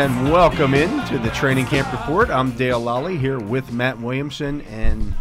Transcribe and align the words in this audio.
And 0.00 0.32
welcome 0.32 0.72
in 0.72 1.06
to 1.08 1.18
the 1.18 1.28
Training 1.28 1.66
Camp 1.66 1.92
Report. 1.92 2.30
I'm 2.30 2.52
Dale 2.52 2.80
Lolley 2.80 3.18
here 3.18 3.38
with 3.38 3.70
Matt 3.70 4.00
Williamson 4.00 4.62
and 4.62 5.12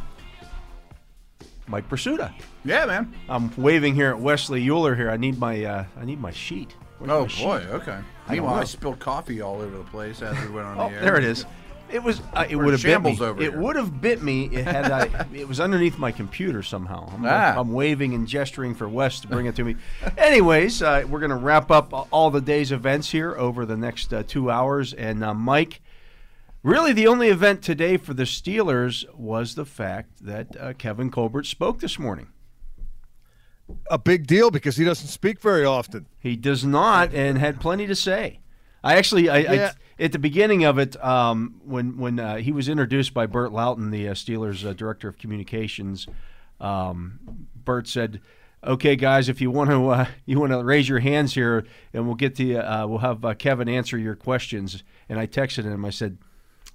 Mike 1.68 1.90
Prisuta. 1.90 2.34
Yeah, 2.64 2.86
man. 2.86 3.14
I'm 3.28 3.52
waving 3.58 3.94
here 3.94 4.08
at 4.12 4.20
Wesley 4.22 4.66
Euler 4.70 4.96
here. 4.96 5.12
I 5.12 5.18
need 5.18 5.38
my 5.38 5.66
uh, 5.66 5.84
I 6.00 6.06
need 6.06 6.22
my 6.22 6.32
sheet. 6.32 6.78
Where's 6.98 7.12
oh 7.12 7.22
my 7.24 7.28
sheet? 7.28 7.44
boy, 7.44 7.58
okay. 7.72 8.00
I 8.30 8.32
Meanwhile, 8.32 8.54
I 8.56 8.64
spilled 8.64 9.00
coffee 9.00 9.42
all 9.42 9.60
over 9.60 9.78
the 9.78 9.84
place 9.84 10.22
as 10.22 10.40
we 10.48 10.54
went 10.56 10.68
on 10.68 10.78
Oh, 10.80 10.88
the 10.88 10.96
air. 10.96 11.02
there 11.02 11.18
it 11.18 11.26
is. 11.26 11.46
It 11.92 12.04
was. 12.04 12.22
Uh, 12.34 12.46
it 12.50 12.56
would 12.56 12.74
have 12.74 12.84
bit 12.84 13.02
me. 13.02 13.18
over 13.20 13.42
it 13.42 13.54
would 13.58 13.76
have 13.76 14.00
bit 14.02 14.22
me. 14.22 14.46
It 14.46 14.66
had. 14.66 14.92
I, 14.92 15.26
it 15.34 15.48
was 15.48 15.60
underneath 15.60 15.98
my 15.98 16.12
computer 16.12 16.62
somehow. 16.62 17.10
I'm, 17.14 17.26
Ah. 17.26 17.60
I'm 17.60 17.72
waving 17.72 18.14
and 18.14 18.28
gesturing 18.28 18.76
for 18.76 18.88
Wes 18.88 19.20
to 19.22 19.28
bring 19.28 19.46
it 19.48 19.56
to 19.56 19.64
me. 19.64 19.76
Anyways, 20.18 20.82
uh, 20.82 21.04
we're 21.10 21.20
going 21.20 21.30
to 21.32 21.36
wrap 21.36 21.72
up 21.72 22.08
all 22.12 22.30
the 22.32 22.42
day's 22.42 22.72
events 22.72 23.10
here 23.12 23.36
over 23.36 23.66
the 23.66 23.78
next 23.78 24.14
uh, 24.14 24.24
two 24.28 24.52
hours. 24.52 24.94
And 24.94 25.24
uh, 25.24 25.34
Mike, 25.34 25.82
really, 26.64 26.94
the 26.94 27.08
only 27.08 27.30
event 27.30 27.62
today 27.64 27.98
for 27.98 28.14
the 28.14 28.24
Steelers 28.24 29.04
was 29.16 29.56
the 29.56 29.66
fact 29.66 30.24
that 30.26 30.56
uh, 30.60 30.74
Kevin 30.74 31.10
Colbert 31.10 31.46
spoke 31.46 31.80
this 31.80 31.98
morning. 31.98 32.28
a 33.90 33.98
big 33.98 34.28
deal 34.28 34.52
because 34.52 34.78
he 34.78 34.86
doesn't 34.86 35.08
speak 35.08 35.40
very 35.42 35.66
often. 35.66 36.06
He 36.20 36.36
does 36.36 36.64
not, 36.66 37.14
and 37.14 37.38
had 37.38 37.60
plenty 37.60 37.88
to 37.88 37.96
say. 37.96 38.40
I 38.84 38.96
actually, 38.96 39.30
I, 39.30 39.38
Yeah. 39.40 39.52
I 39.52 39.72
at 40.00 40.12
the 40.12 40.20
beginning 40.20 40.64
of 40.64 40.80
it, 40.80 41.02
um, 41.04 41.62
when 41.66 41.98
when 41.98 42.20
uh, 42.20 42.38
he 42.38 42.52
was 42.52 42.70
introduced 42.70 43.14
by 43.14 43.26
Burt 43.26 43.52
Lauten, 43.52 43.92
the 43.92 44.08
uh, 44.08 44.14
Steelers 44.14 44.66
uh, 44.66 44.74
director 44.74 45.10
of 45.10 45.18
communications, 45.18 46.08
um, 46.62 47.20
Bert 47.66 47.88
said, 47.88 48.22
"Okay, 48.64 48.96
guys, 48.96 49.28
if 49.28 49.42
you 49.42 49.52
want 49.52 49.70
to, 49.70 49.90
uh, 49.90 50.06
you 50.26 50.40
want 50.40 50.54
to 50.54 50.64
raise 50.64 50.88
your 50.88 51.00
hands 51.00 51.34
here, 51.34 51.66
and 51.94 52.06
we'll 52.06 52.16
get 52.16 52.36
to, 52.36 52.56
uh, 52.56 52.88
we'll 52.88 53.00
have 53.00 53.26
uh, 53.26 53.34
Kevin 53.34 53.68
answer 53.68 53.98
your 53.98 54.16
questions." 54.16 54.84
And 55.10 55.20
I 55.20 55.28
texted 55.28 55.66
him. 55.66 55.84
I 55.84 55.90
said, 55.90 56.18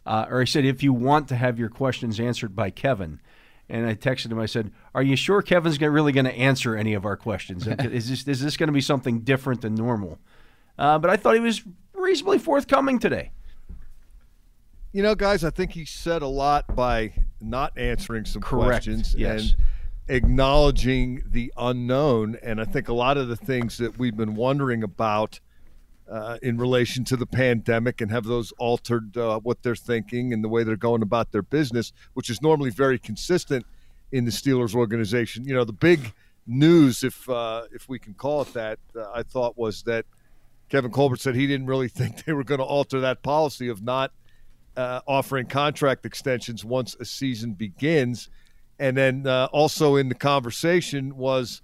uh, 0.05 0.27
or 0.29 0.43
I 0.43 0.45
said, 0.45 0.65
if 0.65 0.83
you 0.83 0.93
want 0.93 1.29
to 1.29 1.37
have 1.37 1.59
your 1.59 1.71
questions 1.71 2.21
answered 2.21 2.55
by 2.55 2.71
Kevin. 2.71 3.21
And 3.67 3.87
I 3.87 3.95
texted 3.95 4.31
him. 4.31 4.39
I 4.39 4.45
said, 4.45 4.73
"Are 4.95 5.03
you 5.03 5.17
sure 5.17 5.41
Kevin's 5.41 5.81
really 5.81 6.13
going 6.13 6.27
to 6.27 6.35
answer 6.35 6.77
any 6.77 6.93
of 6.93 7.07
our 7.07 7.17
questions? 7.17 7.67
is 7.81 8.11
this 8.11 8.29
is 8.29 8.43
this 8.43 8.59
going 8.59 8.67
to 8.67 8.75
be 8.75 8.83
something 8.83 9.21
different 9.21 9.63
than 9.63 9.75
normal?" 9.75 10.19
Uh, 10.79 10.99
but 10.99 11.09
I 11.09 11.17
thought 11.17 11.33
he 11.35 11.41
was 11.41 11.63
reasonably 12.05 12.39
forthcoming 12.39 12.99
today. 12.99 13.33
You 14.93 15.03
know, 15.03 15.15
guys, 15.15 15.43
I 15.43 15.51
think 15.51 15.73
he 15.73 15.85
said 15.85 16.23
a 16.23 16.27
lot 16.29 16.77
by 16.77 17.13
not 17.41 17.77
answering 17.77 18.25
some 18.25 18.43
Correct. 18.43 18.67
questions 18.69 19.15
Yes. 19.19 19.41
and 19.41 19.57
acknowledging 20.07 21.23
the 21.27 21.53
unknown. 21.57 22.37
And 22.43 22.61
I 22.61 22.65
think 22.65 22.89
a 22.89 22.95
lot 22.95 23.17
of 23.17 23.27
the 23.29 23.37
things 23.37 23.79
that 23.79 23.99
we've 23.99 24.17
been 24.17 24.35
wondering 24.37 24.83
about 24.85 25.41
uh, 26.09 26.39
in 26.43 26.59
relation 26.59 27.03
to 27.07 27.17
the 27.17 27.27
pandemic 27.27 28.01
and 28.01 28.11
have 28.11 28.25
those 28.25 28.53
altered 28.59 29.17
uh, 29.17 29.41
what 29.41 29.63
they're 29.63 29.75
thinking 29.75 30.33
and 30.33 30.45
the 30.45 30.49
way 30.49 30.63
they're 30.63 30.77
going 30.77 31.03
about 31.03 31.33
their 31.33 31.43
business, 31.43 31.93
which 32.13 32.29
is 32.31 32.41
normally 32.43 32.71
very 32.71 32.99
consistent 32.99 33.65
in 34.13 34.25
the 34.27 34.31
Steelers 34.31 34.75
organization. 34.75 35.45
You 35.45 35.55
know, 35.55 35.65
the 35.65 35.73
big 35.73 36.13
news, 36.47 37.03
if 37.03 37.29
uh, 37.29 37.63
if 37.73 37.89
we 37.89 37.99
can 37.99 38.13
call 38.15 38.43
it 38.43 38.53
that, 38.53 38.79
uh, 38.95 39.11
I 39.15 39.23
thought 39.23 39.57
was 39.57 39.83
that 39.85 40.05
Kevin 40.75 40.91
Colbert 40.91 41.21
said 41.21 41.37
he 41.37 41.47
didn't 41.47 41.69
really 41.69 41.87
think 42.01 42.25
they 42.25 42.33
were 42.33 42.43
going 42.43 42.59
to 42.59 42.65
alter 42.65 42.99
that 43.03 43.23
policy 43.23 43.69
of 43.69 43.81
not 43.81 44.11
uh, 44.77 45.03
offering 45.07 45.47
contract 45.47 46.05
extensions 46.05 46.65
once 46.65 46.97
a 46.99 47.05
season 47.05 47.53
begins. 47.53 48.29
And 48.81 48.97
then 48.97 49.25
uh, 49.25 49.47
also 49.53 49.95
in 49.95 50.09
the 50.09 50.17
conversation 50.17 51.17
was 51.17 51.63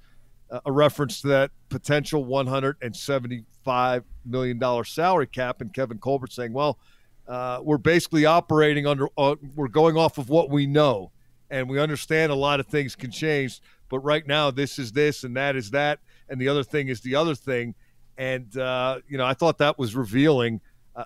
uh, 0.49 0.61
a 0.65 0.71
reference 0.71 1.23
to 1.23 1.29
that 1.29 1.51
potential 1.71 2.25
$175 2.25 4.05
million 4.25 4.85
salary 4.85 5.27
cap, 5.27 5.61
and 5.61 5.75
Kevin 5.75 5.99
Colbert 5.99 6.31
saying, 6.31 6.53
well, 6.53 6.79
uh, 7.27 7.59
we're 7.65 7.79
basically 7.79 8.27
operating 8.27 8.87
under, 8.87 9.09
uh, 9.19 9.35
we're 9.57 9.67
going 9.67 9.97
off 9.97 10.19
of 10.19 10.29
what 10.29 10.51
we 10.51 10.69
know. 10.69 11.11
And 11.51 11.69
we 11.69 11.81
understand 11.81 12.31
a 12.31 12.37
lot 12.37 12.61
of 12.61 12.69
things 12.69 12.95
can 12.95 13.11
change, 13.11 13.61
but 13.89 13.99
right 13.99 14.25
now 14.25 14.53
this 14.53 14.79
is 14.79 14.93
this 14.93 15.25
and 15.25 15.37
that 15.37 15.57
is 15.57 15.73
that, 15.73 15.99
and 16.29 16.41
the 16.41 16.47
other 16.47 16.63
thing 16.63 16.87
is 16.87 17.01
the 17.01 17.17
other 17.17 17.35
thing. 17.35 17.75
And, 18.21 18.55
uh, 18.59 19.01
you 19.09 19.17
know, 19.17 19.25
I 19.25 19.33
thought 19.33 19.57
that 19.59 19.79
was 19.79 19.97
revealing. 19.97 20.61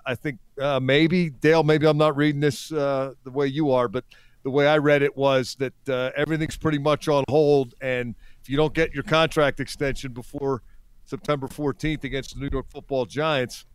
I- 0.05 0.15
think 0.15 0.37
uh, 0.59 0.81
maybe, 0.81 1.29
Dale, 1.29 1.63
maybe 1.63 1.87
I'm 1.87 1.97
not 1.97 2.17
reading 2.17 2.41
this 2.41 2.73
uh, 2.73 3.13
the 3.23 3.31
way 3.31 3.47
you 3.47 3.71
are, 3.71 3.87
but 3.87 4.03
the 4.43 4.49
way 4.49 4.67
I 4.67 4.79
read 4.79 5.01
it 5.01 5.15
was 5.15 5.55
that 5.59 5.73
uh, 5.87 6.11
everything's 6.17 6.57
pretty 6.57 6.77
much 6.77 7.07
on 7.07 7.23
hold. 7.29 7.73
And 7.79 8.15
if 8.41 8.49
you 8.49 8.57
don't 8.57 8.73
get 8.73 8.93
your 8.93 9.03
contract 9.03 9.61
extension 9.61 10.11
before 10.11 10.61
September 11.05 11.47
14th 11.47 12.03
against 12.03 12.33
the 12.33 12.41
New 12.41 12.49
York 12.51 12.65
football 12.69 13.05
Giants, 13.05 13.65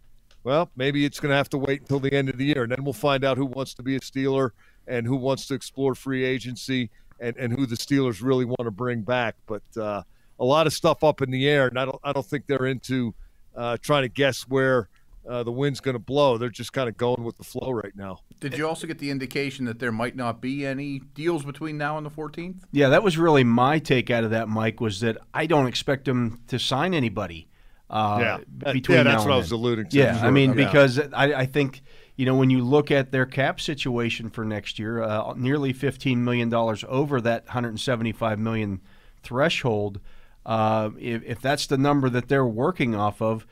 well, 0.45 0.71
maybe 0.77 1.07
it's 1.07 1.19
going 1.19 1.31
to 1.31 1.37
have 1.37 1.49
to 1.51 1.59
wait 1.59 1.81
until 1.81 1.99
the 1.99 2.13
end 2.13 2.29
of 2.29 2.37
the 2.37 2.45
year. 2.45 2.65
And 2.65 2.73
then 2.73 2.85
we'll 2.85 2.93
find 2.93 3.25
out 3.25 3.39
who 3.39 3.47
wants 3.47 3.73
to 3.75 3.83
be 3.83 3.97
a 3.97 4.01
Steeler 4.01 4.51
and 4.87 5.07
who 5.07 5.17
wants 5.17 5.47
to 5.47 5.55
explore 5.55 5.95
free 5.95 6.25
agency 6.25 6.91
and, 7.21 7.35
and 7.39 7.55
who 7.55 7.65
the 7.65 7.77
Steelers 7.77 8.23
really 8.23 8.45
want 8.45 8.65
to 8.65 8.71
bring 8.71 9.01
back. 9.01 9.37
But 9.47 9.63
uh, 9.81 10.03
a 10.39 10.45
lot 10.45 10.67
of 10.67 10.75
stuff 10.75 11.03
up 11.03 11.23
in 11.23 11.31
the 11.31 11.49
air. 11.49 11.69
And 11.69 11.79
I 11.79 11.87
don't, 11.87 12.01
I 12.05 12.13
don't 12.13 12.27
think 12.27 12.47
they're 12.47 12.67
into 12.67 13.15
uh, 13.55 13.77
trying 13.81 14.03
to 14.03 14.09
guess 14.09 14.43
where 14.43 14.89
uh, 15.29 15.43
the 15.43 15.53
wind's 15.53 15.81
going 15.81 15.95
to 15.95 15.99
blow. 16.01 16.39
They're 16.39 16.49
just 16.49 16.73
kind 16.73 16.89
of 16.89 16.97
going 16.97 17.25
with 17.25 17.37
the 17.37 17.45
flow 17.45 17.71
right 17.71 17.95
now. 17.95 18.21
Did 18.41 18.57
you 18.57 18.67
also 18.67 18.87
get 18.87 18.99
the 18.99 19.11
indication 19.11 19.67
that 19.67 19.79
there 19.79 19.93
might 19.93 20.17
not 20.17 20.41
be 20.41 20.65
any 20.65 21.01
deals 21.15 21.45
between 21.45 21.77
now 21.77 21.99
and 21.99 22.07
the 22.07 22.11
14th? 22.11 22.63
Yeah, 22.73 22.89
that 22.89 23.03
was 23.03 23.19
really 23.19 23.45
my 23.45 23.79
take 23.79 24.11
out 24.11 24.25
of 24.25 24.31
that, 24.31 24.49
Mike. 24.49 24.81
Was 24.81 25.01
that 25.01 25.19
I 25.35 25.47
don't 25.47 25.67
expect 25.67 26.07
them 26.07 26.41
to 26.49 26.59
sign 26.59 26.95
anybody. 26.95 27.49
Uh, 27.91 28.19
yeah. 28.21 28.73
between 28.73 28.99
yeah, 28.99 29.03
now 29.03 29.11
that's 29.11 29.23
and 29.25 29.31
what 29.31 29.35
I 29.35 29.39
was 29.39 29.51
alluding 29.51 29.89
to. 29.89 29.97
Yeah, 29.97 30.21
I 30.23 30.31
mean 30.31 30.51
Okay. 30.53 30.65
because 30.65 31.01
I, 31.13 31.35
I 31.35 31.47
think 31.47 31.83
you 32.15 32.25
know 32.25 32.37
when 32.37 32.49
you 32.49 32.63
look 32.63 32.93
at 32.93 33.11
their 33.11 33.27
cap 33.27 33.61
situation 33.61 34.31
for 34.31 34.45
next 34.45 34.79
year, 34.79 35.03
uh, 35.03 35.35
nearly 35.37 35.73
fifteen 35.73 36.23
million 36.25 36.49
dollars 36.49 36.85
over 36.89 37.21
that 37.21 37.49
hundred 37.49 37.71
and 37.71 37.81
seventy-five 37.81 38.39
million 38.39 38.81
threshold. 39.25 40.01
Uh, 40.45 40.91
if, 40.99 41.23
if 41.25 41.41
that's 41.41 41.67
the 41.67 41.79
number 41.79 42.09
that 42.09 42.29
they're 42.29 42.47
working 42.47 42.95
off 42.95 43.21
of, 43.21 43.47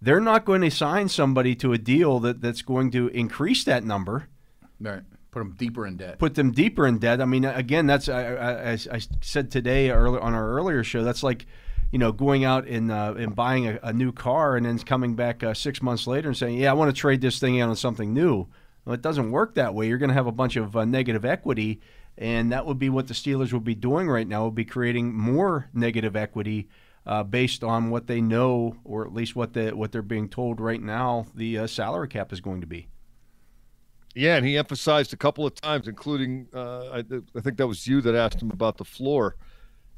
they're 0.00 0.20
not 0.20 0.44
going 0.44 0.60
to 0.60 0.70
sign 0.70 1.08
somebody 1.08 1.54
to 1.56 1.72
a 1.72 1.78
deal 1.78 2.20
that, 2.20 2.40
that's 2.40 2.62
going 2.62 2.90
to 2.92 3.08
increase 3.08 3.64
that 3.64 3.84
number 3.84 4.28
Right. 4.80 5.02
Put 5.30 5.40
them 5.40 5.54
deeper 5.58 5.86
in 5.86 5.96
debt. 5.96 6.18
put 6.18 6.34
them 6.34 6.52
deeper 6.52 6.86
in 6.86 6.98
debt. 6.98 7.20
I 7.20 7.26
mean, 7.26 7.44
again, 7.44 7.86
that's 7.86 8.08
I, 8.08 8.22
I, 8.22 8.54
as 8.54 8.88
I 8.88 9.00
said 9.20 9.50
today 9.50 9.90
earlier 9.90 10.20
on 10.20 10.34
our 10.34 10.52
earlier 10.52 10.82
show. 10.82 11.04
That's 11.04 11.22
like, 11.22 11.46
you 11.92 11.98
know, 11.98 12.12
going 12.12 12.44
out 12.44 12.66
and 12.66 12.90
uh, 12.90 13.14
and 13.16 13.34
buying 13.36 13.66
a, 13.68 13.78
a 13.82 13.92
new 13.92 14.10
car 14.10 14.56
and 14.56 14.64
then 14.64 14.78
coming 14.78 15.14
back 15.14 15.42
uh, 15.42 15.52
six 15.52 15.82
months 15.82 16.06
later 16.06 16.28
and 16.28 16.36
saying, 16.36 16.56
"Yeah, 16.56 16.70
I 16.70 16.74
want 16.74 16.94
to 16.94 16.98
trade 16.98 17.20
this 17.20 17.38
thing 17.38 17.60
out 17.60 17.68
on 17.68 17.76
something 17.76 18.14
new." 18.14 18.48
Well, 18.84 18.94
it 18.94 19.02
doesn't 19.02 19.30
work 19.30 19.54
that 19.56 19.74
way. 19.74 19.86
You're 19.86 19.98
going 19.98 20.08
to 20.08 20.14
have 20.14 20.26
a 20.26 20.32
bunch 20.32 20.56
of 20.56 20.74
uh, 20.74 20.86
negative 20.86 21.26
equity, 21.26 21.80
and 22.18 22.52
that 22.52 22.66
would 22.66 22.78
be 22.78 22.90
what 22.90 23.06
the 23.08 23.14
Steelers 23.14 23.52
would 23.52 23.64
be 23.64 23.74
doing 23.74 24.08
right 24.08 24.26
now. 24.26 24.44
Would 24.44 24.54
be 24.54 24.64
creating 24.64 25.14
more 25.14 25.68
negative 25.72 26.16
equity. 26.16 26.68
Uh, 27.06 27.22
based 27.22 27.64
on 27.64 27.88
what 27.88 28.06
they 28.06 28.20
know, 28.20 28.76
or 28.84 29.06
at 29.06 29.14
least 29.14 29.34
what 29.34 29.54
they 29.54 29.72
what 29.72 29.92
they're 29.92 30.02
being 30.02 30.28
told 30.28 30.60
right 30.60 30.82
now, 30.82 31.24
the 31.34 31.56
uh, 31.56 31.66
salary 31.66 32.06
cap 32.06 32.34
is 32.34 32.40
going 32.42 32.60
to 32.60 32.66
be. 32.66 32.86
Yeah, 34.14 34.36
and 34.36 34.44
he 34.44 34.58
emphasized 34.58 35.14
a 35.14 35.16
couple 35.16 35.46
of 35.46 35.54
times, 35.54 35.88
including 35.88 36.48
uh, 36.52 36.88
I, 36.88 36.98
I 37.36 37.40
think 37.40 37.56
that 37.56 37.66
was 37.66 37.86
you 37.86 38.02
that 38.02 38.14
asked 38.14 38.42
him 38.42 38.50
about 38.50 38.76
the 38.76 38.84
floor 38.84 39.36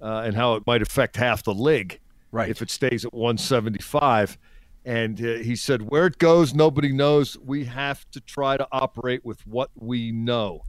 uh, 0.01 0.23
and 0.25 0.37
how 0.37 0.55
it 0.55 0.65
might 0.67 0.83
affect 0.83 1.17
half 1.17 1.43
the 1.43 1.55
league 1.55 1.99
Right. 2.31 2.49
if 2.49 2.63
it 2.63 2.71
stays 2.71 3.05
at 3.05 3.13
175. 3.13 4.39
And 4.85 5.21
uh, 5.21 5.35
he 5.39 5.57
said, 5.57 5.91
"Where 5.91 6.07
it 6.07 6.19
goes, 6.19 6.55
nobody 6.55 6.93
knows. 6.93 7.37
We 7.39 7.65
have 7.65 8.09
to 8.13 8.21
try 8.21 8.57
to 8.57 8.69
operate 8.71 9.25
with 9.25 9.45
what 9.47 9.71
we 9.75 10.13
know." 10.13 10.63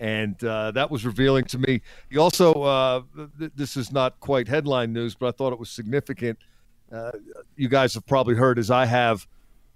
And 0.00 0.42
uh, 0.42 0.70
that 0.72 0.90
was 0.90 1.04
revealing 1.04 1.44
to 1.44 1.58
me. 1.58 1.82
He 2.10 2.16
also, 2.16 2.52
uh, 2.62 3.02
th- 3.38 3.52
this 3.54 3.76
is 3.76 3.92
not 3.92 4.18
quite 4.18 4.48
headline 4.48 4.94
news, 4.94 5.14
but 5.14 5.28
I 5.28 5.32
thought 5.32 5.52
it 5.52 5.58
was 5.58 5.68
significant. 5.68 6.38
Uh, 6.90 7.12
you 7.54 7.68
guys 7.68 7.92
have 7.94 8.06
probably 8.06 8.34
heard, 8.34 8.58
as 8.58 8.70
I 8.70 8.86
have, 8.86 9.26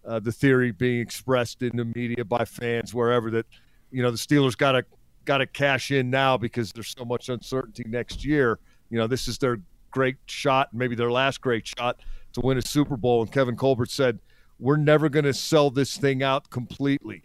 uh, 0.07 0.19
the 0.19 0.33
theory 0.33 0.73
being 0.73 1.01
expressed 1.01 1.63
in 1.63 1.77
the 1.77 1.85
media 1.85 2.25
by 2.25 2.45
fans 2.45 2.93
wherever 2.93 3.31
that 3.31 3.47
you 3.91 4.03
know 4.03 4.11
the 4.11 4.17
Steelers 4.17 4.57
got 4.57 4.73
to 4.73 4.85
got 5.25 5.39
to 5.39 5.47
cash 5.47 5.91
in 5.91 6.11
now 6.11 6.37
because 6.37 6.73
there's 6.73 6.95
so 6.97 7.05
much 7.05 7.29
uncertainty 7.29 7.85
next 7.87 8.25
year. 8.25 8.59
You 8.91 8.99
know, 8.99 9.07
this 9.07 9.29
is 9.29 9.39
their 9.39 9.61
great 9.91 10.17
shot, 10.27 10.69
maybe 10.73 10.95
their 10.95 11.11
last 11.11 11.41
great 11.41 11.67
shot 11.67 12.01
to 12.33 12.41
win 12.41 12.59
a 12.59 12.63
Super 12.63 12.97
Bowl. 12.97 13.23
And 13.23 13.33
Kevin 13.33 13.57
Colbert 13.57 13.91
said, 13.91 14.19
"We're 14.59 14.77
never 14.77 15.09
going 15.09 15.25
to 15.25 15.35
sell 15.35 15.71
this 15.71 15.97
thing 15.97 16.23
out 16.23 16.51
completely. 16.51 17.23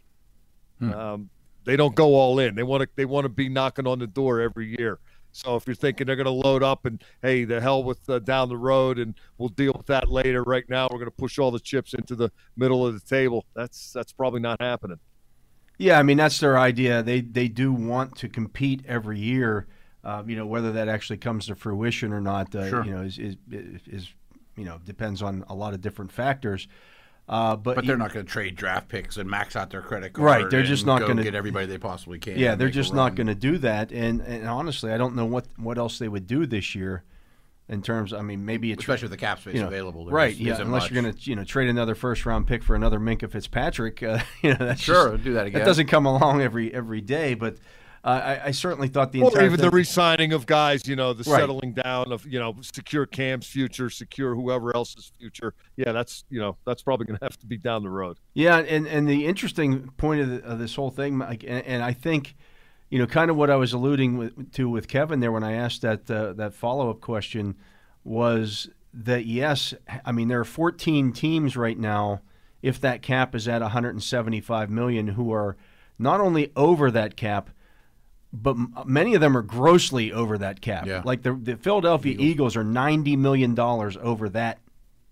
Um, 0.82 1.30
they 1.66 1.76
don't 1.76 1.96
go 1.96 2.16
all 2.16 2.40
in. 2.40 2.56
They 2.56 2.64
want 2.64 2.84
to 2.84 2.90
they 2.96 3.06
want 3.06 3.26
to 3.26 3.30
be 3.30 3.50
knocking 3.50 3.88
on 3.88 4.00
the 4.00 4.08
door 4.08 4.40
every 4.40 4.78
year." 4.80 5.00
So 5.32 5.56
if 5.56 5.68
you're 5.68 5.76
thinking 5.76 6.08
they're 6.08 6.16
going 6.16 6.26
to 6.26 6.32
load 6.32 6.64
up 6.64 6.86
and 6.86 7.04
hey, 7.22 7.46
the 7.46 7.62
hell 7.62 7.84
with 7.84 8.10
uh, 8.10 8.20
down 8.20 8.50
the 8.50 8.58
road 8.58 8.98
and 8.98 9.14
we'll 9.38 9.50
deal 9.50 9.74
with 9.78 9.86
that 9.88 10.10
later. 10.10 10.44
Right 10.44 10.68
now, 10.68 10.88
we're 10.92 10.98
going 10.98 11.06
to 11.06 11.12
push 11.12 11.38
all 11.38 11.52
the 11.52 11.60
chips 11.60 11.94
into 11.94 12.16
the 12.16 12.32
middle 12.56 12.86
of 12.86 12.94
the 12.94 13.08
table. 13.08 13.46
That's 13.54 13.94
that's 13.94 14.12
probably 14.12 14.40
not 14.40 14.62
happening. 14.62 15.00
Yeah, 15.78 15.98
I 15.98 16.04
mean 16.04 16.18
that's 16.18 16.40
their 16.40 16.58
idea. 16.58 17.04
They 17.04 17.22
they 17.22 17.48
do 17.48 17.72
want 17.72 18.18
to 18.18 18.30
compete 18.30 18.84
every 18.88 19.20
year. 19.20 19.68
Uh, 20.04 20.24
you 20.26 20.36
know 20.36 20.46
whether 20.46 20.72
that 20.74 20.88
actually 20.90 21.18
comes 21.18 21.48
to 21.48 21.56
fruition 21.56 22.12
or 22.12 22.22
not. 22.22 22.54
Uh, 22.54 22.70
Sure. 22.70 22.86
You 22.86 22.92
know 22.92 23.02
is 23.02 23.18
is 23.20 23.36
is 23.88 24.14
you 24.56 24.66
know 24.66 24.80
depends 24.86 25.22
on 25.22 25.46
a 25.48 25.56
lot 25.56 25.74
of 25.74 25.82
different 25.82 26.12
factors. 26.12 26.68
Uh, 27.30 27.56
but 27.56 27.76
But 27.76 27.86
they're 27.86 27.96
not 27.96 28.12
going 28.12 28.26
to 28.26 28.32
trade 28.32 28.56
draft 28.56 28.90
picks 28.90 29.16
and 29.18 29.30
max 29.30 29.56
out 29.56 29.70
their 29.70 29.84
credit 29.84 30.14
card. 30.14 30.26
Right, 30.26 30.50
they're 30.50 30.64
just 30.64 30.88
not 30.88 31.02
gonna- 31.02 31.22
get 31.22 31.36
everybody 31.36 31.68
they 31.68 31.78
possibly 31.78 32.18
can. 32.18 32.40
Yeah, 32.40 32.56
they're 32.56 32.72
just 32.72 32.92
not 32.92 33.14
going 33.14 33.28
to 33.28 33.36
do 33.36 33.60
that. 33.60 33.92
And 33.92 34.22
and 34.22 34.48
honestly, 34.48 34.92
I 34.92 34.98
don't 34.98 35.16
know 35.16 35.26
what 35.26 35.46
what 35.58 35.78
else 35.78 36.00
they 36.00 36.08
would 36.08 36.26
do 36.26 36.48
this 36.48 36.74
year. 36.74 37.04
In 37.72 37.84
terms, 37.84 38.14
I 38.14 38.24
mean, 38.24 38.46
maybe 38.46 38.72
it's 38.72 38.82
especially 38.82 39.06
with 39.06 39.12
the 39.12 39.18
cap 39.18 39.42
space 39.42 39.54
you 39.54 39.62
know, 39.62 39.68
available. 39.68 40.06
there 40.06 40.14
right? 40.16 40.32
just 40.36 40.42
Yeah, 40.42 40.56
unless 40.60 40.86
much. 40.86 40.92
you're 40.92 41.04
going 41.04 41.14
to 41.14 41.30
you 41.30 41.36
know 41.36 41.44
trade 41.44 41.70
another 41.70 41.94
first 41.94 42.26
round 42.26 42.48
pick 42.48 42.64
for 42.64 42.76
another 42.76 42.98
Minkah 43.00 43.30
Fitzpatrick. 43.30 44.02
Uh, 44.02 44.18
you 44.42 44.50
know, 44.50 44.66
that's 44.66 44.82
Sure, 44.82 45.12
just- 45.12 45.24
do 45.24 45.34
that 45.34 45.46
again. 45.46 45.60
That 45.60 45.66
doesn't 45.66 45.86
come 45.86 46.08
along 46.08 46.42
every 46.42 46.74
every 46.74 47.02
day, 47.02 47.36
but 47.36 47.58
I, 48.04 48.40
I 48.46 48.52
certainly 48.52 48.88
thought 48.88 49.12
the 49.12 49.22
Or 49.22 49.26
entire 49.30 49.46
even 49.46 49.58
the 49.58 49.64
thing- 49.64 49.72
re-signing 49.72 50.34
of 50.34 50.46
guys, 50.46 50.88
you 50.88 50.96
know, 50.96 51.12
the 51.14 51.30
Right. 51.30 51.40
settling 51.42 51.74
down 51.74 52.12
of, 52.12 52.26
you 52.26 52.40
know, 52.40 52.56
secure 52.62 53.06
Cam's 53.06 53.46
future, 53.48 53.90
secure 53.90 54.36
whoever 54.36 54.74
else's 54.76 55.12
future. 55.20 55.54
Yeah, 55.76 55.92
that's, 55.92 56.24
you 56.30 56.40
know, 56.40 56.56
that's 56.66 56.82
probably 56.82 57.06
going 57.08 57.20
to 57.20 57.26
have 57.26 57.38
to 57.40 57.46
be 57.46 57.58
down 57.58 57.84
the 57.84 57.90
road. 57.90 58.18
Yeah, 58.34 58.58
and 58.60 58.88
and 58.88 59.08
the 59.08 59.26
interesting 59.26 59.90
point 59.98 60.22
of, 60.22 60.30
the, 60.30 60.44
of 60.44 60.60
this 60.60 60.76
whole 60.76 60.92
thing, 60.92 61.18
Mike, 61.18 61.44
and, 61.46 61.66
and 61.66 61.84
I 61.84 61.92
think, 61.94 62.36
you 62.90 63.00
know, 63.00 63.06
kind 63.06 63.30
of 63.30 63.36
what 63.38 63.50
I 63.50 63.56
was 63.58 63.74
alluding 63.74 64.18
with, 64.18 64.54
to 64.54 64.70
with 64.70 64.88
Kevin 64.88 65.20
there 65.20 65.32
when 65.32 65.44
I 65.44 65.54
asked 65.54 65.82
that 65.82 66.10
uh, 66.10 66.34
that 66.34 66.54
follow 66.54 66.90
up 66.90 67.02
question 67.02 67.56
was 68.04 68.70
that 68.94 69.26
yes, 69.26 69.74
I 70.06 70.12
mean 70.12 70.30
there 70.30 70.40
are 70.40 70.46
14 70.46 71.12
teams 71.12 71.56
right 71.58 71.78
now, 71.78 72.22
if 72.62 72.80
that 72.82 73.02
cap 73.02 73.36
is 73.36 73.48
at 73.48 73.62
175 73.62 74.70
million, 74.70 75.10
who 75.10 75.32
are 75.34 75.58
not 76.00 76.22
only 76.22 76.52
over 76.56 76.90
that 76.92 77.16
cap, 77.18 77.50
but 78.32 78.52
m- 78.52 78.74
many 78.86 79.16
of 79.16 79.22
them 79.22 79.36
are 79.36 79.42
grossly 79.42 80.12
over 80.12 80.38
that 80.38 80.62
cap. 80.62 80.86
Yeah. 80.86 81.02
Like 81.04 81.24
the 81.24 81.34
the 81.34 81.58
Philadelphia 81.58 82.16
Eagles, 82.20 82.56
are 82.56 82.64
90 82.64 83.16
million 83.16 83.56
dollars 83.56 83.98
over 84.02 84.30
that 84.30 84.60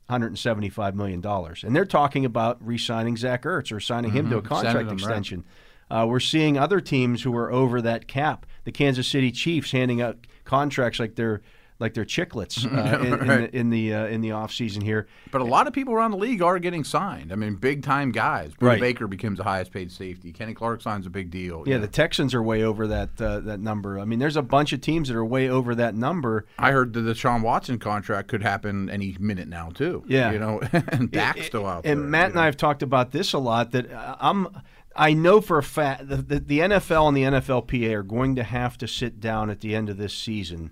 175 0.08 0.96
million 0.96 1.20
dollars, 1.22 1.64
and 1.64 1.76
they're 1.76 1.86
talking 1.86 2.24
about 2.26 2.58
re-signing 2.66 3.18
Zach 3.18 3.44
Ertz 3.44 3.72
or 3.72 3.80
signing 3.80 4.12
him 4.12 4.30
to 4.30 4.38
a 4.38 4.42
contract 4.42 4.78
Sending 4.78 4.82
him, 4.82 4.88
right. 4.90 5.00
extension. 5.00 5.46
Uh, 5.90 6.06
we're 6.08 6.20
seeing 6.20 6.58
other 6.58 6.82
teams 6.82 7.24
who 7.24 7.36
are 7.36 7.52
over 7.52 7.82
that 7.82 8.08
cap. 8.08 8.46
The 8.66 8.72
Kansas 8.72 9.08
City 9.08 9.32
Chiefs 9.32 9.72
handing 9.72 10.02
out 10.02 10.28
contracts 10.44 11.00
like 11.00 11.16
they're 11.16 11.42
like 11.80 11.94
they're 11.94 12.06
chiclets 12.06 12.66
uh, 12.66 13.00
in, 13.00 13.14
in 13.14 13.28
the 13.28 13.56
in 13.56 13.70
the, 13.70 13.94
uh, 13.94 14.06
in 14.08 14.22
the 14.22 14.32
off 14.32 14.52
season 14.52 14.82
here. 14.82 15.08
But 15.32 15.42
a 15.42 15.46
lot 15.46 15.68
of 15.68 15.74
people 15.74 15.94
around 15.94 16.12
the 16.12 16.18
league 16.18 16.42
are 16.42 16.60
getting 16.60 16.84
signed. 16.84 17.32
I 17.32 17.36
mean, 17.36 17.56
big 17.56 17.84
time 17.84 18.12
guys. 18.12 18.54
Budda 18.54 18.68
Right. 18.68 18.80
Baker 18.82 19.08
becomes 19.08 19.38
the 19.38 19.44
highest 19.44 19.72
paid 19.72 19.92
safety. 19.92 20.32
Kenny 20.32 20.54
Clark 20.54 20.82
signs 20.82 21.06
a 21.06 21.10
big 21.10 21.32
deal. 21.32 21.64
Yeah, 21.66 21.76
You 21.76 21.82
the 21.82 21.88
Texans 21.88 22.34
are 22.34 22.44
way 22.44 22.64
over 22.64 22.88
that 22.88 23.22
uh, 23.22 23.40
that 23.42 23.60
number. 23.60 24.00
I 24.00 24.06
mean, 24.06 24.20
there's 24.20 24.36
a 24.36 24.42
bunch 24.42 24.74
of 24.74 24.82
teams 24.82 25.08
that 25.08 25.16
are 25.16 25.26
way 25.26 25.50
over 25.50 25.76
that 25.76 25.96
number. 25.96 26.46
I 26.58 26.72
heard 26.72 26.94
that 26.94 27.02
the 27.02 27.16
Sean 27.16 27.42
Watson 27.42 27.80
contract 27.80 28.28
could 28.28 28.42
happen 28.42 28.90
any 28.90 29.16
minute 29.20 29.48
now 29.48 29.70
too. 29.70 30.04
Yeah. 30.08 30.32
you 30.32 30.40
know, 30.40 30.62
and 30.74 31.12
Dak's 31.12 31.46
still 31.46 31.66
out 31.66 31.86
and 31.86 32.02
there. 32.02 32.08
Matt 32.10 32.26
and 32.28 32.36
know. 32.36 32.42
I 32.42 32.46
have 32.46 32.58
talked 32.58 32.84
about 32.84 33.12
this 33.12 33.34
a 33.34 33.40
lot. 33.40 33.72
That 33.72 33.92
uh, 33.92 34.16
I'm, 34.20 34.48
I 34.96 35.14
know 35.14 35.42
for 35.42 35.58
a 35.58 35.64
fact 35.64 36.08
that 36.10 36.28
the, 36.28 36.40
the 36.40 36.60
NFL 36.60 37.08
and 37.08 37.18
the 37.18 37.24
NFLPA 37.24 37.94
are 37.94 38.04
going 38.04 38.36
to 38.36 38.44
have 38.44 38.78
to 38.80 38.88
sit 38.88 39.20
down 39.20 39.50
at 39.50 39.62
the 39.62 39.76
end 39.76 39.90
of 39.90 39.98
this 39.98 40.14
season 40.14 40.72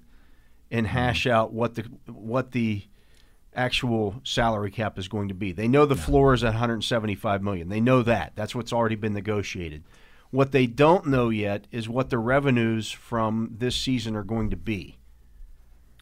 and 0.71 0.87
hash 0.87 1.23
mm-hmm. 1.23 1.35
out 1.35 1.53
what 1.53 1.75
the 1.75 1.83
what 2.07 2.51
the 2.51 2.83
actual 3.55 4.21
salary 4.23 4.71
cap 4.71 4.99
is 4.99 5.07
going 5.07 5.29
to 5.29 5.33
be. 5.33 5.51
They 5.51 5.67
know 5.67 5.85
the 5.85 5.95
floor 5.95 6.33
is 6.33 6.43
at 6.43 6.49
175 6.49 7.41
million. 7.41 7.69
They 7.69 7.79
know 7.79 8.03
that. 8.03 8.33
That's 8.35 8.53
what's 8.53 8.73
already 8.73 8.95
been 8.95 9.13
negotiated. 9.13 9.83
What 10.31 10.51
they 10.51 10.67
don't 10.67 11.07
know 11.07 11.29
yet 11.29 11.65
is 11.71 11.87
what 11.87 12.09
the 12.09 12.17
revenues 12.17 12.91
from 12.91 13.55
this 13.57 13.75
season 13.75 14.15
are 14.15 14.23
going 14.23 14.49
to 14.49 14.57
be. 14.57 14.97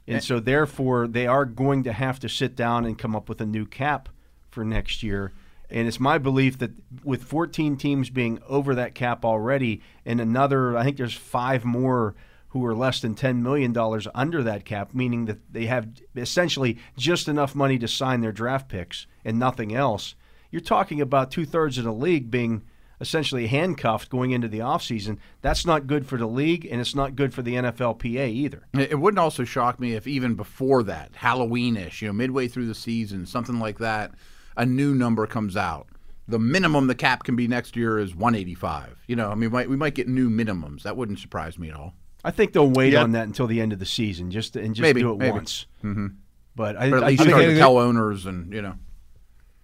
And 0.07 0.18
eh. 0.18 0.21
so 0.21 0.39
therefore 0.39 1.07
they 1.07 1.27
are 1.27 1.45
going 1.45 1.83
to 1.83 1.94
have 1.94 2.19
to 2.19 2.30
sit 2.30 2.56
down 2.56 2.86
and 2.86 2.98
come 2.98 3.16
up 3.16 3.30
with 3.30 3.39
a 3.42 3.45
new 3.45 3.66
cap 3.66 4.09
for 4.50 4.66
next 4.66 5.04
year. 5.04 5.31
And 5.69 5.88
it's 5.88 6.00
my 6.00 6.18
belief 6.18 6.57
that 6.59 6.71
with 7.04 7.24
14 7.24 7.77
teams 7.77 8.09
being 8.09 8.39
over 8.48 8.75
that 8.75 8.95
cap 8.95 9.24
already 9.24 9.81
and 10.06 10.19
another 10.19 10.77
I 10.77 10.83
think 10.83 10.98
there's 10.98 11.13
5 11.13 11.66
more 11.66 12.16
who 12.53 12.63
are 12.63 12.75
less 12.75 13.01
than 13.01 13.15
$10 13.15 13.41
million 13.41 13.75
under 14.13 14.44
that 14.44 14.63
cap, 14.63 14.94
meaning 14.94 15.25
that 15.25 15.39
they 15.51 15.65
have 15.65 15.88
essentially 16.15 16.77
just 16.95 17.27
enough 17.27 17.55
money 17.55 17.79
to 17.79 17.88
sign 17.88 18.21
their 18.21 18.31
draft 18.31 18.69
picks 18.69 19.07
and 19.25 19.39
nothing 19.39 19.73
else. 19.73 20.13
You're 20.51 20.61
talking 20.61 21.01
about 21.01 21.31
two 21.31 21.47
thirds 21.47 21.79
of 21.79 21.83
the 21.83 21.91
league 21.91 22.29
being 22.29 22.61
essentially 23.01 23.47
handcuffed 23.47 24.11
going 24.11 24.29
into 24.29 24.47
the 24.47 24.59
offseason. 24.59 25.17
That's 25.41 25.65
not 25.65 25.88
good 25.88 26.05
for 26.05 26.15
the 26.15 26.27
league, 26.27 26.67
and 26.69 26.79
it's 26.79 26.94
not 26.94 27.15
good 27.15 27.33
for 27.33 27.41
the 27.41 27.55
NFLPA 27.55 28.29
either. 28.29 28.67
It 28.75 28.99
wouldn't 28.99 29.19
also 29.19 29.45
shock 29.45 29.79
me 29.79 29.94
if 29.94 30.06
even 30.06 30.35
before 30.35 30.83
that, 30.83 31.13
Halloweenish, 31.13 32.03
you 32.03 32.07
know, 32.07 32.13
midway 32.13 32.47
through 32.47 32.67
the 32.67 32.75
season, 32.75 33.25
something 33.25 33.59
like 33.59 33.79
that, 33.79 34.11
a 34.56 34.63
new 34.63 34.94
number 34.94 35.25
comes 35.25 35.57
out. 35.57 35.88
The 36.27 36.38
minimum 36.38 36.85
the 36.85 36.94
cap 36.94 37.23
can 37.23 37.35
be 37.35 37.47
next 37.47 37.75
year 37.75 37.97
is 37.97 38.13
185. 38.15 39.03
You 39.07 39.15
know, 39.15 39.31
I 39.31 39.33
mean, 39.33 39.49
we 39.49 39.49
might, 39.49 39.69
we 39.71 39.75
might 39.75 39.95
get 39.95 40.07
new 40.07 40.29
minimums. 40.29 40.83
That 40.83 40.95
wouldn't 40.95 41.17
surprise 41.17 41.57
me 41.57 41.69
at 41.69 41.75
all. 41.75 41.95
I 42.23 42.31
think 42.31 42.53
they'll 42.53 42.69
wait 42.69 42.93
Yeah. 42.93 43.03
on 43.03 43.11
that 43.13 43.27
until 43.27 43.47
the 43.47 43.59
end 43.61 43.73
of 43.73 43.79
the 43.79 43.85
season, 43.85 44.31
just 44.31 44.55
and 44.55 44.73
just 44.75 44.81
Maybe, 44.81 45.01
do 45.01 45.11
it 45.13 45.17
maybe. 45.17 45.31
once. 45.31 45.65
Mm-hmm. 45.83 46.07
But 46.55 46.77
I, 46.77 46.89
But 46.89 46.97
at 46.97 47.03
I 47.03 47.07
least 47.07 47.19
think 47.19 47.29
start 47.29 47.41
to 47.41 47.45
anything- 47.45 47.59
tell 47.61 47.77
owners 47.77 48.25
and 48.25 48.53
you 48.53 48.61
know. 48.61 48.75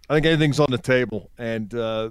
I 0.09 0.15
think 0.15 0.25
anything's 0.25 0.59
on 0.59 0.71
the 0.71 0.77
table, 0.79 1.29
and 1.37 1.71
uh, 1.75 2.09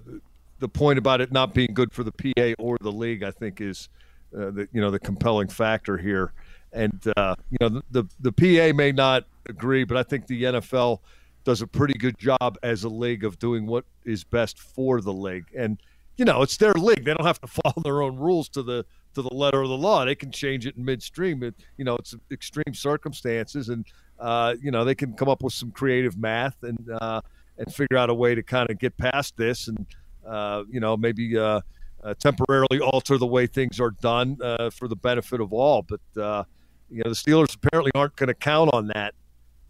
the 0.61 0.69
point 0.69 0.99
about 1.01 1.21
it 1.21 1.33
not 1.33 1.53
being 1.53 1.75
good 1.75 1.93
for 1.93 2.05
the 2.05 2.13
PA 2.13 2.55
or 2.63 2.77
the 2.81 2.93
league, 2.93 3.25
I 3.25 3.33
think, 3.33 3.61
is 3.61 3.89
uh, 4.37 4.51
the 4.53 4.69
you 4.73 4.81
know 4.81 4.91
the 4.93 5.01
compelling 5.01 5.49
factor 5.49 5.99
here. 5.99 6.33
And 6.73 7.03
uh, 7.17 7.35
you 7.51 7.57
know 7.61 7.69
the, 7.91 8.05
the 8.21 8.31
the 8.31 8.33
PA 8.71 8.77
may 8.77 8.93
not 8.93 9.25
agree, 9.49 9.83
but 9.85 9.97
I 9.97 10.05
think 10.05 10.29
the 10.29 10.45
NFL 10.45 11.01
does 11.45 11.61
a 11.61 11.67
pretty 11.67 11.95
good 11.99 12.17
job 12.19 12.57
as 12.63 12.85
a 12.85 12.89
league 12.89 13.25
of 13.25 13.39
doing 13.39 13.67
what 13.67 13.85
is 14.05 14.23
best 14.23 14.59
for 14.61 15.01
the 15.01 15.13
league. 15.13 15.47
And 15.57 15.79
you 16.19 16.25
know 16.25 16.43
it's 16.43 16.59
their 16.59 16.75
league; 16.75 17.05
they 17.05 17.15
don't 17.15 17.27
have 17.27 17.41
to 17.41 17.47
follow 17.63 17.83
their 17.83 18.03
own 18.03 18.17
rules 18.17 18.49
to 18.51 18.63
the 18.63 18.85
to 19.15 19.23
the 19.23 19.35
letter 19.35 19.63
of 19.63 19.69
the 19.69 19.77
law. 19.77 20.05
They 20.05 20.15
can 20.15 20.31
change 20.31 20.67
it 20.67 20.77
in 20.77 20.85
midstream. 20.85 21.43
It, 21.43 21.55
you 21.79 21.85
know, 21.85 21.97
it's 21.97 22.15
extreme 22.31 22.75
circumstances, 22.75 23.71
and 23.71 23.87
uh, 24.19 24.57
you 24.61 24.71
know 24.71 24.85
they 24.85 24.95
can 24.95 25.15
come 25.15 25.29
up 25.29 25.43
with 25.43 25.55
some 25.55 25.71
creative 25.71 26.19
math 26.19 26.63
and 26.63 26.91
uh, 27.01 27.23
and 27.57 27.73
figure 27.73 27.97
out 27.97 28.11
a 28.11 28.15
way 28.15 28.35
to 28.35 28.43
kind 28.43 28.69
of 28.71 28.79
get 28.79 28.97
past 28.99 29.37
this, 29.37 29.69
and 29.69 29.87
uh, 30.27 30.65
you 30.71 30.81
know 30.81 30.97
maybe 30.97 31.39
uh, 31.39 31.61
uh, 32.03 32.15
temporarily 32.15 32.81
alter 32.81 33.19
the 33.19 33.27
way 33.27 33.47
things 33.47 33.81
are 33.81 33.91
done 33.91 34.37
uh, 34.43 34.71
for 34.71 34.89
the 34.89 34.97
benefit 34.97 35.41
of 35.41 35.53
all. 35.53 35.83
But 35.83 36.21
uh, 36.21 36.45
you 36.91 37.03
know 37.05 37.11
the 37.11 37.17
Steelers 37.17 37.55
apparently 37.55 37.93
aren't 37.95 38.17
going 38.17 38.29
to 38.29 38.35
count 38.35 38.71
on 38.73 38.89
that, 38.89 39.15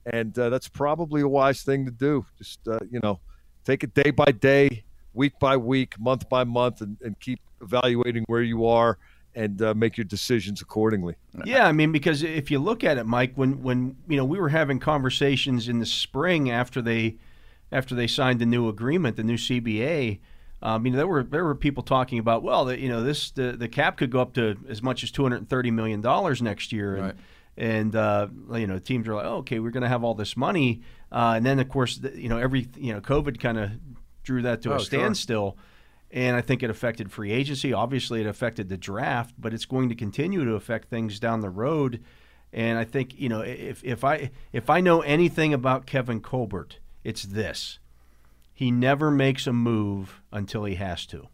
and 0.06 0.32
that's 0.34 0.68
probably 0.68 1.22
a 1.22 1.28
wise 1.28 1.62
thing 1.62 1.84
to 1.84 1.92
do. 1.92 2.24
Just 2.38 2.66
uh, 2.68 2.78
you 2.90 3.00
know, 3.02 3.20
take 3.64 3.84
it 3.84 3.94
day 3.94 4.10
by 4.10 4.32
day, 4.32 4.84
week 5.18 5.38
by 5.38 5.56
week, 5.56 5.98
month 6.00 6.28
by 6.28 6.44
month, 6.44 6.80
and, 6.80 6.96
and 7.02 7.18
keep 7.20 7.40
evaluating 7.60 8.24
where 8.28 8.42
you 8.42 8.64
are 8.66 8.96
and 9.34 9.60
uh, 9.60 9.74
make 9.74 9.96
your 9.96 10.04
decisions 10.04 10.62
accordingly. 10.62 11.14
Yeah, 11.44 11.66
I 11.66 11.72
mean, 11.72 11.92
because 11.92 12.22
if 12.22 12.50
you 12.50 12.58
look 12.58 12.82
at 12.82 12.96
it, 12.98 13.04
Mike, 13.04 13.32
when 13.34 13.62
when 13.62 13.96
you 14.08 14.16
know 14.16 14.24
we 14.24 14.38
were 14.40 14.48
having 14.48 14.78
conversations 14.80 15.68
in 15.68 15.78
the 15.80 15.86
spring 15.86 16.50
after 16.50 16.80
they 16.80 17.16
after 17.70 17.94
they 17.94 18.06
signed 18.06 18.40
the 18.40 18.46
new 18.46 18.68
agreement, 18.68 19.16
the 19.16 19.22
new 19.22 19.36
CBA. 19.36 20.20
Um, 20.60 20.84
you 20.84 20.90
know, 20.90 20.96
there 20.96 21.06
were 21.06 21.22
there 21.22 21.44
were 21.44 21.54
people 21.54 21.82
talking 21.84 22.18
about 22.18 22.42
well, 22.42 22.64
that 22.64 22.80
you 22.80 22.88
know, 22.88 23.02
this 23.02 23.30
the, 23.30 23.52
the 23.52 23.68
cap 23.68 23.96
could 23.96 24.10
go 24.10 24.20
up 24.20 24.34
to 24.34 24.56
as 24.68 24.82
much 24.82 25.04
as 25.04 25.10
two 25.10 25.22
hundred 25.22 25.36
and 25.36 25.48
thirty 25.48 25.70
million 25.70 26.00
dollars 26.00 26.42
next 26.42 26.72
year, 26.72 26.96
and 26.96 27.04
Right. 27.04 27.16
and 27.56 27.94
uh, 27.94 28.26
you 28.54 28.66
know, 28.66 28.78
teams 28.78 29.06
are 29.06 29.14
like, 29.14 29.26
oh, 29.26 29.36
okay, 29.38 29.60
we're 29.60 29.70
going 29.70 29.84
to 29.84 29.88
have 29.88 30.02
all 30.02 30.14
this 30.14 30.36
money, 30.36 30.80
uh, 31.12 31.34
and 31.36 31.46
then 31.46 31.60
of 31.60 31.68
course, 31.68 31.98
the, 31.98 32.10
you 32.20 32.28
know, 32.28 32.38
every 32.38 32.66
you 32.76 32.92
know, 32.92 33.00
COVID 33.00 33.38
kind 33.38 33.58
of 33.58 33.70
drew 34.28 34.42
that 34.42 34.62
to 34.62 34.72
Oh, 34.72 34.76
a 34.76 34.78
sure. 34.78 34.84
standstill. 34.84 35.56
And 36.10 36.36
I 36.36 36.40
think 36.42 36.62
it 36.62 36.70
affected 36.70 37.10
free 37.10 37.32
agency. 37.32 37.72
Obviously, 37.72 38.20
it 38.20 38.26
affected 38.26 38.68
the 38.68 38.76
draft, 38.76 39.34
but 39.38 39.52
it's 39.52 39.64
going 39.66 39.88
to 39.88 39.94
continue 39.94 40.44
to 40.44 40.52
affect 40.54 40.88
things 40.88 41.18
down 41.18 41.40
the 41.40 41.50
road. 41.50 42.02
And 42.52 42.78
I 42.78 42.84
think 42.84 43.18
you 43.18 43.28
know 43.28 43.40
if 43.40 43.82
if 43.84 44.04
I 44.04 44.30
if 44.52 44.70
I 44.70 44.80
know 44.80 45.00
anything 45.02 45.52
about 45.52 45.84
Kevin 45.86 46.20
Colbert, 46.20 46.78
it's 47.04 47.24
this: 47.24 47.78
he 48.54 48.70
never 48.70 49.10
makes 49.10 49.46
a 49.46 49.52
move 49.52 50.22
until 50.32 50.64
he 50.64 50.76
has 50.76 51.04
to. 51.06 51.28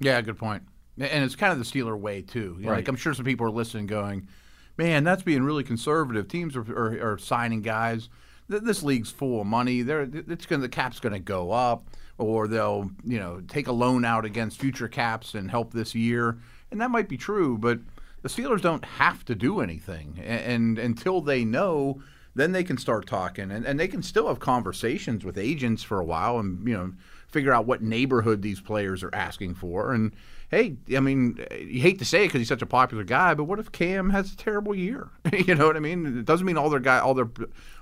Yeah, 0.00 0.20
good 0.20 0.36
point. 0.38 0.64
And 0.98 1.24
it's 1.24 1.34
kind 1.36 1.50
of 1.52 1.58
the 1.58 1.64
Steeler 1.64 1.98
way 1.98 2.20
too. 2.20 2.56
You 2.58 2.64
know, 2.66 2.70
Right. 2.72 2.76
Like 2.78 2.88
I'm 2.88 2.96
sure 2.96 3.14
some 3.14 3.24
people 3.24 3.46
are 3.46 3.50
listening, 3.50 3.86
going, 3.86 4.28
"Man, 4.76 5.02
that's 5.02 5.22
being 5.22 5.42
really 5.44 5.64
conservative. 5.64 6.28
Teams 6.28 6.56
are, 6.56 6.62
are, 6.76 7.12
are 7.14 7.18
signing 7.18 7.62
guys. 7.62 8.10
This 8.50 8.82
league's 8.82 9.10
full 9.10 9.40
of 9.40 9.46
money. 9.46 9.80
They're, 9.80 10.02
it's 10.12 10.44
going 10.44 10.60
the 10.60 10.68
cap's 10.68 11.00
going 11.00 11.12
to 11.14 11.20
go 11.20 11.52
up, 11.52 11.86
or 12.20 12.46
they'll 12.46 12.90
you 13.04 13.18
know 13.18 13.42
take 13.48 13.66
a 13.66 13.72
loan 13.72 14.04
out 14.04 14.24
against 14.24 14.60
future 14.60 14.88
caps 14.88 15.34
and 15.34 15.50
help 15.50 15.72
this 15.72 15.94
year. 15.94 16.38
And 16.70 16.80
that 16.80 16.90
might 16.90 17.08
be 17.08 17.16
true, 17.16 17.58
but 17.58 17.80
the 18.22 18.28
Steelers 18.28 18.60
don't 18.60 18.84
have 18.84 19.24
to 19.24 19.34
do 19.34 19.60
anything. 19.60 20.20
And, 20.22 20.76
and 20.76 20.78
until 20.78 21.20
they 21.20 21.44
know, 21.44 22.02
then 22.34 22.52
they 22.52 22.62
can 22.62 22.78
start 22.78 23.06
talking, 23.06 23.50
and, 23.50 23.66
and 23.66 23.80
they 23.80 23.88
can 23.88 24.02
still 24.02 24.28
have 24.28 24.38
conversations 24.38 25.24
with 25.24 25.36
agents 25.36 25.82
for 25.82 25.98
a 25.98 26.04
while, 26.04 26.38
and 26.38 26.66
you 26.68 26.74
know 26.76 26.92
figure 27.26 27.52
out 27.52 27.64
what 27.64 27.80
neighborhood 27.82 28.42
these 28.42 28.60
players 28.60 29.02
are 29.02 29.14
asking 29.14 29.54
for. 29.54 29.92
And 29.92 30.14
hey, 30.50 30.76
I 30.96 31.00
mean, 31.00 31.38
you 31.60 31.80
hate 31.80 31.98
to 32.00 32.04
say 32.04 32.24
it 32.24 32.26
because 32.26 32.40
he's 32.40 32.48
such 32.48 32.62
a 32.62 32.66
popular 32.66 33.04
guy, 33.04 33.34
but 33.34 33.44
what 33.44 33.60
if 33.60 33.70
Cam 33.70 34.10
has 34.10 34.32
a 34.32 34.36
terrible 34.36 34.74
year? 34.74 35.08
you 35.32 35.54
know 35.54 35.66
what 35.66 35.76
I 35.76 35.80
mean? 35.80 36.18
It 36.18 36.24
doesn't 36.24 36.46
mean 36.46 36.58
all 36.58 36.70
their 36.70 36.80
guy, 36.80 36.98
all 36.98 37.14
their, 37.14 37.30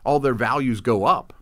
all 0.04 0.20
their 0.20 0.34
values 0.34 0.80
go 0.80 1.04
up. 1.04 1.32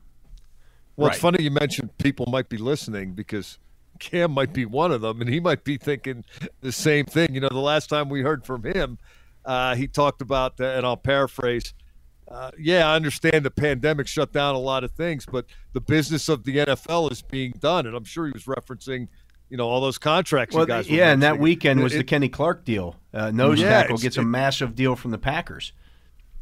Well, 0.97 1.11
it's 1.11 1.19
funny 1.19 1.43
you 1.43 1.51
mentioned 1.51 1.97
people 1.99 2.27
might 2.31 2.49
be 2.49 2.57
listening 2.57 3.13
because 3.13 3.59
Cam 3.99 4.31
might 4.33 4.53
be 4.53 4.65
one 4.65 4.93
of 4.93 5.01
them, 5.03 5.21
and 5.21 5.29
he 5.31 5.41
might 5.41 5.65
be 5.65 5.77
thinking 5.77 6.25
the 6.61 6.73
same 6.73 7.05
thing. 7.07 7.35
You 7.35 7.41
know, 7.41 7.49
the 7.51 7.59
last 7.59 7.89
time 7.89 8.09
we 8.09 8.23
heard 8.23 8.45
from 8.45 8.65
him, 8.65 8.99
uh, 9.45 9.75
he 9.75 9.87
talked 9.89 10.21
about, 10.23 10.59
and 10.61 10.85
I'll 10.87 10.97
paraphrase. 10.97 11.75
Uh, 12.29 12.51
yeah, 12.59 12.91
I 12.91 12.97
understand 12.97 13.45
the 13.45 13.51
pandemic 13.51 14.07
shut 14.09 14.33
down 14.33 14.55
a 14.55 14.59
lot 14.59 14.83
of 14.85 14.91
things, 14.93 15.25
but 15.31 15.47
the 15.75 15.81
business 15.81 16.29
of 16.29 16.45
the 16.45 16.57
NFL 16.59 17.13
is 17.13 17.23
being 17.23 17.53
done, 17.61 17.87
and 17.87 17.95
I'm 17.95 18.05
sure 18.05 18.27
he 18.27 18.33
was 18.33 18.45
referencing, 18.45 19.07
you 19.49 19.57
know, 19.57 19.69
all 19.69 19.81
those 19.81 19.97
contracts. 19.99 20.53
you 20.55 20.59
Well, 20.59 20.67
guys 20.67 20.89
were 20.91 20.97
yeah, 20.97 21.13
and 21.13 21.23
that 21.23 21.39
weekend 21.39 21.83
was 21.83 21.95
It- 21.95 21.99
the 21.99 22.05
Kenny 22.05 22.29
Clark 22.29 22.65
deal. 22.65 22.97
Uh, 23.15 23.31
nose 23.31 23.61
Yeah, 23.61 23.69
tackle 23.83 23.99
gets 23.99 24.17
a 24.17 24.23
it- 24.23 24.25
massive 24.25 24.75
deal 24.75 24.97
from 24.97 25.13
the 25.13 25.19
Packers. 25.19 25.73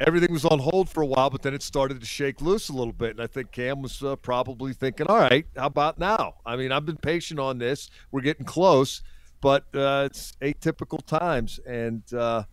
Everything 0.07 0.33
was 0.33 0.45
on 0.45 0.59
hold 0.59 0.89
for 0.89 1.03
a 1.03 1.07
while, 1.07 1.31
but 1.31 1.43
then 1.43 1.55
it 1.55 1.63
started 1.63 2.01
to 2.01 2.07
shake 2.07 2.41
loose 2.41 2.69
a 2.69 2.73
little 2.73 2.93
bit. 2.93 3.13
And 3.13 3.21
I 3.21 3.27
think 3.27 3.53
Cam 3.53 3.83
was 3.83 4.03
uh, 4.03 4.17
probably 4.17 4.73
thinking, 4.73 5.07
all 5.07 5.19
right, 5.19 5.47
how 5.57 5.67
about 5.67 5.99
now? 5.99 6.35
I 6.45 6.57
mean, 6.57 6.73
I've 6.73 6.87
been 6.87 6.97
patient 6.97 7.41
on 7.41 7.59
this. 7.59 7.91
We're 8.11 8.21
getting 8.21 8.45
close, 8.45 9.03
but 9.41 9.65
uh, 9.75 10.09
it's 10.11 10.33
atypical 10.43 11.05
times. 11.05 11.59
And, 11.67 12.03
uh, 12.13 12.45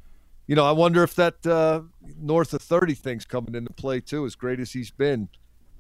you 0.47 0.55
know, 0.55 0.65
I 0.65 0.71
wonder 0.71 1.03
if 1.03 1.15
that 1.15 1.45
uh, 1.45 1.81
north 2.19 2.53
of 2.53 2.61
30 2.61 2.93
thing's 2.93 3.25
coming 3.25 3.55
into 3.55 3.73
play, 3.73 3.99
too, 3.99 4.25
as 4.25 4.35
great 4.35 4.59
as 4.59 4.71
he's 4.71 4.91
been. 4.91 5.27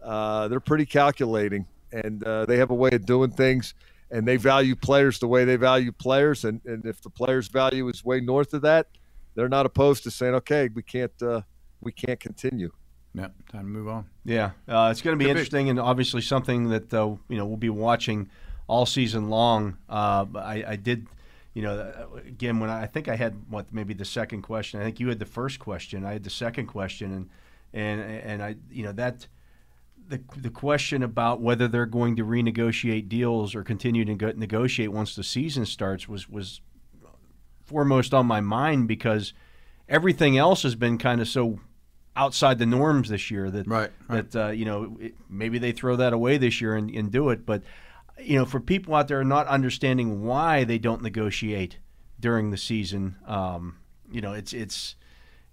Uh, 0.03 0.47
they're 0.47 0.59
pretty 0.59 0.85
calculating, 0.85 1.67
and 1.91 2.23
uh, 2.23 2.45
they 2.45 2.57
have 2.57 2.71
a 2.71 2.75
way 2.75 2.89
of 2.91 3.05
doing 3.05 3.31
things. 3.31 3.73
And 4.09 4.27
they 4.27 4.35
value 4.35 4.75
players 4.75 5.19
the 5.19 5.27
way 5.27 5.45
they 5.45 5.55
value 5.55 5.93
players, 5.93 6.43
and, 6.43 6.59
and 6.65 6.85
if 6.85 7.01
the 7.01 7.09
players' 7.09 7.47
value 7.47 7.87
is 7.87 8.03
way 8.03 8.19
north 8.19 8.53
of 8.53 8.61
that, 8.63 8.87
they're 9.35 9.47
not 9.47 9.65
opposed 9.65 10.03
to 10.03 10.11
saying, 10.11 10.35
"Okay, 10.35 10.69
we 10.73 10.83
can't 10.83 11.13
uh, 11.21 11.43
we 11.81 11.91
can't 11.91 12.19
continue." 12.19 12.71
Yeah, 13.13 13.27
time 13.51 13.63
to 13.63 13.67
move 13.67 13.87
on. 13.89 14.05
Yeah, 14.23 14.51
uh, 14.69 14.89
it's 14.91 15.01
going 15.01 15.13
to 15.13 15.17
be 15.17 15.25
Could 15.25 15.27
be. 15.27 15.29
interesting, 15.31 15.69
and 15.69 15.79
obviously 15.79 16.21
something 16.21 16.69
that 16.69 16.93
uh, 16.93 17.15
you 17.27 17.37
know 17.37 17.45
we'll 17.45 17.57
be 17.57 17.69
watching 17.69 18.29
all 18.67 18.85
season 18.85 19.29
long. 19.29 19.77
Uh, 19.89 20.23
but 20.23 20.45
I, 20.45 20.63
I 20.65 20.75
did, 20.77 21.07
you 21.53 21.61
know, 21.61 21.73
uh, 21.73 22.17
again 22.25 22.59
when 22.61 22.69
I, 22.69 22.83
I 22.83 22.85
think 22.87 23.09
I 23.09 23.17
had 23.17 23.35
what 23.49 23.73
maybe 23.73 23.93
the 23.93 24.05
second 24.05 24.43
question. 24.43 24.79
I 24.79 24.83
think 24.85 24.99
you 25.01 25.09
had 25.09 25.19
the 25.19 25.25
first 25.25 25.59
question. 25.59 26.05
I 26.05 26.13
had 26.13 26.23
the 26.23 26.29
second 26.29 26.67
question, 26.67 27.11
and 27.11 27.29
and 27.73 28.01
and 28.01 28.43
I, 28.43 28.55
you 28.69 28.83
know, 28.83 28.93
that 28.93 29.27
the 30.07 30.21
the 30.37 30.49
question 30.49 31.03
about 31.03 31.41
whether 31.41 31.67
they're 31.67 31.85
going 31.85 32.15
to 32.15 32.23
renegotiate 32.23 33.09
deals 33.09 33.55
or 33.55 33.63
continue 33.63 34.05
to 34.05 34.15
go- 34.15 34.33
negotiate 34.35 34.93
once 34.93 35.15
the 35.15 35.23
season 35.23 35.65
starts 35.65 36.07
was 36.07 36.29
was 36.29 36.61
foremost 37.65 38.13
on 38.13 38.25
my 38.25 38.39
mind 38.41 38.87
because 38.87 39.33
everything 39.89 40.37
else 40.37 40.63
has 40.63 40.75
been 40.75 40.97
kind 40.97 41.19
of 41.21 41.27
so 41.27 41.59
outside 42.15 42.59
the 42.59 42.65
norms 42.65 43.09
this 43.09 43.31
year 43.31 43.49
that 43.49 43.67
Right, 43.67 43.91
right. 44.07 44.29
that 44.29 44.47
uh, 44.47 44.49
you 44.51 44.65
know 44.65 44.97
it, 44.99 45.15
maybe 45.29 45.57
they 45.59 45.71
throw 45.71 45.95
that 45.95 46.13
away 46.13 46.37
this 46.37 46.59
year 46.61 46.75
and, 46.75 46.89
and 46.89 47.11
do 47.11 47.29
it 47.29 47.45
but 47.45 47.63
you 48.21 48.37
know 48.37 48.45
for 48.45 48.59
people 48.59 48.93
out 48.95 49.07
there 49.07 49.23
not 49.23 49.47
understanding 49.47 50.23
why 50.23 50.63
they 50.63 50.77
don't 50.77 51.01
negotiate 51.01 51.77
during 52.19 52.51
the 52.51 52.57
season 52.57 53.15
um, 53.27 53.77
you 54.11 54.21
know 54.21 54.33
it's 54.33 54.53
it's 54.53 54.95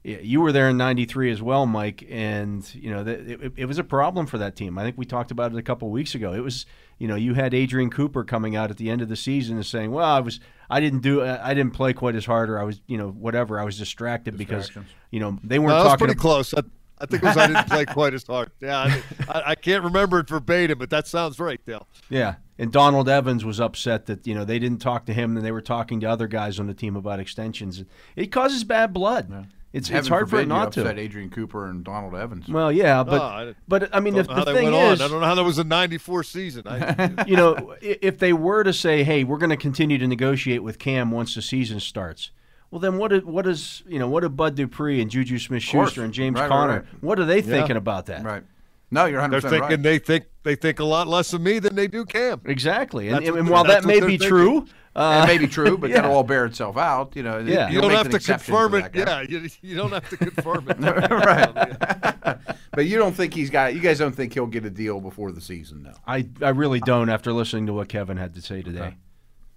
you 0.05 0.41
were 0.41 0.53
there 0.53 0.69
in 0.69 0.77
'93 0.77 1.31
as 1.31 1.43
well, 1.43 1.67
Mike, 1.67 2.05
and 2.09 2.69
you 2.75 2.91
know 2.91 3.05
that 3.05 3.21
it, 3.29 3.53
it 3.57 3.65
was 3.67 3.79
a 3.79 3.85
problem 3.85 4.27
for 4.27 4.39
that 4.39 4.57
team. 4.57 4.79
I 4.79 4.85
think 4.85 4.97
we 4.97 5.05
talked 5.05 5.31
about 5.31 5.53
it 5.53 5.59
a 5.59 5.63
couple 5.63 5.89
of 5.89 5.93
weeks 5.93 6.15
ago. 6.15 6.33
It 6.33 6.41
was, 6.41 6.67
you 6.99 7.09
know, 7.09 7.17
you 7.17 7.35
had 7.35 7.53
Adrian 7.53 7.91
Cooper 7.91 8.25
coming 8.25 8.55
out 8.57 8.71
at 8.71 8.77
the 8.77 8.91
end 8.91 9.03
of 9.03 9.09
the 9.09 9.17
season 9.17 9.57
and 9.57 9.67
saying, 9.67 9.91
"Well, 9.91 10.07
I 10.07 10.21
was, 10.21 10.41
I 10.71 10.81
didn't 10.81 11.01
do, 11.01 11.23
I 11.25 11.53
didn't 11.53 11.73
play 11.73 11.93
quite 11.93 12.15
as 12.15 12.25
hard, 12.27 12.49
or 12.49 12.59
I 12.59 12.63
was, 12.65 12.81
you 12.87 12.97
know, 12.97 13.09
whatever. 13.11 13.59
I 13.61 13.65
was 13.65 13.77
distracted 13.77 14.39
because, 14.39 14.71
you 15.11 15.21
know, 15.21 15.39
they 15.43 15.59
weren't 15.59 15.71
No, 15.71 15.77
that 15.79 15.83
was 15.85 15.93
talking. 15.93 16.07
pretty 16.07 16.19
close. 16.21 16.55
I, 16.55 16.63
I 17.01 17.07
think 17.07 17.23
it 17.23 17.27
was 17.27 17.37
I 17.37 17.47
didn't 17.47 17.69
play 17.69 17.85
quite 17.87 18.15
as 18.15 18.25
hard. 18.27 18.51
Yeah, 18.61 18.79
I, 18.79 19.03
I, 19.29 19.43
I 19.51 19.55
can't 19.55 19.85
remember 19.85 20.21
it 20.21 20.29
verbatim, 20.29 20.79
but 20.79 20.91
that 20.91 21.07
sounds 21.07 21.39
right, 21.39 21.61
Dale. 21.67 21.87
Yeah, 22.09 22.37
and 22.59 22.73
Donald 22.73 23.09
Evans 23.09 23.45
was 23.45 23.61
upset 23.61 24.07
that 24.07 24.27
you 24.27 24.35
know 24.35 24.45
they 24.45 24.59
didn't 24.59 24.81
talk 24.81 25.07
to 25.07 25.13
him 25.13 25.37
and 25.37 25.45
they 25.45 25.53
were 25.53 25.61
talking 25.61 26.01
to 26.01 26.07
other 26.09 26.27
guys 26.29 26.59
on 26.59 26.67
the 26.67 26.75
team 26.75 26.97
about 26.97 27.21
extensions. 27.21 27.85
It 28.17 28.27
causes 28.33 28.65
bad 28.65 28.93
blood. 28.93 29.27
It's 29.31 29.58
it's 29.73 29.89
Heaven 29.89 30.09
hard 30.09 30.27
for 30.27 30.31
forbid 30.31 30.41
it 30.41 30.45
you 30.45 30.49
not 30.49 30.69
upset 30.69 30.97
to. 30.97 31.01
Adrian 31.03 31.31
Cooper 31.31 31.67
and 31.69 31.85
Donald 31.85 32.15
Evans. 32.15 32.49
Well, 32.49 32.73
yeah, 32.73 33.05
but 33.05 33.21
Oh, 33.21 33.25
I 33.25 33.55
but 33.67 33.95
I 33.95 34.01
mean, 34.01 34.17
if 34.17 34.27
the 34.27 34.35
how 34.35 34.45
that 34.45 34.55
thing 34.55 34.73
went 34.73 34.77
is, 34.77 35.01
on. 35.01 35.07
I 35.07 35.11
don't 35.11 35.21
know 35.21 35.27
how 35.27 35.35
that 35.35 35.45
was 35.45 35.59
a 35.59 35.65
'94 35.65 36.23
season. 36.23 36.63
I, 36.67 37.25
you 37.27 37.37
know, 37.37 37.75
if 37.81 38.19
they 38.19 38.33
were 38.33 38.65
to 38.65 38.73
say, 38.73 39.05
"Hey, 39.05 39.25
we're 39.25 39.39
going 39.39 39.51
to 39.51 39.57
continue 39.57 39.99
to 39.99 40.07
negotiate 40.07 40.63
with 40.63 40.79
Cam 40.79 41.11
once 41.11 41.35
the 41.35 41.43
season 41.43 41.81
starts," 41.81 42.31
well, 42.71 42.81
then 42.81 42.99
what? 42.99 43.13
Is, 43.13 43.25
what 43.25 43.47
is 43.47 43.83
you 43.87 43.99
know 43.99 44.09
what 44.09 44.21
do 44.23 44.29
Bud 44.29 44.55
Dupree 44.55 45.01
and 45.01 45.11
Juju. 45.11 45.39
Smith-Schuster 45.39 46.03
and 46.03 46.15
James 46.15 46.37
Right, 46.37 46.43
right, 46.43 46.49
Conner? 46.49 46.73
right. 46.73 47.03
What 47.03 47.19
are 47.19 47.25
they 47.27 47.43
thinking 47.43 47.77
about 47.77 48.07
that? 48.07 48.25
Right. 48.25 48.43
No, 48.91 49.05
you're 49.05 49.21
100 49.21 49.31
they're 49.33 49.41
percent 49.43 49.61
thinking 49.61 49.77
right. 49.77 49.83
they 49.83 49.99
think 49.99 50.25
they 50.45 50.55
think 50.55 50.81
a 50.81 50.85
lot 50.85 51.09
less 51.09 51.35
of 51.35 51.43
me 51.43 51.59
than 51.59 51.75
they 51.75 51.89
do 51.89 52.07
Cam. 52.07 52.41
Exactly, 52.47 53.09
and, 53.09 53.19
That's 53.19 53.31
what 53.31 53.41
and 53.41 53.49
while 53.51 53.65
that 53.65 53.85
may 53.85 54.01
be 54.01 54.17
thinking. 54.17 54.29
true, 54.29 54.67
uh, 54.99 55.23
it 55.23 55.27
may 55.29 55.39
be 55.39 55.47
true, 55.47 55.79
but 55.79 55.91
yeah. 55.91 55.97
that'll 55.97 56.13
all 56.13 56.25
bear 56.25 56.45
itself 56.45 56.77
out. 56.77 57.15
You 57.15 57.23
know, 57.23 57.39
Yeah. 57.39 57.71
You 57.71 57.81
don't 57.81 57.93
have 57.93 58.11
to 58.11 58.19
confirm 58.19 58.75
it. 58.75 58.91
Yeah, 58.95 59.21
you, 59.21 59.49
you 59.63 59.77
don't 59.77 59.93
have 59.93 60.09
to 60.11 60.17
confirm 60.17 60.69
it. 60.69 60.79
right. 60.81 62.39
but 62.73 62.87
you 62.87 62.99
don't 62.99 63.15
think 63.15 63.33
he's 63.33 63.49
got. 63.49 63.75
You 63.75 63.81
guys 63.81 63.99
don't 64.01 64.15
think 64.15 64.35
he'll 64.35 64.47
get 64.47 64.65
a 64.65 64.71
deal 64.71 65.01
before 65.01 65.31
the 65.31 65.41
season, 65.41 65.85
though. 65.85 65.95
I 66.05 66.29
I 66.43 66.49
really 66.49 66.81
don't. 66.81 67.09
After 67.11 67.33
listening 67.33 67.67
to 67.67 67.73
what 67.73 67.89
Kevin 67.89 68.17
had 68.17 68.35
to 68.35 68.43
say 68.43 68.61
today, 68.61 68.97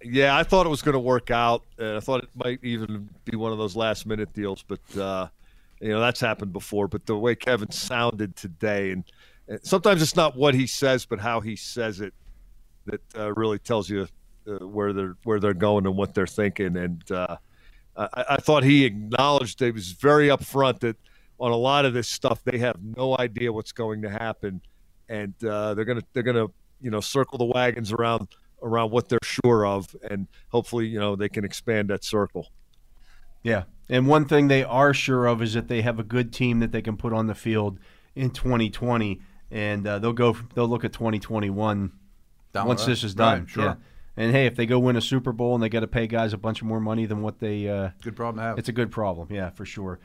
Yeah, 0.04 0.36
I 0.36 0.44
thought 0.44 0.64
it 0.64 0.68
was 0.70 0.82
going 0.82 0.94
to 0.94 1.00
work 1.00 1.32
out. 1.32 1.64
And 1.76 1.96
I 1.96 2.00
thought 2.00 2.22
it 2.22 2.30
might 2.36 2.60
even 2.62 3.08
be 3.24 3.36
one 3.36 3.50
of 3.50 3.58
those 3.58 3.74
last 3.74 4.06
minute 4.06 4.32
deals, 4.32 4.62
but 4.62 4.96
uh, 4.96 5.26
you 5.80 5.88
know 5.88 5.98
that's 5.98 6.20
happened 6.20 6.52
before. 6.52 6.86
But 6.86 7.06
the 7.06 7.18
way 7.18 7.34
Kevin 7.34 7.72
sounded 7.72 8.36
today, 8.36 8.92
and, 8.92 9.02
and 9.48 9.58
sometimes 9.64 10.02
it's 10.02 10.14
not 10.14 10.36
what 10.36 10.54
he 10.54 10.68
says, 10.68 11.04
but 11.04 11.18
how 11.18 11.40
he 11.40 11.56
says 11.56 12.00
it 12.00 12.14
that 12.86 13.00
uh, 13.18 13.32
really 13.34 13.58
tells 13.58 13.90
you 13.90 14.06
uh, 14.46 14.66
where 14.66 14.92
they're 14.92 15.16
where 15.24 15.40
they're 15.40 15.54
going 15.54 15.86
and 15.86 15.96
what 15.96 16.14
they're 16.14 16.26
thinking. 16.26 16.76
And 16.76 17.10
uh, 17.10 17.36
I, 17.96 18.24
I 18.30 18.36
thought 18.36 18.64
he 18.64 18.84
acknowledged 18.84 19.60
he 19.60 19.70
was 19.70 19.92
very 19.92 20.28
upfront 20.28 20.80
that 20.80 20.96
on 21.38 21.50
a 21.50 21.56
lot 21.56 21.84
of 21.84 21.92
this 21.92 22.08
stuff 22.08 22.42
they 22.44 22.58
have 22.58 22.76
no 22.96 23.16
idea 23.18 23.52
what's 23.52 23.72
going 23.72 24.02
to 24.02 24.10
happen, 24.10 24.60
and 25.08 25.34
uh, 25.44 25.74
they're 25.74 25.84
gonna 25.84 26.02
they're 26.12 26.22
gonna 26.22 26.46
you 26.80 26.90
know 26.90 27.00
circle 27.00 27.38
the 27.38 27.44
wagons 27.44 27.92
around 27.92 28.28
around 28.62 28.90
what 28.90 29.08
they're 29.08 29.18
sure 29.22 29.66
of, 29.66 29.94
and 30.08 30.28
hopefully 30.48 30.86
you 30.86 30.98
know 30.98 31.16
they 31.16 31.28
can 31.28 31.44
expand 31.44 31.90
that 31.90 32.04
circle. 32.04 32.50
yeah. 33.42 33.64
And 33.88 34.06
one 34.06 34.24
thing 34.24 34.48
they 34.48 34.64
are 34.64 34.94
sure 34.94 35.26
of 35.26 35.42
is 35.42 35.52
that 35.52 35.68
they 35.68 35.82
have 35.82 35.98
a 35.98 36.02
good 36.02 36.32
team 36.32 36.60
that 36.60 36.72
they 36.72 36.80
can 36.80 36.96
put 36.96 37.12
on 37.12 37.26
the 37.26 37.34
field 37.34 37.78
in 38.14 38.30
2020, 38.30 39.20
and 39.50 39.86
uh, 39.86 39.98
they'll 39.98 40.12
go 40.12 40.36
they'll 40.54 40.68
look 40.68 40.84
at 40.84 40.92
2021 40.92 41.92
Down 42.52 42.66
once 42.66 42.84
the 42.84 42.90
this 42.90 43.04
is 43.04 43.14
done. 43.14 43.40
Right, 43.40 43.50
sure. 43.50 43.64
Yeah. 43.64 43.74
And 44.16 44.32
hey, 44.32 44.46
if 44.46 44.56
they 44.56 44.66
go 44.66 44.78
win 44.78 44.96
a 44.96 45.00
Super 45.00 45.32
Bowl 45.32 45.54
and 45.54 45.62
they 45.62 45.68
got 45.68 45.80
to 45.80 45.86
pay 45.86 46.06
guys 46.06 46.32
a 46.32 46.38
bunch 46.38 46.60
of 46.60 46.66
more 46.66 46.80
money 46.80 47.06
than 47.06 47.22
what 47.22 47.38
they 47.38 47.68
uh, 47.68 47.90
Good 48.02 48.16
problem 48.16 48.36
to 48.36 48.42
have. 48.42 48.58
It's 48.58 48.68
a 48.68 48.72
good 48.72 48.90
problem, 48.90 49.28
yeah, 49.30 49.50
for 49.50 49.64
sure. 49.64 49.98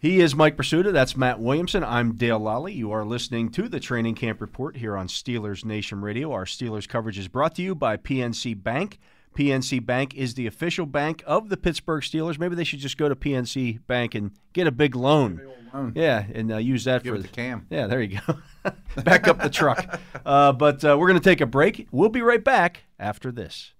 He 0.00 0.20
is 0.20 0.34
Mike 0.34 0.56
Prisuta. 0.56 0.92
That's 0.92 1.16
Matt 1.16 1.40
Williamson. 1.40 1.82
I'm 1.82 2.14
Dale 2.14 2.38
Lolley. 2.38 2.74
You 2.74 2.92
are 2.92 3.04
listening 3.04 3.50
to 3.50 3.68
the 3.68 3.80
Training 3.80 4.14
Camp 4.14 4.40
Report 4.40 4.76
here 4.76 4.96
on 4.96 5.08
Steelers 5.08 5.64
Nation 5.64 6.00
Radio. 6.02 6.30
Our 6.30 6.44
Steelers 6.44 6.88
coverage 6.88 7.18
is 7.18 7.26
brought 7.26 7.56
to 7.56 7.62
you 7.62 7.74
by 7.74 7.96
PNC 7.96 8.62
Bank. 8.62 9.00
PNC 9.36 9.84
Bank 9.84 10.14
is 10.14 10.34
the 10.34 10.46
official 10.46 10.86
bank 10.86 11.22
of 11.26 11.48
the 11.48 11.56
Pittsburgh 11.56 12.02
Steelers. 12.02 12.38
Maybe 12.38 12.54
they 12.54 12.64
should 12.64 12.78
just 12.78 12.96
go 12.96 13.08
to 13.08 13.16
PNC 13.16 13.86
Bank 13.86 14.14
and 14.14 14.32
get 14.52 14.66
a 14.66 14.72
big 14.72 14.94
loan. 14.94 15.40
Loan. 15.72 15.92
Yeah, 15.94 16.24
and 16.34 16.52
uh, 16.52 16.56
use 16.58 16.84
that 16.84 17.02
Give 17.02 17.14
for 17.14 17.22
the 17.22 17.28
Cam. 17.28 17.66
Yeah, 17.70 17.86
there 17.86 18.02
you 18.02 18.20
go. 18.26 18.72
back 19.02 19.28
up 19.28 19.40
the 19.40 19.50
truck. 19.50 20.00
Uh, 20.26 20.52
but 20.52 20.84
uh, 20.84 20.94
we're 20.98 21.06
going 21.06 21.18
to 21.18 21.24
take 21.24 21.40
a 21.40 21.46
break. 21.46 21.88
We'll 21.90 22.10
be 22.10 22.20
right 22.20 22.42
back 22.44 22.82
after 22.98 23.32
this. 23.32 23.72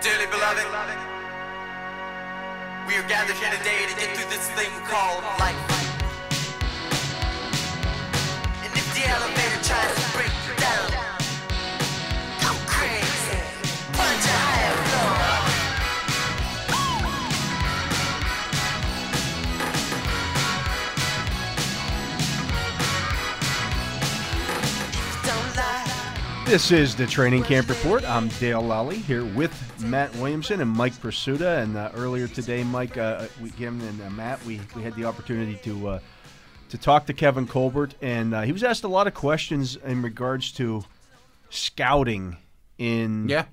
Dearly 0.00 0.26
beloved, 0.30 0.64
we 2.88 2.94
are 2.96 3.08
gathered 3.08 3.36
here 3.36 3.50
today 3.50 3.86
to 3.88 3.94
get 3.98 4.16
through 4.16 4.30
this 4.30 4.48
thing 4.50 4.70
called 4.86 5.24
life. 5.40 5.56
And 8.62 8.72
if 8.72 8.94
the 8.94 9.08
elevator 9.08 9.43
This 26.46 26.70
is 26.70 26.94
the 26.94 27.06
Training 27.06 27.42
Camp 27.42 27.68
Report. 27.70 28.04
I'm 28.04 28.28
Dale 28.28 28.62
Lolley 28.62 28.96
here 28.96 29.24
with 29.24 29.50
Matt 29.82 30.14
Williamson 30.16 30.60
and 30.60 30.70
Mike 30.70 30.92
Prisuta. 30.92 31.62
And 31.62 31.76
uh, 31.76 31.90
earlier 31.94 32.28
today, 32.28 32.62
Mike, 32.62 32.98
uh, 32.98 33.26
we, 33.42 33.48
him 33.50 33.80
and 33.80 34.00
uh, 34.02 34.10
Matt, 34.10 34.44
we, 34.44 34.60
we 34.76 34.82
had 34.82 34.94
the 34.94 35.04
opportunity 35.06 35.56
to 35.64 35.88
uh, 35.88 35.98
to 36.68 36.78
talk 36.78 37.06
to 37.06 37.12
Kevin 37.14 37.46
Colbert, 37.46 37.94
and 38.02 38.34
uh, 38.34 38.42
he 38.42 38.52
was 38.52 38.62
asked 38.62 38.84
a 38.84 38.88
lot 38.88 39.06
of 39.06 39.14
questions 39.14 39.76
in 39.76 40.02
regards 40.02 40.50
to 40.52 40.84
scouting 41.50 42.36
in 42.78 43.28
Yeah. 43.28 43.44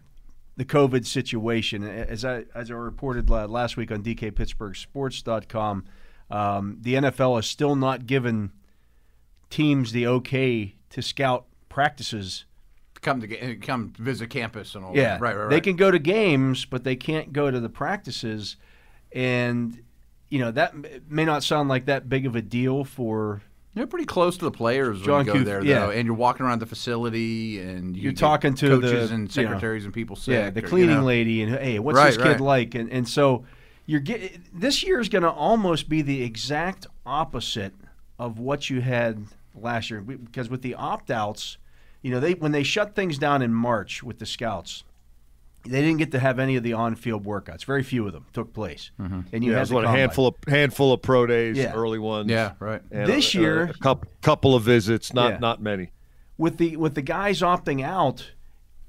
the 0.58 0.66
COVID 0.66 1.06
situation. 1.06 1.84
As 1.84 2.26
I 2.26 2.44
as 2.54 2.70
I 2.70 2.74
reported 2.74 3.30
last 3.30 3.78
week 3.78 3.92
on 3.92 4.04
DKPittsburghSports.com, 4.04 5.86
Um, 6.30 6.78
the 6.82 6.96
NFL 6.96 7.36
has 7.38 7.48
still 7.48 7.76
not 7.76 8.06
given 8.06 8.52
teams 9.50 9.92
the 9.94 10.08
okay 10.08 10.76
to 10.92 11.02
scout 11.02 11.46
practices. 11.70 12.46
Come 13.02 13.22
to 13.22 13.56
come 13.56 13.94
visit 13.98 14.30
campus 14.30 14.76
and 14.76 14.86
all 14.86 14.96
Yeah, 14.96 15.14
that. 15.14 15.22
Right, 15.22 15.36
right, 15.36 15.44
right. 15.46 15.50
They 15.50 15.62
can 15.62 15.76
go 15.76 15.90
to 15.90 15.98
games, 16.00 16.66
but 16.66 16.84
they 16.84 16.96
can't 16.96 17.34
go 17.34 17.50
to 17.50 17.60
the 17.60 17.70
practices, 17.70 18.58
and 19.12 19.82
you 20.30 20.40
know 20.40 20.52
that 20.52 20.74
may 21.10 21.26
not 21.26 21.44
sound 21.44 21.68
like 21.70 21.86
that 21.86 22.10
big 22.10 22.26
of 22.26 22.36
a 22.36 22.42
deal 22.42 22.84
for 22.84 23.42
You're 23.74 23.88
pretty 23.88 24.06
close 24.06 24.38
to 24.38 24.46
the 24.46 24.52
players 24.52 24.98
when 25.00 25.06
John 25.06 25.26
you 25.26 25.34
go 25.34 25.44
there, 25.44 25.64
yeah. 25.64 25.80
though, 25.80 25.90
and 25.92 26.06
you're 26.06 26.16
walking 26.16 26.46
around 26.46 26.60
the 26.60 26.66
facility, 26.68 27.60
and 27.60 27.96
you 27.96 28.04
You're 28.04 28.14
talking 28.14 28.54
to 28.56 28.68
coaches 28.68 29.10
the, 29.10 29.16
and 29.16 29.36
you 29.36 29.44
know, 29.44 29.50
secretaries 29.50 29.86
and 29.86 29.94
people 29.94 30.16
sick. 30.16 30.34
yeah 30.34 30.50
the 30.52 30.60
or, 30.60 30.64
you 30.64 30.68
cleaning 30.70 30.98
know. 30.98 31.04
lady 31.04 31.42
and 31.42 31.56
hey 31.56 31.80
what's 31.80 31.96
Right, 31.98 32.08
this 32.14 32.18
kid 32.18 32.24
right. 32.34 32.40
like 32.40 32.76
and 32.76 32.92
and 32.92 33.08
so 33.10 33.46
you're 33.88 34.00
get 34.00 34.40
this 34.54 34.84
year 34.84 35.00
is 35.00 35.10
going 35.10 35.24
to 35.24 35.32
almost 35.32 35.90
be 35.90 36.02
the 36.04 36.22
exact 36.24 36.86
opposite 37.06 37.74
of 38.20 38.38
what 38.40 38.70
you 38.70 38.80
had 38.82 39.26
last 39.56 39.90
year 39.90 40.02
because 40.02 40.50
with 40.50 40.62
the 40.62 40.76
opt 40.76 41.10
outs 41.10 41.58
you 42.02 42.12
know 42.12 42.20
they 42.20 42.34
when 42.34 42.52
they 42.52 42.64
shut 42.64 42.96
things 42.96 43.18
down 43.18 43.42
in 43.42 43.54
March 43.54 44.02
with 44.04 44.20
the 44.20 44.26
scouts 44.26 44.84
they 45.64 45.80
didn't 45.82 45.98
get 46.00 46.12
to 46.12 46.18
have 46.20 46.40
any 46.40 46.56
of 46.56 46.64
the 46.64 46.74
on-field 46.74 47.24
workouts 47.24 47.64
very 47.66 47.84
few 47.84 48.08
of 48.08 48.14
them 48.14 48.26
took 48.34 48.52
place 48.54 48.90
Mm-hmm. 49.00 49.20
and 49.32 49.44
you 49.44 49.52
yeah, 49.52 49.58
had 49.58 49.60
it 49.60 49.62
was 49.62 49.74
what 49.74 49.84
a 49.84 49.88
combine. 49.88 50.00
handful 50.00 50.28
of 50.28 50.36
handful 50.48 50.94
of 50.94 51.02
pro 51.04 51.28
days, 51.28 51.58
Yeah. 51.58 51.74
early 51.74 52.00
ones. 52.00 52.30
Yeah, 52.32 52.54
right. 52.60 52.82
and 52.92 53.08
This 53.08 53.36
a, 53.36 53.40
year- 53.40 53.64
a, 53.66 53.70
a 53.70 53.74
couple, 53.74 54.12
couple 54.22 54.56
of 54.56 54.64
visits, 54.64 55.14
not 55.14 55.34
Yeah. 55.34 55.38
not 55.40 55.62
many. 55.62 55.92
with 56.38 56.58
the 56.58 56.78
with 56.78 56.96
the 56.96 57.04
guys 57.04 57.42
opting 57.42 57.84
out, 57.84 58.32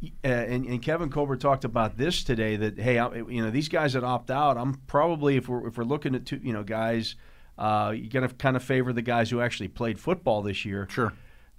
uh, 0.03 0.09
and, 0.27 0.65
and 0.65 0.81
Kevin 0.83 1.11
Colbert 1.11 1.37
talked 1.37 1.65
about 1.67 1.99
this 1.99 2.25
today. 2.25 2.57
That 2.57 2.79
hey, 2.79 2.99
I, 2.99 3.15
you 3.17 3.43
know 3.43 3.51
these 3.51 3.69
guys 3.69 3.93
that 3.93 4.03
opt 4.03 4.31
out, 4.31 4.57
I'm 4.57 4.75
probably 4.87 5.37
if 5.37 5.49
we're 5.51 5.69
if 5.69 5.77
we're 5.77 5.85
looking 5.85 6.15
at 6.15 6.25
two, 6.25 6.41
you 6.43 6.55
know 6.55 6.63
guys, 6.63 7.17
uh, 7.59 7.93
you're 7.95 8.09
gonna 8.09 8.29
kind 8.31 8.57
of 8.57 8.63
favor 8.65 8.95
the 8.95 9.03
guys 9.03 9.29
who 9.29 9.43
actually 9.43 9.69
played 9.69 10.01
football 10.01 10.41
this 10.41 10.65
year. 10.65 10.89
Sure. 10.91 11.13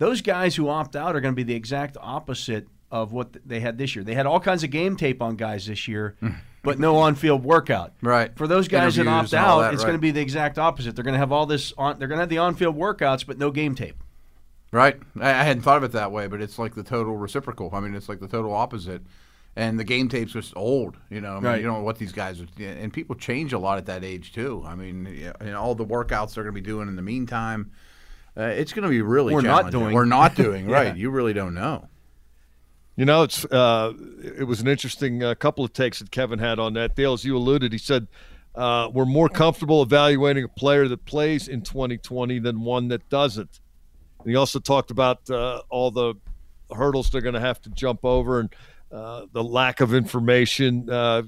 Those 0.03 0.19
guys 0.21 0.53
who 0.53 0.67
opt 0.67 0.97
out 0.97 1.15
are 1.15 1.21
going 1.21 1.31
to 1.31 1.35
be 1.35 1.43
the 1.43 1.55
exact 1.55 1.95
opposite 1.97 2.67
of 2.91 3.13
what 3.13 3.37
they 3.47 3.61
had 3.61 3.77
this 3.77 3.95
year. 3.95 4.03
They 4.03 4.15
had 4.15 4.25
all 4.25 4.41
kinds 4.41 4.65
of 4.65 4.69
game 4.69 4.97
tape 4.97 5.21
on 5.21 5.37
guys 5.37 5.65
this 5.65 5.87
year, 5.87 6.17
but 6.61 6.77
no 6.77 6.97
on-field 6.97 7.45
workout. 7.45 7.93
Right. 8.01 8.35
For 8.37 8.45
those 8.45 8.67
guys 8.67 8.97
that 8.97 9.07
opt 9.07 9.33
out, 9.33 9.61
that, 9.61 9.73
it's 9.73 9.81
right. 9.81 9.87
going 9.87 9.97
to 9.97 10.01
be 10.01 10.11
the 10.11 10.19
exact 10.19 10.59
opposite. 10.59 10.93
They're 10.97 11.05
going 11.05 11.13
to 11.13 11.19
have 11.19 11.31
all 11.31 11.45
this 11.45 11.71
on. 11.77 11.99
They're 11.99 12.09
going 12.09 12.17
to 12.17 12.23
have 12.23 12.29
the 12.29 12.39
on-field 12.39 12.77
workouts, 12.77 13.25
but 13.25 13.37
no 13.37 13.49
game 13.49 13.75
tape. 13.75 13.95
Right. 14.73 14.99
I, 15.21 15.29
I 15.29 15.43
hadn't 15.43 15.63
thought 15.63 15.77
of 15.77 15.85
it 15.85 15.93
that 15.93 16.11
way, 16.11 16.27
but 16.27 16.41
it's 16.41 16.59
like 16.59 16.75
the 16.75 16.83
total 16.83 17.15
reciprocal. 17.15 17.69
I 17.71 17.79
mean, 17.79 17.95
it's 17.95 18.09
like 18.09 18.19
the 18.19 18.27
total 18.27 18.53
opposite. 18.53 19.03
And 19.55 19.79
the 19.79 19.85
game 19.85 20.09
tape's 20.09 20.33
just 20.33 20.51
old, 20.57 20.97
you 21.09 21.21
know. 21.21 21.31
I 21.31 21.35
mean, 21.35 21.43
Right. 21.43 21.61
you 21.61 21.65
don't 21.65 21.77
know 21.77 21.83
what 21.85 21.97
these 21.97 22.11
guys 22.11 22.41
are, 22.41 22.47
and 22.59 22.91
people 22.91 23.15
change 23.15 23.53
a 23.53 23.57
lot 23.57 23.77
at 23.77 23.85
that 23.85 24.03
age 24.03 24.33
too. 24.33 24.63
I 24.65 24.75
mean, 24.75 25.31
and 25.39 25.55
all 25.55 25.75
the 25.75 25.85
workouts 25.85 26.33
they're 26.33 26.43
going 26.43 26.55
to 26.55 26.61
be 26.61 26.65
doing 26.65 26.89
in 26.89 26.97
the 26.97 27.01
meantime, 27.01 27.71
uh, 28.37 28.41
it's 28.43 28.73
going 28.73 28.83
to 28.83 28.89
be 28.89 29.01
really 29.01 29.33
We're 29.33 29.41
not 29.41 29.71
doing. 29.71 29.93
We're 29.93 30.05
not 30.05 30.35
doing, 30.45 30.69
Yeah. 30.69 30.75
right? 30.75 30.97
You 30.97 31.09
really 31.11 31.33
don't 31.33 31.53
know. 31.53 31.87
You 32.95 33.05
know, 33.05 33.23
it's 33.23 33.43
uh, 33.45 33.93
it 34.23 34.43
was 34.43 34.61
an 34.61 34.67
interesting 34.67 35.23
uh, 35.23 35.33
couple 35.35 35.65
of 35.65 35.73
takes 35.73 35.99
that 35.99 36.11
Kevin 36.11 36.37
had 36.39 36.59
on 36.59 36.73
that. 36.73 36.95
Dale, 36.95 37.13
as 37.13 37.25
you 37.25 37.35
alluded, 37.35 37.71
he 37.71 37.79
said 37.79 38.07
uh, 38.53 38.89
we're 38.93 39.05
more 39.05 39.29
comfortable 39.29 39.81
evaluating 39.81 40.43
a 40.43 40.47
player 40.47 40.87
that 40.87 41.03
plays 41.05 41.47
in 41.47 41.61
2020 41.63 42.37
than 42.39 42.61
one 42.61 42.89
that 42.89 43.07
doesn't. 43.09 43.59
And 44.19 44.29
he 44.29 44.35
also 44.35 44.59
talked 44.59 44.91
about 44.91 45.27
uh, 45.29 45.63
all 45.69 45.89
the 45.89 46.13
hurdles 46.75 47.09
they're 47.09 47.21
going 47.21 47.33
to 47.33 47.39
have 47.39 47.59
to 47.63 47.69
jump 47.71 48.05
over 48.05 48.39
and 48.39 48.53
uh, 48.91 49.25
the 49.31 49.43
lack 49.43 49.81
of 49.81 49.95
information. 49.95 50.87
Uh, 50.87 51.23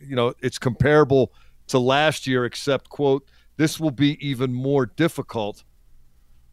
you 0.00 0.14
know, 0.14 0.34
it's 0.40 0.58
comparable 0.58 1.32
to 1.66 1.80
last 1.80 2.28
year, 2.28 2.44
except 2.44 2.88
quote, 2.90 3.28
this 3.56 3.80
will 3.80 3.90
be 3.90 4.16
even 4.26 4.52
more 4.52 4.86
difficult. 4.86 5.64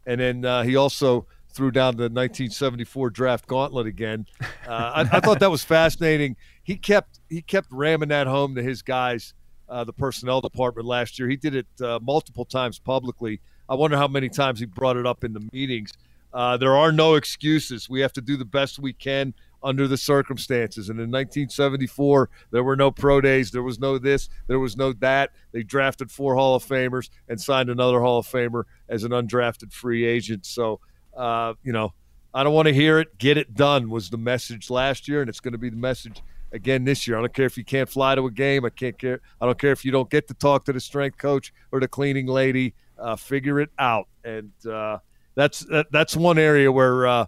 And 0.06 0.20
then 0.20 0.44
uh, 0.44 0.62
he 0.62 0.76
also 0.76 1.26
threw 1.50 1.70
down 1.70 1.96
the 1.96 2.04
1974 2.04 3.10
draft 3.10 3.46
gauntlet 3.46 3.86
again. 3.86 4.26
Uh, 4.66 5.06
I, 5.06 5.16
I 5.18 5.20
thought 5.20 5.40
that 5.40 5.50
was 5.50 5.64
fascinating. 5.64 6.36
He 6.64 6.76
kept 6.76 7.20
he 7.28 7.40
kept 7.40 7.68
ramming 7.70 8.08
that 8.08 8.26
home 8.26 8.56
to 8.56 8.62
his 8.62 8.82
guys, 8.82 9.32
uh, 9.68 9.84
the 9.84 9.92
personnel 9.92 10.40
department 10.40 10.88
last 10.88 11.18
year. 11.18 11.28
He 11.28 11.36
did 11.36 11.54
it 11.54 11.66
uh, 11.80 12.00
multiple 12.02 12.44
times 12.44 12.80
publicly. 12.80 13.40
I 13.68 13.74
wonder 13.74 13.96
how 13.96 14.08
many 14.08 14.28
times 14.28 14.58
he 14.58 14.66
brought 14.66 14.96
it 14.96 15.06
up 15.06 15.22
in 15.22 15.32
the 15.32 15.48
meetings. 15.52 15.92
Uh, 16.32 16.56
there 16.56 16.76
are 16.76 16.90
no 16.90 17.14
excuses. 17.14 17.88
We 17.88 18.00
have 18.00 18.12
to 18.14 18.20
do 18.20 18.36
the 18.36 18.44
best 18.44 18.78
we 18.78 18.92
can 18.92 19.34
under 19.66 19.88
the 19.88 19.96
circumstances. 19.96 20.88
And 20.88 21.00
in 21.00 21.10
1974, 21.10 22.30
there 22.52 22.62
were 22.62 22.76
no 22.76 22.92
pro 22.92 23.20
days. 23.20 23.50
There 23.50 23.64
was 23.64 23.80
no 23.80 23.98
this. 23.98 24.28
There 24.46 24.60
was 24.60 24.76
no 24.76 24.92
that. 24.94 25.32
They 25.50 25.64
drafted 25.64 26.10
four 26.12 26.36
Hall 26.36 26.54
of 26.54 26.64
Famers 26.64 27.10
and 27.28 27.40
signed 27.40 27.68
another 27.68 28.00
Hall 28.00 28.20
of 28.20 28.26
Famer 28.26 28.62
as 28.88 29.02
an 29.02 29.10
undrafted 29.10 29.72
free 29.72 30.06
agent. 30.06 30.46
So, 30.46 30.78
uh, 31.16 31.54
you 31.64 31.72
know, 31.72 31.92
I 32.32 32.44
don't 32.44 32.54
want 32.54 32.68
to 32.68 32.74
hear 32.74 33.00
it. 33.00 33.18
Get 33.18 33.36
it 33.36 33.54
done 33.54 33.90
was 33.90 34.08
the 34.08 34.18
message 34.18 34.70
last 34.70 35.08
year, 35.08 35.20
and 35.20 35.28
it's 35.28 35.40
going 35.40 35.52
to 35.52 35.58
be 35.58 35.70
the 35.70 35.76
message 35.76 36.22
again 36.52 36.84
this 36.84 37.08
year. 37.08 37.18
I 37.18 37.20
don't 37.20 37.34
care 37.34 37.46
if 37.46 37.58
you 37.58 37.64
can't 37.64 37.88
fly 37.88 38.14
to 38.14 38.26
a 38.26 38.30
game. 38.30 38.64
I 38.64 38.70
can't 38.70 38.96
care. 38.96 39.20
I 39.40 39.46
don't 39.46 39.58
care 39.58 39.72
if 39.72 39.84
you 39.84 39.90
don't 39.90 40.08
get 40.08 40.28
to 40.28 40.34
talk 40.34 40.64
to 40.66 40.72
the 40.72 40.80
strength 40.80 41.18
coach 41.18 41.52
or 41.72 41.80
the 41.80 41.88
cleaning 41.88 42.26
lady. 42.26 42.74
Uh, 42.98 43.16
figure 43.16 43.60
it 43.60 43.70
out, 43.78 44.08
and 44.24 44.52
uh, 44.64 44.98
that's 45.34 45.60
that, 45.66 45.86
that's 45.92 46.16
one 46.16 46.38
area 46.38 46.72
where 46.72 47.06
uh, 47.06 47.26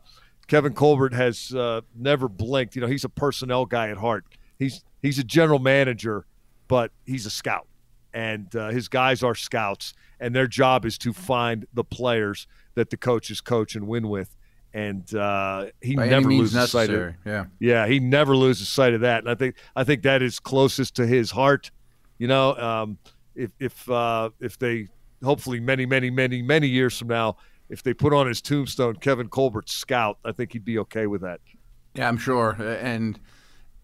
Kevin 0.49 0.73
Colbert 0.73 1.13
has 1.13 1.55
uh, 1.55 1.83
never 1.95 2.29
blinked. 2.29 2.75
You 2.75 2.83
know, 2.83 2.89
he's 2.89 3.05
a 3.05 3.09
personnel 3.09 3.67
guy 3.67 3.91
at 3.91 3.99
heart. 3.99 4.25
He's 4.59 4.83
he's 5.03 5.19
a 5.19 5.25
general 5.25 5.59
manager, 5.59 6.27
but 6.67 6.91
he's 7.07 7.27
a 7.27 7.31
scout, 7.31 7.69
and 8.13 8.55
uh, 8.57 8.71
his 8.71 8.89
guys 8.89 9.23
are 9.23 9.35
scouts, 9.35 9.93
and 10.19 10.35
their 10.35 10.47
job 10.47 10.85
is 10.85 10.99
to 10.99 11.13
find 11.13 11.67
the 11.75 11.85
players 11.85 12.47
that 12.75 12.91
the 12.91 12.97
coaches 12.97 13.41
coach 13.41 13.77
and 13.77 13.87
win 13.87 14.09
with. 14.09 14.35
And 14.75 15.13
uh, 15.15 15.67
he 15.81 15.97
By 15.97 16.09
never 16.09 16.31
loses 16.31 16.71
sight 16.71 16.91
of 16.91 16.97
necessary. 16.97 17.15
Yeah. 17.25 17.45
yeah, 17.59 17.87
he 17.87 18.01
never 18.01 18.37
loses 18.37 18.69
sight 18.69 18.95
of 18.95 19.03
that, 19.03 19.21
and 19.21 19.31
I 19.31 19.35
think 19.35 19.55
I 19.77 19.85
think 19.85 20.03
that 20.03 20.23
is 20.23 20.41
closest 20.41 20.97
to 20.97 21.07
his 21.07 21.31
heart. 21.31 21.71
You 22.19 22.29
know, 22.29 22.57
um, 22.57 22.99
if 23.35 23.51
if 23.61 23.89
uh, 23.91 24.31
if 24.41 24.59
they 24.59 24.89
hopefully 25.23 25.61
many 25.61 25.87
many 25.87 26.11
many 26.11 26.43
many 26.43 26.69
years 26.69 26.99
from 26.99 27.09
now, 27.09 27.37
if 27.69 27.83
they 27.83 27.95
put 27.95 28.13
on 28.13 28.27
his 28.27 28.41
tombstone 28.41 28.97
Kevin 28.97 29.29
Colbert 29.29 29.69
Scout, 29.69 30.19
I 30.25 30.33
think 30.33 30.53
he'd 30.53 30.65
be 30.65 30.79
okay 30.79 31.07
with 31.07 31.23
that. 31.23 31.41
Yeah, 31.95 32.09
I'm 32.09 32.19
sure. 32.19 32.57
And 32.61 33.19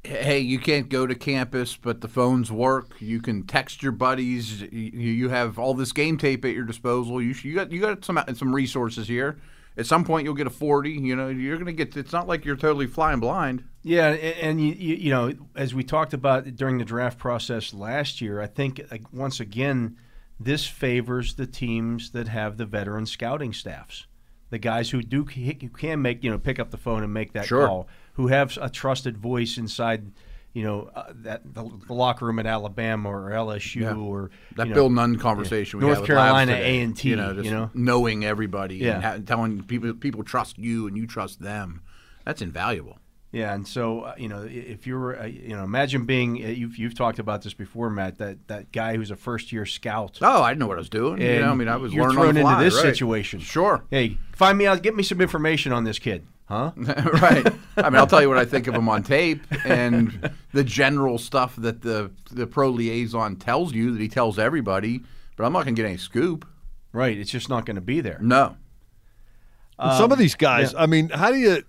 hey, 0.04 0.38
you 0.38 0.58
can't 0.58 0.88
go 0.88 1.06
to 1.06 1.14
campus, 1.14 1.76
but 1.76 2.00
the 2.00 2.08
phones 2.08 2.52
work. 2.52 3.00
You 3.00 3.20
can 3.20 3.46
text 3.46 3.82
your 3.82 3.92
buddies. 3.92 4.60
You, 4.60 4.68
you 4.70 5.28
have 5.30 5.58
all 5.58 5.74
this 5.74 5.92
game 5.92 6.18
tape 6.18 6.44
at 6.44 6.54
your 6.54 6.64
disposal. 6.64 7.20
You 7.20 7.34
you 7.42 7.54
got 7.54 7.72
you 7.72 7.80
got 7.80 8.04
some 8.04 8.22
some 8.34 8.54
resources 8.54 9.08
here. 9.08 9.38
At 9.76 9.86
some 9.86 10.04
point, 10.04 10.24
you'll 10.24 10.34
get 10.34 10.46
a 10.46 10.50
40. 10.50 10.90
You 10.90 11.16
know, 11.16 11.28
you're 11.28 11.56
going 11.56 11.66
to 11.66 11.72
get. 11.72 11.96
It's 11.96 12.12
not 12.12 12.28
like 12.28 12.44
you're 12.44 12.56
totally 12.56 12.86
flying 12.86 13.18
blind. 13.18 13.64
Yeah, 13.82 14.10
and, 14.10 14.38
and 14.38 14.60
you, 14.60 14.72
you 14.74 14.94
you 14.94 15.10
know, 15.10 15.32
as 15.56 15.74
we 15.74 15.82
talked 15.82 16.14
about 16.14 16.44
during 16.54 16.78
the 16.78 16.84
draft 16.84 17.18
process 17.18 17.74
last 17.74 18.20
year, 18.20 18.40
I 18.40 18.46
think 18.46 18.80
like, 18.90 19.12
once 19.12 19.40
again, 19.40 19.96
this 20.40 20.66
favors 20.66 21.34
the 21.34 21.46
teams 21.46 22.10
that 22.10 22.28
have 22.28 22.56
the 22.56 22.66
veteran 22.66 23.06
scouting 23.06 23.52
staffs, 23.52 24.06
the 24.50 24.58
guys 24.58 24.90
who 24.90 25.02
do 25.02 25.24
who 25.24 25.68
can 25.70 26.02
make 26.02 26.22
you 26.24 26.30
know 26.30 26.38
pick 26.38 26.58
up 26.58 26.70
the 26.70 26.76
phone 26.76 27.02
and 27.02 27.12
make 27.14 27.32
that 27.32 27.46
Sure. 27.46 27.66
call, 27.66 27.88
who 28.14 28.28
have 28.28 28.56
a 28.60 28.68
trusted 28.70 29.16
voice 29.18 29.56
inside. 29.58 30.12
You 30.52 30.62
know 30.62 30.90
uh, 30.94 31.12
that 31.22 31.42
the, 31.52 31.68
the 31.88 31.92
locker 31.92 32.26
room 32.26 32.38
at 32.38 32.46
Alabama 32.46 33.08
or 33.10 33.30
LSU 33.30 33.80
Yeah. 33.80 33.94
or 33.96 34.30
That 34.54 34.68
know, 34.68 34.74
Bill 34.74 34.88
Nunn 34.90 35.18
conversation, 35.18 35.80
we 35.80 35.86
North 35.86 35.98
had 35.98 36.06
Carolina 36.06 36.52
Labs 36.52 36.64
A&T, 36.64 37.08
you 37.08 37.16
know, 37.16 37.32
just 37.34 37.44
you 37.46 37.50
know? 37.50 37.70
knowing 37.74 38.24
everybody, 38.24 38.76
Yeah. 38.76 38.94
and 38.94 39.04
ha- 39.04 39.18
telling 39.26 39.64
people 39.64 39.92
people 39.94 40.22
trust 40.22 40.56
you 40.56 40.86
and 40.86 40.96
you 40.96 41.08
trust 41.08 41.40
them. 41.40 41.80
That's 42.24 42.40
invaluable. 42.40 42.98
Yeah, 43.34 43.52
and 43.52 43.66
so 43.66 44.02
uh, 44.02 44.14
you 44.16 44.28
know, 44.28 44.46
if 44.48 44.86
you're, 44.86 45.20
uh, 45.20 45.26
you 45.26 45.56
know, 45.56 45.64
imagine 45.64 46.06
being 46.06 46.36
uh, 46.36 46.48
you've 46.48 46.78
you've 46.78 46.94
talked 46.94 47.18
about 47.18 47.42
this 47.42 47.52
before, 47.52 47.90
Matt. 47.90 48.18
That 48.18 48.46
that 48.46 48.70
guy 48.70 48.96
who's 48.96 49.10
a 49.10 49.16
first 49.16 49.50
year 49.50 49.66
scout. 49.66 50.20
Oh, 50.22 50.40
I 50.40 50.50
didn't 50.50 50.60
know 50.60 50.68
what 50.68 50.76
I 50.76 50.78
was 50.78 50.88
doing. 50.88 51.20
you 51.20 51.40
know, 51.40 51.50
I 51.50 51.54
mean, 51.54 51.66
I 51.66 51.76
was 51.76 51.92
you're 51.92 52.12
learning 52.12 52.42
thrown 52.42 52.52
into 52.52 52.64
this 52.64 52.76
right. 52.76 52.82
situation. 52.82 53.40
Sure. 53.40 53.84
Hey, 53.90 54.18
find 54.36 54.56
me 54.56 54.66
out. 54.66 54.82
Get 54.82 54.94
me 54.94 55.02
some 55.02 55.20
information 55.20 55.72
on 55.72 55.82
this 55.82 55.98
kid, 55.98 56.28
huh? 56.44 56.70
right. 56.76 57.44
I 57.76 57.90
mean, 57.90 57.96
I'll 57.96 58.06
tell 58.06 58.22
you 58.22 58.28
what 58.28 58.38
I 58.38 58.44
think 58.44 58.68
of 58.68 58.74
him 58.76 58.88
on 58.88 59.02
tape 59.02 59.42
and 59.64 60.30
the 60.52 60.62
general 60.62 61.18
stuff 61.18 61.56
that 61.56 61.82
the 61.82 62.12
the 62.30 62.46
pro 62.46 62.70
liaison 62.70 63.34
tells 63.34 63.72
you 63.72 63.90
that 63.90 64.00
he 64.00 64.08
tells 64.08 64.38
everybody. 64.38 65.00
But 65.36 65.44
I'm 65.44 65.52
not 65.52 65.64
going 65.64 65.74
to 65.74 65.82
get 65.82 65.88
any 65.88 65.98
scoop. 65.98 66.46
right. 66.92 67.18
It's 67.18 67.32
just 67.32 67.48
not 67.48 67.66
going 67.66 67.74
to 67.74 67.82
be 67.82 68.00
there. 68.00 68.18
No. 68.20 68.56
And 69.78 69.96
some 69.96 70.06
of 70.06 70.12
um, 70.12 70.18
these 70.18 70.34
guys, 70.34 70.72
yeah. 70.72 70.82
I 70.82 70.86
mean, 70.86 71.08
how 71.08 71.30
do 71.30 71.36
you? 71.36 71.62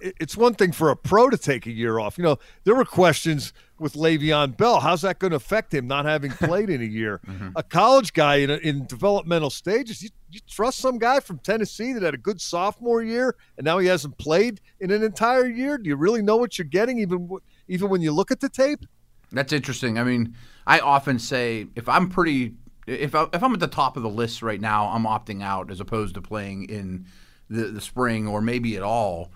It's 0.00 0.36
one 0.36 0.54
thing 0.54 0.72
for 0.72 0.90
a 0.90 0.96
pro 0.96 1.30
to 1.30 1.38
take 1.38 1.66
a 1.66 1.70
year 1.70 2.00
off. 2.00 2.18
You 2.18 2.24
know, 2.24 2.38
there 2.64 2.74
were 2.74 2.84
questions 2.84 3.52
with 3.78 3.94
Le'Veon 3.94 4.56
Bell. 4.56 4.80
How's 4.80 5.02
that 5.02 5.18
going 5.18 5.30
to 5.30 5.36
affect 5.36 5.72
him 5.72 5.86
not 5.86 6.04
having 6.04 6.30
played 6.32 6.70
in 6.70 6.80
a 6.80 6.86
year? 6.86 7.20
Mm-hmm. 7.32 7.50
A 7.56 7.62
college 7.62 8.12
guy 8.12 8.36
in, 8.36 8.50
a, 8.50 8.56
in 8.56 8.84
developmental 8.86 9.48
stages, 9.48 10.02
you, 10.02 10.10
you 10.30 10.40
trust 10.48 10.78
some 10.78 10.98
guy 10.98 11.20
from 11.20 11.38
Tennessee 11.38 11.92
that 11.92 12.02
had 12.02 12.14
a 12.14 12.18
good 12.18 12.40
sophomore 12.40 13.02
year 13.02 13.36
and 13.56 13.64
now 13.64 13.78
he 13.78 13.86
hasn't 13.86 14.18
played 14.18 14.60
in 14.80 14.90
an 14.90 15.02
entire 15.02 15.46
year? 15.46 15.78
Do 15.78 15.88
you 15.88 15.96
really 15.96 16.20
know 16.20 16.36
what 16.36 16.58
you're 16.58 16.66
getting, 16.66 16.98
even 16.98 17.28
even 17.68 17.88
when 17.88 18.02
you 18.02 18.12
look 18.12 18.30
at 18.30 18.40
the 18.40 18.48
tape? 18.48 18.80
That's 19.30 19.52
interesting. 19.52 19.98
I 19.98 20.04
mean, 20.04 20.34
I 20.66 20.80
often 20.80 21.18
say 21.18 21.68
if 21.74 21.88
I'm 21.88 22.08
pretty 22.10 22.54
If 22.86 23.14
I, 23.14 23.26
if 23.32 23.42
I'm 23.42 23.54
at 23.54 23.60
the 23.60 23.68
top 23.68 23.96
of 23.96 24.02
the 24.02 24.10
list 24.10 24.42
right 24.42 24.60
now, 24.60 24.88
I'm 24.88 25.04
opting 25.04 25.42
out 25.42 25.70
as 25.70 25.80
opposed 25.80 26.14
to 26.16 26.22
playing 26.22 26.64
in 26.64 27.06
the 27.52 27.64
the 27.64 27.80
spring 27.80 28.26
or 28.26 28.40
maybe 28.40 28.76
at 28.76 28.82
all. 28.82 29.30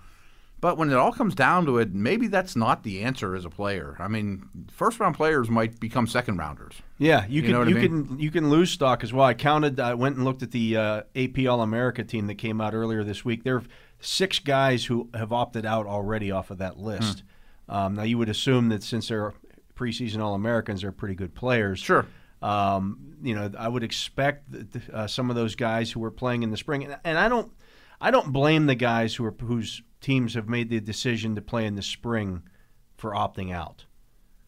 But 0.59 0.75
when 0.79 0.89
it 0.89 0.95
all 0.95 1.11
comes 1.11 1.35
down 1.35 1.67
to 1.67 1.77
it, 1.77 1.93
maybe 1.93 2.25
that's 2.27 2.55
not 2.55 2.81
the 2.81 3.03
answer 3.03 3.35
as 3.35 3.45
a 3.45 3.49
player. 3.49 3.95
I 3.99 4.07
mean, 4.07 4.49
first 4.71 4.99
round 4.99 5.15
players 5.15 5.51
might 5.51 5.79
become 5.79 6.07
second 6.07 6.37
rounders. 6.37 6.73
Yeah, 6.97 7.27
you, 7.27 7.43
You 7.43 7.47
can 7.49 7.57
what 7.59 7.67
I 7.67 7.69
you 7.69 7.75
mean? 7.75 8.05
can 8.07 8.19
you 8.19 8.31
can 8.31 8.49
lose 8.49 8.71
stock 8.71 9.03
as 9.03 9.13
well. 9.13 9.25
I 9.25 9.35
counted. 9.35 9.79
I 9.79 9.93
went 9.93 10.15
and 10.15 10.25
looked 10.25 10.41
at 10.41 10.49
the 10.51 10.75
uh, 10.75 11.01
AP 11.15 11.45
All 11.47 11.61
America 11.61 12.03
team 12.03 12.25
that 12.27 12.35
came 12.35 12.59
out 12.59 12.73
earlier 12.73 13.03
this 13.03 13.23
week. 13.23 13.43
There 13.43 13.57
are 13.57 13.63
six 13.99 14.39
guys 14.39 14.85
who 14.85 15.09
have 15.13 15.31
opted 15.31 15.65
out 15.65 15.85
already 15.85 16.31
off 16.31 16.49
of 16.49 16.57
that 16.57 16.79
list. 16.79 17.23
Hmm. 17.69 17.75
Um, 17.75 17.95
now 17.95 18.03
you 18.03 18.17
would 18.17 18.29
assume 18.29 18.69
that 18.69 18.81
since 18.81 19.09
they're 19.09 19.33
preseason 19.75 20.21
All 20.21 20.33
Americans, 20.33 20.81
they're 20.81 20.91
pretty 20.91 21.15
good 21.15 21.35
players. 21.35 21.79
Sure. 21.79 22.07
Um, 22.41 23.15
you 23.21 23.35
know, 23.35 23.51
I 23.57 23.67
would 23.67 23.83
expect 23.83 24.51
that, 24.51 24.89
uh, 24.93 25.07
some 25.07 25.29
of 25.29 25.35
those 25.35 25.55
guys 25.55 25.91
who 25.91 25.99
were 25.99 26.11
playing 26.11 26.43
in 26.43 26.51
the 26.51 26.57
spring, 26.57 26.83
and, 26.83 26.97
and 27.03 27.17
I 27.17 27.29
don't, 27.29 27.51
I 27.99 28.11
don't 28.11 28.31
blame 28.31 28.65
the 28.67 28.75
guys 28.75 29.15
who 29.15 29.25
are 29.25 29.35
whose 29.41 29.81
teams 30.01 30.35
have 30.35 30.47
made 30.47 30.69
the 30.69 30.79
decision 30.79 31.35
to 31.35 31.41
play 31.41 31.65
in 31.65 31.75
the 31.75 31.81
spring 31.81 32.43
for 32.97 33.11
opting 33.11 33.51
out. 33.53 33.85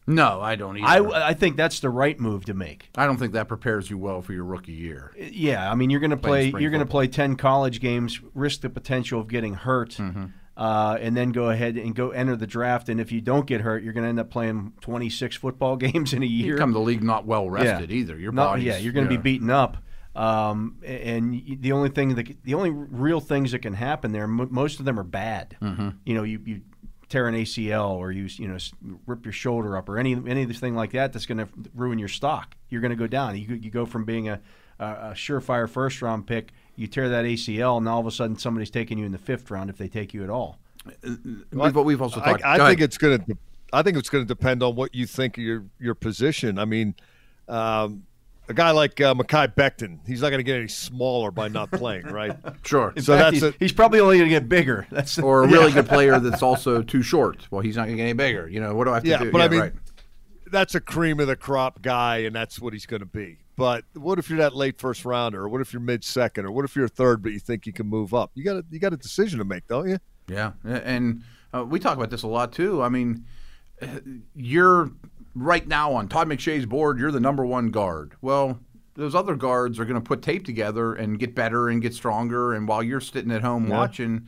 No, 0.06 0.40
I 0.40 0.56
don't 0.56 0.76
either. 0.78 1.12
I, 1.14 1.28
I 1.28 1.34
think 1.34 1.56
that's 1.56 1.78
the 1.80 1.90
right 1.90 2.18
move 2.18 2.44
to 2.46 2.54
make. 2.54 2.88
I 2.96 3.06
don't 3.06 3.16
think 3.18 3.32
that 3.34 3.46
prepares 3.48 3.90
you 3.90 3.98
well 3.98 4.22
for 4.22 4.32
your 4.32 4.44
rookie 4.44 4.72
year. 4.72 5.12
Yeah, 5.16 5.70
I 5.70 5.74
mean 5.74 5.90
you're 5.90 6.00
going 6.00 6.10
to 6.10 6.16
play 6.16 6.46
you're 6.58 6.70
going 6.70 6.80
to 6.84 6.86
play 6.86 7.06
ten 7.06 7.36
college 7.36 7.80
games, 7.80 8.20
risk 8.34 8.62
the 8.62 8.70
potential 8.70 9.20
of 9.20 9.28
getting 9.28 9.54
hurt, 9.54 9.90
Mm-hmm. 9.90 10.24
uh, 10.56 10.96
and 11.00 11.16
then 11.16 11.30
go 11.32 11.50
ahead 11.50 11.76
and 11.76 11.94
go 11.94 12.10
enter 12.10 12.34
the 12.36 12.46
draft. 12.46 12.88
And 12.88 13.00
if 13.00 13.12
you 13.12 13.20
don't 13.20 13.46
get 13.46 13.60
hurt, 13.60 13.82
you're 13.84 13.92
going 13.92 14.04
to 14.04 14.08
end 14.08 14.18
up 14.20 14.30
playing 14.30 14.72
26 14.80 15.36
football 15.36 15.76
games 15.86 16.12
in 16.12 16.22
a 16.22 16.26
year. 16.26 16.54
You 16.54 16.56
come 16.58 16.70
to 16.70 16.78
the 16.78 16.84
league 16.84 17.02
not 17.04 17.26
well 17.26 17.48
rested 17.48 17.90
Yeah. 17.90 17.96
either. 17.96 18.18
Your 18.18 18.32
Not- 18.32 18.46
body's 18.52 18.64
yeah, 18.64 18.76
you're 18.78 18.92
going 18.92 19.06
to 19.08 19.12
yeah. 19.14 19.18
be 19.20 19.32
beaten 19.32 19.50
up. 19.50 19.76
Um, 20.14 20.78
and 20.84 21.60
the 21.60 21.72
only 21.72 21.88
thing 21.88 22.16
that 22.16 22.42
the 22.42 22.54
only 22.54 22.70
real 22.70 23.20
things 23.20 23.52
that 23.52 23.60
can 23.60 23.74
happen 23.74 24.12
there, 24.12 24.26
mo 24.26 24.48
most 24.50 24.80
of 24.80 24.84
them 24.84 24.98
are 24.98 25.04
bad. 25.04 25.56
Mm-hmm. 25.62 25.90
You 26.04 26.14
know, 26.14 26.22
you, 26.24 26.40
you 26.44 26.60
tear 27.08 27.28
an 27.28 27.34
ACL 27.34 27.90
or 27.90 28.10
you 28.10 28.28
you 28.36 28.48
know 28.48 28.56
rip 29.06 29.24
your 29.24 29.32
shoulder 29.32 29.76
up 29.76 29.88
or 29.88 29.98
any 29.98 30.12
anything 30.12 30.74
like 30.74 30.92
that 30.92 31.12
that's 31.12 31.26
going 31.26 31.38
to 31.38 31.48
ruin 31.74 31.98
your 31.98 32.08
stock. 32.08 32.56
You're 32.70 32.80
going 32.80 32.90
to 32.90 32.96
go 32.96 33.06
down. 33.06 33.36
You 33.36 33.54
you 33.54 33.70
go 33.70 33.86
from 33.86 34.04
being 34.04 34.28
a, 34.28 34.40
a, 34.78 34.84
a 34.84 35.12
surefire 35.14 35.68
first 35.68 36.02
round 36.02 36.26
pick, 36.26 36.52
you 36.76 36.86
tear 36.86 37.08
that 37.10 37.24
ACL, 37.24 37.78
and 37.78 37.88
all 37.88 38.00
of 38.00 38.06
a 38.06 38.10
sudden 38.10 38.36
somebody's 38.36 38.70
taking 38.70 38.98
you 38.98 39.06
in 39.06 39.12
the 39.12 39.18
fifth 39.18 39.50
round 39.50 39.70
if 39.70 39.76
they 39.76 39.88
take 39.88 40.12
you 40.12 40.24
at 40.24 40.30
all. 40.30 40.58
We've, 41.52 41.76
we've 41.76 42.02
also 42.02 42.20
I, 42.20 42.24
talked. 42.24 42.44
I 42.44 42.56
go 42.56 42.66
think 42.66 42.80
it's 42.80 42.98
going 42.98 43.18
to. 43.18 43.36
I 43.72 43.82
think 43.82 43.96
it's 43.96 44.08
going 44.08 44.24
to 44.24 44.28
depend 44.28 44.62
on 44.62 44.74
what 44.74 44.94
you 44.94 45.06
think 45.06 45.36
of 45.36 45.44
your 45.44 45.64
your 45.78 45.94
position. 45.94 46.58
I 46.58 46.64
mean, 46.64 46.94
um, 47.48 48.04
a 48.50 48.54
guy 48.54 48.72
like 48.72 49.00
uh, 49.00 49.14
Mekhi 49.14 49.54
Becton, 49.54 50.00
he's 50.06 50.20
not 50.20 50.30
going 50.30 50.40
to 50.40 50.44
get 50.44 50.56
any 50.56 50.68
smaller 50.68 51.30
by 51.30 51.48
not 51.48 51.70
playing, 51.70 52.04
right? 52.06 52.36
sure. 52.64 52.92
In 52.96 53.02
So 53.02 53.16
fact, 53.16 53.22
that's 53.22 53.34
he's, 53.34 53.42
a- 53.42 53.54
he's 53.58 53.72
probably 53.72 54.00
only 54.00 54.18
going 54.18 54.28
to 54.28 54.34
get 54.34 54.48
bigger. 54.48 54.86
That's 54.90 55.18
or 55.18 55.44
a 55.44 55.48
really 55.48 55.72
good 55.78 55.86
player 55.88 56.18
that's 56.20 56.42
also 56.42 56.82
too 56.82 57.02
short. 57.02 57.46
Well, 57.50 57.60
he's 57.62 57.76
not 57.76 57.84
going 57.86 57.96
to 57.96 58.02
get 58.02 58.08
any 58.10 58.12
bigger. 58.12 58.48
You 58.48 58.60
know, 58.60 58.74
what 58.74 58.84
do 58.84 58.90
I 58.90 58.94
have 58.94 59.02
to 59.04 59.08
Yeah, 59.08 59.18
do? 59.22 59.30
but 59.32 59.40
I 59.40 59.48
mean, 59.48 59.60
right. 59.60 59.72
that's 60.50 60.74
a 60.74 60.80
cream 60.80 61.20
of 61.20 61.28
the 61.28 61.36
crop 61.36 61.80
guy, 61.80 62.18
and 62.18 62.34
that's 62.34 62.60
what 62.60 62.72
he's 62.72 62.86
going 62.86 63.00
to 63.00 63.06
be. 63.06 63.38
But 63.56 63.84
what 63.94 64.18
if 64.18 64.28
you're 64.30 64.38
that 64.38 64.56
late 64.56 64.78
first 64.78 65.04
rounder, 65.04 65.42
or 65.42 65.48
what 65.48 65.60
if 65.60 65.72
you're 65.72 65.80
mid 65.82 66.02
second, 66.02 66.44
or 66.46 66.50
what 66.50 66.64
if 66.64 66.74
you're 66.74 66.88
third, 66.88 67.22
but 67.22 67.32
you 67.32 67.38
think 67.38 67.66
you 67.66 67.72
can 67.72 67.86
move 67.86 68.12
up? 68.14 68.30
You 68.34 68.42
got 68.44 68.56
a, 68.56 68.64
you 68.70 68.78
got 68.78 68.92
a 68.92 68.96
decision 68.96 69.38
to 69.38 69.44
make, 69.44 69.66
don't 69.68 69.88
you? 69.88 69.98
Yeah, 70.28 70.52
and 70.64 71.22
uh, 71.54 71.64
we 71.64 71.78
talk 71.78 71.96
about 71.96 72.10
this 72.10 72.22
a 72.22 72.26
lot 72.28 72.52
too. 72.52 72.82
I 72.82 72.88
mean, 72.88 73.26
uh, 73.82 73.86
you're 74.34 74.90
right 75.34 75.66
now 75.66 75.92
on 75.92 76.08
Todd 76.08 76.28
McShay's 76.28 76.66
board. 76.66 76.98
You're 76.98 77.12
the 77.12 77.20
number 77.20 77.44
one 77.46 77.70
guard. 77.70 78.14
Well, 78.20 78.58
those 78.94 79.14
other 79.14 79.36
guards 79.36 79.78
are 79.78 79.84
going 79.84 80.00
to 80.00 80.06
put 80.06 80.22
tape 80.22 80.44
together 80.44 80.94
and 80.94 81.18
get 81.18 81.34
better 81.34 81.68
and 81.68 81.80
get 81.80 81.94
stronger. 81.94 82.52
And 82.54 82.66
while 82.68 82.82
you're 82.82 83.00
sitting 83.00 83.30
at 83.30 83.42
home 83.42 83.68
watching, 83.68 84.26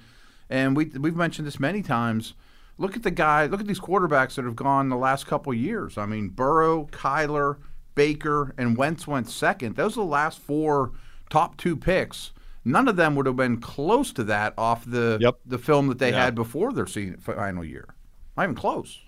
and 0.49 0.77
we 0.77 0.87
we've 0.87 1.17
mentioned 1.17 1.47
this 1.47 1.61
many 1.61 1.83
times. 1.83 2.35
Look 2.79 2.97
at 2.97 3.03
the 3.03 3.11
guy. 3.11 3.47
Look 3.47 3.61
at 3.61 3.67
these 3.67 3.79
quarterbacks 3.79 4.35
that 4.37 4.45
have 4.47 4.57
gone 4.57 4.88
the 4.88 4.97
last 4.97 5.27
couple 5.27 5.53
years. 5.53 5.99
I 5.99 6.07
mean, 6.07 6.31
Burrow, 6.31 6.87
Kyler, 6.91 7.59
Baker, 7.95 8.55
and 8.57 8.77
Wentz 8.79 9.07
went 9.07 9.29
second. 9.29 9.77
Those 9.77 9.93
are 9.93 10.01
the 10.01 10.11
last 10.11 10.38
four 10.41 10.93
top 11.29 11.59
two 11.59 11.77
picks. 11.77 12.33
None 12.65 12.88
of 12.88 12.97
them 12.97 13.15
would 13.15 13.27
have 13.27 13.37
been 13.37 13.61
close 13.61 14.11
to 14.15 14.25
that 14.25 14.55
off 14.57 14.85
the 14.87 15.19
Yep. 15.21 15.41
the 15.45 15.59
film 15.59 15.88
that 15.88 15.99
they 15.99 16.11
Yeah. 16.11 16.25
had 16.25 16.35
before 16.35 16.73
their 16.73 16.87
final 16.87 17.62
year. 17.62 17.95
Not 18.37 18.45
even 18.45 18.55
close. 18.55 19.02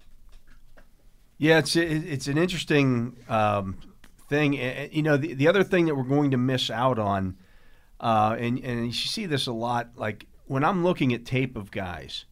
Yeah, 1.44 1.58
it's 1.58 1.76
it's 1.76 2.26
an 2.26 2.38
interesting 2.38 3.16
um, 3.28 3.76
thing. 4.30 4.58
And, 4.58 4.90
You 4.92 5.02
know, 5.02 5.18
the, 5.18 5.34
the 5.34 5.46
other 5.48 5.62
thing 5.62 5.84
that 5.86 5.94
we're 5.94 6.02
going 6.04 6.30
to 6.30 6.38
miss 6.38 6.70
out 6.70 6.98
on, 6.98 7.36
uh, 8.00 8.34
and 8.38 8.58
and 8.64 8.86
you 8.86 8.92
see 8.92 9.26
this 9.26 9.46
a 9.46 9.52
lot. 9.52 9.90
Like 9.96 10.26
when 10.46 10.64
I'm 10.64 10.82
looking 10.84 11.12
at 11.12 11.26
tape 11.26 11.56
of 11.58 11.70
guys, 11.70 12.24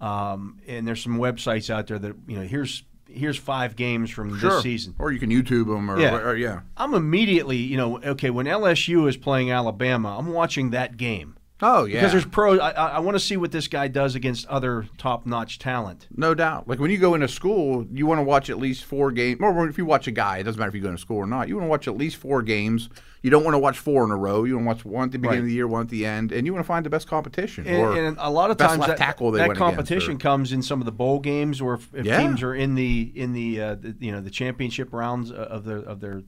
um, 0.00 0.60
and 0.66 0.86
there's 0.86 1.02
some 1.02 1.16
websites 1.16 1.70
out 1.70 1.86
there 1.86 1.98
that 1.98 2.16
you 2.26 2.36
know 2.36 2.42
here's 2.42 2.84
here's 3.08 3.38
five 3.38 3.76
games 3.76 4.10
from 4.10 4.38
this 4.40 4.62
season. 4.62 4.94
or 4.98 5.10
you 5.10 5.18
can 5.20 5.30
YouTube 5.30 5.66
them, 5.68 5.90
or 5.90 5.98
Yeah. 5.98 6.14
or- 6.16 6.36
yeah. 6.36 6.60
I'm 6.76 6.94
immediately, 6.94 7.56
you 7.58 7.76
know, 7.76 7.98
okay, 8.02 8.28
when 8.30 8.46
LSU 8.46 9.08
is 9.08 9.16
playing 9.16 9.50
Alabama, 9.52 10.18
I'm 10.18 10.32
watching 10.32 10.70
that 10.70 10.96
game. 10.96 11.36
Oh 11.66 11.84
yeah, 11.86 11.94
Because 12.00 12.12
there's 12.12 12.26
pros. 12.26 12.58
I, 12.60 12.70
I, 12.72 12.98
want 12.98 13.14
to 13.14 13.20
see 13.20 13.38
what 13.38 13.50
this 13.50 13.68
guy 13.68 13.88
does 13.88 14.14
against 14.14 14.46
other 14.48 14.86
top-notch 14.98 15.58
talent. 15.58 16.06
no 16.14 16.34
doubt. 16.34 16.68
Like 16.68 16.78
when 16.78 16.90
you 16.90 16.98
go 16.98 17.14
into 17.14 17.26
school, 17.26 17.86
you 17.90 18.04
want 18.06 18.18
to 18.18 18.22
watch 18.22 18.50
at 18.50 18.58
least 18.58 18.84
four 18.84 19.10
games. 19.12 19.38
Or 19.40 19.66
if 19.68 19.78
you 19.78 19.86
watch 19.86 20.06
a 20.06 20.10
guy, 20.10 20.38
it 20.38 20.42
doesn't 20.42 20.58
matter 20.58 20.68
if 20.68 20.74
you 20.74 20.82
go 20.82 20.90
to 20.90 20.98
school 20.98 21.16
or 21.16 21.26
not. 21.26 21.48
You 21.48 21.54
want 21.56 21.64
to 21.64 21.70
watch 21.70 21.88
at 21.88 21.96
least 21.96 22.16
four 22.16 22.42
games. 22.42 22.90
You 23.22 23.30
don't 23.30 23.44
want 23.44 23.54
to 23.54 23.58
watch 23.58 23.78
four 23.78 24.04
in 24.04 24.10
a 24.10 24.16
row. 24.16 24.44
You 24.44 24.58
want 24.58 24.80
to 24.80 24.88
watch 24.88 24.94
one 24.94 25.04
at 25.06 25.12
the 25.12 25.18
beginning 25.18 25.38
Right. 25.38 25.44
of 25.44 25.46
the 25.46 25.54
year, 25.54 25.66
one 25.66 25.80
at 25.80 25.88
the 25.88 26.04
end, 26.04 26.32
and 26.32 26.46
you 26.46 26.52
want 26.52 26.62
to 26.62 26.68
find 26.68 26.84
the 26.84 26.90
best 26.90 27.08
competition. 27.08 27.66
And, 27.66 27.76
or 27.76 27.96
and 27.96 28.16
a 28.20 28.28
lot 28.30 28.50
of 28.50 28.58
times 28.58 28.84
that, 28.86 28.98
tackle 28.98 29.30
that 29.30 29.56
competition 29.56 30.16
or- 30.16 30.18
comes 30.18 30.52
in 30.52 30.60
some 30.62 30.80
of 30.82 30.84
the 30.84 30.92
bowl 30.92 31.20
games, 31.20 31.62
or 31.62 31.74
if, 31.74 31.88
if 31.94 32.04
Yeah. 32.04 32.18
teams 32.20 32.42
are 32.42 32.54
in 32.54 32.74
the 32.74 33.10
in 33.14 33.32
the, 33.32 33.60
uh, 33.62 33.74
the 33.76 33.96
you 34.00 34.12
know 34.12 34.20
the 34.20 34.28
championship 34.30 34.92
rounds 34.92 35.30
of 35.30 35.64
their 35.64 35.78
of 35.78 36.00
their 36.00 36.22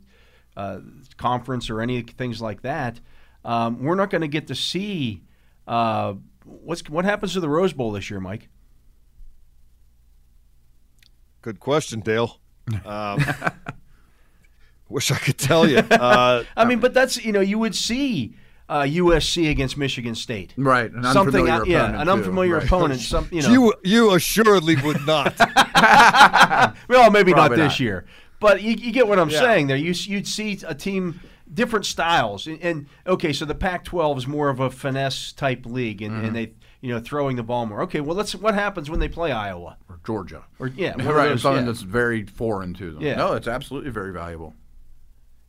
uh, 0.57 0.79
conference 1.19 1.69
or 1.69 1.83
any 1.83 2.01
things 2.01 2.41
like 2.41 2.63
that. 2.63 3.01
Um, 3.45 3.83
we're 3.85 3.95
not 3.95 4.11
going 4.11 4.23
to 4.23 4.29
get 4.29 4.49
to 4.49 4.55
see 4.57 5.23
uh, 5.67 6.15
what's 6.45 6.89
what 6.89 7.05
happens 7.05 7.33
to 7.35 7.41
the 7.41 7.49
Rose 7.49 7.73
Bowl 7.73 7.91
this 7.93 8.11
year, 8.11 8.21
Mike. 8.21 8.49
Good 11.43 11.61
question, 11.61 12.01
Dale. 12.01 12.39
Um, 12.85 13.25
wish 14.89 15.13
I 15.13 15.17
could 15.19 15.39
tell 15.39 15.69
you. 15.69 15.79
Uh, 15.91 16.43
I 16.57 16.65
mean, 16.65 16.81
but 16.81 16.93
that's 16.95 17.17
you 17.25 17.31
know 17.33 17.41
you 17.41 17.59
would 17.61 17.77
see 17.77 18.35
uh, 18.69 18.83
USC 18.83 19.49
against 19.49 19.77
Michigan 19.77 20.17
State, 20.17 20.53
right, 20.57 20.91
an 20.91 21.05
something 21.05 21.49
unfamiliar 21.49 21.65
yeah, 21.67 21.79
opponent, 21.87 22.01
an 22.01 22.07
too. 22.07 22.13
unfamiliar 22.13 22.55
Right. 22.57 22.65
opponent. 22.67 23.01
Some 23.01 23.29
you 23.31 23.43
know 23.43 23.51
you 23.51 23.75
you 23.85 24.15
assuredly 24.15 24.75
would 24.83 25.07
not. 25.07 25.39
Well, 26.89 27.11
maybe 27.13 27.33
not 27.33 27.51
this 27.51 27.59
not. 27.59 27.81
year, 27.81 28.07
but 28.41 28.63
you, 28.63 28.73
you 28.73 28.91
get 28.91 29.07
what 29.07 29.19
I'm 29.21 29.31
Yeah. 29.31 29.39
saying. 29.41 29.69
There, 29.69 29.77
you 29.77 29.93
you'd 29.93 30.27
see 30.27 30.59
a 30.67 30.75
team 30.75 31.21
different 31.57 31.85
styles, 31.87 32.47
and, 32.47 32.61
and 32.63 32.87
okay, 33.07 33.33
so 33.33 33.45
the 33.45 33.55
Pac-12 33.57 34.19
is 34.19 34.27
more 34.29 34.49
of 34.49 34.61
a 34.61 34.71
finesse 34.71 35.33
type 35.33 35.67
league, 35.67 36.01
and, 36.03 36.13
Mm-hmm. 36.15 36.25
and 36.27 36.37
they 36.37 36.53
you 36.81 36.93
know 36.95 37.01
throwing 37.01 37.35
the 37.37 37.43
ball 37.43 37.67
more. 37.67 37.83
Okay, 37.83 38.01
well, 38.01 38.15
let's 38.17 38.35
what 38.37 38.55
happens 38.55 38.89
when 38.89 39.01
they 39.01 39.09
play 39.09 39.33
Iowa 39.33 39.77
or 39.89 39.99
Georgia. 40.07 40.45
or 40.61 40.69
yeah, 40.69 40.91
right, 41.03 41.31
those, 41.31 41.43
something 41.43 41.65
yeah. 41.65 41.73
that's 41.73 41.83
very 41.83 42.25
foreign 42.27 42.75
to 42.75 42.93
them. 42.93 43.03
Yeah. 43.03 43.17
No, 43.17 43.33
it's 43.33 43.49
absolutely 43.49 43.91
very 43.91 44.13
valuable. 44.13 44.55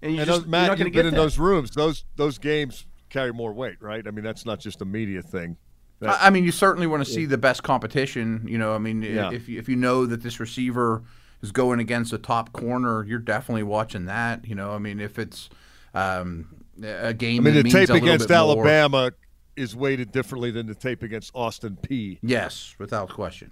and 0.02 0.14
you 0.14 0.20
and 0.22 0.28
just 0.28 0.40
those, 0.40 0.46
you're 0.46 0.50
Matt, 0.52 0.68
not 0.70 0.78
going 0.78 0.78
to 0.78 0.84
you've 0.86 0.94
get 0.94 1.00
been 1.02 1.08
in 1.10 1.14
that. 1.14 1.20
those 1.22 1.38
rooms. 1.38 1.72
Those 1.72 2.06
those 2.16 2.38
games 2.40 2.86
carry 3.10 3.32
more 3.34 3.54
weight, 3.54 3.76
right? 3.82 4.08
I 4.08 4.12
mean, 4.12 4.24
that's 4.24 4.46
not 4.46 4.60
just 4.60 4.82
a 4.82 4.86
media 4.86 5.22
thing. 5.22 5.58
That- 6.00 6.22
I 6.22 6.28
I 6.28 6.30
mean, 6.30 6.44
you 6.44 6.52
certainly 6.52 6.88
want 6.88 7.06
to 7.06 7.12
see 7.12 7.26
the 7.26 7.38
best 7.38 7.62
competition. 7.64 8.46
You 8.48 8.58
know, 8.58 8.74
I 8.74 8.78
mean, 8.78 9.02
Yeah. 9.02 9.32
if 9.32 9.48
you, 9.50 9.60
if 9.60 9.68
you 9.70 9.76
know 9.76 10.06
that 10.06 10.24
this 10.24 10.40
receiver 10.40 11.04
is 11.42 11.52
going 11.52 11.80
against 11.80 12.14
a 12.14 12.18
top 12.18 12.52
corner, 12.54 13.04
you're 13.04 13.20
definitely 13.20 13.64
watching 13.64 14.06
that. 14.06 14.48
You 14.48 14.56
know, 14.56 14.72
I 14.72 14.78
mean, 14.80 15.00
if 15.00 15.20
it's 15.20 15.50
um, 15.98 16.48
a 16.84 17.08
I 17.08 17.14
game, 17.14 17.44
mean, 17.44 17.54
that 17.56 17.60
the 17.60 17.64
means 17.74 17.88
tape 17.88 17.90
against 18.02 18.28
bit 18.28 18.34
more- 18.38 18.68
Alabama 18.68 19.12
is 19.56 19.76
weighted 19.76 20.12
differently 20.12 20.52
than 20.52 20.68
the 20.68 20.76
tape 20.76 21.02
against 21.04 21.32
Austin 21.34 21.78
Peay. 21.82 22.20
yes, 22.22 22.76
without 22.80 23.10
question. 23.10 23.52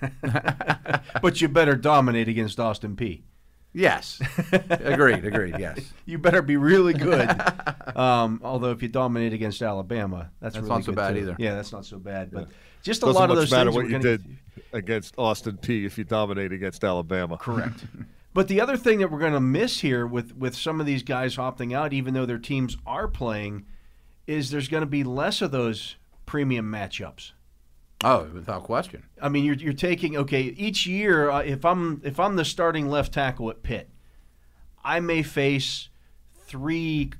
but 1.22 1.40
you 1.40 1.48
better 1.48 1.76
dominate 1.76 2.28
against 2.28 2.58
Austin 2.60 2.96
Peay. 2.96 3.22
Yes, 3.76 4.20
agreed, 4.70 5.24
agreed. 5.24 5.56
Yes, 5.58 5.80
You 6.06 6.18
better 6.18 6.42
be 6.42 6.56
really 6.56 6.92
good. 6.94 7.28
um, 7.96 8.40
although 8.44 8.70
if 8.70 8.82
you 8.82 8.88
dominate 8.88 9.32
against 9.32 9.60
Alabama, 9.62 10.30
that's, 10.40 10.54
That's 10.54 10.62
really 10.64 10.68
not 10.76 10.84
so 10.84 10.92
good, 10.92 10.96
bad 10.96 11.14
too. 11.14 11.20
either. 11.20 11.36
Yeah, 11.40 11.54
that's 11.56 11.72
not 11.72 11.84
so 11.84 11.98
bad. 11.98 12.30
But 12.30 12.48
just 12.84 13.02
a 13.02 13.06
Doesn't 13.06 13.20
lot 13.20 13.30
of 13.30 13.36
much 13.36 13.42
those 13.44 13.50
matter 13.50 13.72
things 13.72 13.74
what 13.76 13.84
we're 13.84 13.90
you 13.90 13.98
gonna- 13.98 14.18
did 14.18 14.36
against 14.72 15.14
Austin 15.18 15.56
Peay. 15.60 15.84
if 15.86 15.98
you 15.98 16.04
dominate 16.04 16.52
against 16.52 16.84
Alabama. 16.84 17.36
Correct. 17.36 17.84
But 18.34 18.48
the 18.48 18.60
other 18.60 18.76
thing 18.76 18.98
that 18.98 19.10
we're 19.12 19.20
going 19.20 19.32
to 19.32 19.40
miss 19.40 19.80
here 19.80 20.06
with 20.06 20.36
with 20.36 20.56
some 20.56 20.80
of 20.80 20.86
these 20.86 21.04
guys 21.04 21.36
opting 21.36 21.72
out, 21.74 21.92
even 21.92 22.14
though 22.14 22.26
their 22.26 22.38
teams 22.38 22.76
are 22.84 23.06
playing, 23.06 23.64
is 24.26 24.50
there's 24.50 24.68
going 24.68 24.82
to 24.82 24.86
be 24.86 25.04
less 25.04 25.40
of 25.40 25.52
those 25.52 25.96
premium 26.26 26.70
matchups. 26.70 27.32
oh, 28.02 28.28
without 28.34 28.64
question. 28.64 29.04
I 29.22 29.28
mean, 29.28 29.44
you're, 29.44 29.54
you're 29.54 29.72
taking 29.72 30.16
okay 30.16 30.42
each 30.42 30.84
year. 30.86 31.30
Uh, 31.30 31.42
if 31.42 31.64
I'm 31.64 32.02
if 32.04 32.18
I'm 32.18 32.34
the 32.34 32.44
starting 32.44 32.88
left 32.88 33.14
tackle 33.14 33.50
at 33.50 33.62
Pitt, 33.62 33.88
I 34.84 34.98
may 34.98 35.22
face 35.22 35.88
three 36.34 37.12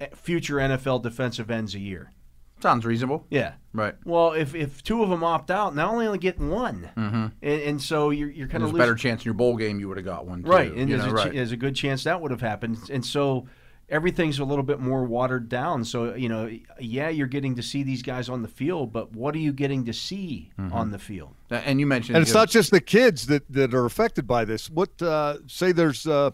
eh, 0.00 0.08
future 0.14 0.56
NFL 0.56 1.02
defensive 1.04 1.52
ends 1.52 1.76
a 1.76 1.78
year. 1.78 2.12
Sounds 2.60 2.84
reasonable. 2.84 3.26
Yeah. 3.30 3.54
Right. 3.72 3.94
Well, 4.04 4.32
if, 4.32 4.54
if 4.54 4.82
two 4.82 5.02
of 5.02 5.10
them 5.10 5.22
opt 5.22 5.50
out, 5.50 5.74
now 5.74 5.92
only 5.92 6.06
only 6.06 6.18
getting 6.18 6.50
one, 6.50 6.90
mm-hmm. 6.96 7.26
and, 7.42 7.62
and 7.62 7.82
so 7.82 8.10
you're 8.10 8.30
you're 8.30 8.48
kind 8.48 8.62
There's 8.62 8.70
of 8.70 8.76
a 8.76 8.78
better 8.78 8.94
chance 8.94 9.20
in 9.20 9.24
your 9.26 9.34
bowl 9.34 9.56
game 9.56 9.78
you 9.78 9.88
would 9.88 9.98
have 9.98 10.06
got 10.06 10.26
one. 10.26 10.42
Too, 10.42 10.50
right, 10.50 10.72
and 10.72 10.90
there's, 10.90 11.04
know, 11.04 11.10
a, 11.10 11.14
right. 11.14 11.32
there's 11.32 11.52
a 11.52 11.56
good 11.56 11.76
chance 11.76 12.04
that 12.04 12.20
would 12.20 12.30
have 12.30 12.40
happened, 12.40 12.78
and 12.90 13.04
so 13.04 13.46
everything's 13.88 14.38
a 14.38 14.44
little 14.44 14.64
bit 14.64 14.80
more 14.80 15.04
watered 15.04 15.48
down. 15.48 15.84
So 15.84 16.14
you 16.14 16.28
know, 16.28 16.50
yeah, 16.80 17.08
you're 17.08 17.26
getting 17.26 17.54
to 17.56 17.62
see 17.62 17.82
these 17.82 18.02
guys 18.02 18.28
on 18.28 18.42
the 18.42 18.48
field, 18.48 18.92
but 18.92 19.12
what 19.12 19.34
are 19.34 19.38
you 19.38 19.52
getting 19.52 19.84
to 19.84 19.92
see 19.92 20.50
Mm-hmm. 20.58 20.72
on 20.72 20.90
the 20.90 20.98
field? 20.98 21.34
and 21.50 21.78
you 21.78 21.86
mentioned 21.86 22.16
And 22.16 22.22
it's 22.22 22.34
know, 22.34 22.40
not 22.40 22.50
just 22.50 22.70
the 22.70 22.80
kids 22.80 23.26
that, 23.26 23.50
that 23.52 23.72
are 23.74 23.84
affected 23.84 24.26
by 24.26 24.44
this. 24.44 24.68
What 24.68 25.00
uh, 25.00 25.38
say 25.46 25.72
there's 25.72 26.06
uh, 26.06 26.32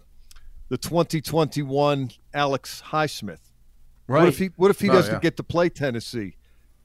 the 0.68 0.78
2021 0.78 2.10
Alex 2.32 2.82
Highsmith. 2.87 3.40
What 4.06 4.28
if 4.28 4.38
he 4.38 4.50
What 4.56 4.70
if 4.70 4.80
he 4.80 4.90
Oh, 4.90 4.92
doesn't 4.92 5.14
yeah. 5.14 5.20
get 5.20 5.36
to 5.38 5.42
play 5.42 5.68
Tennessee 5.68 6.36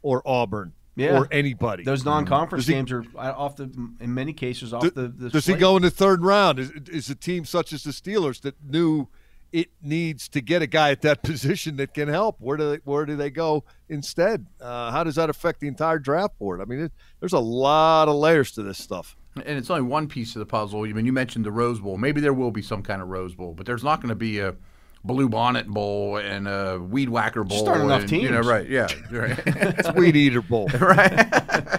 or 0.01 0.21
Auburn 0.25 0.73
Yeah. 0.95 1.17
or 1.19 1.27
anybody? 1.32 1.84
Those 1.84 2.05
non-conference 2.05 2.63
Does 2.65 2.67
he- 2.67 2.73
games 2.73 2.91
are 2.91 3.03
uh, 3.17 3.34
off 3.36 3.55
the, 3.58 3.63
in 3.99 4.13
many 4.13 4.34
cases, 4.34 4.73
off 4.73 4.84
Do- 4.84 4.89
the. 4.91 5.08
the 5.10 5.29
does 5.29 5.45
he 5.45 5.53
go 5.55 5.75
in 5.77 5.84
the 5.84 5.91
third 5.91 6.23
round? 6.23 6.60
Is, 6.60 6.71
is 6.91 7.10
a 7.10 7.15
team 7.15 7.45
such 7.45 7.73
as 7.73 7.84
the 7.84 7.91
Steelers 7.91 8.41
that 8.41 8.55
knew 8.63 9.08
it 9.51 9.69
needs 9.82 10.29
to 10.29 10.41
get 10.41 10.62
a 10.62 10.67
guy 10.67 10.91
at 10.91 11.01
that 11.01 11.23
position 11.23 11.75
that 11.77 11.93
can 11.93 12.08
help? 12.08 12.38
Where 12.39 12.55
do 12.58 12.69
they, 12.71 12.77
where 12.86 13.05
do 13.05 13.15
they 13.15 13.29
go 13.32 13.63
instead? 13.89 14.45
Uh, 14.62 14.91
how 14.91 15.03
does 15.03 15.15
that 15.15 15.29
affect 15.29 15.60
the 15.60 15.67
entire 15.67 15.99
draft 15.99 16.38
board? 16.39 16.62
I 16.62 16.65
mean, 16.65 16.79
it, 16.82 16.91
there's 17.19 17.34
a 17.34 17.39
lot 17.39 18.08
of 18.08 18.15
layers 18.15 18.51
to 18.53 18.63
this 18.63 18.77
stuff. 18.77 19.17
and 19.36 19.58
it's 19.58 19.69
only 19.69 19.82
one 19.84 20.08
piece 20.08 20.36
of 20.36 20.39
the 20.39 20.45
puzzle. 20.45 20.84
I 20.86 20.93
mean, 20.93 21.05
you 21.05 21.13
mentioned 21.13 21.45
the 21.45 21.51
Rose 21.51 21.79
Bowl. 21.79 21.97
Maybe 21.97 22.21
there 22.21 22.34
will 22.34 22.51
be 22.51 22.62
some 22.62 22.84
kind 22.84 23.01
of 23.01 23.08
Rose 23.10 23.34
Bowl, 23.36 23.53
but 23.55 23.65
there's 23.65 23.84
not 23.84 24.01
going 24.01 24.10
to 24.10 24.15
be 24.15 24.39
a 24.39 24.55
Blue 25.03 25.29
Bonnet 25.29 25.67
Bowl 25.67 26.17
and 26.17 26.47
a 26.47 26.77
Weed 26.79 27.09
Whacker 27.09 27.43
Bowl. 27.43 27.57
Just 27.57 27.67
aren't 27.69 27.83
enough 27.83 28.01
and, 28.03 28.12
You 28.12 28.31
know, 28.31 28.41
right? 28.41 28.67
Yeah, 28.67 28.88
right. 29.12 29.39
It's 29.45 29.91
Weed 29.93 30.15
Eater 30.15 30.41
Bowl. 30.41 30.69
Right? 30.79 31.09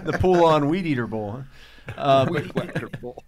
the 0.04 0.16
pool 0.20 0.44
on 0.44 0.68
Weed 0.68 0.86
Eater 0.86 1.06
Bowl? 1.06 1.44
huh? 1.88 1.92
Uh, 1.96 2.24
but, 2.26 2.54
Whacker 2.54 2.88
Bowl. 3.00 3.22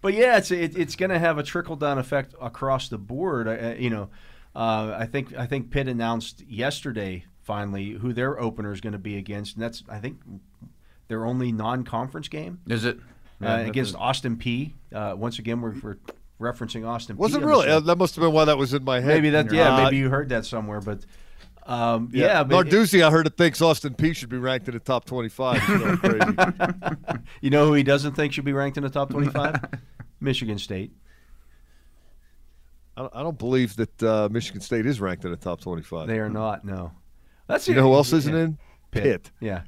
but 0.00 0.14
yeah, 0.14 0.36
it's 0.36 0.50
it, 0.50 0.76
it's 0.76 0.96
going 0.96 1.10
to 1.10 1.18
have 1.18 1.38
a 1.38 1.42
trickle 1.42 1.76
down 1.76 1.98
effect 1.98 2.34
across 2.40 2.88
the 2.88 2.98
board. 2.98 3.48
I- 3.48 3.54
I, 3.56 3.74
you 3.74 3.90
know, 3.90 4.10
uh, 4.54 4.96
I 4.98 5.06
think 5.06 5.34
I 5.36 5.46
think 5.46 5.70
Pitt 5.70 5.88
announced 5.88 6.42
yesterday 6.48 7.24
finally 7.42 7.92
who 7.92 8.12
their 8.12 8.38
opener 8.40 8.72
is 8.72 8.80
going 8.80 8.92
to 8.92 8.98
be 8.98 9.16
against, 9.16 9.54
and 9.56 9.62
that's 9.62 9.82
I 9.88 9.98
think 9.98 10.18
their 11.08 11.24
only 11.24 11.52
non-conference 11.52 12.28
game 12.28 12.60
Is 12.68 12.84
it? 12.84 12.98
uh, 13.42 13.62
against 13.66 13.94
Austin 13.96 14.36
Peay. 14.36 14.72
Uh, 14.92 15.14
once 15.16 15.38
again, 15.38 15.60
we're, 15.60 15.74
we're 15.82 15.96
referencing 16.40 16.86
Austin. 16.86 17.16
Was 17.16 17.32
P 17.32 17.38
it 17.38 17.44
really? 17.44 17.68
Uh, 17.68 17.80
that 17.80 17.96
must 17.96 18.14
have 18.16 18.22
been 18.22 18.32
why 18.32 18.44
that 18.44 18.58
was 18.58 18.74
in 18.74 18.84
my 18.84 19.00
head. 19.00 19.08
maybe 19.08 19.30
that 19.30 19.52
yeah, 19.52 19.74
Uh, 19.74 19.84
maybe 19.84 19.96
you 19.96 20.10
heard 20.10 20.28
that 20.30 20.44
somewhere, 20.44 20.80
but 20.80 21.04
um, 21.66 22.10
yeah, 22.12 22.44
but 22.44 22.66
Narduzzi, 22.66 23.02
I 23.02 23.10
heard 23.10 23.26
it 23.26 23.36
thinks 23.36 23.62
Austin 23.62 23.94
Peay 23.94 24.14
should 24.14 24.28
be 24.28 24.36
ranked 24.36 24.68
in 24.68 24.74
the 24.74 24.80
top 24.80 25.06
25. 25.06 25.62
He's 25.62 25.78
going 25.78 25.96
crazy. 25.96 26.36
you 27.40 27.50
know 27.50 27.66
who 27.66 27.72
he 27.72 27.82
doesn't 27.82 28.14
think 28.14 28.32
should 28.32 28.44
be 28.44 28.52
ranked 28.52 28.76
in 28.76 28.82
the 28.82 28.90
top 28.90 29.10
twenty-five? 29.10 29.60
Michigan 30.20 30.58
State. 30.58 30.92
I 32.96 33.22
don't- 33.22 33.38
believe 33.38 33.74
that 33.76 34.02
uh, 34.02 34.28
Michigan 34.30 34.60
State 34.60 34.86
is 34.86 35.00
ranked 35.00 35.24
in 35.24 35.32
the 35.32 35.36
top 35.36 35.60
25. 35.60 36.06
They 36.06 36.20
are 36.20 36.28
not. 36.28 36.64
No. 36.64 36.92
That's 37.48 37.66
you 37.66 37.74
know 37.74 37.82
who 37.82 37.94
else 37.94 38.12
isn't 38.12 38.34
yeah. 38.34 38.42
in? 38.42 38.58
Pitt. 38.92 39.32
Yeah. 39.40 39.62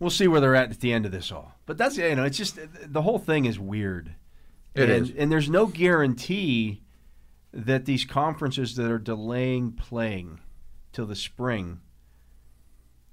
We'll 0.00 0.10
see 0.10 0.26
where 0.26 0.40
they're 0.40 0.54
at 0.54 0.70
at 0.70 0.80
the 0.80 0.92
end 0.92 1.06
of 1.06 1.12
this 1.12 1.30
all. 1.30 1.52
But 1.66 1.76
that's 1.76 1.96
you 1.98 2.14
know, 2.14 2.24
it's 2.24 2.38
just 2.38 2.58
the 2.82 3.02
whole 3.02 3.18
thing 3.18 3.44
is 3.44 3.58
weird. 3.58 4.14
It 4.76 4.90
and, 4.90 5.02
is. 5.06 5.12
and 5.16 5.32
there's 5.32 5.48
no 5.50 5.66
guarantee 5.66 6.82
that 7.52 7.84
these 7.86 8.04
conferences 8.04 8.76
that 8.76 8.90
are 8.90 8.98
delaying 8.98 9.72
playing 9.72 10.40
till 10.92 11.06
the 11.06 11.16
spring 11.16 11.80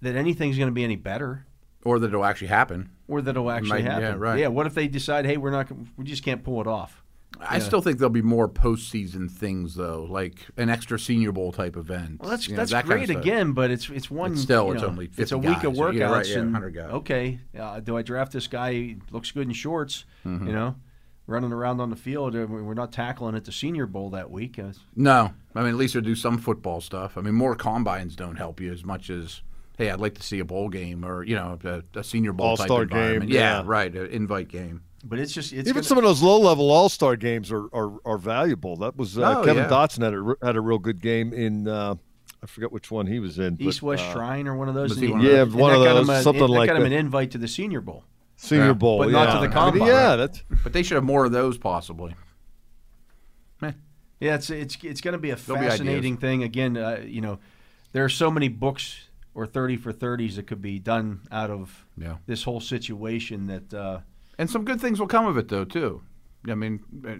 that 0.02 0.16
anything's 0.16 0.58
going 0.58 0.68
to 0.70 0.74
be 0.74 0.84
any 0.84 0.96
better 0.98 1.46
Or 1.84 2.00
that 2.00 2.08
it'll 2.08 2.26
actually 2.26 2.48
happen. 2.48 2.90
or 3.08 3.22
that 3.22 3.32
it'll 3.32 3.50
actually 3.52 3.84
Might- 3.84 3.86
yeah, 3.86 4.00
happen. 4.00 4.20
right. 4.20 4.40
Yeah, 4.40 4.48
what 4.48 4.66
if 4.68 4.74
they 4.74 4.88
decide, 4.88 5.26
"Hey, 5.26 5.38
we're 5.38 5.52
not 5.52 5.70
we 5.98 6.04
just 6.06 6.24
can't 6.24 6.44
pull 6.44 6.60
it 6.62 6.68
off." 6.68 7.00
I 7.42 7.58
still 7.60 7.82
think 7.82 7.98
there'll 7.98 8.12
be 8.12 8.22
more 8.22 8.48
postseason 8.48 9.30
things 9.30 9.74
though, 9.76 10.06
like 10.10 10.46
an 10.56 10.70
extra 10.70 11.00
Senior 11.00 11.32
Bowl 11.32 11.52
type 11.52 11.76
event. 11.76 12.22
Well, 12.22 12.30
that's 12.30 12.48
you 12.48 12.54
know, 12.54 12.58
that's 12.58 12.72
that 12.72 12.86
kind 12.86 13.02
of 13.02 13.08
great 13.08 13.18
again, 13.18 13.54
but 13.54 13.72
it's 13.72 13.90
it's 13.90 14.10
one. 14.12 14.34
But 14.34 14.40
still, 14.40 14.72
it's 14.72 14.82
know, 14.82 14.88
only 14.90 15.10
it's 15.18 15.32
a 15.32 15.38
week 15.38 15.64
of 15.64 15.74
guys, 15.74 15.80
or- 15.80 15.92
workouts. 15.92 15.98
yeah, 15.98 16.12
right, 16.12 16.28
yeah, 16.28 16.38
and 16.40 16.78
okay, 16.94 17.40
uh, 17.60 17.80
do 17.80 17.98
I 17.98 18.02
draft 18.04 18.34
this 18.34 18.48
guy? 18.48 18.74
He 18.74 18.98
looks 19.12 19.32
good 19.32 19.48
in 19.48 19.54
shorts, 19.54 20.06
Mm-hmm. 20.26 20.48
you 20.48 20.54
know, 20.54 20.76
running 21.28 21.52
around 21.54 21.80
on 21.80 21.90
the 21.90 21.96
field. 21.96 22.36
Uh, 22.36 22.46
We're 22.48 22.74
not 22.74 22.92
tackling 22.92 23.36
at 23.36 23.46
the 23.46 23.52
Senior 23.52 23.86
Bowl 23.86 24.10
that 24.12 24.30
week. 24.32 24.60
No, 24.96 25.32
I 25.56 25.60
mean 25.62 25.70
at 25.70 25.76
least 25.76 25.94
they'll 25.94 26.04
do 26.04 26.16
some 26.16 26.38
football 26.38 26.82
stuff. 26.82 27.18
I 27.18 27.22
mean, 27.22 27.36
more 27.36 27.56
combines 27.56 28.16
don't 28.16 28.36
help 28.36 28.60
you 28.60 28.72
as 28.72 28.84
much 28.84 29.10
as 29.10 29.42
hey, 29.78 29.90
I'd 29.90 30.00
like 30.00 30.14
to 30.16 30.24
see 30.24 30.40
a 30.40 30.46
bowl 30.46 30.70
game 30.70 31.04
or 31.04 31.24
you 31.24 31.36
know 31.36 31.58
a, 31.64 31.84
a 32.00 32.04
Senior 32.04 32.34
Bowl 32.34 32.56
type 32.58 32.70
All-star 32.70 32.86
game, 32.86 32.98
environment. 32.98 33.32
yeah. 33.32 33.60
Yeah, 33.60 33.64
right, 33.66 33.96
an 33.96 34.08
invite 34.08 34.48
game. 34.50 34.84
but 35.04 35.20
it's 35.20 35.34
just 35.34 35.52
it's 35.54 35.62
Even 35.68 35.74
gonna- 35.76 35.84
some 35.84 35.98
of 35.98 36.04
those 36.04 36.22
low-level 36.22 36.70
All-Star 36.72 37.16
games 37.16 37.52
are, 37.52 37.66
are, 37.74 37.94
are 38.06 38.18
valuable. 38.18 38.78
That 38.78 38.96
was 38.96 39.18
uh, 39.18 39.40
Oh, 39.40 39.44
Kevin 39.44 39.64
yeah. 39.64 39.70
Dotson 39.70 40.02
had 40.04 40.14
a 40.14 40.46
had 40.46 40.56
a 40.56 40.62
real 40.62 40.78
good 40.80 41.02
game 41.02 41.34
in 41.34 41.68
uh, 41.68 41.96
I 42.42 42.46
forget 42.46 42.72
which 42.74 42.92
one 42.92 43.08
he 43.08 43.20
was 43.20 43.40
in. 43.40 43.56
but, 43.56 43.66
East 43.66 43.82
West 43.82 44.04
uh, 44.04 44.14
Shrine 44.14 44.48
or 44.48 44.56
one 44.58 44.68
of 44.70 44.76
those. 44.76 44.90
was 44.92 45.00
he 45.00 45.08
he- 45.08 45.12
one 45.14 45.22
of 45.26 45.32
Yeah, 45.32 45.42
and 45.44 45.54
one 45.56 45.72
that 45.72 45.80
of 45.80 45.84
got 45.86 45.98
him 46.02 46.08
those, 46.08 46.20
a- 46.20 46.24
something 46.24 46.42
that 46.42 46.48
like 46.52 46.68
got 46.68 46.76
him 46.78 46.84
that. 46.84 46.88
an 46.92 46.94
invite 46.94 47.32
to 47.32 47.38
the 47.38 47.48
Senior 47.48 47.82
Bowl. 47.82 48.04
Senior 48.44 48.66
Yeah. 48.68 48.74
Bowl, 48.74 48.98
But 49.00 49.12
not 49.12 49.42
to 49.42 49.48
the 49.48 49.58
I 49.58 49.72
mean, 49.72 49.84
yeah, 49.86 50.18
that's 50.18 50.44
But 50.64 50.74
they 50.74 50.84
should 50.84 50.96
have 50.96 51.04
more 51.06 51.24
of 51.24 51.32
those 51.32 51.58
possibly. 51.58 52.14
Yeah, 54.20 54.36
it's 54.36 54.50
it's 54.50 54.78
it's 54.84 55.02
going 55.02 55.14
to 55.14 55.18
be 55.18 55.32
a 55.32 55.36
There'll 55.36 55.62
fascinating 55.62 56.14
ideas. 56.14 56.20
thing. 56.22 56.44
Again, 56.44 56.78
uh, 56.78 57.02
you 57.06 57.20
know, 57.20 57.40
there 57.92 58.06
are 58.06 58.10
so 58.10 58.32
many 58.32 58.48
books 58.48 59.10
or 59.36 59.46
thirty 59.46 59.76
for 59.76 59.92
thirties 59.92 60.38
that 60.38 60.48
could 60.48 60.62
be 60.62 60.80
done 60.80 61.22
out 61.30 61.50
of 61.50 61.86
Yeah. 61.98 62.18
this 62.26 62.44
whole 62.44 62.62
situation. 62.62 63.48
That 63.48 63.74
uh, 63.74 64.00
And 64.40 64.50
some 64.50 64.64
good 64.64 64.80
things 64.80 64.98
will 65.00 65.08
come 65.08 65.26
of 65.26 65.38
it, 65.38 65.50
though, 65.50 65.66
too. 65.66 66.04
I 66.48 66.56
mean, 66.56 66.80
uh, 67.06 67.16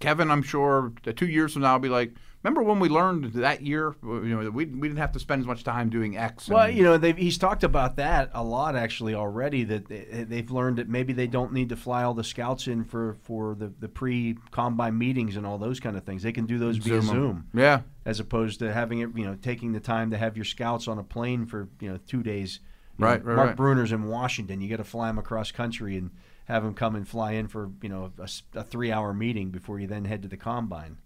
Kevin, 0.00 0.28
I'm 0.30 0.42
sure 0.42 0.92
uh, 1.06 1.12
two 1.14 1.28
years 1.28 1.52
from 1.52 1.62
now, 1.62 1.74
will 1.74 1.80
be 1.80 1.88
like, 1.88 2.14
remember 2.42 2.62
when 2.62 2.78
we 2.80 2.88
learned 2.88 3.32
that 3.34 3.62
year? 3.62 3.94
You 4.02 4.20
know, 4.42 4.50
we, 4.50 4.66
we 4.66 4.88
didn't 4.88 4.98
have 4.98 5.12
to 5.12 5.18
spend 5.18 5.40
as 5.40 5.46
much 5.46 5.64
time 5.64 5.90
doing 5.90 6.16
X. 6.16 6.48
Well, 6.48 6.68
you 6.70 6.82
know, 6.82 6.96
they've, 6.98 7.16
he's 7.16 7.38
talked 7.38 7.64
about 7.64 7.96
that 7.96 8.30
a 8.34 8.42
lot 8.42 8.76
actually 8.76 9.14
already. 9.14 9.64
That 9.64 9.88
they, 9.88 10.24
they've 10.28 10.50
learned 10.50 10.78
that 10.78 10.88
maybe 10.88 11.12
they 11.12 11.26
don't 11.26 11.52
need 11.52 11.68
to 11.70 11.76
fly 11.76 12.02
all 12.02 12.14
the 12.14 12.24
scouts 12.24 12.66
in 12.66 12.84
for 12.84 13.16
for 13.22 13.54
the, 13.54 13.72
the 13.78 13.88
pre 13.88 14.36
combine 14.50 14.96
meetings 14.98 15.36
and 15.36 15.46
all 15.46 15.58
those 15.58 15.80
kind 15.80 15.96
of 15.96 16.04
things. 16.04 16.22
They 16.22 16.32
can 16.32 16.46
do 16.46 16.58
those 16.58 16.76
via 16.78 16.94
them. 16.96 17.02
Zoom 17.02 17.48
Yeah. 17.54 17.80
as 18.04 18.20
opposed 18.20 18.58
to 18.60 18.72
having 18.72 19.00
it, 19.00 19.10
you 19.16 19.24
know, 19.24 19.34
taking 19.34 19.72
the 19.72 19.80
time 19.80 20.10
to 20.10 20.16
have 20.18 20.36
your 20.36 20.44
scouts 20.44 20.88
on 20.88 20.98
a 20.98 21.04
plane 21.04 21.46
for 21.46 21.68
you 21.80 21.90
know 21.90 21.98
two 22.06 22.22
days. 22.22 22.60
You 22.98 23.04
know, 23.04 23.10
Right, 23.12 23.24
right, 23.24 23.36
Mark 23.36 23.48
right. 23.48 23.56
Bruner's 23.56 23.92
in 23.92 24.04
Washington. 24.04 24.60
You 24.60 24.68
got 24.68 24.76
to 24.76 24.84
fly 24.84 25.08
him 25.08 25.18
across 25.18 25.50
country 25.52 25.96
and 25.96 26.10
have 26.46 26.64
him 26.64 26.74
come 26.74 26.96
and 26.96 27.06
fly 27.08 27.32
in 27.32 27.48
for 27.48 27.70
you 27.80 27.88
know 27.88 28.12
a, 28.54 28.64
three 28.64 28.90
hour 28.92 29.14
meeting 29.14 29.50
before 29.50 29.78
you 29.78 29.86
then 29.86 30.04
head 30.04 30.22
to 30.22 30.28
the 30.28 30.36
combine. 30.36 30.98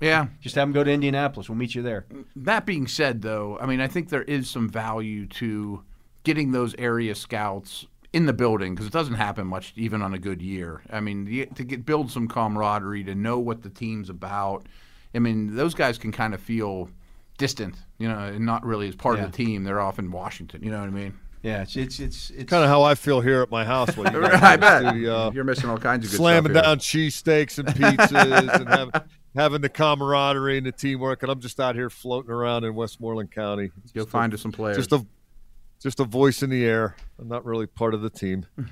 Yeah. 0.00 0.26
Just 0.40 0.54
have 0.56 0.68
him 0.68 0.72
go 0.72 0.84
to 0.84 0.90
Indianapolis. 0.90 1.48
We'll 1.48 1.56
meet 1.58 1.74
you 1.74 1.82
there. 1.82 2.06
That 2.34 2.66
being 2.66 2.86
said, 2.86 3.22
though, 3.22 3.58
I 3.60 3.66
mean, 3.66 3.80
I 3.80 3.88
think 3.88 4.08
there 4.10 4.22
is 4.22 4.48
some 4.50 4.68
value 4.68 5.26
to 5.26 5.82
getting 6.24 6.52
those 6.52 6.74
area 6.78 7.14
scouts 7.14 7.86
in 8.12 8.26
the 8.26 8.32
building 8.32 8.74
because 8.74 8.86
it 8.86 8.92
doesn't 8.92 9.14
happen 9.14 9.46
much, 9.46 9.72
even 9.76 10.02
on 10.02 10.12
a 10.14 10.18
good 10.18 10.42
year. 10.42 10.82
I 10.90 11.00
mean, 11.00 11.26
to 11.54 11.64
get 11.64 11.84
build 11.86 12.10
some 12.10 12.28
camaraderie, 12.28 13.04
to 13.04 13.14
know 13.14 13.38
what 13.38 13.62
the 13.62 13.70
team's 13.70 14.10
about. 14.10 14.66
I 15.14 15.18
mean, 15.18 15.54
those 15.56 15.74
guys 15.74 15.98
can 15.98 16.12
kind 16.12 16.34
of 16.34 16.40
feel 16.40 16.90
distant, 17.38 17.76
you 17.98 18.08
know, 18.08 18.18
and 18.18 18.44
not 18.44 18.64
really 18.64 18.88
as 18.88 18.94
part 18.96 19.18
Yeah. 19.18 19.24
of 19.26 19.32
the 19.32 19.36
team. 19.36 19.64
They're 19.64 19.80
off 19.80 19.98
in 19.98 20.10
Washington. 20.10 20.62
You 20.62 20.70
know 20.70 20.80
what 20.80 20.88
I 20.88 20.92
mean? 20.92 21.14
Yeah, 21.42 21.62
it's 21.62 21.76
it's 21.76 22.00
it's, 22.00 22.30
it's 22.30 22.50
kind 22.50 22.64
of 22.64 22.68
how 22.70 22.82
I 22.82 22.94
feel 22.96 23.20
here 23.20 23.40
at 23.42 23.50
my 23.50 23.64
house. 23.64 23.96
When 23.96 24.12
you 24.12 24.24
I 24.24 24.56
bet 24.56 24.94
the, 24.94 25.14
uh, 25.16 25.30
you're 25.32 25.44
missing 25.44 25.70
all 25.70 25.78
kinds 25.78 26.04
of 26.06 26.10
good 26.10 26.16
slamming 26.16 26.52
stuff 26.52 26.64
here. 26.64 26.74
down 26.74 26.78
cheesesteaks 26.78 27.58
and 27.58 27.68
pizzas 27.68 28.54
and 28.60 28.68
have, 28.68 29.04
having 29.36 29.60
the 29.60 29.68
camaraderie 29.68 30.58
and 30.58 30.66
the 30.66 30.72
teamwork. 30.72 31.22
And 31.22 31.30
I'm 31.30 31.40
just 31.40 31.60
out 31.60 31.74
here 31.76 31.90
floating 31.90 32.30
around 32.30 32.64
in 32.64 32.74
Westmoreland 32.74 33.30
County. 33.30 33.70
You'll 33.94 34.06
Just 34.06 34.12
find 34.12 34.32
a, 34.32 34.34
us 34.34 34.42
some 34.42 34.52
players. 34.52 34.76
just 34.76 34.92
a 34.92 35.06
just 35.80 36.00
a 36.00 36.04
voice 36.04 36.42
in 36.42 36.50
the 36.50 36.64
air. 36.64 36.96
I'm 37.18 37.28
not 37.28 37.44
really 37.44 37.66
part 37.66 37.94
of 37.94 38.00
the 38.02 38.10
team. 38.10 38.46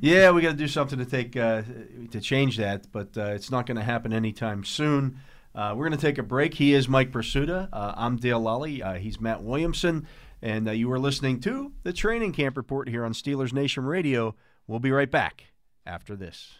Yeah, 0.00 0.32
we 0.32 0.42
got 0.42 0.50
to 0.50 0.56
do 0.56 0.68
something 0.68 0.98
to 0.98 1.06
take 1.06 1.34
uh, 1.34 1.62
to 2.10 2.20
change 2.20 2.58
that, 2.58 2.92
but 2.92 3.16
uh, 3.16 3.30
it's 3.30 3.50
not 3.50 3.64
going 3.64 3.78
to 3.78 3.82
happen 3.82 4.12
anytime 4.12 4.64
soon. 4.64 5.18
Uh, 5.54 5.72
we're 5.74 5.88
going 5.88 5.98
to 5.98 6.06
take 6.06 6.18
a 6.18 6.22
break. 6.22 6.52
He 6.52 6.74
is 6.74 6.88
Mike 6.88 7.10
Prisuta. 7.10 7.70
Uh, 7.72 7.94
I'm 7.96 8.16
Dale 8.16 8.38
Lolley. 8.40 8.82
Uh, 8.82 8.94
he's 8.98 9.18
Matt 9.18 9.42
Williamson, 9.42 10.06
and 10.42 10.68
uh, 10.68 10.72
you 10.72 10.92
are 10.92 10.98
listening 10.98 11.40
to 11.40 11.72
the 11.84 11.92
Training 11.94 12.32
Camp 12.32 12.58
Report 12.58 12.86
here 12.86 13.02
on 13.02 13.14
Steelers 13.14 13.54
Nation 13.54 13.84
Radio. 13.86 14.34
We'll 14.66 14.78
be 14.80 14.90
right 14.90 15.10
back 15.10 15.44
after 15.86 16.16
this. 16.16 16.52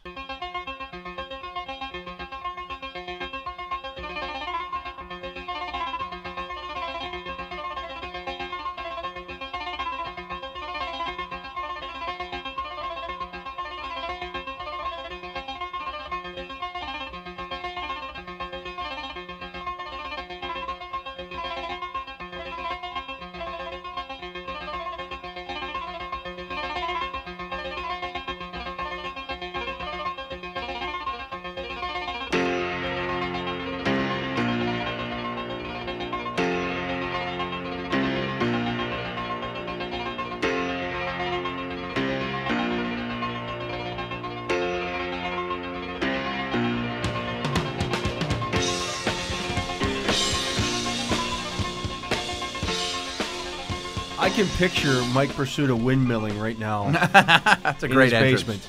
I 54.22 54.30
can 54.30 54.46
picture 54.56 55.02
Mike 55.12 55.30
Prisuta 55.30 55.76
windmilling 55.78 56.40
right 56.40 56.56
now 56.56 56.90
That's 57.12 57.82
a 57.82 57.86
in 57.86 57.92
great 57.92 58.12
his 58.12 58.14
entrance. 58.14 58.42
basement. 58.44 58.68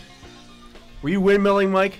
Were 1.03 1.09
you 1.09 1.21
windmilling, 1.21 1.69
Mike? 1.69 1.99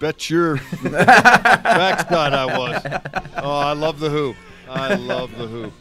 Bet 0.00 0.28
your 0.28 0.56
backside 0.82 2.32
I 2.34 2.58
was. 2.58 2.82
Oh, 3.36 3.50
I 3.50 3.74
love 3.74 4.00
the 4.00 4.10
Who. 4.10 4.34
I 4.68 4.94
love 4.94 5.30
the 5.38 5.46
Who. 5.46 5.72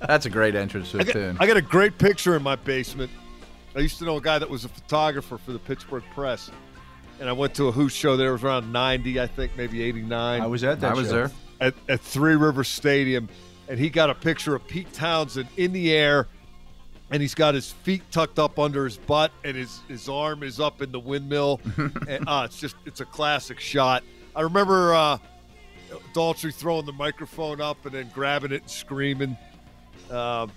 That's 0.00 0.26
a 0.26 0.30
great 0.30 0.54
entrance 0.54 0.90
to 0.90 0.98
I 0.98 1.00
a 1.00 1.04
got, 1.04 1.12
tune. 1.14 1.36
I 1.40 1.46
got 1.46 1.56
a 1.56 1.62
great 1.62 1.96
picture 1.96 2.36
in 2.36 2.42
my 2.42 2.54
basement. 2.56 3.10
I 3.74 3.78
used 3.78 3.98
to 4.00 4.04
know 4.04 4.18
a 4.18 4.20
guy 4.20 4.38
that 4.38 4.50
was 4.50 4.66
a 4.66 4.68
photographer 4.68 5.38
for 5.38 5.52
the 5.52 5.58
Pittsburgh 5.58 6.04
Press, 6.14 6.50
and 7.18 7.30
I 7.30 7.32
went 7.32 7.54
to 7.54 7.68
a 7.68 7.72
Who 7.72 7.88
show 7.88 8.18
there. 8.18 8.28
It 8.28 8.32
was 8.32 8.44
around 8.44 8.70
'90, 8.70 9.18
I 9.18 9.26
think, 9.26 9.52
maybe 9.56 9.82
'89. 9.82 10.42
I 10.42 10.46
was 10.46 10.62
at 10.64 10.80
that. 10.80 10.90
I 10.92 10.94
was 10.94 11.06
show. 11.08 11.14
there. 11.14 11.30
at, 11.60 11.74
at 11.88 12.00
Three 12.00 12.36
River 12.36 12.62
Stadium, 12.62 13.28
and 13.72 13.80
he 13.80 13.88
got 13.88 14.10
a 14.10 14.14
picture 14.14 14.54
of 14.54 14.68
Pete 14.68 14.92
Townshend 14.92 15.48
in 15.56 15.72
the 15.72 15.94
air, 15.94 16.28
and 17.10 17.22
he's 17.22 17.34
got 17.34 17.54
his 17.54 17.72
feet 17.72 18.02
tucked 18.10 18.38
up 18.38 18.58
under 18.58 18.84
his 18.84 18.98
butt, 18.98 19.32
and 19.44 19.56
his, 19.56 19.80
his 19.88 20.10
arm 20.10 20.42
is 20.42 20.60
up 20.60 20.82
in 20.82 20.92
the 20.92 21.00
windmill. 21.00 21.58
and 22.06 22.28
uh, 22.28 22.42
it's 22.44 22.60
just 22.60 22.76
it's 22.84 23.00
a 23.00 23.06
classic 23.06 23.58
shot. 23.58 24.04
I 24.36 24.42
remember 24.42 24.92
uh, 24.94 25.16
Daltrey 26.12 26.52
throwing 26.54 26.84
the 26.84 26.92
microphone 26.92 27.62
up 27.62 27.86
and 27.86 27.94
then 27.94 28.10
grabbing 28.12 28.52
it 28.52 28.60
and 28.60 28.70
screaming. 28.70 29.38
Uh, 30.10 30.48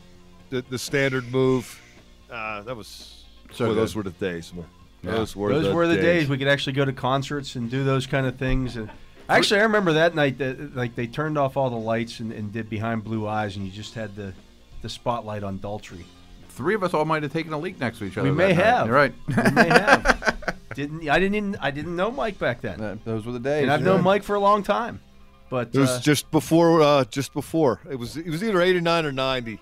the 0.49 0.61
the 0.69 0.77
standard 0.77 1.31
move. 1.31 1.81
Uh, 2.29 2.63
that 2.63 2.75
was 2.75 3.23
So 3.53 3.67
boy, 3.67 3.75
those 3.75 3.95
were 3.95 4.03
the 4.03 4.09
days, 4.11 4.53
man. 4.53 4.65
Yeah. 5.03 5.11
Those 5.11 5.37
were 5.37 5.53
Those 5.53 5.67
the 5.67 5.73
were 5.73 5.87
the 5.87 5.95
days. 5.95 6.03
days 6.03 6.29
we 6.29 6.37
could 6.37 6.49
actually 6.49 6.73
go 6.73 6.83
to 6.83 6.91
concerts 6.91 7.55
and 7.55 7.71
do 7.71 7.85
those 7.85 8.07
kind 8.07 8.27
of 8.27 8.35
things. 8.35 8.75
And 8.75 8.89
actually, 9.29 9.59
I 9.59 9.63
remember 9.63 9.93
that 9.93 10.15
night 10.15 10.37
that 10.39 10.75
like 10.75 10.95
they 10.95 11.07
turned 11.07 11.37
off 11.37 11.57
all 11.57 11.69
the 11.69 11.75
lights 11.75 12.19
and, 12.19 12.31
and 12.31 12.51
did 12.51 12.69
Behind 12.69 13.03
Blue 13.03 13.27
Eyes, 13.27 13.55
and 13.55 13.65
you 13.65 13.71
just 13.71 13.93
had 13.93 14.15
the 14.15 14.33
the 14.81 14.89
spotlight 14.89 15.43
on 15.43 15.59
Daltrey. 15.59 16.03
Three 16.49 16.75
of 16.75 16.83
us 16.83 16.93
all 16.93 17.05
might 17.05 17.23
have 17.23 17.33
taken 17.33 17.51
a 17.53 17.57
leak 17.57 17.79
next 17.79 17.99
to 17.99 18.05
each 18.05 18.17
other. 18.17 18.29
We 18.29 18.35
may 18.35 18.53
night. 18.53 18.63
have. 18.63 18.87
You're 18.87 18.95
right. 18.95 19.13
We 19.27 19.51
may 19.51 19.67
have. 19.67 20.55
didn't 20.75 21.09
I 21.09 21.19
didn't 21.19 21.35
even, 21.35 21.57
I 21.59 21.71
didn't 21.71 21.95
know 21.95 22.11
Mike 22.11 22.39
back 22.39 22.61
then, 22.61 22.79
Uh, 22.81 22.95
Those 23.03 23.25
were 23.25 23.31
the 23.33 23.39
days. 23.39 23.63
and 23.63 23.71
I've 23.71 23.81
You're 23.81 23.87
known 23.89 23.97
right. 23.97 24.03
Mike 24.05 24.23
for 24.23 24.35
a 24.35 24.39
long 24.39 24.63
time. 24.63 25.01
But 25.49 25.69
It 25.73 25.79
was 25.79 25.89
uh, 25.89 25.99
just 25.99 26.31
before. 26.31 26.81
Uh, 26.81 27.03
just 27.05 27.33
before. 27.33 27.81
It 27.89 27.95
was. 27.97 28.15
It 28.17 28.27
was 28.29 28.43
either 28.43 28.61
eighty 28.61 28.79
nine 28.81 29.05
or 29.05 29.11
ninety. 29.11 29.59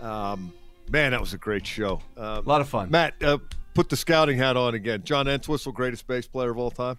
Um, 0.00 0.52
man, 0.90 1.10
that 1.12 1.20
was 1.20 1.34
a 1.34 1.38
great 1.38 1.66
show. 1.66 2.00
Uh, 2.16 2.40
a 2.44 2.48
lot 2.48 2.60
of 2.60 2.68
fun. 2.68 2.90
Matt, 2.90 3.14
uh, 3.22 3.38
put 3.74 3.88
the 3.90 3.96
scouting 3.96 4.38
hat 4.38 4.56
on 4.56 4.74
again. 4.74 5.02
John 5.04 5.28
Entwistle, 5.28 5.72
greatest 5.72 6.06
bass 6.06 6.26
player 6.26 6.50
of 6.50 6.58
all 6.58 6.70
time. 6.70 6.98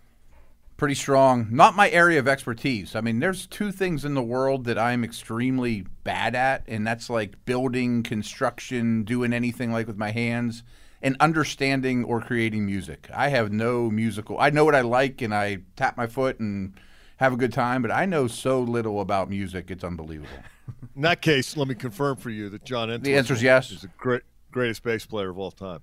Pretty 0.82 0.96
strong. 0.96 1.48
Not 1.52 1.76
my 1.76 1.92
area 1.92 2.18
of 2.18 2.28
expertise. 2.28 2.96
I 2.96 3.02
mean, 3.02 3.20
there's 3.20 3.46
two 3.46 3.72
things 3.72 4.04
in 4.04 4.16
the 4.16 4.24
world 4.24 4.64
that 4.64 4.80
I'm 4.80 5.04
extremely 5.04 5.86
bad 6.04 6.34
at, 6.34 6.64
and 6.68 6.88
that's 6.88 7.08
like 7.08 7.46
building, 7.46 8.02
construction, 8.02 9.04
doing 9.04 9.32
anything 9.32 9.72
like 9.72 9.86
with 9.86 9.98
my 9.98 10.10
hands, 10.10 10.64
and 11.00 11.16
understanding 11.20 12.04
or 12.04 12.20
creating 12.20 12.66
music. 12.66 13.08
I 13.14 13.30
have 13.30 13.52
no 13.52 13.92
musical. 13.92 14.40
I 14.40 14.50
know 14.50 14.66
what 14.66 14.74
I 14.74 14.82
like, 14.82 15.22
and 15.22 15.36
I 15.36 15.60
tap 15.76 15.98
my 15.98 16.08
foot 16.08 16.40
and 16.40 16.74
have 17.18 17.32
a 17.32 17.38
good 17.38 17.54
time, 17.54 17.84
but 17.84 17.92
I 17.92 18.08
know 18.08 18.26
so 18.26 18.60
little 18.60 19.02
about 19.02 19.30
music. 19.30 19.70
It's 19.70 19.84
unbelievable. 19.84 20.30
In 20.96 21.04
that 21.04 21.22
case, 21.22 21.56
let 21.56 21.68
me 21.68 21.76
confirm 21.76 22.16
for 22.16 22.32
you 22.32 22.50
that 22.50 22.66
John 22.66 22.90
Entwistle 22.90 23.14
The 23.14 23.18
answer 23.20 23.34
is 23.36 23.44
yes. 23.44 23.70
is 23.70 23.82
the 23.82 23.88
great, 24.00 24.24
greatest 24.50 24.82
bass 24.82 25.06
player 25.06 25.30
of 25.30 25.38
all 25.38 25.52
time. 25.52 25.82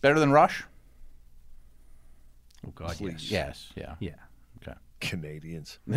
Better 0.00 0.20
than 0.20 0.30
Rush? 0.30 0.62
oh 2.64 2.70
God, 2.72 2.96
yes. 3.00 3.30
Yes. 3.32 3.72
Yeah. 3.74 3.96
Yeah. 3.98 4.12
Okay. 5.02 5.08
Canadians. 5.10 5.78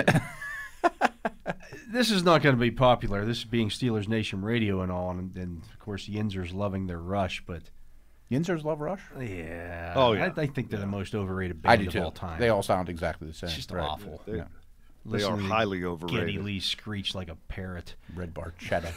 This 1.91 2.09
is 2.09 2.23
not 2.23 2.41
going 2.41 2.55
to 2.55 2.59
be 2.59 2.71
popular. 2.71 3.25
This 3.25 3.39
is 3.39 3.43
being 3.45 3.67
Steelers 3.69 4.07
Nation 4.07 4.41
Radio 4.41 4.81
and 4.81 4.89
all, 4.91 5.09
and, 5.11 5.35
and 5.35 5.61
of 5.61 5.77
course 5.79 6.05
the 6.07 6.15
Yinzers 6.15 6.53
loving 6.53 6.87
their 6.87 6.97
Rush, 6.99 7.43
but 7.45 7.63
Yinzers 8.31 8.63
love 8.63 8.79
Rush? 8.79 9.01
yeah, 9.19 9.91
Oh, 9.95 10.13
yeah. 10.13 10.31
I, 10.35 10.41
I 10.41 10.47
think 10.47 10.69
they're 10.69 10.79
the 10.79 10.85
most 10.85 11.13
overrated 11.13 11.61
band 11.61 11.73
I 11.73 11.75
do 11.75 11.87
of 11.87 11.93
too. 11.93 12.01
all 12.01 12.11
time. 12.11 12.39
They 12.39 12.47
all 12.47 12.63
sound 12.63 12.87
exactly 12.87 13.27
the 13.27 13.33
same. 13.33 13.47
It's 13.49 13.57
just 13.57 13.71
Right. 13.71 13.83
awful. 13.83 14.21
They, 14.25 14.37
Yeah. 14.37 14.45
they 15.05 15.11
Listen 15.17 15.33
are 15.33 15.37
to 15.37 15.43
highly 15.43 15.79
Geddy 15.79 15.87
overrated. 15.89 16.43
Lee 16.45 16.59
screech 16.61 17.13
like 17.13 17.27
a 17.29 17.35
parrot. 17.49 17.95
Red 18.15 18.33
Barchetta. 18.33 18.93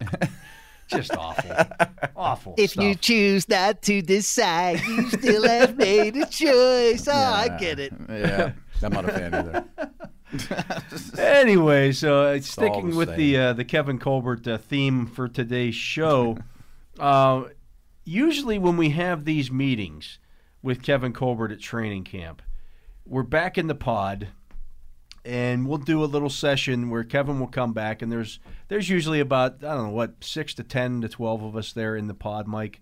Just 0.86 1.16
awful, 1.16 1.50
awful. 2.16 2.54
If 2.58 2.76
you 2.76 2.94
choose 2.94 3.48
not 3.48 3.82
to 3.82 4.02
decide, 4.02 4.80
you 4.80 5.08
still 5.10 5.48
have 5.48 5.76
made 5.76 6.16
a 6.16 6.26
choice. 6.26 7.08
Oh, 7.08 7.12
I 7.12 7.56
get 7.58 7.78
it. 7.78 7.92
yeah. 8.08 8.52
I'm 8.82 8.92
not 8.92 9.08
a 9.08 9.12
fan 9.12 9.34
either. 9.34 9.64
Anyway, 11.18 11.92
so 11.92 12.24
uh, 12.24 12.32
all 12.34 12.40
sticking 12.40 12.90
the 12.90 12.96
with 12.96 13.14
the 13.16 13.36
uh, 13.36 13.52
the 13.52 13.64
Kevin 13.64 13.98
Colbert 13.98 14.46
uh, 14.48 14.58
theme 14.58 15.06
for 15.06 15.28
today's 15.28 15.76
show, 15.76 16.38
uh, 16.98 17.44
usually 18.04 18.58
when 18.58 18.76
we 18.76 18.90
have 18.90 19.24
these 19.24 19.50
meetings 19.52 20.18
with 20.62 20.82
Kevin 20.82 21.12
Colbert 21.12 21.52
at 21.52 21.60
training 21.60 22.02
camp, 22.04 22.42
we're 23.06 23.22
back 23.22 23.56
in 23.56 23.68
the 23.68 23.74
pod, 23.76 24.28
and 25.24 25.66
we'll 25.66 25.78
do 25.78 26.02
a 26.02 26.06
little 26.06 26.28
session 26.30 26.90
where 26.90 27.04
Kevin 27.04 27.40
will 27.40 27.46
come 27.46 27.72
back, 27.72 28.02
and 28.02 28.10
there's 28.12 28.38
there's 28.68 28.88
usually 28.88 29.20
about 29.20 29.64
I 29.64 29.74
don't 29.74 29.84
know 29.88 29.92
what 29.94 30.22
six 30.22 30.54
to 30.54 30.62
ten 30.64 31.00
to 31.00 31.08
twelve 31.08 31.42
of 31.42 31.56
us 31.56 31.72
there 31.72 31.96
in 31.96 32.06
the 32.08 32.14
pod, 32.14 32.46
Mike, 32.46 32.80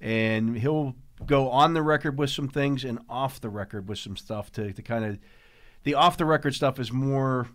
and 0.00 0.56
he'll 0.58 0.94
go 1.26 1.48
on 1.50 1.74
the 1.74 1.82
record 1.82 2.18
with 2.18 2.30
some 2.30 2.48
things 2.48 2.84
and 2.84 2.98
off 3.08 3.40
the 3.40 3.48
record 3.48 3.88
with 3.88 3.98
some 3.98 4.16
stuff 4.16 4.50
to, 4.52 4.72
to 4.72 4.82
kind 4.82 5.04
of 5.04 5.18
the 5.84 5.94
off 5.94 6.16
the 6.16 6.24
record 6.24 6.54
stuff 6.54 6.78
is 6.80 6.92
more 6.92 7.48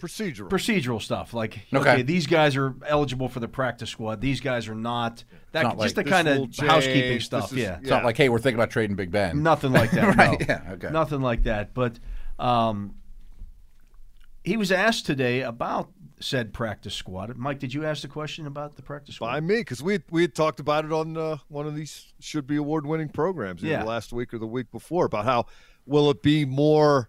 Procedural. 0.00 0.48
procedural 0.48 1.00
stuff 1.00 1.32
like 1.32 1.60
okay. 1.72 1.92
Okay. 1.92 2.02
these 2.02 2.26
guys 2.26 2.56
are 2.56 2.74
eligible 2.88 3.28
for 3.28 3.38
the 3.38 3.46
practice 3.46 3.88
squad 3.88 4.20
these 4.20 4.40
guys 4.40 4.66
are 4.66 4.74
not 4.74 5.22
that 5.52 5.62
not 5.62 5.78
just 5.78 5.96
like 5.96 6.04
the 6.06 6.10
kind 6.10 6.26
will 6.26 6.42
of 6.46 6.56
housekeeping 6.56 7.20
stuff 7.20 7.50
this 7.50 7.52
is- 7.52 7.58
yeah 7.58 7.78
It's 7.80 7.88
not 7.88 8.04
like, 8.04 8.16
hey, 8.16 8.28
we're 8.28 8.40
thinking 8.40 8.58
about 8.58 8.70
trading 8.70 8.96
Big 8.96 9.12
Ben. 9.12 9.44
nothing 9.44 9.70
like 9.70 9.92
that 9.92 10.16
Right, 10.16 10.40
no. 10.40 10.46
yeah, 10.48 10.72
okay. 10.72 10.90
nothing 10.90 11.20
like 11.20 11.44
that 11.44 11.72
but 11.72 12.00
um, 12.40 12.96
he 14.44 14.56
was 14.56 14.72
asked 14.72 15.06
today 15.06 15.42
about 15.42 15.90
said 16.20 16.52
practice 16.52 16.94
squad 16.94 17.36
mike 17.36 17.58
did 17.58 17.74
you 17.74 17.84
ask 17.84 18.02
the 18.02 18.08
question 18.08 18.46
about 18.46 18.76
the 18.76 18.82
practice 18.82 19.16
squad 19.16 19.26
by 19.32 19.40
me 19.40 19.56
because 19.56 19.82
we 19.82 19.94
had, 19.94 20.02
we 20.10 20.22
had 20.22 20.34
talked 20.34 20.60
about 20.60 20.84
it 20.84 20.92
on 20.92 21.16
uh, 21.16 21.36
one 21.48 21.66
of 21.66 21.74
these 21.74 22.12
should 22.20 22.46
be 22.46 22.56
award 22.56 22.86
winning 22.86 23.08
programs 23.08 23.62
Yeah. 23.62 23.82
last 23.82 24.12
week 24.12 24.32
or 24.32 24.38
the 24.38 24.46
week 24.46 24.70
before 24.70 25.06
about 25.06 25.24
how 25.24 25.46
will 25.86 26.10
it 26.10 26.22
be 26.22 26.44
more 26.44 27.08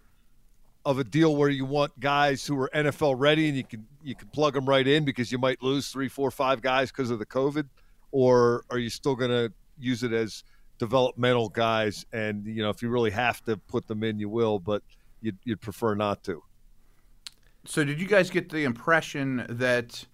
of 0.86 0.98
a 1.00 1.04
deal 1.04 1.36
where 1.36 1.50
you 1.50 1.64
want 1.64 1.98
guys 2.00 2.46
who 2.46 2.60
are 2.60 2.70
NFL 2.76 3.16
ready 3.18 3.48
and 3.48 3.56
you 3.56 3.64
can 3.64 3.86
you 4.04 4.16
can 4.16 4.28
plug 4.30 4.54
them 4.54 4.66
right 4.66 4.86
in 4.86 5.06
because 5.06 5.32
you 5.32 5.38
might 5.38 5.62
lose 5.64 5.90
three, 5.90 6.10
four, 6.10 6.30
five 6.30 6.62
guys 6.62 6.92
because 6.92 7.10
of 7.10 7.20
the 7.20 7.26
COVID, 7.26 7.70
or 8.12 8.66
are 8.70 8.78
you 8.78 8.90
still 8.90 9.16
going 9.16 9.32
to 9.32 9.50
use 9.80 10.04
it 10.04 10.12
as 10.12 10.44
developmental 10.80 11.48
guys 11.48 12.06
and 12.12 12.46
you 12.46 12.62
know 12.62 12.70
if 12.70 12.82
you 12.82 12.90
really 12.90 13.12
have 13.12 13.42
to 13.46 13.56
put 13.56 13.88
them 13.88 14.04
in 14.04 14.20
you 14.20 14.28
will, 14.28 14.60
but 14.60 14.82
you'd, 15.22 15.38
you'd 15.46 15.62
prefer 15.62 15.96
not 15.96 16.22
to. 16.24 16.44
So, 17.66 17.84
did 17.84 18.00
you 18.02 18.08
guys 18.08 18.30
get 18.30 18.50
the 18.50 18.64
impression 18.66 19.46
that 19.50 20.06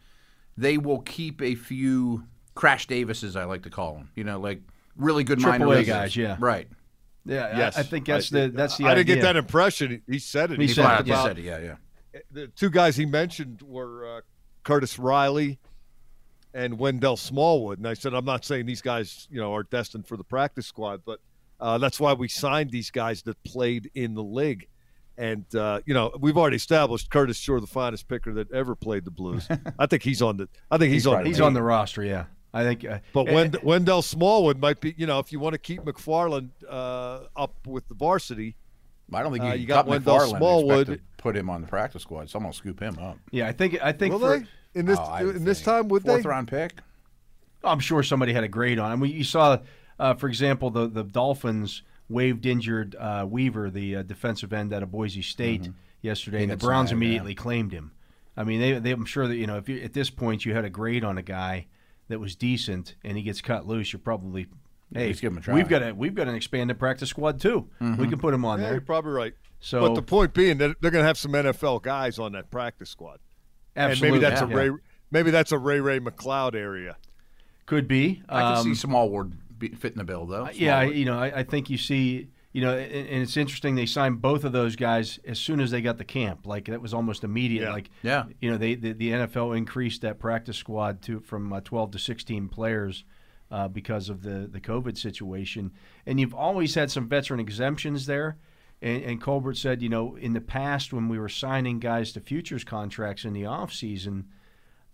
they 0.57 0.77
will 0.77 0.99
keep 0.99 1.41
a 1.41 1.55
few 1.55 2.25
Crash 2.55 2.87
Davises, 2.87 3.35
I 3.35 3.45
like 3.45 3.63
to 3.63 3.69
call 3.69 3.95
them? 3.95 4.09
You 4.15 4.23
know, 4.23 4.39
like 4.39 4.61
really 4.95 5.23
good 5.23 5.39
Triple 5.39 5.67
minor 5.67 5.79
A 5.79 5.83
guys, 5.83 6.15
yeah. 6.15 6.37
Right. 6.39 6.67
yeah 7.25 7.57
Yes, 7.57 7.77
I, 7.77 7.81
I 7.81 7.83
think 7.83 8.05
that's 8.05 8.33
I- 8.33 8.41
the 8.47 8.49
that's 8.49 8.77
the 8.77 8.85
I 8.85 8.93
didn't 8.95 9.07
get 9.07 9.21
that 9.21 9.35
impression. 9.35 10.01
He 10.07 10.19
said 10.19 10.51
it. 10.51 10.59
He 10.59 10.67
He, 10.67 10.73
said 10.73 10.99
it, 11.01 11.07
You 11.07 11.13
yeah. 11.13 11.19
about 11.19 11.25
said 11.27 11.39
it, 11.39 11.43
yeah, 11.45 11.59
yeah. 12.13 12.19
the 12.31 12.47
two 12.49 12.69
guys 12.69 12.95
he 12.95 13.05
mentioned 13.05 13.61
were 13.63 14.17
uh, 14.17 14.21
Curtis 14.63 14.99
Riley 14.99 15.59
and 16.53 16.77
Wendell 16.79 17.17
Smallwood. 17.17 17.77
And 17.79 17.87
I 17.87 17.93
said, 17.93 18.13
I'm 18.13 18.25
not 18.25 18.43
saying 18.45 18.65
these 18.65 18.81
guys, 18.81 19.27
you 19.31 19.39
know, 19.39 19.53
are 19.53 19.63
destined 19.63 20.07
for 20.07 20.17
the 20.17 20.23
practice 20.23 20.65
squad, 20.67 21.01
but 21.05 21.19
uh, 21.59 21.77
that's 21.77 21.99
why 21.99 22.13
we 22.13 22.27
signed 22.27 22.71
these 22.71 22.89
guys 22.91 23.21
that 23.23 23.41
played 23.43 23.89
in 23.95 24.13
the 24.15 24.23
league. 24.23 24.67
And 25.19 25.43
uh, 25.53 25.81
you 25.85 25.93
know, 25.93 26.11
we've 26.19 26.37
already 26.37 26.55
established 26.55 27.09
Curtis 27.11 27.35
Shore, 27.37 27.59
the 27.59 27.67
finest 27.67 28.07
picker 28.07 28.33
that 28.35 28.49
ever 28.53 28.73
played 28.73 29.03
the 29.03 29.11
Blues. 29.11 29.47
I 29.79 29.85
think 29.85 30.01
he's 30.01 30.21
on 30.21 30.37
the. 30.37 30.47
I 30.71 30.77
think 30.77 30.93
he's, 30.93 31.03
He's 31.03 31.07
on. 31.07 31.13
right 31.15 31.23
the 31.23 31.27
he's 31.29 31.37
team. 31.37 31.45
on 31.47 31.53
the 31.53 31.61
roster 31.61 32.03
yeah 32.03 32.25
i 32.53 32.63
think 32.63 32.83
uh, 32.85 32.99
But 33.13 33.25
Wend- 33.29 33.57
Wendell 33.61 34.01
Smallwood 34.01 34.59
might 34.59 34.79
be. 34.79 34.95
You 34.97 35.05
know, 35.07 35.19
if 35.19 35.31
you 35.33 35.39
want 35.41 35.53
to 35.55 35.59
keep 35.59 35.81
McFarland 35.81 36.49
uh, 36.67 37.25
up 37.35 37.53
with 37.67 37.87
the 37.89 37.95
varsity, 37.95 38.55
I 39.13 39.21
don't 39.21 39.33
think 39.33 39.43
you, 39.43 39.49
Uh, 39.51 39.53
you 39.55 39.67
got 39.67 39.75
cut 39.83 39.87
Wendell 39.87 40.15
McFarland 40.19 40.37
Smallwood. 40.37 40.87
to 40.87 40.99
put 41.17 41.35
him 41.35 41.49
on 41.49 41.61
the 41.61 41.67
practice 41.67 42.01
squad. 42.03 42.29
Someone 42.29 42.47
will 42.49 42.53
scoop 42.53 42.79
him 42.79 42.97
up. 42.97 43.17
yeah 43.31 43.45
i 43.47 43.51
think 43.51 43.77
i 43.83 43.91
think 43.91 44.13
will 44.13 44.19
for, 44.21 44.39
they 44.39 44.45
in 44.79 44.85
this 44.85 44.97
Oh, 45.01 45.29
in 45.29 45.43
this 45.43 45.61
time? 45.61 45.89
Would 45.89 46.03
Fourth 46.03 46.23
they? 46.23 46.29
round 46.29 46.47
pick? 46.47 46.73
I'm 47.63 47.79
sure 47.81 48.03
somebody 48.03 48.31
had 48.31 48.45
a 48.45 48.47
grade 48.47 48.79
on 48.79 48.91
him. 48.93 48.99
We- 49.01 49.11
You 49.11 49.23
saw, 49.25 49.57
uh, 49.99 50.13
for 50.13 50.27
example, 50.29 50.69
the 50.69 50.87
the 50.87 51.03
Dolphins 51.03 51.83
waived 52.09 52.45
injured 52.45 52.95
uh, 52.95 53.25
Weaver, 53.29 53.69
the 53.69 53.97
uh, 53.97 54.03
defensive 54.03 54.51
end 54.51 54.73
out 54.73 54.83
of 54.83 54.91
Boise 54.91 55.21
State, 55.21 55.69
yesterday, 56.01 56.43
and 56.43 56.51
the 56.51 56.55
got 56.57 56.65
Browns 56.65 56.89
snagged, 56.89 57.01
yeah. 57.01 57.07
immediately 57.07 57.35
claimed 57.35 57.71
him. 57.71 57.91
I 58.35 58.43
mean, 58.43 58.59
they, 58.59 58.79
they 58.79 58.91
I'm 58.91 59.05
sure 59.05 59.27
that 59.27 59.35
you 59.35 59.47
know 59.47 59.57
if 59.57 59.69
you, 59.69 59.81
at 59.81 59.93
this 59.93 60.09
point 60.09 60.45
you 60.45 60.53
had 60.53 60.65
a 60.65 60.69
grade 60.69 61.03
on 61.03 61.17
a 61.17 61.21
guy 61.21 61.67
that 62.07 62.19
was 62.19 62.35
decent 62.35 62.95
and 63.03 63.17
he 63.17 63.23
gets 63.23 63.41
cut 63.41 63.67
loose, 63.67 63.93
you're 63.93 63.99
probably 63.99 64.47
hey, 64.93 65.07
least 65.07 65.21
give 65.21 65.31
him 65.31 65.37
a 65.37 65.41
try. 65.41 65.53
we've 65.53 65.67
got 65.69 65.83
a 65.83 65.93
we've 65.93 66.15
got 66.15 66.27
an 66.27 66.35
expanded 66.35 66.79
practice 66.79 67.09
squad 67.09 67.39
too. 67.39 67.67
We 67.79 68.07
can 68.07 68.17
put 68.19 68.33
him 68.33 68.45
on 68.45 68.59
Yeah, 68.59 68.65
there. 68.65 68.73
you're 68.75 68.81
probably 68.81 69.11
right. 69.11 69.33
So 69.59 69.81
but 69.81 69.95
the 69.95 70.01
point 70.01 70.33
being 70.33 70.57
that 70.59 70.77
they're 70.81 70.91
going 70.91 71.03
to 71.03 71.07
have 71.07 71.17
some 71.17 71.33
NFL 71.33 71.81
guys 71.83 72.17
on 72.17 72.31
that 72.31 72.49
practice 72.49 72.89
squad, 72.89 73.19
absolutely, 73.75 74.07
and 74.07 74.21
maybe 74.21 74.21
that's 74.35 74.41
yeah. 74.41 74.57
a 74.57 74.69
Ray. 74.71 74.77
Maybe 75.11 75.31
that's 75.31 75.51
a 75.51 75.57
Ray 75.57 75.79
Ray 75.81 75.99
McCloud 75.99 76.55
area. 76.55 76.95
Could 77.65 77.87
be. 77.87 78.23
I 78.29 78.55
can 78.55 78.63
see 78.63 78.69
Um, 78.69 78.75
Smallwood 78.75 79.37
be, 79.59 79.69
fit 79.69 79.95
the 79.95 80.03
bill 80.03 80.25
though. 80.25 80.49
yeah, 80.53 80.79
I- 80.79 80.83
you 80.85 81.05
know, 81.05 81.19
I, 81.19 81.39
I 81.39 81.43
think 81.43 81.69
you 81.69 81.77
see, 81.77 82.29
you 82.53 82.61
know, 82.61 82.75
and, 82.75 82.91
and 83.07 83.21
it's 83.21 83.37
interesting. 83.37 83.75
They 83.75 83.85
signed 83.85 84.21
both 84.21 84.43
of 84.43 84.51
those 84.53 84.75
guys 84.75 85.19
as 85.25 85.37
soon 85.39 85.59
as 85.59 85.69
they 85.71 85.81
got 85.81 85.97
the 85.97 86.05
camp. 86.05 86.47
Like 86.47 86.65
that 86.65 86.81
was 86.81 86.93
almost 86.93 87.23
immediate. 87.23 87.63
Yeah. 87.65 87.71
Like, 87.73 87.89
Yeah. 88.01 88.23
you 88.41 88.49
know, 88.49 88.57
they 88.57 88.75
the, 88.75 88.93
the 88.93 89.11
NFL 89.11 89.55
increased 89.57 90.01
that 90.01 90.17
practice 90.19 90.57
squad 90.57 91.01
to 91.03 91.19
from 91.19 91.53
uh, 91.53 91.61
12 91.61 91.91
to 91.91 91.99
16 91.99 92.47
players 92.49 93.03
uh, 93.51 93.67
because 93.67 94.09
of 94.09 94.23
the 94.23 94.47
the 94.51 94.59
COVID 94.61 94.97
situation. 94.97 95.71
And 96.05 96.19
you've 96.19 96.33
always 96.33 96.73
had 96.75 96.89
some 96.89 97.07
veteran 97.07 97.39
exemptions 97.39 98.05
there. 98.07 98.37
And, 98.81 99.03
and 99.03 99.21
Colbert 99.21 99.55
said, 99.57 99.81
you 99.81 99.89
know, 99.89 100.15
in 100.15 100.33
the 100.33 100.39
past 100.41 100.93
when 100.93 101.09
we 101.09 101.19
were 101.19 101.27
signing 101.29 101.79
guys 101.79 102.13
to 102.13 102.21
futures 102.21 102.63
contracts 102.63 103.25
in 103.25 103.33
the 103.33 103.45
off 103.45 103.73
season, 103.73 104.27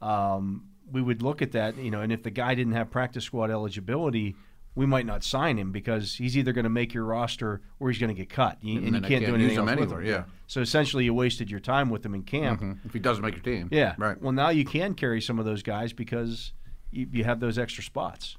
um, 0.01 0.69
we 0.91 1.01
would 1.01 1.21
look 1.21 1.41
at 1.41 1.51
that, 1.53 1.77
you 1.77 1.91
know, 1.91 2.01
and 2.01 2.11
if 2.11 2.23
the 2.23 2.31
guy 2.31 2.53
didn't 2.55 2.73
have 2.73 2.91
practice 2.91 3.23
squad 3.23 3.49
eligibility, 3.49 4.35
we 4.75 4.85
might 4.85 5.05
not 5.05 5.23
sign 5.23 5.57
him 5.57 5.71
because 5.71 6.15
he's 6.15 6.37
either 6.37 6.51
going 6.51 6.63
to 6.65 6.69
make 6.69 6.93
your 6.93 7.05
roster 7.05 7.61
or 7.79 7.89
he's 7.89 7.97
going 7.99 8.13
to 8.13 8.19
get 8.19 8.29
cut, 8.29 8.57
you, 8.61 8.77
and, 8.77 8.87
And 8.87 8.95
you 8.95 9.01
can't, 9.01 9.05
can't 9.23 9.25
do 9.25 9.35
anything 9.35 9.57
else 9.57 9.79
with 9.79 9.91
him. 9.91 10.05
yeah. 10.05 10.23
So 10.47 10.59
essentially, 10.61 11.05
you 11.05 11.13
wasted 11.13 11.49
your 11.49 11.61
time 11.61 11.89
with 11.89 12.05
him 12.05 12.13
in 12.13 12.23
camp. 12.23 12.61
Mhm. 12.61 12.79
if 12.85 12.91
he 12.93 12.99
doesn't 12.99 13.23
make 13.23 13.35
your 13.35 13.43
team. 13.43 13.69
Yeah. 13.71 13.95
Right. 13.97 14.21
Well, 14.21 14.33
now 14.33 14.49
you 14.49 14.65
can 14.65 14.93
carry 14.93 15.21
some 15.21 15.39
of 15.39 15.45
those 15.45 15.63
guys 15.63 15.93
because 15.93 16.51
you, 16.91 17.07
you 17.11 17.23
have 17.23 17.39
those 17.39 17.57
extra 17.57 17.83
spots. 17.83 18.37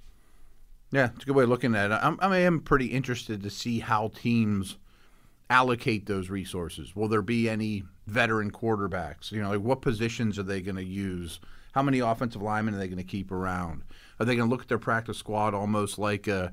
Yeah, 0.92 1.10
it's 1.14 1.24
a 1.24 1.26
good 1.26 1.34
way 1.36 1.42
of 1.44 1.48
looking 1.48 1.74
at 1.74 1.90
it. 1.90 1.98
I'm, 2.02 2.18
I 2.20 2.38
am 2.38 2.60
pretty 2.60 2.86
interested 2.86 3.42
to 3.42 3.50
see 3.50 3.80
how 3.80 4.12
teams 4.14 4.76
allocate 5.50 6.06
those 6.06 6.28
resources. 6.30 6.94
Will 6.94 7.08
there 7.08 7.22
be 7.22 7.48
any 7.48 7.84
veteran 8.06 8.50
quarterbacks? 8.50 9.32
You 9.32 9.42
know, 9.42 9.50
like 9.50 9.60
what 9.60 9.80
positions 9.82 10.38
are 10.38 10.42
they 10.44 10.60
going 10.60 10.76
to 10.76 10.84
use? 10.84 11.40
How 11.72 11.82
many 11.82 11.98
offensive 12.00 12.40
linemen 12.42 12.74
are 12.74 12.78
they 12.78 12.88
going 12.88 12.98
to 12.98 13.04
keep 13.04 13.30
around? 13.32 13.82
Are 14.18 14.24
they 14.26 14.36
going 14.36 14.48
to 14.48 14.50
look 14.52 14.62
at 14.62 14.68
their 14.68 14.78
practice 14.78 15.18
squad 15.18 15.54
almost 15.54 15.98
like 15.98 16.26
a 16.28 16.52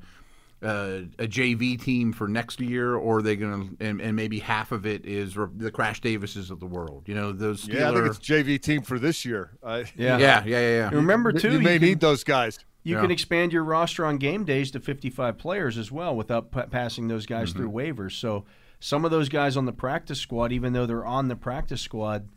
a, 0.61 1.05
a 1.20 1.28
JV 1.28 1.82
team 1.82 2.14
for 2.14 2.28
next 2.28 2.61
year, 2.61 2.95
or 2.95 3.18
are 3.18 3.22
they 3.22 3.36
going 3.36 3.76
to 3.78 3.86
and, 3.86 3.99
and 4.01 4.16
maybe 4.16 4.39
half 4.39 4.72
of 4.72 4.86
it 4.86 5.05
is 5.05 5.34
the 5.57 5.70
Crash 5.72 5.99
Davises 6.01 6.49
of 6.51 6.59
the 6.61 6.66
world? 6.66 7.03
You 7.07 7.16
know, 7.16 7.32
those 7.34 7.66
Steeler. 7.68 7.74
Yeah, 7.74 7.89
I 7.89 7.93
think 7.93 8.05
it's 8.07 8.20
JV 8.20 8.61
team 8.61 8.82
for 8.82 8.97
this 8.97 9.26
year. 9.26 9.51
I, 9.64 9.80
Yeah. 9.97 10.18
yeah, 10.18 10.18
yeah, 10.18 10.43
yeah, 10.45 10.59
yeah. 10.59 10.88
And 10.88 10.95
remember 10.95 11.34
too, 11.34 11.51
you 11.53 11.59
may 11.59 11.80
can- 11.80 11.88
need 11.89 11.99
those 11.99 12.24
guys. 12.24 12.59
You 12.86 12.95
Yeah. 12.95 13.01
can 13.01 13.11
expand 13.11 13.51
your 13.53 13.64
roster 13.64 14.05
on 14.05 14.18
game 14.18 14.43
days 14.45 14.72
to 14.72 14.80
55 14.80 15.38
players 15.38 15.78
as 15.78 15.89
well 15.91 16.16
without 16.16 16.51
p- 16.51 16.61
passing 16.70 17.07
those 17.07 17.26
guys 17.26 17.49
Mm-hmm. 17.49 17.59
through 17.59 17.72
waivers. 17.72 18.11
So 18.20 18.45
some 18.80 19.03
of 19.05 19.11
those 19.11 19.30
guys 19.30 19.55
on 19.57 19.66
the 19.66 19.72
practice 19.74 20.20
squad, 20.20 20.51
even 20.53 20.74
though 20.74 20.86
they're 20.86 21.05
on 21.05 21.28
the 21.30 21.36
practice 21.38 21.82
squad, 21.82 22.28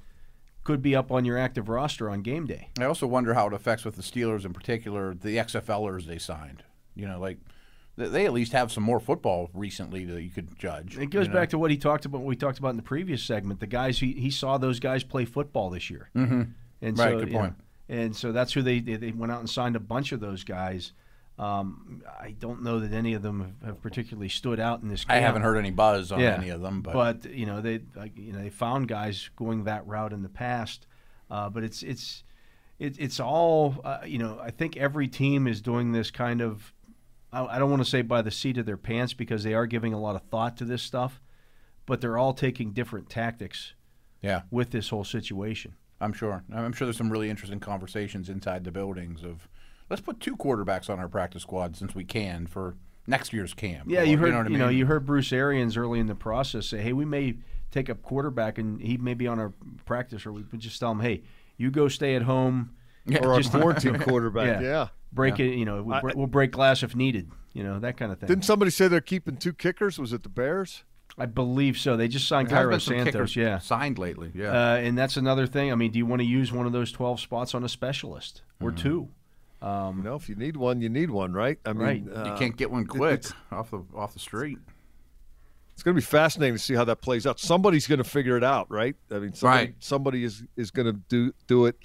could 0.66 0.82
be 0.82 0.96
up 0.96 1.12
on 1.12 1.24
your 1.24 1.38
active 1.38 1.68
roster 1.68 2.10
on 2.10 2.22
game 2.22 2.44
day. 2.44 2.70
I 2.80 2.86
also 2.86 3.06
wonder 3.06 3.34
how 3.34 3.46
it 3.46 3.52
affects 3.52 3.84
with 3.84 3.94
the 3.94 4.02
Steelers 4.02 4.44
in 4.44 4.52
particular, 4.52 5.14
the 5.14 5.36
XFLers 5.36 6.06
they 6.06 6.18
signed. 6.18 6.64
You 6.96 7.06
know, 7.06 7.20
like 7.20 7.38
they 7.96 8.26
at 8.26 8.32
least 8.32 8.50
have 8.50 8.72
some 8.72 8.82
more 8.82 8.98
football 8.98 9.48
recently 9.54 10.04
that 10.06 10.20
you 10.20 10.30
could 10.30 10.58
judge. 10.58 10.98
It 10.98 11.10
goes 11.10 11.28
you 11.28 11.32
know? 11.32 11.38
back 11.38 11.50
to 11.50 11.58
what 11.58 11.70
he 11.70 11.76
talked 11.76 12.04
about. 12.04 12.18
What 12.18 12.26
we 12.26 12.34
talked 12.34 12.58
about 12.58 12.70
in 12.70 12.76
the 12.76 12.82
previous 12.82 13.22
segment. 13.22 13.60
The 13.60 13.68
guys 13.68 14.00
he, 14.00 14.14
he 14.14 14.28
saw 14.28 14.58
those 14.58 14.80
guys 14.80 15.04
play 15.04 15.24
football 15.24 15.70
this 15.70 15.88
year, 15.88 16.10
mm-hmm. 16.16 16.42
and 16.82 16.98
Right, 16.98 17.12
so 17.12 17.18
good 17.20 17.28
you 17.28 17.34
know, 17.34 17.54
and 17.88 18.16
so 18.16 18.32
that's 18.32 18.52
who 18.52 18.62
they, 18.62 18.80
they 18.80 18.96
they 18.96 19.12
went 19.12 19.30
out 19.30 19.38
and 19.38 19.48
signed 19.48 19.76
a 19.76 19.80
bunch 19.80 20.10
of 20.10 20.18
those 20.18 20.42
guys. 20.42 20.92
Um, 21.38 22.02
I 22.18 22.30
don't 22.30 22.62
know 22.62 22.80
that 22.80 22.94
any 22.94 23.12
of 23.12 23.22
them 23.22 23.40
have, 23.40 23.68
have 23.68 23.82
particularly 23.82 24.30
stood 24.30 24.58
out 24.58 24.82
in 24.82 24.88
this. 24.88 25.04
I 25.08 25.16
haven't 25.16 25.42
heard 25.42 25.58
any 25.58 25.70
buzz 25.70 26.10
on 26.10 26.20
yeah. 26.20 26.36
any 26.38 26.48
of 26.48 26.62
them, 26.62 26.80
but, 26.80 27.26
you 27.26 27.44
know 27.44 27.60
they 27.60 27.80
like, 27.94 28.16
you 28.16 28.32
know 28.32 28.42
they 28.42 28.48
found 28.48 28.88
guys 28.88 29.28
going 29.36 29.64
that 29.64 29.86
route 29.86 30.14
in 30.14 30.22
the 30.22 30.30
past, 30.30 30.86
uh, 31.30 31.50
but 31.50 31.62
it's 31.62 31.82
it's 31.82 32.24
it, 32.78 32.98
it's 32.98 33.20
all 33.20 33.76
uh, 33.84 33.98
you 34.06 34.18
know. 34.18 34.38
I 34.42 34.50
think 34.50 34.78
every 34.78 35.08
team 35.08 35.46
is 35.46 35.60
doing 35.60 35.92
this 35.92 36.10
kind 36.10 36.40
of. 36.40 36.72
I, 37.32 37.44
I 37.44 37.58
don't 37.58 37.70
want 37.70 37.84
to 37.84 37.90
say 37.90 38.00
by 38.00 38.22
the 38.22 38.30
seat 38.30 38.56
of 38.56 38.64
their 38.64 38.78
pants 38.78 39.12
because 39.12 39.42
they 39.42 39.52
are 39.52 39.66
giving 39.66 39.92
a 39.92 40.00
lot 40.00 40.16
of 40.16 40.22
thought 40.22 40.56
to 40.58 40.64
this 40.64 40.82
stuff, 40.82 41.20
but 41.84 42.00
they're 42.00 42.16
all 42.16 42.32
taking 42.32 42.72
different 42.72 43.10
tactics 43.10 43.74
yeah, 44.22 44.42
with 44.50 44.70
this 44.70 44.88
whole 44.88 45.04
situation. 45.04 45.74
I'm 46.00 46.12
sure. 46.12 46.44
I'm 46.52 46.72
sure 46.72 46.86
there's 46.86 46.96
some 46.96 47.10
really 47.10 47.30
interesting 47.30 47.60
conversations 47.60 48.28
inside 48.28 48.64
the 48.64 48.70
buildings 48.70 49.22
of 49.22 49.48
let's 49.90 50.02
put 50.02 50.20
two 50.20 50.36
quarterbacks 50.36 50.88
on 50.90 50.98
our 50.98 51.08
practice 51.08 51.42
squad 51.42 51.76
since 51.76 51.94
we 51.94 52.04
can 52.04 52.46
for 52.46 52.76
next 53.06 53.32
year's 53.32 53.54
camp. 53.54 53.88
Yeah, 53.90 54.00
Or, 54.00 54.04
you 54.04 54.18
heard. 54.18 54.26
You, 54.26 54.32
know, 54.32 54.38
what 54.38 54.46
I 54.62 54.68
mean? 54.68 54.78
you 54.78 54.86
heard 54.86 55.06
Bruce 55.06 55.32
Arians 55.32 55.76
early 55.76 56.00
in 56.00 56.06
the 56.06 56.14
process 56.14 56.66
say, 56.66 56.80
"Hey, 56.82 56.92
we 56.92 57.04
may 57.04 57.36
take 57.70 57.88
a 57.88 57.94
quarterback, 57.94 58.58
and 58.58 58.80
he 58.80 58.96
may 58.96 59.14
be 59.14 59.26
on 59.26 59.38
our 59.38 59.52
practice, 59.84 60.24
or 60.26 60.32
we 60.32 60.42
would 60.50 60.60
just 60.60 60.78
tell 60.80 60.92
him, 60.92 61.00
hey, 61.00 61.22
you 61.56 61.70
go 61.70 61.88
stay 61.88 62.14
at 62.14 62.22
home, 62.22 62.70
Or 63.22 63.34
a 63.34 63.36
Just- 63.42 63.52
quarantine 63.52 63.98
quarterback. 64.00 64.60
Yeah. 64.60 64.66
Yeah. 64.68 64.88
break 65.12 65.38
it. 65.38 65.54
You 65.56 65.64
know, 65.64 65.82
we'll, 65.82 66.00
bre- 66.00 66.12
we'll 66.16 66.26
break 66.26 66.50
glass 66.52 66.82
if 66.82 66.96
needed. 66.96 67.30
You 67.52 67.62
know, 67.62 67.78
that 67.80 67.96
kind 67.96 68.10
of 68.12 68.18
thing. 68.18 68.26
Didn't 68.28 68.44
somebody 68.44 68.70
say 68.70 68.88
they're 68.88 69.00
keeping 69.00 69.36
two 69.36 69.52
kickers? 69.52 69.98
Was 69.98 70.12
it 70.12 70.22
the 70.24 70.28
Bears? 70.28 70.82
I 71.16 71.24
believe 71.26 71.78
so. 71.78 71.96
They 71.96 72.08
just 72.08 72.28
signed 72.28 72.48
There 72.48 72.58
Cairo 72.58 72.78
Santos. 72.78 73.34
Yeah. 73.36 73.58
signed 73.58 73.98
lately. 73.98 74.32
Yeah, 74.34 74.50
Uh, 74.50 74.76
and 74.76 74.98
that's 74.98 75.16
another 75.16 75.46
thing. 75.46 75.72
I 75.72 75.74
mean, 75.76 75.90
do 75.92 75.98
you 75.98 76.04
want 76.04 76.20
to 76.20 76.26
use 76.26 76.52
one 76.52 76.66
of 76.66 76.72
those 76.72 76.92
12 76.92 77.20
spots 77.20 77.54
on 77.54 77.64
a 77.64 77.68
specialist 77.68 78.42
or 78.60 78.70
Mm-hmm. 78.70 78.82
two? 78.82 79.08
You 79.62 80.02
know, 80.02 80.14
if 80.14 80.28
you 80.28 80.34
need 80.36 80.56
one, 80.56 80.80
you 80.80 80.88
need 80.88 81.10
one, 81.10 81.32
right? 81.32 81.58
I 81.64 81.72
mean, 81.72 81.82
Right. 81.82 82.02
you 82.04 82.12
uh, 82.12 82.36
can't 82.38 82.56
get 82.56 82.70
one 82.70 82.86
quick 82.86 83.14
it's- 83.20 83.32
off 83.50 83.70
the 83.70 83.82
off 83.94 84.12
the 84.12 84.18
street. 84.20 84.58
It's 85.72 85.82
going 85.82 85.94
to 85.94 86.00
be 86.00 86.04
fascinating 86.04 86.54
to 86.54 86.58
see 86.58 86.72
how 86.74 86.84
that 86.84 87.02
plays 87.02 87.26
out. 87.26 87.38
Somebody's 87.38 87.86
going 87.86 87.98
to 87.98 88.04
figure 88.04 88.38
it 88.38 88.44
out, 88.44 88.70
right? 88.70 88.96
I 89.10 89.18
mean, 89.18 89.34
somebody, 89.34 89.64
Right. 89.66 89.74
somebody 89.78 90.24
is 90.24 90.42
is 90.56 90.70
going 90.70 90.86
to 90.86 90.94
do 91.08 91.32
do 91.46 91.66
it 91.66 91.76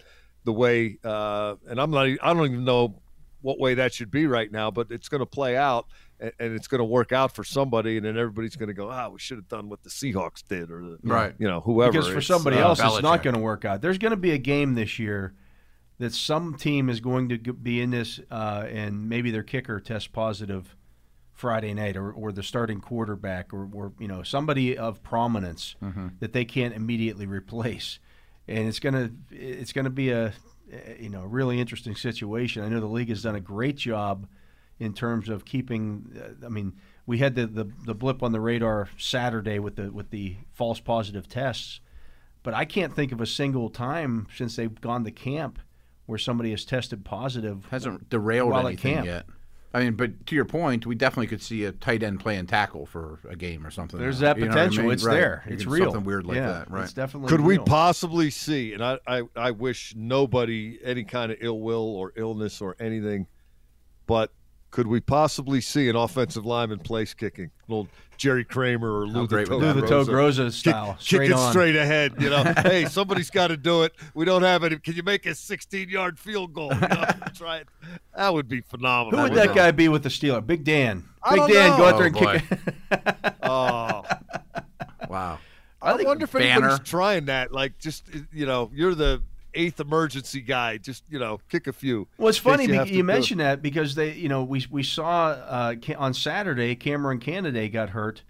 the 0.46 0.54
way, 0.54 0.98
uh, 1.04 1.56
and 1.68 1.80
I'm 1.80 1.92
not. 1.92 2.08
e- 2.08 2.18
I 2.22 2.34
don't 2.34 2.46
even 2.46 2.64
know 2.64 3.02
what 3.42 3.60
way 3.60 3.74
that 3.74 3.94
should 3.94 4.10
be 4.12 4.28
right 4.28 4.52
now, 4.52 4.70
but 4.72 4.88
it's 4.92 5.10
going 5.10 5.20
to 5.20 5.26
play 5.26 5.58
out, 5.58 5.88
and, 6.20 6.32
and 6.40 6.54
it's 6.54 6.68
going 6.68 6.80
to 6.80 6.86
work 6.86 7.12
out 7.12 7.36
for 7.36 7.44
somebody, 7.44 7.98
and 7.98 8.06
then 8.06 8.16
everybody's 8.18 8.56
going 8.56 8.68
to 8.68 8.74
go, 8.74 8.90
ah, 8.90 9.10
we 9.10 9.18
should 9.20 9.38
have 9.38 9.48
done 9.50 9.68
what 9.68 9.82
the 9.84 9.90
Seahawks 9.90 10.44
did, 10.48 10.70
or 10.72 10.82
the, 10.82 10.98
Right. 11.04 11.34
you 11.40 11.48
know, 11.48 11.60
whoever. 11.60 11.92
Because 11.92 12.08
for 12.08 12.20
It's, 12.20 12.28
somebody 12.28 12.58
uh, 12.58 12.62
else, 12.68 12.80
it's 12.80 13.02
not 13.02 13.24
going 13.24 13.34
to 13.34 13.42
work 13.42 13.66
out. 13.66 13.82
There's 13.82 13.98
going 13.98 14.12
to 14.12 14.18
be 14.18 14.30
a 14.32 14.38
game 14.38 14.76
this 14.76 15.00
year 15.00 15.34
that 16.02 16.16
some 16.16 16.56
team 16.56 16.89
is 16.89 16.99
going 16.99 17.30
to 17.30 17.38
be 17.54 17.80
in 17.80 17.91
this, 17.91 18.20
uh, 18.32 18.66
and 18.68 19.08
maybe 19.08 19.30
their 19.30 19.43
kicker 19.43 19.80
tests 19.80 20.08
positive 20.08 20.76
Friday 21.32 21.76
night, 21.76 21.95
or, 21.95 22.12
or 22.12 22.32
the 22.32 22.41
starting 22.41 22.82
quarterback, 22.82 23.54
or, 23.54 23.70
or 23.72 23.93
you 23.99 24.08
know 24.08 24.24
somebody 24.24 24.76
of 24.76 25.04
prominence 25.04 25.76
that 26.20 26.34
they 26.34 26.43
can't 26.43 26.74
immediately 26.74 27.28
replace, 27.28 27.99
and 28.47 28.68
it's 28.68 28.80
going 28.80 28.95
to 28.95 29.12
it's 29.30 29.74
to 29.74 29.91
be 29.91 30.10
a 30.10 30.34
you 30.99 31.10
know 31.10 31.22
really 31.22 31.60
interesting 31.60 31.95
situation. 31.95 32.64
I 32.64 32.70
know 32.70 32.80
the 32.80 32.88
league 32.88 33.10
has 33.10 33.22
done 33.22 33.36
a 33.36 33.39
great 33.39 33.76
job 33.76 34.28
in 34.80 34.93
terms 34.93 35.30
of 35.30 35.45
keeping. 35.45 36.20
Uh, 36.20 36.47
I 36.47 36.49
mean, 36.49 36.74
we 37.06 37.20
had 37.20 37.36
the, 37.36 37.45
the 37.45 37.72
the 37.86 37.93
blip 37.93 38.24
on 38.24 38.32
the 38.32 38.41
radar 38.41 38.89
Saturday 38.97 39.60
with 39.60 39.76
the 39.76 39.91
with 39.91 40.10
the 40.10 40.38
false 40.52 40.80
positive 40.80 41.30
tests, 41.30 41.80
but 42.41 42.56
I 42.56 42.66
can't 42.66 42.95
think 42.95 43.12
of 43.12 43.22
a 43.22 43.28
single 43.28 43.70
time 43.70 44.26
since 44.36 44.56
they've 44.56 44.82
gone 44.82 45.04
to 45.04 45.12
camp 45.12 45.60
where 46.06 46.18
somebody 46.20 46.52
has 46.52 46.66
tested 46.66 47.06
positive. 47.06 47.66
hasn't 47.72 48.10
derailed 48.10 48.52
While 48.52 48.62
at 48.62 48.66
anything 48.68 48.95
camp. 48.95 49.06
yet. 49.08 49.26
I 49.74 49.84
mean, 49.86 49.93
but 49.93 50.26
to 50.26 50.36
your 50.36 50.43
point, 50.43 50.86
we 50.86 50.95
definitely 50.95 51.28
could 51.28 51.41
see 51.41 51.64
a 51.64 51.72
tight 51.72 52.04
end 52.04 52.20
playing 52.20 52.47
tackle 52.47 52.86
for 52.86 53.20
a 53.30 53.38
game 53.38 53.66
or 53.66 53.72
something. 53.72 53.97
There's 53.97 54.20
now. 54.20 54.34
that 54.34 54.39
You 54.39 54.45
know 54.47 54.52
I 54.52 54.54
potential. 54.56 54.84
mean? 54.84 54.91
It's 54.91 55.04
Right. 55.06 55.14
there. 55.14 55.43
You 55.47 55.54
It's 55.54 55.66
real. 55.66 55.86
Something 55.91 56.04
weird 56.04 56.26
like 56.26 56.36
yeah, 56.36 56.47
that, 56.47 56.72
right? 56.72 56.84
It's 56.84 56.91
definitely. 56.91 57.30
Could 57.30 57.39
we 57.39 57.58
possibly 57.58 58.30
see? 58.32 58.74
And 58.74 58.84
I, 58.84 58.99
I, 59.08 59.22
I 59.36 59.52
wish 59.52 59.93
nobody 59.95 60.78
any 60.84 61.06
kind 61.06 61.32
of 61.32 61.38
ill 61.39 61.62
will 61.62 61.95
or 61.95 62.12
illness 62.18 62.60
or 62.60 62.76
anything, 62.82 63.28
but 64.08 64.34
could 64.72 64.88
we 64.88 65.00
possibly 65.02 65.62
see 65.62 65.90
an 65.90 65.96
offensive 65.96 66.46
lineman 66.46 66.80
place 66.80 67.14
kicking, 67.14 67.52
little 67.68 67.88
Jerry 68.18 68.44
Kramer 68.46 68.90
or 69.02 69.06
Lou 69.08 69.22
the 69.24 69.28
great 69.28 69.48
Toe 69.48 69.58
would 69.58 69.64
that 69.66 69.74
do 69.74 69.82
the 69.82 69.86
be? 69.86 69.90
toe 69.90 70.06
Groza? 70.06 70.10
Groza 70.48 70.52
style, 70.52 70.94
Kick, 70.94 71.02
straight 71.02 71.22
kick 71.28 71.30
it 71.32 71.40
on. 71.40 71.52
straight 71.52 71.76
ahead. 71.76 72.14
You 72.20 72.30
know, 72.30 72.54
hey, 72.64 72.86
somebody's 72.86 73.30
got 73.30 73.48
to 73.48 73.58
do 73.58 73.84
it. 73.84 73.94
We 74.14 74.26
don't 74.26 74.44
have 74.44 74.64
it. 74.64 74.82
Can 74.84 74.96
you 74.96 75.04
make 75.04 75.26
a 75.26 75.30
16-yard 75.32 76.18
field 76.20 76.54
goal? 76.54 76.72
You 76.74 76.80
know, 76.88 77.06
try 77.36 77.58
it. 77.58 77.68
That 78.16 78.34
would 78.34 78.48
be 78.48 78.62
phenomenal. 78.62 79.20
Who 79.20 79.24
would 79.30 79.34
that 79.38 79.56
guy 79.56 79.72
be 79.72 79.90
with 79.90 80.04
the 80.04 80.10
Steeler? 80.10 80.46
Big 80.46 80.64
Dan. 80.64 81.04
I 81.24 81.32
Big 81.32 81.38
don't 81.40 81.52
Dan, 81.52 81.70
know. 81.72 81.78
go 81.78 81.86
out 81.86 81.98
there 81.98 82.04
Oh, 82.04 82.06
and 82.06 82.14
boy. 82.14 82.40
kick 82.40 82.52
it. 83.26 83.34
Oh, 83.44 84.04
Wow. 85.10 85.40
I, 85.82 85.96
think 85.98 86.08
wonder 86.08 86.26
if 86.26 86.32
Banner. 86.32 86.46
anybody's 86.68 86.88
trying 86.88 87.26
that. 87.26 87.52
Like, 87.52 87.80
just 87.80 88.04
you 88.32 88.46
know, 88.46 88.70
you're 88.74 88.94
the 88.94 89.22
eighth 89.54 89.80
emergency 89.80 90.41
guy. 90.41 90.78
Just 90.78 91.04
you 91.10 91.20
know, 91.20 91.39
kick 91.49 91.68
a 91.68 91.74
few. 91.74 92.08
Well, 92.18 92.30
it's 92.30 92.38
funny 92.38 92.64
you 92.66 92.70
you, 92.70 92.76
have 92.76 92.88
to 92.88 92.93
you 92.93 93.04
do 93.04 93.10
it. 93.10 93.14
mentioned 93.14 93.39
that 93.39 93.62
because 93.62 93.95
they, 93.95 94.14
you 94.14 94.30
know, 94.30 94.43
we 94.43 94.66
we 94.70 94.84
saw 94.84 95.28
uh, 95.30 95.76
on 95.97 96.14
Saturday 96.14 96.76
Kameron 96.76 97.20
Canaday 97.20 97.72
got 97.72 97.89
hurt 97.89 98.24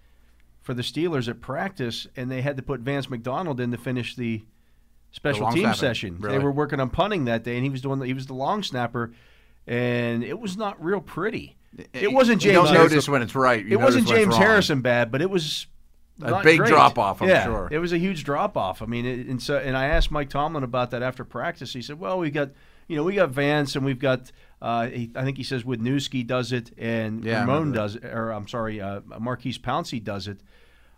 for 0.62 0.74
the 0.74 0.84
Steelers 0.84 1.28
at 1.28 1.42
practice, 1.42 2.08
and 2.16 2.30
they 2.30 2.42
had 2.42 2.56
to 2.58 2.64
put 2.64 2.82
Vance 2.82 3.10
McDonald 3.10 3.60
in 3.60 3.72
to 3.72 3.78
finish 3.78 4.16
the 4.16 4.44
special 5.12 5.44
long 5.44 5.54
team 5.54 5.64
snapper, 5.64 5.78
session. 5.78 6.18
They 6.22 6.40
were 6.40 6.52
working 6.52 6.80
on 6.80 6.90
punting 6.90 7.26
that 7.26 7.44
day, 7.44 7.56
and 7.56 7.64
he 7.64 7.70
was 7.70 7.82
doing 7.82 8.00
the, 8.00 8.06
he 8.06 8.14
was 8.14 8.28
the 8.28 8.34
long 8.36 8.64
snapper, 8.64 9.12
and 9.68 10.24
it 10.24 10.40
was 10.40 10.58
not 10.58 10.82
real 10.84 11.02
pretty. 11.02 11.58
It 11.94 12.12
wasn't 12.12 12.44
You 12.44 12.52
James. 12.52 12.56
don't 12.56 12.76
Harrison. 12.76 12.96
notice 12.96 13.10
when 13.10 13.22
it's 13.22 13.34
right. 13.36 13.66
You 13.66 13.80
it 13.80 13.82
wasn't 13.82 14.06
notice 14.06 14.20
when 14.20 14.28
it's 14.30 14.38
James. 14.38 14.46
Harrison 14.46 14.82
bad, 14.82 15.12
but 15.12 15.22
it 15.22 15.30
was 15.30 15.68
not 16.30 16.44
big 16.44 16.60
great. 16.60 16.70
drop-off, 16.70 17.22
I'm 17.22 17.30
yeah, 17.30 17.46
sure. 17.46 17.68
it 17.72 17.80
was 17.80 17.92
a 17.94 17.98
huge 17.98 18.24
drop 18.24 18.56
off. 18.58 18.82
I 18.82 18.86
mean, 18.86 19.06
it, 19.06 19.28
and 19.28 19.42
so 19.42 19.58
and 19.58 19.76
I 19.76 19.86
asked 19.88 20.12
Mike 20.12 20.30
Tomlin 20.30 20.64
about 20.64 20.92
that 20.92 21.02
after 21.04 21.24
practice. 21.26 21.74
He 21.74 21.82
said, 21.82 22.00
"Well, 22.00 22.20
we 22.20 22.30
got 22.32 22.50
you 22.88 22.96
know 22.96 23.04
we 23.04 23.16
got 23.16 23.30
Vance 23.30 23.76
and 23.76 23.84
we've 23.86 24.00
got 24.00 24.32
uh, 24.62 24.88
he, 24.88 25.12
I 25.16 25.24
think 25.24 25.38
he 25.38 25.44
says 25.44 25.64
Wisniewski 25.64 26.26
does 26.28 26.52
it 26.52 26.72
and 26.78 27.24
Yeah, 27.26 27.42
Ramon 27.42 27.72
does 27.72 27.96
it, 27.96 28.06
or 28.06 28.32
I'm 28.32 28.48
sorry, 28.48 28.80
uh, 28.82 29.02
Maurkice 29.20 29.58
Pouncey 29.58 30.04
does 30.04 30.28
it." 30.28 30.40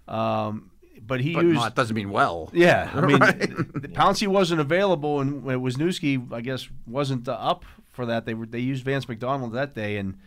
Um, 0.08 0.70
but 1.02 1.22
he 1.22 1.34
But 1.34 1.46
used 1.46 1.56
not, 1.56 1.76
doesn't 1.76 1.96
mean 1.96 2.10
well. 2.12 2.50
yeah, 2.54 2.90
I 2.94 3.02
mean, 3.06 3.20
Right. 3.20 3.40
Pouncey 3.94 4.28
wasn't 4.28 4.62
available, 4.62 5.20
and 5.22 5.44
Wisniewski, 5.44 6.32
I 6.32 6.42
guess, 6.42 6.70
wasn't 6.88 7.28
uh, 7.28 7.34
up 7.34 7.66
for 7.92 8.06
that. 8.06 8.26
They 8.26 8.34
were 8.34 8.46
they 8.46 8.60
used 8.60 8.84
Vance 8.86 9.08
McDonald 9.08 9.54
that 9.54 9.74
day, 9.74 9.98
and 9.98 10.18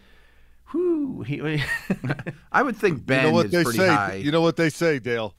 whew, 0.70 1.22
he, 1.22 1.62
I 2.52 2.62
would 2.62 2.76
think 2.76 3.04
Ben 3.04 3.24
you 3.24 3.30
know 3.30 3.34
what 3.34 3.46
is 3.46 3.52
they 3.52 3.62
pretty 3.62 3.78
say. 3.78 3.88
high. 3.88 4.14
You 4.14 4.30
know 4.30 4.40
what 4.40 4.56
they 4.56 4.70
say, 4.70 4.98
Dale. 4.98 5.34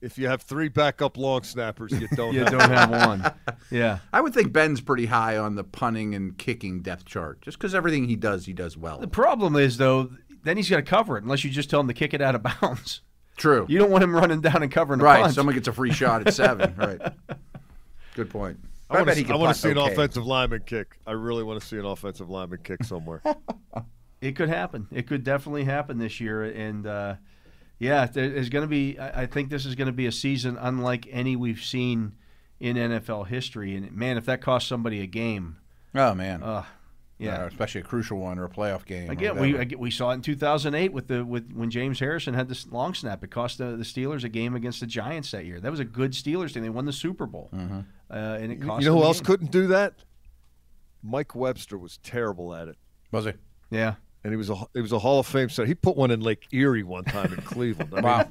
If 0.00 0.16
you 0.16 0.28
have 0.28 0.42
three 0.42 0.68
backup 0.68 1.16
long 1.16 1.42
snappers, 1.42 1.92
you 1.92 2.06
don't. 2.14 2.32
you 2.34 2.40
have 2.40 2.50
don't 2.50 2.70
have 2.70 2.90
one. 2.90 3.32
Yeah, 3.70 3.98
I 4.12 4.20
would 4.20 4.32
think 4.32 4.52
Ben's 4.52 4.80
pretty 4.80 5.06
high 5.06 5.36
on 5.36 5.56
the 5.56 5.64
punting 5.64 6.14
and 6.14 6.38
kicking 6.38 6.82
depth 6.82 7.04
chart, 7.04 7.42
just 7.42 7.58
because 7.58 7.74
everything 7.74 8.08
he 8.08 8.14
does, 8.14 8.46
he 8.46 8.52
does 8.52 8.76
well. 8.76 8.98
the 8.98 9.08
problem 9.08 9.56
is 9.56 9.76
though, 9.76 10.10
then 10.44 10.56
he's 10.56 10.70
got 10.70 10.76
to 10.76 10.82
cover 10.82 11.16
it 11.16 11.24
unless 11.24 11.42
you 11.42 11.50
just 11.50 11.68
tell 11.68 11.80
him 11.80 11.88
to 11.88 11.94
kick 11.94 12.14
it 12.14 12.20
out 12.20 12.34
of 12.34 12.42
bounds. 12.42 13.00
True. 13.36 13.66
You 13.68 13.78
don't 13.78 13.90
want 13.90 14.02
him 14.02 14.14
running 14.14 14.40
down 14.40 14.62
and 14.62 14.70
covering 14.70 15.00
a 15.00 15.04
right. 15.04 15.22
punt. 15.22 15.34
Someone 15.34 15.54
gets 15.54 15.68
a 15.68 15.72
free 15.72 15.92
shot 15.92 16.26
at 16.26 16.34
seven. 16.34 16.74
right. 16.76 17.00
Good 18.14 18.30
point. 18.30 18.58
I 18.90 19.02
want 19.02 19.16
to. 19.16 19.32
I 19.32 19.36
want 19.36 19.54
to 19.54 19.60
see 19.60 19.70
an 19.70 19.78
okay. 19.78 19.92
offensive 19.92 20.26
lineman 20.26 20.62
kick. 20.64 20.96
I 21.06 21.12
really 21.12 21.42
want 21.42 21.60
to 21.60 21.66
see 21.66 21.76
an 21.76 21.84
offensive 21.84 22.30
lineman 22.30 22.60
kick 22.62 22.84
somewhere. 22.84 23.22
It 24.20 24.34
could 24.36 24.48
happen. 24.48 24.88
It 24.92 25.06
could 25.06 25.22
definitely 25.24 25.64
happen 25.64 25.98
this 25.98 26.20
year, 26.20 26.42
and 26.44 26.86
uh, 26.86 27.14
yeah, 27.78 28.06
there- 28.06 28.30
there's 28.30 28.48
going 28.48 28.64
to 28.64 28.68
be. 28.68 28.98
I 28.98 29.22
I 29.22 29.26
think 29.26 29.48
this 29.50 29.64
is 29.64 29.74
going 29.74 29.86
to 29.86 29.92
be 29.92 30.06
a 30.06 30.12
season 30.12 30.56
unlike 30.60 31.06
any 31.10 31.36
we've 31.36 31.62
seen 31.62 32.14
in 32.58 32.76
NFL 32.76 33.28
history. 33.28 33.76
And 33.76 33.92
man, 33.92 34.16
if 34.16 34.24
that 34.26 34.40
costs 34.40 34.68
somebody 34.68 35.00
a 35.00 35.06
game, 35.06 35.58
Oh 35.94 36.14
man. 36.14 36.42
uh, 36.42 36.64
yeah. 37.20 37.42
Uh, 37.42 37.46
especially 37.46 37.80
a 37.80 37.84
crucial 37.84 38.18
one 38.18 38.38
or 38.40 38.44
a 38.44 38.48
playoff 38.48 38.84
game. 38.84 39.08
Again, 39.10 39.38
we 39.38 39.56
again, 39.56 39.78
we 39.78 39.90
saw 39.92 40.10
it 40.10 40.14
in 40.14 40.22
2008 40.22 40.92
with 40.92 41.06
the 41.06 41.24
with 41.24 41.52
when 41.52 41.70
James 41.70 42.00
Harrison 42.00 42.34
had 42.34 42.48
this 42.48 42.66
long 42.66 42.94
snap. 42.94 43.22
It 43.22 43.30
cost 43.30 43.58
the, 43.58 43.76
the 43.76 43.84
Steelers 43.84 44.24
a 44.24 44.28
game 44.28 44.56
against 44.56 44.80
the 44.80 44.86
Giants 44.86 45.30
that 45.30 45.44
year. 45.44 45.60
That 45.60 45.70
was 45.70 45.78
a 45.80 45.84
good 45.84 46.12
Steelers 46.12 46.52
team. 46.54 46.64
They 46.64 46.70
won 46.70 46.84
the 46.86 46.92
Super 46.92 47.26
Bowl, 47.26 47.50
Mm-hmm. 47.54 47.80
uh, 48.10 48.14
and 48.14 48.50
it 48.52 48.60
cost. 48.62 48.82
you 48.82 48.90
know 48.90 48.98
who 48.98 49.04
else 49.04 49.20
game. 49.20 49.26
couldn't 49.26 49.50
do 49.52 49.68
that? 49.68 49.94
Mike 51.02 51.34
Webster 51.36 51.78
was 51.78 51.98
terrible 51.98 52.52
at 52.54 52.66
it, 52.68 52.76
was 53.12 53.24
he? 53.24 53.32
Yeah, 53.70 53.94
and 54.28 54.32
he 54.32 54.36
was 54.36 54.50
a 54.50 54.56
he 54.74 54.80
was 54.80 54.92
a 54.92 54.98
Hall 54.98 55.18
of 55.20 55.26
Fame 55.26 55.48
center. 55.48 55.66
He 55.66 55.74
put 55.74 55.96
one 55.96 56.10
in 56.10 56.20
Lake 56.20 56.46
Erie 56.52 56.82
one 56.82 57.04
time 57.04 57.32
in 57.32 57.40
Cleveland. 57.42 57.90
I 57.92 57.96
mean, 57.96 58.04
Wow. 58.04 58.28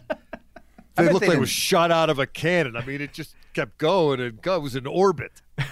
I 0.99 1.03
they 1.03 1.09
looked 1.09 1.21
they 1.21 1.27
like 1.27 1.37
it 1.37 1.39
was 1.41 1.49
shot 1.49 1.91
out 1.91 2.09
of 2.09 2.17
a 2.19 2.25
cannon. 2.25 2.75
I 2.75 2.83
mean, 2.85 3.01
it 3.01 3.13
just 3.13 3.35
kept 3.53 3.77
going 3.77 4.19
and 4.19 4.41
go. 4.41 4.55
It 4.55 4.61
was 4.61 4.75
in 4.75 4.85
orbit. 4.87 5.41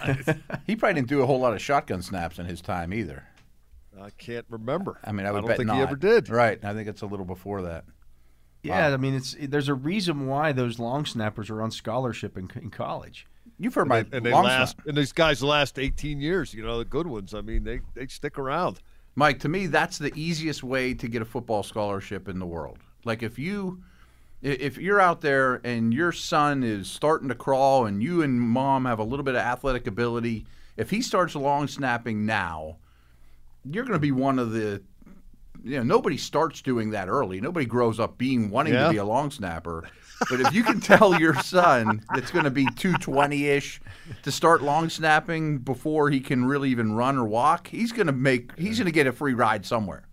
He 0.68 0.76
probably 0.76 0.96
didn't 0.96 1.08
do 1.10 1.22
a 1.22 1.26
whole 1.26 1.40
lot 1.40 1.54
of 1.54 1.62
shotgun 1.62 2.02
snaps 2.02 2.40
in 2.40 2.46
his 2.48 2.62
time 2.62 2.94
either. 2.94 3.24
I 4.02 4.10
can't 4.12 4.46
remember. 4.50 5.00
I 5.04 5.12
mean, 5.12 5.26
I 5.26 5.32
would 5.32 5.42
don't 5.42 5.48
bet 5.48 5.58
think 5.58 5.68
not. 5.68 5.76
he 5.78 5.82
ever 5.84 5.96
did. 5.96 6.28
Right. 6.30 6.64
I 6.64 6.74
think 6.74 6.88
it's 6.90 7.02
a 7.02 7.06
little 7.06 7.26
before 7.26 7.62
that. 7.64 7.86
yeah. 8.64 8.88
I 8.88 8.98
mean, 8.98 9.14
it's 9.16 9.36
there's 9.40 9.70
a 9.70 9.74
reason 9.74 10.28
why 10.28 10.52
those 10.52 10.80
long 10.80 11.06
snappers 11.06 11.50
are 11.50 11.62
on 11.62 11.72
scholarship 11.72 12.38
in, 12.38 12.50
in 12.56 12.70
college. 12.72 13.26
You've 13.58 13.74
heard 13.74 13.88
my 13.88 14.00
And 14.00 14.12
they, 14.12 14.18
and 14.18 14.26
they 14.26 14.34
last, 14.34 14.76
snap- 14.76 14.88
and 14.88 14.98
these 14.98 15.14
guys 15.14 15.42
last 15.42 15.80
18 15.80 16.20
years. 16.20 16.54
You 16.54 16.64
know, 16.64 16.78
the 16.80 16.86
good 16.86 17.08
ones. 17.08 17.34
I 17.34 17.42
mean, 17.42 17.64
they 17.64 17.80
they 17.94 18.08
stick 18.08 18.38
around. 18.38 18.80
Mike, 19.16 19.40
to 19.40 19.50
me, 19.50 19.68
that's 19.68 19.98
the 19.98 20.12
easiest 20.16 20.64
way 20.64 20.94
to 20.94 21.08
get 21.08 21.22
a 21.22 21.26
football 21.26 21.64
scholarship 21.64 22.28
in 22.28 22.40
the 22.40 22.46
world. 22.46 22.80
Like 23.06 23.24
if 23.24 23.40
you, 23.40 23.82
if 24.42 24.78
you're 24.78 25.00
out 25.00 25.22
there 25.22 25.62
and 25.64 25.94
your 25.94 26.12
son 26.12 26.64
is 26.64 26.90
starting 26.90 27.30
to 27.30 27.36
crawl, 27.36 27.86
and 27.86 28.04
you 28.04 28.22
and 28.22 28.40
mom 28.42 28.86
have 28.86 29.00
a 29.00 29.04
little 29.04 29.24
bit 29.24 29.36
of 29.36 29.42
athletic 29.42 29.88
ability, 29.88 30.46
if 30.76 30.90
he 30.90 31.02
starts 31.02 31.36
long 31.36 31.68
snapping 31.68 32.26
now, 32.26 32.78
you're 33.64 33.86
going 33.86 33.94
to 33.94 34.00
be 34.00 34.12
one 34.12 34.38
of 34.40 34.52
the. 34.52 34.82
You 35.64 35.78
know, 35.78 35.84
nobody 35.84 36.18
starts 36.18 36.62
doing 36.62 36.92
that 36.92 37.08
early. 37.08 37.42
Nobody 37.42 37.66
grows 37.66 38.00
up 38.00 38.20
being 38.20 38.52
wanting 38.52 38.74
Yeah. 38.74 38.84
to 38.88 38.92
be 38.92 38.98
a 38.98 39.06
long 39.06 39.32
snapper. 39.32 39.86
But 40.30 40.40
if 40.42 40.54
you 40.54 40.62
can 40.64 40.80
tell 40.80 41.20
your 41.20 41.34
son 41.42 42.04
that's 42.14 42.30
going 42.30 42.44
to 42.46 42.52
be 42.52 42.66
220 42.76 43.46
ish 43.48 43.82
to 44.24 44.32
start 44.32 44.62
long 44.62 44.90
snapping 44.90 45.60
before 45.60 46.10
he 46.10 46.20
can 46.20 46.46
really 46.46 46.70
even 46.70 46.94
run 46.94 47.18
or 47.18 47.26
walk, 47.26 47.68
he's 47.68 47.92
going 47.92 48.08
to 48.08 48.14
make 48.14 48.58
he's 48.58 48.78
going 48.78 48.86
to 48.86 48.92
get 48.92 49.08
a 49.08 49.12
free 49.12 49.34
ride 49.34 49.66
somewhere. 49.66 50.08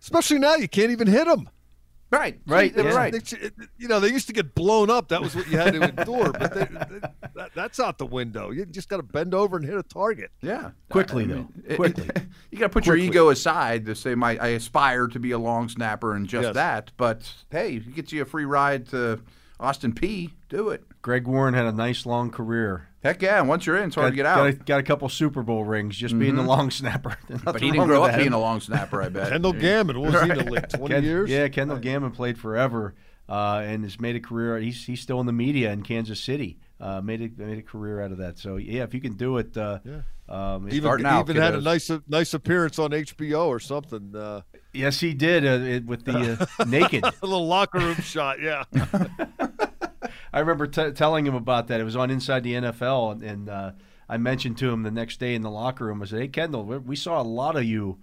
Especially 0.00 0.38
now, 0.38 0.54
you 0.54 0.68
can't 0.68 0.90
even 0.90 1.06
hit 1.06 1.26
them. 1.26 1.48
Right, 2.12 2.40
Right, 2.44 2.74
yeah. 2.76 2.82
right. 2.92 3.32
You 3.78 3.86
know, 3.86 4.00
they 4.00 4.08
used 4.08 4.26
to 4.26 4.32
get 4.32 4.56
blown 4.56 4.90
up. 4.90 5.10
That 5.10 5.22
was 5.22 5.36
what 5.36 5.46
you 5.48 5.56
had 5.58 5.74
to 5.74 5.82
endure. 5.90 6.32
But 6.32 6.52
they, 6.54 6.64
they- 6.64 7.08
that, 7.36 7.50
that's 7.54 7.78
out 7.78 7.98
the 7.98 8.06
window. 8.06 8.50
You 8.50 8.66
just 8.66 8.88
got 8.88 8.96
to 8.96 9.04
bend 9.04 9.32
over 9.32 9.56
and 9.56 9.64
hit 9.64 9.76
a 9.76 9.84
target. 9.84 10.32
Yeah, 10.42 10.72
Quickly, 10.88 11.22
I 11.22 11.26
though. 11.28 11.48
it- 11.68 11.76
Quickly. 11.76 12.08
you 12.50 12.58
got 12.58 12.64
to 12.66 12.68
put 12.70 12.82
Quickly. 12.82 13.02
your 13.02 13.10
ego 13.10 13.28
aside 13.28 13.86
to 13.86 13.94
say, 13.94 14.16
"My, 14.16 14.36
I 14.38 14.48
aspire 14.48 15.06
to 15.06 15.20
be 15.20 15.30
a 15.30 15.38
long 15.38 15.68
snapper 15.68 16.16
and 16.16 16.26
just 16.26 16.46
Yes. 16.46 16.54
that." 16.54 16.90
But 16.96 17.32
hey, 17.52 17.76
if 17.76 17.86
it 17.86 17.94
gets 17.94 18.12
you 18.12 18.22
a 18.22 18.24
free 18.24 18.44
ride 18.44 18.88
to 18.88 19.20
Austin 19.60 19.92
Peay, 19.92 20.32
do 20.48 20.70
it. 20.70 20.82
Greg 21.02 21.28
Warren 21.28 21.54
had 21.54 21.66
a 21.66 21.72
nice 21.72 22.04
long 22.06 22.30
career. 22.32 22.88
Heck 23.02 23.22
yeah! 23.22 23.38
and 23.40 23.48
Once 23.48 23.64
you're 23.64 23.78
in, 23.78 23.84
it's 23.86 23.94
hard 23.94 24.06
got, 24.06 24.10
to 24.10 24.16
get 24.16 24.22
got 24.24 24.38
out. 24.40 24.46
a, 24.48 24.52
got 24.52 24.80
a 24.80 24.82
couple 24.82 25.08
Super 25.08 25.42
Bowl 25.42 25.64
rings 25.64 25.96
just 25.96 26.18
being 26.18 26.36
the 26.36 26.42
long 26.42 26.70
snapper. 26.70 27.16
But 27.44 27.60
he 27.60 27.70
didn't 27.70 27.86
grow 27.86 28.02
up 28.04 28.10
that. 28.12 28.18
being 28.18 28.32
a 28.34 28.38
long 28.38 28.60
snapper. 28.60 29.02
I 29.02 29.08
bet. 29.08 29.30
Kendall 29.30 29.54
Gammon, 29.54 29.98
what 30.00 30.12
was 30.12 30.22
he 30.22 30.30
in 30.30 30.38
the 30.38 30.50
league? 30.50 30.68
20 30.68 30.94
Ken- 30.94 31.04
years? 31.04 31.30
Yeah, 31.30 31.48
Kendall 31.48 31.78
Gammon 31.78 32.10
played 32.10 32.38
forever 32.38 32.94
uh, 33.28 33.62
and 33.64 33.84
has 33.84 33.98
made 33.98 34.16
a 34.16 34.20
career. 34.20 34.58
He's 34.58 34.84
he's 34.84 35.00
still 35.00 35.18
in 35.20 35.26
the 35.26 35.32
media 35.32 35.72
in 35.72 35.82
Kansas 35.82 36.20
City. 36.20 36.58
Uh, 36.78 37.00
made 37.00 37.20
a 37.22 37.42
made 37.42 37.58
a 37.58 37.62
career 37.62 38.02
out 38.02 38.12
of 38.12 38.18
that. 38.18 38.38
So 38.38 38.56
yeah, 38.56 38.82
if 38.82 38.92
you 38.92 39.00
can 39.00 39.14
do 39.14 39.38
it, 39.38 39.56
uh, 39.56 39.78
um, 40.28 40.66
Even, 40.68 40.80
Starting 40.82 41.06
out, 41.06 41.28
even 41.28 41.40
had 41.42 41.54
a 41.54 41.58
kiddos. 41.58 41.62
nice 41.64 41.90
nice 42.06 42.34
appearance 42.34 42.78
on 42.78 42.90
HBO 42.90 43.46
or 43.46 43.60
something. 43.60 44.14
Uh, 44.14 44.42
yes, 44.72 45.00
he 45.00 45.12
did 45.14 45.44
uh, 45.46 45.64
it, 45.64 45.86
with 45.86 46.04
the 46.04 46.38
uh, 46.58 46.64
naked. 46.66 47.04
a 47.04 47.12
little 47.22 47.46
locker 47.46 47.78
room 47.78 47.96
shot, 47.96 48.40
yeah. 48.40 48.64
I 50.32 50.40
remember 50.40 50.66
t- 50.66 50.92
telling 50.92 51.26
him 51.26 51.34
about 51.34 51.68
that. 51.68 51.80
It 51.80 51.84
was 51.84 51.96
on 51.96 52.10
Inside 52.10 52.44
the 52.44 52.54
NFL, 52.54 53.12
and, 53.12 53.22
and 53.22 53.48
uh, 53.48 53.72
I 54.08 54.16
mentioned 54.16 54.58
to 54.58 54.70
him 54.70 54.82
the 54.82 54.90
next 54.90 55.18
day 55.18 55.34
in 55.34 55.42
the 55.42 55.50
locker 55.50 55.86
room. 55.86 56.02
I 56.02 56.06
said, 56.06 56.20
"Hey, 56.20 56.28
Kendall, 56.28 56.64
we, 56.64 56.78
we 56.78 56.96
saw 56.96 57.20
a 57.20 57.24
lot 57.24 57.56
of 57.56 57.64
you 57.64 57.98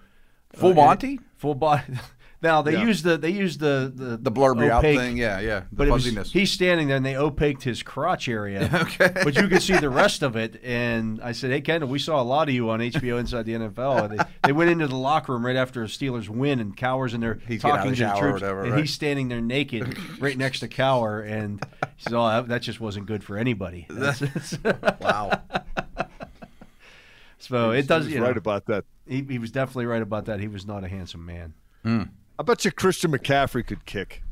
Full 0.53 0.71
uh, 0.71 0.75
Monty, 0.75 1.19
full 1.36 1.55
body." 1.55 1.84
now 2.41 2.61
they 2.61 2.73
Yeah. 2.73 2.83
used 2.85 3.03
the 3.03 3.17
they 3.17 3.31
used 3.31 3.59
the 3.59 3.91
the, 3.93 4.17
the 4.17 4.31
blurby 4.31 4.69
out 4.69 4.81
thing. 4.83 5.17
Yeah, 5.17 5.39
yeah. 5.39 5.61
The 5.61 5.65
But 5.75 5.88
it 5.88 5.91
was, 5.91 6.03
fuzziness. 6.05 6.31
he's 6.31 6.51
standing 6.51 6.88
there, 6.88 6.97
and 6.97 7.05
they 7.05 7.13
opaqued 7.15 7.63
his 7.63 7.81
crotch 7.81 8.27
area. 8.29 8.69
okay. 8.99 9.11
but 9.23 9.35
you 9.35 9.47
could 9.47 9.61
see 9.63 9.75
the 9.77 9.89
rest 9.89 10.21
of 10.21 10.35
it. 10.35 10.61
And 10.63 11.19
I 11.21 11.31
said, 11.31 11.49
"Hey, 11.51 11.61
Kendall, 11.61 11.89
we 11.89 11.97
saw 11.99 12.21
a 12.21 12.23
lot 12.23 12.47
of 12.47 12.53
you 12.53 12.69
on 12.69 12.79
HBO 12.79 13.19
Inside 13.19 13.45
the 13.45 13.53
NFL." 13.53 14.09
They, 14.15 14.23
they 14.43 14.51
went 14.53 14.69
into 14.69 14.88
the 14.88 14.95
locker 14.95 15.33
room 15.33 15.45
right 15.45 15.55
after 15.55 15.81
a 15.83 15.88
Steelers 15.88 16.29
win, 16.29 16.59
and 16.59 16.77
Cowher's 16.77 17.13
in 17.15 17.21
there 17.21 17.39
He's 17.47 17.61
getting 17.61 17.71
out 17.71 17.75
talking 17.77 17.91
of 17.93 17.97
to 17.97 18.03
the 18.03 18.09
the 18.09 18.15
or 18.15 18.21
troops, 18.21 18.41
whatever, 18.41 18.63
and 18.63 18.71
right. 18.73 18.81
he's 18.81 18.93
standing 18.93 19.29
there 19.29 19.41
naked 19.41 19.97
right 20.21 20.38
next 20.38 20.59
to 20.59 20.67
Cower, 20.67 21.21
and 21.21 21.65
he 21.95 22.03
says, 22.03 22.13
"Oh, 22.13 22.27
that, 22.27 22.47
that 22.49 22.61
just 22.61 22.79
wasn't 22.79 23.07
good 23.07 23.23
for 23.23 23.38
anybody." 23.38 23.88
That's- 23.89 24.57
wow. 25.01 25.41
so 27.39 27.71
He 27.71 27.79
it 27.79 27.88
does. 27.88 28.05
was 28.05 28.13
You 28.13 28.19
know, 28.19 28.27
right 28.27 28.38
about 28.38 28.65
that. 28.67 28.85
he, 29.07 29.23
he 29.27 29.39
was 29.39 29.51
definitely 29.51 29.85
right 29.85 30.01
about 30.01 30.25
that. 30.25 30.39
He 30.39 30.47
was 30.47 30.65
not 30.65 30.83
a 30.83 30.88
handsome 30.88 31.25
man. 31.25 31.53
Hmm. 31.83 32.03
I 32.39 32.43
bet 32.43 32.65
you 32.65 32.71
Christian 32.71 33.11
McCaffrey 33.11 33.65
could 33.65 33.85
kick. 33.85 34.23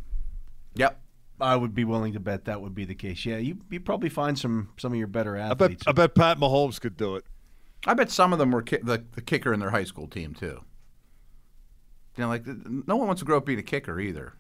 Yep. 0.76 1.00
I 1.42 1.56
would 1.56 1.74
be 1.76 1.84
willing 1.84 2.14
to 2.14 2.20
bet 2.20 2.46
that 2.46 2.62
would 2.62 2.74
be 2.74 2.86
the 2.86 2.96
case. 2.96 3.26
Yeah, 3.26 3.38
you 3.38 3.58
you 3.70 3.80
probably 3.82 4.10
find 4.10 4.40
some 4.40 4.70
some 4.78 4.94
of 4.94 4.98
your 4.98 5.08
better 5.08 5.36
I 5.36 5.50
bet 5.50 5.72
athletes. 5.72 5.84
I 5.88 5.92
bet 5.92 6.16
Pat 6.16 6.38
Mahomes 6.38 6.80
could 6.80 6.96
do 6.96 7.16
it. 7.16 7.26
I 7.86 7.94
bet 7.94 8.10
some 8.10 8.32
of 8.32 8.40
them 8.40 8.52
were 8.52 8.62
ki- 8.62 8.80
the, 8.82 9.04
the 9.12 9.22
kicker 9.22 9.54
in 9.54 9.60
their 9.60 9.70
high 9.70 9.84
school 9.84 10.08
team 10.08 10.34
too. 10.34 10.62
You 12.16 12.24
know, 12.24 12.28
like 12.30 12.46
no 12.48 12.96
one 12.96 13.08
wants 13.08 13.20
to 13.22 13.26
grow 13.26 13.38
up 13.38 13.46
being 13.46 13.60
a 13.60 13.64
kicker 13.64 14.00
either. 14.00 14.34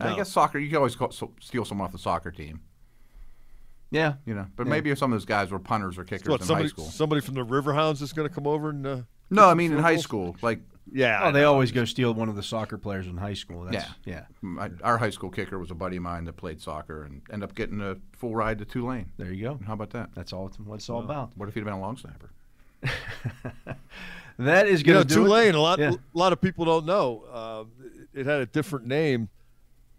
I 0.00 0.16
guess 0.16 0.30
soccer, 0.30 0.58
you 0.58 0.68
can 0.68 0.78
always 0.78 0.96
call, 0.96 1.12
so, 1.12 1.32
steal 1.38 1.64
someone 1.64 1.86
off 1.86 1.92
the 1.92 1.98
soccer 1.98 2.32
team, 2.32 2.60
yeah, 3.90 4.14
you 4.26 4.34
know. 4.34 4.46
But 4.56 4.66
maybe 4.66 4.90
if 4.90 4.98
some 4.98 5.12
of 5.12 5.16
those 5.16 5.24
guys 5.26 5.50
were 5.50 5.58
punters 5.60 5.96
or 5.96 6.04
kickers 6.04 6.28
What 6.28 6.40
in 6.40 6.46
somebody 6.46 6.64
high 6.64 6.70
school. 6.70 6.86
somebody 6.86 7.20
from 7.20 7.34
the 7.34 7.44
Riverhounds 7.44 8.02
is 8.02 8.12
going 8.12 8.28
to 8.28 8.34
come 8.34 8.46
over 8.46 8.70
and 8.70 8.86
uh, 8.86 8.96
No, 9.30 9.48
I 9.48 9.54
mean 9.54 9.72
in 9.72 9.78
high 9.78 9.96
school. 9.96 10.36
Like 10.42 10.60
yeah. 10.90 11.20
Oh, 11.22 11.32
they 11.32 11.44
always 11.44 11.70
go 11.72 11.84
steal 11.84 12.12
one 12.14 12.28
of 12.28 12.36
the 12.36 12.42
soccer 12.42 12.78
players 12.78 13.06
in 13.06 13.16
high 13.16 13.34
school. 13.34 13.64
That's, 13.64 13.86
yeah. 14.04 14.24
my, 14.40 14.70
our 14.82 14.98
high 14.98 15.10
school 15.10 15.30
kicker 15.30 15.58
was 15.58 15.70
a 15.70 15.74
buddy 15.74 15.96
of 15.96 16.02
mine 16.02 16.24
that 16.24 16.36
played 16.36 16.60
soccer 16.60 17.04
and 17.04 17.22
ended 17.32 17.48
up 17.48 17.54
getting 17.54 17.80
a 17.80 17.96
full 18.16 18.34
ride 18.34 18.58
to 18.58 18.64
Tulane. 18.64 19.10
There 19.18 19.32
you 19.32 19.44
go. 19.44 19.60
How 19.66 19.74
about 19.74 19.90
that? 19.90 20.10
That's 20.14 20.32
all. 20.32 20.46
It's, 20.48 20.58
what 20.58 20.76
it's 20.76 20.88
all 20.90 21.00
about. 21.00 21.30
What 21.36 21.48
if 21.48 21.54
he'd 21.54 21.64
been 21.64 21.72
a 21.74 21.80
long 21.80 21.96
snapper? 21.96 22.30
That 24.38 24.66
is 24.66 24.80
You 24.80 24.86
going 24.86 24.96
know, 24.96 25.02
to 25.02 25.08
do 25.08 25.14
Tulane. 25.24 25.48
it. 25.50 25.54
A 25.54 25.60
lot, 25.60 25.78
Yeah. 25.78 25.90
a 25.92 26.18
lot 26.18 26.32
of 26.32 26.40
people 26.40 26.64
don't 26.64 26.86
know. 26.86 27.24
Uh, 27.30 27.64
it 28.18 28.24
had 28.26 28.40
a 28.40 28.46
different 28.46 28.86
name. 28.86 29.28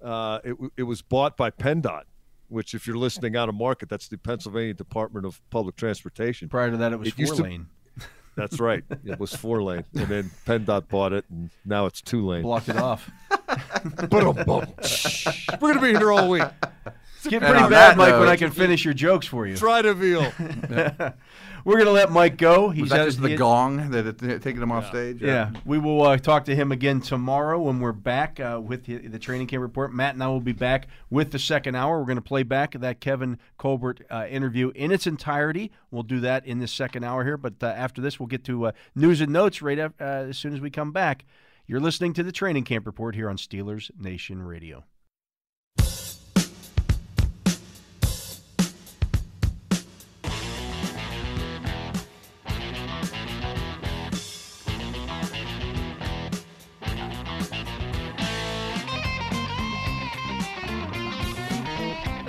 Uh, 0.02 0.40
it, 0.44 0.56
it 0.76 0.84
was 0.84 1.02
bought 1.02 1.38
by 1.38 1.52
PennDOT, 1.52 2.04
which, 2.50 2.74
if 2.74 2.88
you're 2.88 2.98
listening 2.98 3.36
out 3.38 3.48
of 3.48 3.56
market, 3.56 3.90
that's 3.90 4.08
the 4.08 4.18
Pennsylvania 4.18 4.74
Department 4.74 5.26
of 5.26 5.40
Public 5.50 5.76
Transportation. 5.76 6.50
Prior 6.50 6.72
to 6.72 6.78
that, 6.78 6.92
it 6.92 7.00
was 7.00 7.10
It 7.10 7.20
used 7.20 7.34
four 7.34 7.44
to- 7.46 7.50
lane. 7.52 7.68
That's 8.36 8.60
right. 8.60 8.84
It 9.06 9.20
was 9.20 9.36
four 9.36 9.62
lane, 9.62 9.86
and 9.94 10.08
then 10.08 10.32
PennDOT 10.46 10.88
bought 10.90 11.14
it, 11.14 11.26
and 11.30 11.50
now 11.66 11.86
it's 11.86 12.02
two 12.02 12.26
lane. 12.26 12.42
Blocked 12.44 12.70
it 12.70 12.78
off. 12.78 13.10
We're 14.12 15.74
gonna 15.74 15.82
be 15.82 15.98
here 15.98 16.12
all 16.12 16.30
week. 16.30 16.44
It's 17.18 17.28
getting 17.28 17.48
pretty 17.48 17.70
bad, 17.70 17.72
that 17.72 17.98
Mike, 17.98 18.20
when 18.20 18.28
I 18.28 18.36
can 18.36 18.52
finish 18.52 18.84
your 18.84 18.94
jokes 18.94 19.28
for 19.28 19.46
you. 19.46 19.56
Try 19.56 19.82
to 19.82 19.94
veal. 19.94 20.32
We're 21.66 21.76
going 21.76 21.86
to 21.86 21.92
let 21.94 22.12
Mike 22.12 22.38
go. 22.38 22.70
He's 22.70 22.82
Was 22.84 22.90
that 22.92 23.06
just 23.06 23.22
the 23.22 23.30
he- 23.30 23.36
gong 23.36 23.92
that 23.92 24.06
it- 24.22 24.42
taking 24.42 24.62
him 24.62 24.72
off 24.72 24.88
stage? 24.90 25.22
Yeah, 25.22 25.52
we 25.66 25.78
will 25.80 26.02
uh, 26.02 26.18
talk 26.18 26.46
to 26.46 26.56
him 26.56 26.72
again 26.72 27.00
tomorrow 27.00 27.60
when 27.62 27.80
we're 27.80 27.94
back 27.94 28.40
uh, 28.40 28.60
with 28.62 28.86
the, 28.86 28.98
the 29.08 29.18
training 29.20 29.48
camp 29.48 29.62
report. 29.62 29.94
Matt 29.94 30.14
and 30.16 30.24
I 30.24 30.28
will 30.28 30.42
be 30.42 30.52
back 30.52 30.88
with 31.10 31.32
the 31.32 31.40
second 31.40 31.76
hour. 31.76 32.00
We're 32.00 32.06
going 32.06 32.18
to 32.18 32.22
play 32.22 32.44
back 32.44 32.74
that 32.74 33.00
Kevin 33.00 33.40
Colbert 33.58 34.02
uh, 34.12 34.26
interview 34.30 34.72
in 34.76 34.92
its 34.92 35.08
entirety. 35.08 35.72
We'll 35.90 36.04
do 36.04 36.20
that 36.20 36.46
in 36.46 36.60
this 36.60 36.72
second 36.74 37.04
hour 37.06 37.24
here. 37.24 37.38
But 37.38 37.56
uh, 37.64 37.68
after 37.68 38.02
this, 38.02 38.20
we'll 38.20 38.28
get 38.28 38.44
to 38.46 38.66
uh, 38.68 38.72
news 38.96 39.22
and 39.22 39.32
notes 39.32 39.62
right 39.62 39.80
af- 39.80 39.94
uh, 40.02 40.04
as 40.30 40.38
soon 40.38 40.54
as 40.54 40.60
we 40.60 40.70
come 40.70 40.92
back. 40.92 41.24
You're 41.66 41.80
listening 41.80 42.12
to 42.16 42.24
the 42.24 42.34
training 42.34 42.66
camp 42.66 42.86
report 42.86 43.16
here 43.16 43.30
on 43.30 43.38
Steelers 43.38 43.90
Nation 43.98 44.44
Radio. 44.44 44.84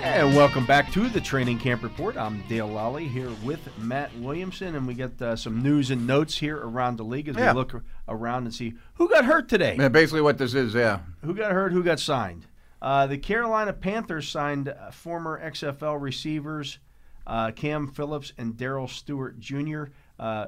And 0.05 0.33
welcome 0.35 0.65
back 0.65 0.91
to 0.93 1.09
the 1.09 1.19
Training 1.19 1.57
Camp 1.59 1.83
Report. 1.83 2.15
I'm 2.15 2.41
Dale 2.47 2.69
Lolley 2.69 3.07
here 3.09 3.29
with 3.43 3.59
Matt 3.79 4.15
Williamson, 4.19 4.75
and 4.75 4.87
we 4.87 4.93
got 4.93 5.19
uh, 5.21 5.35
some 5.35 5.61
news 5.61 5.89
and 5.91 6.05
notes 6.07 6.37
here 6.37 6.57
around 6.57 6.97
the 6.97 7.03
league 7.03 7.27
as 7.27 7.35
Yeah. 7.35 7.51
we 7.51 7.57
look 7.59 7.83
around 8.07 8.43
and 8.45 8.53
see 8.53 8.75
who 8.93 9.09
got 9.09 9.25
hurt 9.25 9.49
today. 9.49 9.75
Yeah, 9.77 9.89
basically 9.89 10.21
what 10.21 10.37
this 10.37 10.53
is, 10.53 10.73
yeah. 10.73 10.99
Who 11.23 11.33
got 11.33 11.51
hurt? 11.51 11.73
Who 11.73 11.83
got 11.83 11.99
signed? 11.99 12.45
Uh, 12.81 13.07
the 13.07 13.17
Carolina 13.17 13.73
Panthers 13.73 14.27
signed 14.29 14.69
uh, 14.69 14.91
former 14.91 15.41
XFL 15.43 15.99
receivers 15.99 16.79
uh, 17.27 17.51
Cam 17.51 17.87
Phillips 17.87 18.31
and 18.37 18.53
Daryl 18.53 18.87
Stewart 18.89 19.39
Jr. 19.39 19.85
Uh, 20.19 20.47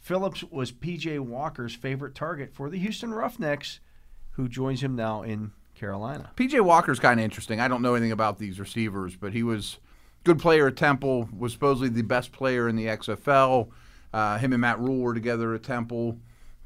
Phillips 0.00 0.42
was 0.44 0.72
PJ 0.72 1.20
Walker's 1.20 1.74
favorite 1.74 2.14
target 2.16 2.52
for 2.52 2.68
the 2.68 2.78
Houston 2.78 3.14
Roughnecks, 3.14 3.78
who 4.32 4.48
joins 4.48 4.82
him 4.82 4.94
now 4.96 5.22
in 5.22 5.52
Carolina. 5.76 6.30
PJ 6.36 6.60
Walker's 6.62 6.98
kind 6.98 7.20
of 7.20 7.24
interesting. 7.24 7.60
I 7.60 7.68
don't 7.68 7.82
know 7.82 7.94
anything 7.94 8.12
about 8.12 8.38
these 8.38 8.58
receivers, 8.58 9.16
but 9.16 9.32
he 9.32 9.42
was 9.42 9.78
good 10.24 10.38
player 10.38 10.66
at 10.66 10.76
Temple. 10.76 11.28
Was 11.36 11.52
supposedly 11.52 11.88
the 11.88 12.02
best 12.02 12.32
player 12.32 12.68
in 12.68 12.76
the 12.76 12.86
XFL. 12.86 13.68
Uh, 14.12 14.38
him 14.38 14.52
and 14.52 14.60
Matt 14.60 14.80
Rhule 14.80 14.98
were 14.98 15.14
together 15.14 15.54
at 15.54 15.62
Temple. 15.62 16.18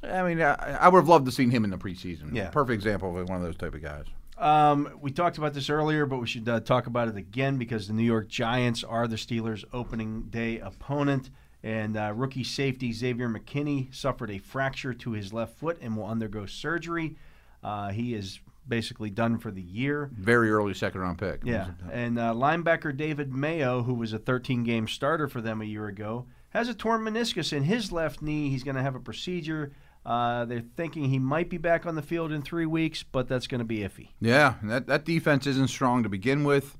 I 0.02 0.22
mean, 0.22 0.40
I, 0.40 0.54
I 0.54 0.88
would 0.88 0.98
have 0.98 1.08
loved 1.08 1.26
to 1.26 1.32
seen 1.32 1.50
him 1.50 1.64
in 1.64 1.70
the 1.70 1.76
preseason. 1.76 2.34
Yeah. 2.34 2.48
perfect 2.50 2.74
example 2.74 3.18
of 3.18 3.28
one 3.28 3.38
of 3.38 3.44
those 3.44 3.56
type 3.56 3.74
of 3.74 3.82
guys. 3.82 4.06
Um, 4.38 4.98
we 5.02 5.10
talked 5.10 5.36
about 5.36 5.52
this 5.52 5.68
earlier, 5.68 6.06
but 6.06 6.18
we 6.18 6.26
should 6.26 6.48
uh, 6.48 6.60
talk 6.60 6.86
about 6.86 7.08
it 7.08 7.16
again 7.16 7.58
because 7.58 7.86
the 7.86 7.92
New 7.92 8.04
York 8.04 8.28
Giants 8.28 8.82
are 8.82 9.06
the 9.06 9.16
Steelers' 9.16 9.64
opening 9.72 10.22
day 10.30 10.58
opponent. 10.58 11.28
And 11.62 11.96
uh, 11.98 12.14
rookie 12.16 12.44
safety 12.44 12.90
Xavier 12.92 13.28
McKinney 13.28 13.94
suffered 13.94 14.30
a 14.30 14.38
fracture 14.38 14.94
to 14.94 15.10
his 15.12 15.34
left 15.34 15.58
foot 15.58 15.76
and 15.82 15.94
will 15.94 16.06
undergo 16.06 16.46
surgery. 16.46 17.16
Uh, 17.62 17.90
he 17.90 18.14
is 18.14 18.40
basically 18.70 19.10
done 19.10 19.36
for 19.36 19.50
the 19.50 19.60
year. 19.60 20.08
Very 20.14 20.50
early 20.50 20.72
second 20.72 21.02
round 21.02 21.18
pick. 21.18 21.42
Yeah. 21.44 21.72
And 21.92 22.18
uh, 22.18 22.32
linebacker 22.32 22.96
David 22.96 23.34
Mayo, 23.34 23.82
who 23.82 23.92
was 23.92 24.14
a 24.14 24.18
13 24.18 24.64
game 24.64 24.88
starter 24.88 25.28
for 25.28 25.42
them 25.42 25.60
a 25.60 25.66
year 25.66 25.86
ago, 25.88 26.24
has 26.50 26.68
a 26.68 26.74
torn 26.74 27.02
meniscus 27.02 27.52
in 27.52 27.64
his 27.64 27.92
left 27.92 28.22
knee. 28.22 28.48
He's 28.48 28.64
going 28.64 28.76
to 28.76 28.82
have 28.82 28.94
a 28.94 29.00
procedure. 29.00 29.72
Uh, 30.06 30.46
they're 30.46 30.64
thinking 30.76 31.04
he 31.04 31.18
might 31.18 31.50
be 31.50 31.58
back 31.58 31.84
on 31.84 31.94
the 31.94 32.02
field 32.02 32.32
in 32.32 32.40
three 32.40 32.64
weeks, 32.64 33.02
but 33.02 33.28
that's 33.28 33.46
going 33.46 33.58
to 33.58 33.66
be 33.66 33.80
iffy. 33.80 34.08
Yeah, 34.20 34.54
that, 34.62 34.86
that 34.86 35.04
defense 35.04 35.46
isn't 35.46 35.68
strong 35.68 36.02
to 36.04 36.08
begin 36.08 36.44
with. 36.44 36.78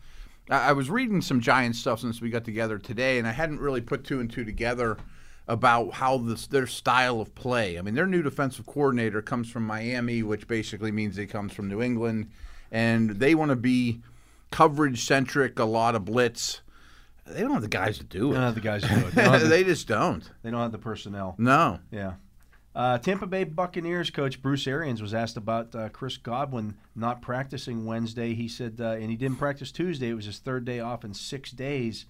I, 0.49 0.71
I 0.71 0.73
was 0.73 0.89
reading 0.89 1.21
some 1.21 1.41
Giants 1.41 1.79
stuff 1.79 2.01
since 2.01 2.23
we 2.23 2.31
got 2.31 2.45
together 2.45 2.79
today, 2.79 3.19
and 3.19 3.29
I 3.29 3.33
hadn't 3.33 3.61
really 3.61 3.83
put 3.83 4.05
two 4.05 4.21
and 4.21 4.31
two 4.31 4.45
together 4.45 4.97
about 5.49 5.95
how 5.95 6.19
this 6.19 6.47
their 6.47 6.67
style 6.67 7.21
of 7.21 7.35
play. 7.35 7.79
I 7.79 7.83
mean, 7.83 7.95
their 7.95 8.07
new 8.07 8.23
defensive 8.23 8.67
coordinator 8.67 9.23
comes 9.23 9.51
from 9.51 9.67
Miami, 9.67 10.23
which 10.23 10.47
basically 10.47 10.93
means 10.93 11.17
he 11.17 11.27
comes 11.27 11.53
from 11.53 11.69
New 11.69 11.83
England, 11.83 12.31
and 12.71 13.11
they 13.11 13.35
want 13.35 13.51
to 13.51 13.57
be 13.57 14.01
coverage 14.51 15.05
centric, 15.05 15.59
a 15.59 15.65
lot 15.65 15.95
of 15.95 16.05
blitz. 16.05 16.61
They 17.27 17.43
don't 17.43 17.53
have 17.53 17.63
the 17.63 17.69
guys 17.69 17.99
to 17.99 18.05
do 18.05 18.31
it. 18.31 18.33
They 18.33 18.37
don't 18.37 18.45
have 18.47 18.55
the 18.55 18.61
guys 18.61 18.83
to 18.83 18.89
do 18.89 19.07
it. 19.07 19.15
They 19.15 19.29
the, 19.39 19.47
they 19.47 19.65
just 19.65 19.87
don't. 19.87 20.29
they 20.43 20.51
don't 20.51 20.61
have 20.61 20.73
the 20.73 20.79
personnel. 20.79 21.35
No. 21.39 21.79
Yeah. 21.91 22.15
Uh, 22.75 22.99
Tampa 22.99 23.27
Bay 23.27 23.45
Buccaneers 23.45 24.11
coach 24.11 24.41
Bruce 24.41 24.67
Arians 24.67 25.03
was 25.03 25.13
asked 25.13 25.37
about 25.37 25.75
uh, 25.75 25.89
Chris 25.89 26.17
Godwin 26.17 26.77
not 26.95 27.21
practicing 27.21 27.85
Wednesday. 27.85 28.35
He 28.35 28.47
said, 28.47 28.77
uh, 28.81 28.93
and 28.93 29.11
he 29.11 29.17
didn't 29.17 29.39
practice 29.39 29.73
Tuesday. 29.73 30.11
It 30.11 30.15
was 30.15 30.27
his 30.27 30.39
third 30.39 30.65
day 30.65 30.79
off 30.79 31.05
in 31.05 31.13
six 31.13 31.51
days. 31.51 32.07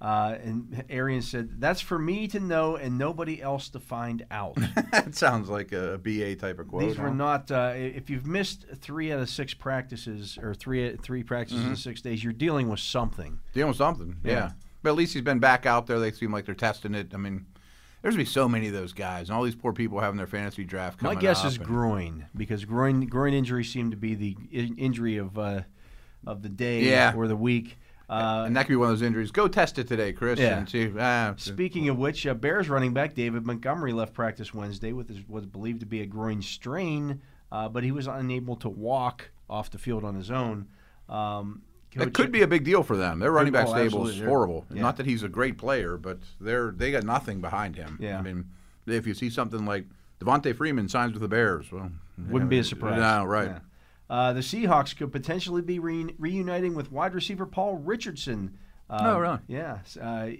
Uh, 0.00 0.36
and 0.44 0.84
Arian 0.88 1.22
said, 1.22 1.60
"That's 1.60 1.80
for 1.80 1.98
me 1.98 2.28
to 2.28 2.38
know 2.38 2.76
and 2.76 2.96
nobody 2.98 3.42
else 3.42 3.68
to 3.70 3.80
find 3.80 4.24
out." 4.30 4.54
that 4.92 5.16
sounds 5.16 5.48
like 5.48 5.72
a 5.72 5.98
BA 6.00 6.36
type 6.36 6.60
of 6.60 6.68
quote. 6.68 6.82
These 6.82 6.98
were 6.98 7.10
not. 7.10 7.50
Uh, 7.50 7.72
if 7.74 8.08
you've 8.08 8.26
missed 8.26 8.64
three 8.76 9.10
out 9.12 9.18
of 9.18 9.28
six 9.28 9.54
practices 9.54 10.38
or 10.40 10.54
three 10.54 10.96
three 10.96 11.24
practices 11.24 11.64
in 11.64 11.74
six 11.74 12.00
days, 12.00 12.22
you're 12.22 12.32
dealing 12.32 12.68
with 12.68 12.78
something. 12.80 13.40
Dealing 13.52 13.68
with 13.70 13.76
something. 13.76 14.16
Yeah. 14.22 14.32
Yeah. 14.32 14.50
But 14.84 14.90
at 14.90 14.96
least 14.96 15.14
he's 15.14 15.22
been 15.22 15.40
back 15.40 15.66
out 15.66 15.88
there. 15.88 15.98
They 15.98 16.12
seem 16.12 16.30
like 16.32 16.44
they're 16.46 16.54
testing 16.54 16.94
it. 16.94 17.12
I 17.12 17.16
mean, 17.16 17.46
there's 18.00 18.14
gonna 18.14 18.22
be 18.22 18.30
so 18.30 18.48
many 18.48 18.68
of 18.68 18.72
those 18.74 18.92
guys, 18.92 19.28
and 19.28 19.36
all 19.36 19.42
these 19.42 19.56
poor 19.56 19.72
people 19.72 19.98
having 19.98 20.16
their 20.16 20.28
fantasy 20.28 20.62
draft. 20.62 21.02
My 21.02 21.16
guess 21.16 21.44
is 21.44 21.58
groin 21.58 22.26
because 22.36 22.64
groin 22.64 23.00
groin 23.06 23.34
injuries 23.34 23.72
seem 23.72 23.90
to 23.90 23.96
be 23.96 24.14
the 24.14 24.36
in- 24.52 24.76
injury 24.78 25.16
of 25.16 25.36
uh, 25.36 25.62
of 26.24 26.42
the 26.42 26.48
day 26.48 26.84
Yeah. 26.84 27.14
or 27.16 27.26
the 27.26 27.34
week. 27.36 27.78
Uh, 28.08 28.44
and 28.46 28.56
that 28.56 28.62
could 28.62 28.72
be 28.72 28.76
one 28.76 28.90
of 28.90 28.98
those 28.98 29.06
injuries. 29.06 29.30
Go 29.30 29.48
test 29.48 29.78
it 29.78 29.86
today, 29.86 30.12
Chris. 30.12 30.38
Yeah. 30.38 30.64
See. 30.64 30.90
Ah, 30.98 31.34
Speaking 31.36 31.88
of 31.88 31.98
which, 31.98 32.26
uh, 32.26 32.34
Bears 32.34 32.68
running 32.68 32.94
back 32.94 33.14
David 33.14 33.44
Montgomery 33.44 33.92
left 33.92 34.14
practice 34.14 34.54
Wednesday 34.54 34.92
with 34.92 35.08
his, 35.08 35.18
what 35.26 35.42
was 35.42 35.46
believed 35.46 35.80
to 35.80 35.86
be 35.86 36.00
a 36.00 36.06
groin 36.06 36.40
strain, 36.40 37.20
uh, 37.52 37.68
but 37.68 37.84
he 37.84 37.92
was 37.92 38.06
unable 38.06 38.56
to 38.56 38.68
walk 38.68 39.30
off 39.50 39.70
the 39.70 39.78
field 39.78 40.04
on 40.04 40.14
his 40.14 40.30
own. 40.30 40.68
Um, 41.08 41.62
it 41.94 42.14
could 42.14 42.32
be 42.32 42.42
a 42.42 42.46
big 42.46 42.64
deal 42.64 42.82
for 42.82 42.96
them. 42.96 43.18
Their 43.18 43.32
running 43.32 43.52
back 43.52 43.66
oh, 43.66 43.72
stable 43.72 44.06
is 44.06 44.20
horrible. 44.20 44.66
yeah. 44.72 44.82
Not 44.82 44.96
that 44.98 45.06
he's 45.06 45.22
a 45.22 45.28
great 45.28 45.58
player, 45.58 45.96
but 45.96 46.18
they're 46.40 46.70
they 46.70 46.92
got 46.92 47.04
nothing 47.04 47.40
behind 47.40 47.76
him. 47.76 47.98
Yeah. 48.00 48.18
I 48.18 48.22
mean, 48.22 48.46
if 48.86 49.06
you 49.06 49.14
see 49.14 49.30
something 49.30 49.64
like 49.64 49.86
Devonta 50.20 50.54
Freeman 50.54 50.88
signs 50.88 51.12
with 51.12 51.22
the 51.22 51.28
Bears, 51.28 51.72
well, 51.72 51.90
Wouldn't 52.28 52.50
be 52.50 52.58
a 52.58 52.64
surprise. 52.64 53.00
No, 53.00 53.24
right. 53.24 53.48
Yeah. 53.48 53.58
Uh, 54.10 54.32
the 54.32 54.40
Seahawks 54.40 54.96
could 54.96 55.12
potentially 55.12 55.62
be 55.62 55.78
re- 55.78 56.14
reuniting 56.18 56.74
with 56.74 56.90
wide 56.90 57.14
receiver 57.14 57.44
Paul 57.46 57.76
Richardson. 57.76 58.56
Uh, 58.88 58.98
Oh, 59.14 59.18
really? 59.18 59.38
Yeah. 59.48 59.78
Uh, 60.00 60.30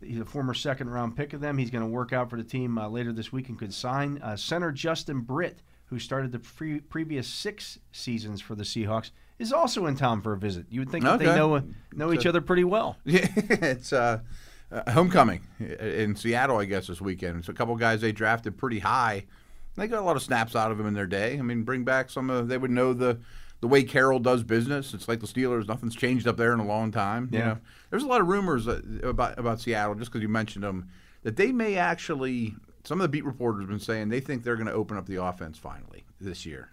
he's 0.00 0.20
a 0.20 0.24
former 0.24 0.54
second 0.54 0.90
round 0.90 1.16
pick 1.16 1.32
of 1.32 1.40
them. 1.40 1.58
He's 1.58 1.70
going 1.70 1.82
to 1.84 1.90
work 1.90 2.12
out 2.12 2.30
for 2.30 2.36
the 2.36 2.44
team 2.44 2.78
uh, 2.78 2.88
later 2.88 3.12
this 3.12 3.32
week 3.32 3.48
and 3.48 3.58
could 3.58 3.74
sign. 3.74 4.20
Uh, 4.22 4.36
center 4.36 4.70
Justin 4.70 5.20
Britt, 5.20 5.60
who 5.86 5.98
started 5.98 6.30
the 6.32 6.38
pre- 6.38 6.80
previous 6.80 7.26
six 7.26 7.78
seasons 7.90 8.40
for 8.40 8.54
the 8.54 8.62
Seahawks, 8.64 9.10
is 9.40 9.52
also 9.52 9.86
in 9.86 9.96
town 9.96 10.20
for 10.22 10.32
a 10.32 10.38
visit. 10.38 10.66
You 10.70 10.80
would 10.80 10.90
think 10.90 11.04
that 11.04 11.18
they 11.18 11.24
know 11.34 11.62
know 11.92 12.12
each 12.12 12.26
other 12.26 12.40
pretty 12.40 12.64
well. 12.64 12.96
Yeah, 13.04 13.26
it's 13.36 13.92
uh, 13.92 14.20
uh, 14.70 14.90
homecoming 14.92 15.40
in 15.58 16.14
Seattle, 16.14 16.58
I 16.58 16.66
guess, 16.66 16.86
this 16.86 17.00
weekend. 17.00 17.38
It's 17.40 17.48
a 17.48 17.52
couple 17.54 17.74
guys 17.74 18.02
they 18.02 18.12
drafted 18.12 18.56
pretty 18.56 18.78
high. 18.78 19.24
They 19.76 19.86
got 19.86 20.00
a 20.00 20.04
lot 20.04 20.16
of 20.16 20.22
snaps 20.22 20.54
out 20.56 20.70
of 20.70 20.78
them 20.78 20.86
in 20.86 20.94
their 20.94 21.06
day. 21.06 21.38
I 21.38 21.42
mean, 21.42 21.62
bring 21.62 21.84
back 21.84 22.10
some 22.10 22.28
of 22.30 22.48
they 22.48 22.58
would 22.58 22.70
know 22.70 22.92
the 22.92 23.18
the 23.60 23.68
way 23.68 23.82
Carroll 23.82 24.18
does 24.18 24.42
business. 24.42 24.94
It's 24.94 25.06
like 25.08 25.20
the 25.20 25.26
Steelers; 25.26 25.68
nothing's 25.68 25.94
changed 25.94 26.26
up 26.26 26.36
there 26.36 26.52
in 26.52 26.60
a 26.60 26.66
long 26.66 26.90
time. 26.90 27.28
You 27.32 27.38
Yeah. 27.38 27.44
know? 27.46 27.58
there's 27.90 28.02
a 28.02 28.06
lot 28.06 28.20
of 28.20 28.26
rumors 28.28 28.66
uh, 28.68 28.80
about 29.02 29.38
about 29.38 29.60
Seattle 29.60 29.94
just 29.94 30.10
because 30.10 30.22
you 30.22 30.28
mentioned 30.28 30.64
them 30.64 30.88
that 31.22 31.36
they 31.36 31.52
may 31.52 31.76
actually. 31.76 32.54
Some 32.84 32.98
of 32.98 33.02
the 33.02 33.08
beat 33.08 33.26
reporters 33.26 33.60
have 33.60 33.68
been 33.68 33.78
saying 33.78 34.08
they 34.08 34.20
think 34.20 34.42
they're 34.42 34.56
going 34.56 34.66
to 34.66 34.72
open 34.72 34.96
up 34.96 35.04
the 35.06 35.22
offense 35.22 35.58
finally 35.58 36.04
this 36.18 36.46
year. 36.46 36.70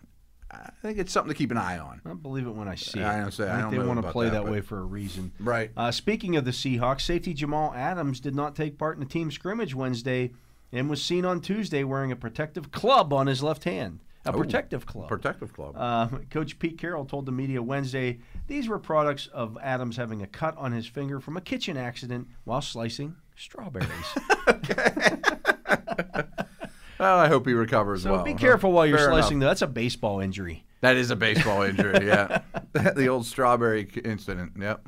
I 0.50 0.70
think 0.82 0.98
it's 0.98 1.12
something 1.12 1.28
to 1.34 1.38
keep 1.38 1.52
an 1.52 1.58
eye 1.58 1.78
on. 1.78 2.00
I 2.06 2.14
believe 2.14 2.48
it 2.48 2.52
when 2.56 2.70
I 2.70 2.76
see 2.76 3.02
it. 3.02 3.06
I 3.06 3.20
don't 3.20 3.34
say- 3.34 3.43
I 3.52 3.58
think 3.60 3.72
don't 3.72 3.80
they 3.82 3.86
want 3.86 4.02
to 4.02 4.10
play 4.14 4.28
that, 4.30 4.45
that, 4.45 4.50
way 4.50 4.62
for 4.62 4.80
a 4.80 4.84
reason. 4.84 5.34
Right. 5.38 5.72
Uh, 5.76 5.91
speaking 5.91 6.38
of 6.38 6.45
the 6.45 6.52
Seahawks, 6.52 7.02
safety 7.02 7.34
Jamal 7.34 7.74
Adams 7.74 8.22
did 8.22 8.34
not 8.34 8.56
take 8.56 8.78
part 8.78 8.95
in 8.95 9.02
the 9.02 9.06
team 9.10 9.30
scrimmage 9.30 9.76
Wednesday 9.76 10.32
and 10.72 10.89
was 10.89 11.01
seen 11.03 11.26
on 11.26 11.41
Tuesday 11.41 11.84
wearing 11.84 12.11
a 12.11 12.15
protective 12.15 12.72
club 12.72 13.13
on 13.13 13.28
his 13.28 13.41
left 13.43 13.63
hand. 13.63 13.99
A 14.26 14.30
Oh, 14.34 14.38
protective 14.38 14.86
club. 14.86 15.07
Protective 15.07 15.53
club. 15.53 15.76
Uh, 15.78 16.07
Coach 16.30 16.59
Pete 16.59 16.78
Carroll 16.78 17.05
told 17.05 17.26
the 17.26 17.32
media 17.32 17.63
Wednesday 17.63 18.20
these 18.47 18.68
were 18.68 18.78
products 18.80 19.28
of 19.28 19.57
Adams 19.61 19.95
having 19.95 20.22
a 20.22 20.28
cut 20.28 20.57
on 20.57 20.74
his 20.74 20.86
finger 20.86 21.22
from 21.22 21.38
a 21.38 21.41
kitchen 21.41 21.78
accident 21.78 22.28
while 22.43 22.61
slicing 22.61 23.15
strawberries. 23.38 23.88
well, 26.99 27.20
I 27.20 27.28
hope 27.28 27.47
he 27.47 27.53
recovers 27.53 28.03
so 28.03 28.13
well. 28.13 28.24
be 28.24 28.34
careful 28.34 28.72
while 28.72 28.86
you're 28.86 28.97
Fair 28.97 29.07
enough. 29.11 29.22
slicing. 29.26 29.39
That's 29.39 29.61
a 29.61 29.68
baseball 29.68 30.20
injury. 30.20 30.65
That 30.82 30.95
is 30.97 31.09
a 31.11 31.15
baseball 31.15 31.61
injury, 31.63 32.05
yeah. 32.07 32.41
the 32.74 33.07
old 33.07 33.26
strawberry 33.26 33.88
incident, 34.03 34.53
yep. 34.59 34.88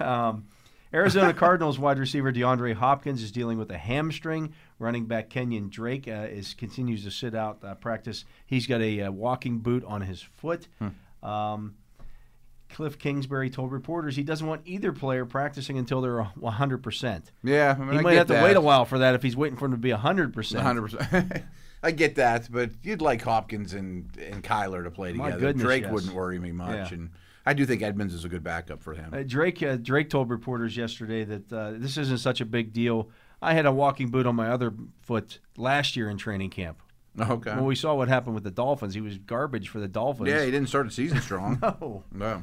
Um, 0.00 0.46
Arizona 0.94 1.34
Cardinals 1.34 1.78
wide 1.78 1.98
receiver 1.98 2.32
DeAndre 2.32 2.74
Hopkins 2.74 3.22
is 3.22 3.30
dealing 3.30 3.58
with 3.58 3.70
a 3.70 3.76
hamstring. 3.78 4.54
Running 4.78 5.06
back 5.06 5.28
Kenyan 5.30 5.70
Drake 5.70 6.06
uh, 6.06 6.26
is 6.30 6.54
continues 6.54 7.02
to 7.04 7.10
sit 7.10 7.34
out 7.34 7.58
uh, 7.64 7.74
practice. 7.74 8.24
He's 8.46 8.66
got 8.66 8.80
a 8.80 9.02
uh, 9.02 9.10
walking 9.10 9.58
boot 9.58 9.82
on 9.84 10.02
his 10.02 10.22
foot. 10.22 10.68
Um, 11.22 11.74
Cliff 12.70 12.98
Kingsbury 12.98 13.50
told 13.50 13.72
reporters 13.72 14.14
he 14.14 14.22
doesn't 14.22 14.46
want 14.46 14.60
either 14.66 14.92
player 14.92 15.24
practicing 15.24 15.78
until 15.78 16.00
they're 16.00 16.22
100%. 16.40 17.22
Yeah, 17.42 17.74
I 17.76 17.82
mean, 17.82 17.92
He 17.92 17.98
I 17.98 18.02
might 18.02 18.14
have 18.18 18.26
to 18.28 18.34
that. 18.34 18.44
wait 18.44 18.56
a 18.56 18.60
while 18.60 18.84
for 18.84 18.98
that 18.98 19.14
if 19.14 19.22
he's 19.22 19.36
waiting 19.36 19.56
for 19.58 19.64
him 19.64 19.72
to 19.72 19.78
be 19.78 19.90
100%. 19.90 19.98
hundred 19.98 20.32
percent. 20.34 21.42
I 21.82 21.92
get 21.92 22.16
that, 22.16 22.48
but 22.50 22.70
you'd 22.82 23.00
like 23.00 23.22
Hopkins 23.22 23.72
and 23.72 24.10
and 24.18 24.42
Kyler 24.42 24.82
to 24.84 24.90
play 24.90 25.12
My 25.12 25.26
together. 25.26 25.40
goodness, 25.46 25.64
Drake 25.64 25.82
yes. 25.84 25.92
wouldn't 25.92 26.12
worry 26.12 26.38
me 26.40 26.50
much, 26.52 26.90
Yeah. 26.90 26.98
and 26.98 27.10
I 27.46 27.54
do 27.54 27.64
think 27.64 27.82
Edmonds 27.82 28.12
is 28.14 28.24
a 28.24 28.28
good 28.28 28.42
backup 28.42 28.82
for 28.82 28.94
him. 28.94 29.14
Uh, 29.14 29.22
Drake 29.24 29.62
uh, 29.62 29.76
Drake 29.76 30.10
told 30.10 30.28
reporters 30.28 30.76
yesterday 30.76 31.22
that 31.24 31.52
uh, 31.52 31.72
this 31.76 31.96
isn't 31.96 32.18
such 32.18 32.40
a 32.40 32.44
big 32.44 32.72
deal. 32.72 33.10
I 33.40 33.54
had 33.54 33.66
a 33.66 33.72
walking 33.72 34.08
boot 34.10 34.26
on 34.26 34.34
my 34.36 34.48
other 34.48 34.72
foot 35.00 35.38
last 35.56 35.96
year 35.96 36.08
in 36.10 36.16
training 36.18 36.50
camp. 36.50 36.82
okay. 37.18 37.54
When 37.54 37.64
we 37.64 37.74
saw 37.74 37.94
what 37.94 38.08
happened 38.08 38.34
with 38.34 38.44
the 38.44 38.50
Dolphins, 38.50 38.94
he 38.94 39.00
was 39.00 39.18
garbage 39.18 39.68
for 39.68 39.80
the 39.80 39.88
Dolphins. 39.88 40.28
yeah, 40.28 40.44
he 40.44 40.50
didn't 40.50 40.68
start 40.68 40.86
the 40.86 40.92
season 40.92 41.20
strong. 41.20 41.58
No. 41.80 42.04
no. 42.12 42.42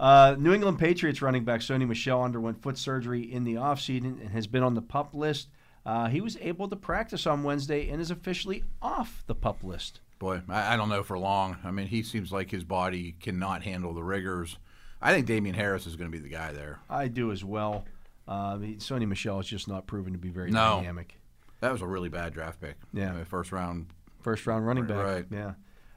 Uh, 0.00 0.34
New 0.38 0.52
England 0.52 0.78
Patriots 0.80 1.22
running 1.22 1.44
back 1.44 1.60
Sony 1.60 1.86
Michel 1.86 2.22
underwent 2.24 2.60
foot 2.60 2.76
surgery 2.76 3.20
in 3.32 3.44
the 3.44 3.54
offseason 3.54 4.20
and 4.20 4.30
has 4.30 4.46
been 4.48 4.62
on 4.64 4.74
the 4.74 4.82
pup 4.82 5.14
list. 5.14 5.48
Uh, 5.86 6.08
he 6.08 6.20
was 6.20 6.36
able 6.40 6.68
to 6.68 6.76
practice 6.76 7.26
on 7.26 7.42
Wednesday 7.44 7.88
and 7.88 8.00
is 8.00 8.10
officially 8.10 8.64
off 8.80 9.22
the 9.26 9.34
pup 9.34 9.62
list. 9.62 10.00
Boy, 10.18 10.40
I, 10.48 10.74
I 10.74 10.76
don't 10.76 10.88
know 10.88 11.02
for 11.02 11.18
long. 11.18 11.56
I 11.64 11.70
mean, 11.70 11.86
he 11.86 12.02
seems 12.02 12.32
like 12.32 12.50
his 12.50 12.64
body 12.64 13.14
cannot 13.20 13.62
handle 13.62 13.92
the 13.94 14.02
rigors. 14.02 14.56
I 15.00 15.12
think 15.12 15.26
Damien 15.26 15.54
Harris 15.54 15.86
is 15.86 15.96
going 15.96 16.10
to 16.10 16.16
be 16.16 16.22
the 16.22 16.28
guy 16.32 16.52
there. 16.52 16.78
I 16.88 17.08
do 17.08 17.32
as 17.32 17.44
well. 17.44 17.84
Uh, 18.28 18.56
Sony 18.78 19.06
Michel 19.06 19.40
is 19.40 19.46
just 19.46 19.68
not 19.68 19.86
proven 19.86 20.12
to 20.12 20.18
be 20.18 20.28
very 20.30 20.50
No. 20.50 20.76
dynamic. 20.76 21.18
That 21.60 21.72
was 21.72 21.82
a 21.82 21.86
really 21.86 22.08
bad 22.08 22.32
draft 22.34 22.60
pick. 22.60 22.76
Yeah. 22.92 23.22
First 23.24 23.52
round. 23.52 23.86
First 24.20 24.46
round 24.46 24.66
running 24.66 24.86
back. 24.86 25.04
Right. 25.04 25.26
Yeah. 25.30 25.52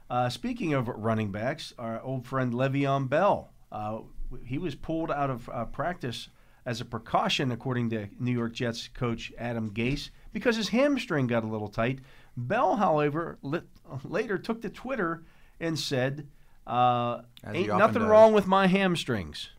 Uh, 0.08 0.28
speaking 0.28 0.72
of 0.74 0.88
running 0.88 1.32
backs, 1.32 1.72
our 1.78 2.00
old 2.02 2.26
friend 2.26 2.52
Le'Veon 2.52 3.08
Bell, 3.08 3.50
uh, 3.72 3.98
he 4.44 4.58
was 4.58 4.74
pulled 4.74 5.10
out 5.10 5.30
of 5.30 5.48
uh, 5.48 5.64
practice 5.66 6.28
as 6.64 6.80
a 6.80 6.84
precaution, 6.84 7.50
according 7.52 7.90
to 7.90 8.08
New 8.18 8.32
York 8.32 8.52
Jets 8.52 8.88
coach 8.88 9.32
Adam 9.38 9.70
Gase, 9.70 10.10
because 10.32 10.56
his 10.56 10.68
hamstring 10.70 11.26
got 11.28 11.44
a 11.44 11.46
little 11.46 11.68
tight. 11.68 12.00
Bell, 12.36 12.76
however, 12.76 13.38
lit, 13.42 13.64
later 14.04 14.36
took 14.38 14.62
to 14.62 14.68
Twitter 14.68 15.22
and 15.60 15.78
said, 15.78 16.28
uh, 16.66 17.22
"Ain't 17.46 17.68
nothing 17.68 18.02
does. 18.02 18.10
wrong 18.10 18.32
with 18.32 18.46
my 18.46 18.66
hamstrings." 18.66 19.50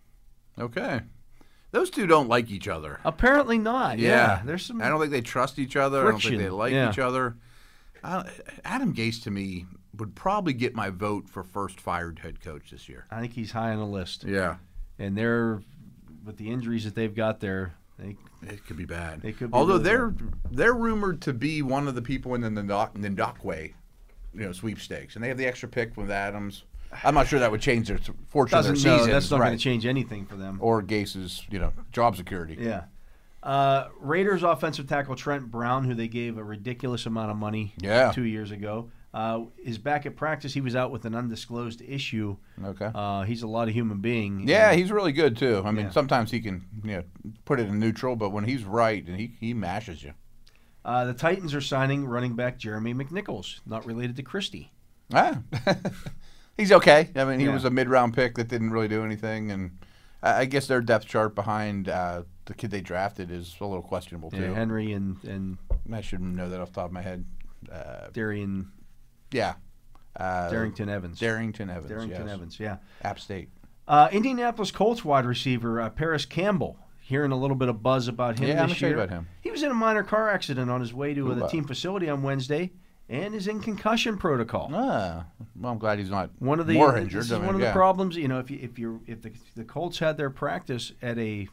Okay. 0.60 1.02
Those 1.72 1.90
two 1.90 2.08
don't 2.08 2.30
like 2.30 2.50
each 2.50 2.68
other. 2.68 3.00
Apparently 3.04 3.58
not. 3.58 4.00
Yeah, 4.00 4.42
there's 4.46 4.66
some. 4.66 4.82
I 4.82 4.90
don't 4.90 5.00
think 5.00 5.12
they 5.12 5.22
trust 5.22 5.60
each 5.60 5.76
other. 5.76 6.08
I 6.08 6.12
don't 6.12 6.22
think 6.22 6.38
they 6.38 6.50
like 6.50 6.74
yeah. 6.74 6.90
each 6.90 7.00
other. 7.00 7.36
I, 8.04 8.30
Adam 8.64 8.94
Gase 8.94 9.22
to 9.24 9.32
me 9.32 9.66
would 9.98 10.16
probably 10.16 10.54
get 10.54 10.76
my 10.76 10.90
vote 10.90 11.28
for 11.30 11.44
first 11.44 11.80
fired 11.80 12.20
head 12.20 12.42
coach 12.42 12.72
this 12.72 12.88
year. 12.88 13.06
I 13.12 13.20
think 13.20 13.34
he's 13.34 13.52
high 13.52 13.72
on 13.72 13.80
the 13.80 13.86
list, 13.86 14.24
Yeah, 14.24 14.58
and 14.98 15.18
they're 15.18 15.62
with 16.24 16.38
the 16.38 16.50
injuries 16.50 16.86
that 16.86 16.96
they've 16.96 17.14
got 17.16 17.40
there. 17.40 17.74
They 18.00 18.16
it 18.44 18.66
could 18.66 18.78
be 18.78 18.86
bad. 18.86 19.26
It 19.26 19.38
could 19.38 19.52
be 19.52 19.58
Although 19.58 19.74
really 19.74 19.84
they're 19.84 20.14
they're 20.52 20.74
rumored 20.74 21.22
to 21.24 21.34
be 21.34 21.62
one 21.62 21.88
of 21.88 21.96
the 21.96 22.02
people 22.02 22.36
in 22.36 22.42
the 22.42 22.50
Ngakoue, 22.62 23.74
you 24.34 24.40
know, 24.40 24.52
sweepstakes, 24.52 25.16
and 25.16 25.24
they 25.24 25.30
have 25.30 25.38
the 25.38 25.48
extra 25.48 25.68
pick 25.68 25.98
with 25.98 26.12
Adams. 26.12 26.64
I'm 27.04 27.14
not 27.14 27.28
sure 27.28 27.40
that 27.40 27.52
would 27.52 27.62
change 27.62 27.88
their 27.88 28.00
fortune 28.28 28.58
of 28.58 28.64
their 28.66 28.74
doesn't 28.74 28.90
no, 28.90 28.98
season. 28.98 29.12
that's 29.12 29.32
not 29.32 29.40
right. 29.40 29.48
going 29.48 29.58
to 29.58 29.64
change 29.64 29.86
anything 29.86 30.26
for 30.26 30.36
them. 30.36 30.58
Or 30.62 30.82
Gase's, 30.82 31.44
you 31.50 31.60
know, 31.60 31.74
job 31.92 32.16
security. 32.18 32.58
Yeah. 32.60 32.84
Uh, 33.44 33.88
Raiders 34.00 34.44
offensive 34.44 34.88
tackle 34.88 35.16
Trent 35.16 35.50
Brown, 35.52 35.86
who 35.86 35.94
they 35.94 36.08
gave 36.08 36.38
a 36.38 36.44
ridiculous 36.44 37.06
amount 37.06 37.32
of 37.32 37.38
money 37.38 37.74
Yeah. 37.80 38.12
two 38.12 38.24
years 38.24 38.52
ago, 38.52 38.90
uh, 39.14 39.44
is 39.64 39.78
back 39.78 40.06
at 40.06 40.16
practice. 40.16 40.54
He 40.54 40.60
was 40.62 40.76
out 40.76 40.92
with 40.92 41.06
an 41.06 41.16
undisclosed 41.16 41.82
issue. 41.82 42.36
Okay. 42.64 42.92
Uh, 42.94 43.24
he's 43.24 43.44
a 43.44 43.48
lot 43.48 43.68
of 43.70 43.74
human 43.74 44.00
being. 44.00 44.48
Yeah, 44.48 44.72
And 44.72 44.80
he's 44.80 44.92
really 44.92 45.14
good 45.14 45.38
too. 45.38 45.62
I 45.66 45.72
mean, 45.72 45.86
Yeah. 45.86 45.92
sometimes 45.92 46.32
he 46.32 46.42
can, 46.42 46.66
you 46.84 46.98
know, 46.98 47.04
put 47.46 47.60
it 47.60 47.68
in 47.70 47.80
neutral, 47.80 48.16
but 48.16 48.32
when 48.32 48.44
he's 48.44 48.64
right, 48.64 49.06
and 49.08 49.18
he 49.20 49.34
he 49.40 49.54
mashes 49.54 50.04
you. 50.04 50.14
uh, 50.84 51.06
the 51.06 51.14
Titans 51.14 51.54
are 51.54 51.62
signing 51.62 52.06
running 52.06 52.34
back 52.36 52.58
Jeremy 52.58 52.94
McNichols, 52.94 53.60
not 53.66 53.86
related 53.86 54.16
to 54.18 54.24
Kristy. 54.24 54.70
Ah, 55.14 55.40
he's 56.58 56.72
okay. 56.72 57.10
I 57.16 57.26
mean, 57.26 57.40
he 57.40 57.46
Yeah. 57.46 57.54
was 57.54 57.66
a 57.66 57.70
mid-round 57.70 58.14
pick 58.14 58.36
that 58.36 58.48
didn't 58.48 58.72
really 58.72 58.88
do 58.88 59.04
anything, 59.04 59.52
and 59.52 59.78
I 60.22 60.46
guess 60.46 60.68
their 60.68 60.82
depth 60.82 61.06
chart 61.06 61.36
behind 61.36 61.88
uh, 61.90 62.24
the 62.46 62.54
kid 62.54 62.72
they 62.72 62.82
drafted 62.82 63.32
is 63.32 63.56
a 63.62 63.66
little 63.66 63.84
questionable 63.84 64.32
too. 64.32 64.42
Yeah, 64.42 64.54
Henry 64.54 64.94
and 64.94 65.24
and 65.24 65.58
I 65.94 66.02
shouldn't 66.02 66.36
know 66.36 66.50
that 66.50 66.60
off 66.60 66.70
the 66.70 66.82
top 66.82 66.88
of 66.88 66.92
my 66.92 67.02
head. 67.02 67.26
Uh, 67.72 68.08
Darian 68.12 68.72
yeah, 69.32 69.56
uh, 70.16 70.50
Darrynton 70.50 70.90
Evans. 70.90 71.20
Darrynton 71.20 71.74
Evans. 71.74 71.92
Darrynton 71.92 72.10
yes. 72.10 72.30
Evans. 72.30 72.60
Yeah. 72.60 72.78
App 73.04 73.20
State. 73.20 73.50
Uh, 73.88 74.10
Indianapolis 74.12 74.72
Colts 74.72 75.06
wide 75.06 75.26
receiver 75.26 75.82
uh, 75.82 75.90
Parris 75.90 76.26
Campbell. 76.26 76.78
Hearing 77.00 77.32
a 77.32 77.38
little 77.38 77.56
bit 77.56 77.70
of 77.70 77.82
buzz 77.82 78.10
about 78.10 78.38
him 78.38 78.50
Yeah, 78.50 78.64
I'm 78.64 78.94
about 78.94 79.10
him. 79.10 79.30
He 79.40 79.50
was 79.50 79.64
in 79.64 79.72
a 79.72 79.74
minor 79.74 80.04
car 80.04 80.30
accident 80.30 80.70
on 80.70 80.82
his 80.82 80.94
way 80.94 81.14
to 81.14 81.34
the 81.36 81.48
team 81.48 81.64
facility 81.64 82.10
on 82.10 82.22
Wednesday 82.22 82.74
and 83.10 83.34
is 83.34 83.48
in 83.48 83.60
concussion 83.62 84.18
protocol. 84.18 84.70
Ah, 84.74 85.26
well, 85.56 85.72
I'm 85.72 85.78
glad 85.78 86.00
he's 86.00 86.10
not 86.10 86.30
One 86.40 86.60
of 86.60 86.68
the 86.68 86.74
more 86.74 86.98
injured. 86.98 87.20
this 87.22 87.28
is 87.28 87.32
I 87.32 87.38
mean, 87.38 87.46
one 87.48 87.56
of 87.56 87.62
yeah. 87.62 87.68
the 87.68 87.74
problems. 87.74 88.16
You 88.18 88.28
know, 88.28 88.40
if 88.40 88.52
you, 88.52 88.60
if 88.62 88.78
you 88.78 89.02
if 89.08 89.22
the 89.22 89.32
the 89.56 89.64
Colts 89.64 90.00
had 90.00 90.18
their 90.18 90.30
practice 90.30 90.92
at 91.02 91.18
a 91.18 91.48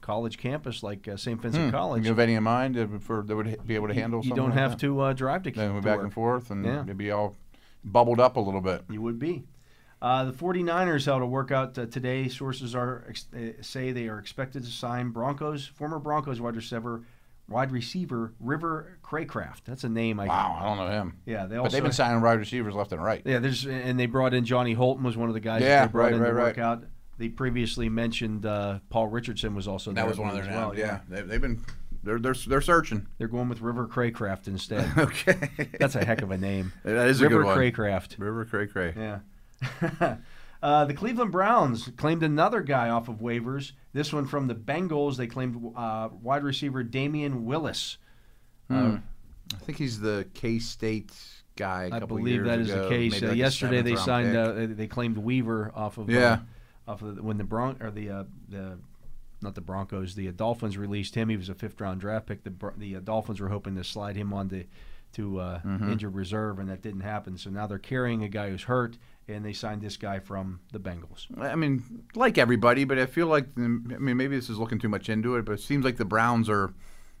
college 0.00 0.38
campus 0.38 0.82
like 0.82 1.06
uh, 1.08 1.16
St. 1.16 1.40
Vincent 1.40 1.66
Hmm. 1.66 1.70
College, 1.70 2.02
You 2.04 2.08
have 2.10 2.18
any 2.18 2.34
in 2.34 2.42
mind 2.42 2.76
for 3.02 3.22
that 3.22 3.36
would 3.36 3.66
be 3.66 3.74
able 3.74 3.88
to 3.88 3.94
handle? 3.94 4.20
you 4.20 4.30
something 4.30 4.36
don't 4.36 4.50
like 4.50 4.58
have 4.58 4.70
that? 4.72 4.80
to 4.80 5.00
uh, 5.00 5.12
drive 5.12 5.42
to, 5.44 5.50
Then 5.50 5.74
we're 5.74 5.80
back 5.82 5.96
work. 5.96 6.04
and 6.04 6.12
forth, 6.12 6.50
and 6.50 6.64
Yeah. 6.64 6.82
it'd 6.82 6.96
be 6.96 7.10
all 7.10 7.36
bubbled 7.84 8.18
up 8.20 8.36
a 8.36 8.40
little 8.40 8.60
bit. 8.62 8.84
You 8.90 9.02
would 9.02 9.18
be. 9.18 9.44
Uh, 10.02 10.24
the 10.24 10.32
49ers 10.32 11.06
held 11.06 11.22
a 11.22 11.26
workout 11.26 11.78
uh, 11.78 11.86
today. 11.86 12.28
Sources 12.28 12.74
are 12.74 13.04
ex- 13.08 13.26
uh, 13.34 13.62
say 13.62 13.92
they 13.92 14.08
are 14.08 14.18
expected 14.18 14.62
to 14.64 14.70
sign 14.70 15.10
Broncos 15.10 15.66
former 15.66 15.98
Broncos 15.98 16.40
wide 16.40 16.56
receiver 16.56 17.02
wide 17.48 17.70
receiver 17.72 18.32
River 18.40 18.98
Cracraft. 19.04 19.64
That's 19.64 19.84
a 19.84 19.88
name 19.88 20.18
I 20.20 20.26
Wow, 20.26 20.58
I 20.60 20.64
don't 20.64 20.76
know 20.78 20.88
him. 20.90 21.18
Yeah, 21.26 21.46
they 21.46 21.56
But 21.56 21.62
also 21.64 21.76
they've 21.76 21.82
been 21.82 21.92
signing 21.92 22.22
wide 22.22 22.38
receivers 22.38 22.74
left 22.74 22.92
and 22.92 23.02
right. 23.02 23.22
Yeah, 23.24 23.38
there's 23.38 23.66
and 23.66 23.98
they 23.98 24.06
brought 24.06 24.34
in 24.34 24.44
Johnny 24.44 24.72
Holton 24.74 25.04
was 25.04 25.16
one 25.16 25.28
of 25.28 25.34
the 25.34 25.40
guys 25.40 25.62
Yeah, 25.62 25.80
that 25.80 25.86
they 25.88 25.92
brought 25.92 26.04
right, 26.04 26.12
in 26.14 26.18
to 26.20 26.32
right, 26.32 26.56
right. 26.56 26.58
out. 26.58 26.84
They 27.18 27.28
previously 27.28 27.88
mentioned 27.88 28.44
uh, 28.44 28.80
Paul 28.90 29.06
Richardson 29.08 29.54
was 29.54 29.68
also 29.68 29.92
That 29.92 30.06
was 30.08 30.18
one 30.18 30.30
of 30.30 30.34
their 30.42 30.52
well. 30.52 30.68
names. 30.70 30.78
Yeah, 30.80 31.00
They, 31.08 31.22
they've 31.22 31.40
been 31.40 31.62
they're 32.02 32.18
they're 32.18 32.34
they're 32.34 32.60
searching. 32.60 33.06
They're 33.18 33.28
going 33.28 33.48
with 33.48 33.60
River 33.60 33.86
Cracraft 33.86 34.46
instead. 34.48 34.90
Okay, 34.98 35.68
That's 35.78 35.94
a 35.94 36.04
heck 36.04 36.22
of 36.22 36.30
a 36.30 36.38
name. 36.38 36.72
That 36.82 37.08
is 37.08 37.20
a 37.20 37.28
good 37.28 37.44
one. 37.44 37.56
Cracraft. 37.56 38.18
River 38.18 38.44
Cray 38.44 38.66
Cray. 38.66 38.94
Yeah. 38.96 39.18
uh, 40.64 40.84
the 40.86 40.94
Cleveland 40.94 41.30
Browns 41.30 41.90
claimed 41.96 42.22
another 42.22 42.60
guy 42.62 42.88
off 42.88 43.08
of 43.08 43.16
waivers. 43.16 43.72
This 43.92 44.12
one 44.12 44.26
from 44.26 44.46
the 44.48 44.54
Bengals. 44.54 45.16
They 45.16 45.26
claimed 45.26 45.72
uh, 45.76 46.08
wide 46.22 46.42
receiver 46.42 46.82
Damion 46.82 47.42
Willis. 47.42 47.98
Uh, 48.70 48.96
I 49.52 49.56
think 49.64 49.78
he's 49.78 50.00
the 50.00 50.26
K 50.34 50.58
State 50.58 51.12
guy. 51.54 51.90
I 51.92 51.96
I 51.96 52.00
believe 52.00 52.44
that 52.44 52.58
is 52.60 52.68
the 52.68 52.88
case. 52.88 53.22
Uh, 53.22 53.32
yesterday 53.32 53.82
they 53.82 53.94
signed. 53.96 54.34
Uh, 54.36 54.66
they- 54.74 54.86
claimed 54.88 55.18
Weaver 55.18 55.70
off 55.74 55.98
of. 55.98 56.08
Yeah. 56.10 56.38
Off 56.88 57.00
of 57.02 57.16
the, 57.16 57.22
when 57.22 57.38
the 57.38 57.44
Bron 57.44 57.76
or 57.80 57.90
the 57.90 58.10
uh, 58.10 58.24
the 58.48 58.78
not 59.42 59.54
the 59.54 59.60
Broncos 59.60 60.14
the 60.14 60.30
Dolphins 60.32 60.76
released 60.78 61.14
him. 61.14 61.28
He 61.28 61.36
was 61.36 61.48
a 61.50 61.54
fifth 61.54 61.80
round 61.80 62.00
draft 62.00 62.26
pick. 62.26 62.42
The 62.44 62.52
the 62.76 62.94
Dolphins 63.00 63.40
were 63.40 63.48
hoping 63.48 63.74
to 63.76 63.84
slide 63.84 64.16
him 64.16 64.32
on 64.32 64.48
to 64.48 64.64
to 65.12 65.38
uh, 65.40 65.60
Mm-hmm. 65.60 65.92
injured 65.92 66.14
reserve, 66.14 66.58
and 66.58 66.68
that 66.70 66.82
didn't 66.82 67.02
happen. 67.02 67.36
So 67.38 67.48
now 67.50 67.66
they're 67.66 67.78
carrying 67.78 68.22
a 68.24 68.28
guy 68.28 68.50
who's 68.50 68.64
hurt, 68.64 68.96
and 69.28 69.44
they 69.44 69.52
signed 69.52 69.80
this 69.82 69.96
guy 69.96 70.18
from 70.18 70.60
the 70.72 70.78
Bengals. 70.78 71.26
I 71.40 71.54
mean, 71.54 72.04
like 72.14 72.36
everybody, 72.38 72.84
but 72.84 72.98
I 72.98 73.06
feel 73.06 73.26
like 73.26 73.46
I 73.56 73.60
mean 73.60 74.16
maybe 74.16 74.36
this 74.36 74.50
is 74.50 74.58
looking 74.58 74.78
too 74.78 74.88
much 74.88 75.08
into 75.08 75.36
it, 75.36 75.44
but 75.44 75.52
it 75.52 75.60
seems 75.60 75.84
like 75.84 75.96
the 75.96 76.04
Browns 76.04 76.48
are 76.48 76.72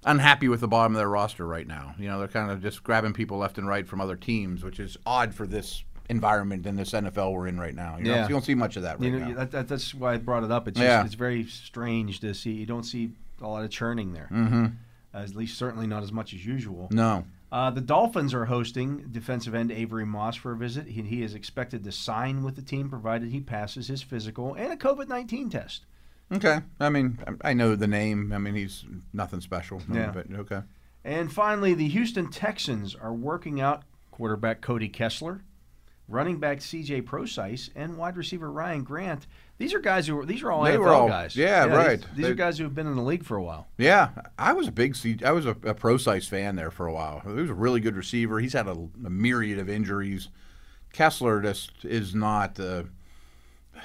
unhappy 0.04 0.48
with 0.48 0.60
the 0.60 0.68
bottom 0.68 0.92
of 0.94 0.98
their 0.98 1.08
roster 1.08 1.46
right 1.46 1.66
now. 1.66 1.94
You 1.98 2.08
know, 2.08 2.18
they're 2.18 2.28
kind 2.28 2.50
of 2.50 2.60
just 2.62 2.82
grabbing 2.84 3.14
people 3.14 3.38
left 3.38 3.56
and 3.58 3.66
right 3.66 3.86
from 3.88 4.00
other 4.00 4.16
teams, 4.16 4.62
which 4.62 4.78
is 4.78 4.96
odd 5.06 5.34
for 5.34 5.46
this 5.46 5.82
environment 6.10 6.66
in 6.66 6.76
this 6.76 6.90
NFL 6.92 7.32
we're 7.32 7.46
in 7.46 7.58
right 7.58 7.74
now. 7.74 7.96
You, 7.96 8.04
Yeah. 8.10 8.14
don't, 8.16 8.22
you 8.28 8.34
don't 8.34 8.44
see 8.44 8.54
much 8.54 8.76
of 8.76 8.82
that 8.82 9.00
right 9.00 9.06
You 9.10 9.18
know, 9.18 9.28
now. 9.28 9.34
that, 9.36 9.50
that, 9.52 9.68
that's 9.68 9.94
why 9.94 10.12
I 10.12 10.16
brought 10.18 10.44
it 10.44 10.50
up. 10.50 10.68
It's 10.68 10.76
just, 10.78 10.84
Yeah. 10.86 11.02
it's 11.06 11.14
very 11.14 11.46
strange 11.46 12.20
to 12.20 12.34
see. 12.34 12.52
You 12.52 12.66
don't 12.66 12.82
see 12.82 13.12
a 13.40 13.48
lot 13.48 13.64
of 13.64 13.70
churning 13.70 14.12
there. 14.12 14.28
mm-hmm. 14.30 14.66
At 15.14 15.34
least 15.34 15.56
certainly 15.56 15.86
not 15.86 16.02
as 16.02 16.12
much 16.12 16.34
as 16.34 16.44
usual. 16.44 16.88
No. 16.90 17.24
Uh, 17.54 17.70
the 17.70 17.80
Dolphins 17.80 18.34
are 18.34 18.46
hosting 18.46 19.06
defensive 19.12 19.54
end 19.54 19.70
Avery 19.70 20.04
Moss 20.04 20.34
for 20.34 20.50
a 20.50 20.56
visit. 20.56 20.88
He, 20.88 21.02
he 21.02 21.22
is 21.22 21.36
expected 21.36 21.84
to 21.84 21.92
sign 21.92 22.42
with 22.42 22.56
the 22.56 22.62
team 22.62 22.90
provided 22.90 23.30
he 23.30 23.40
passes 23.40 23.86
his 23.86 24.02
physical 24.02 24.54
and 24.54 24.72
a 24.72 24.76
COVID 24.76 25.06
19 25.06 25.50
test. 25.50 25.86
Okay. 26.32 26.62
I 26.80 26.88
mean, 26.88 27.16
I 27.44 27.50
I 27.50 27.52
know 27.52 27.76
the 27.76 27.86
name. 27.86 28.32
I 28.32 28.38
mean, 28.38 28.56
he's 28.56 28.84
nothing 29.12 29.40
special. 29.40 29.80
Yeah. 29.88 30.10
But 30.10 30.26
okay. 30.34 30.62
And 31.04 31.32
finally, 31.32 31.74
the 31.74 31.86
Houston 31.86 32.28
Texans 32.28 32.96
are 32.96 33.14
working 33.14 33.60
out 33.60 33.84
quarterback 34.10 34.60
Cody 34.60 34.88
Kessler, 34.88 35.44
running 36.08 36.38
back 36.38 36.58
CJ 36.58 37.06
Prosise, 37.06 37.70
and 37.74 37.96
wide 37.96 38.16
receiver 38.16 38.50
Ryan 38.50 38.82
Grant. 38.82 39.26
These 39.56 39.72
are 39.72 39.78
guys 39.78 40.06
who 40.06 40.18
are, 40.18 40.26
these 40.26 40.42
are 40.42 40.50
all 40.52 40.64
They 40.64 40.72
NFL 40.76 40.86
all- 40.94 41.08
guys. 41.08 41.36
yeah, 41.36 41.66
these- 41.66 41.76
right. 41.76 42.06
These, 42.14 42.24
They- 42.26 42.30
are 42.30 42.34
guys 42.34 42.58
who 42.58 42.64
have 42.64 42.74
been 42.74 42.86
in 42.86 42.96
the 42.96 43.02
league 43.02 43.24
for 43.24 43.36
a 43.36 43.42
while. 43.42 43.68
Yeah, 43.78 44.10
I 44.38 44.52
was 44.52 44.68
a 44.68 44.72
big 44.72 44.96
C. 44.96 45.16
I 45.24 45.30
was 45.32 45.46
a, 45.46 45.56
a 45.62 45.74
Prosise 45.74 46.26
fan 46.28 46.56
there 46.56 46.70
for 46.70 46.86
a 46.86 46.92
while. 46.92 47.20
He 47.20 47.30
was 47.32 47.50
a 47.50 47.54
really 47.54 47.80
good 47.80 47.96
receiver. 47.96 48.40
He's 48.40 48.52
had 48.52 48.66
a, 48.66 48.72
a 49.04 49.10
myriad 49.10 49.58
of 49.58 49.68
injuries. 49.68 50.28
Kessler 50.92 51.40
just 51.42 51.84
is 51.84 52.14
not. 52.14 52.58
Uh, 52.60 52.84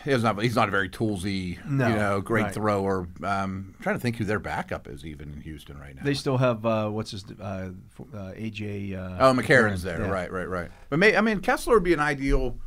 he's 0.04 0.24
not. 0.24 0.42
He's 0.42 0.56
not 0.56 0.68
a 0.68 0.72
very 0.72 0.90
toolsy, 0.90 1.64
No, 1.66 1.88
you 1.88 1.96
know, 1.96 2.22
great 2.22 2.44
right. 2.44 2.54
thrower. 2.54 3.08
Um, 3.24 3.76
I'm 3.76 3.76
trying 3.82 3.96
to 3.96 4.00
think 4.00 4.18
who 4.18 4.26
their 4.26 4.40
backup 4.40 4.88
is 4.88 5.06
even 5.06 5.34
in 5.34 5.42
Houston 5.42 5.78
right 5.80 5.96
now. 5.96 6.02
They 6.04 6.14
still 6.14 6.38
have 6.38 6.66
uh, 6.66 6.90
what's 6.90 7.12
his 7.12 7.26
uh, 7.40 7.70
uh, 8.14 8.32
AJ. 8.34 8.94
Uh, 8.98 9.18
oh, 9.20 9.34
McCarron's 9.34 9.84
there. 9.84 10.00
Yeah. 10.02 10.10
Right, 10.10 10.32
right, 10.32 10.48
right. 10.50 10.70
But 10.90 11.00
may, 11.00 11.16
I 11.16 11.22
mean, 11.22 11.40
Kessler 11.42 11.76
would 11.76 11.84
be 11.84 11.94
an 11.94 12.00
ideal 12.00 12.58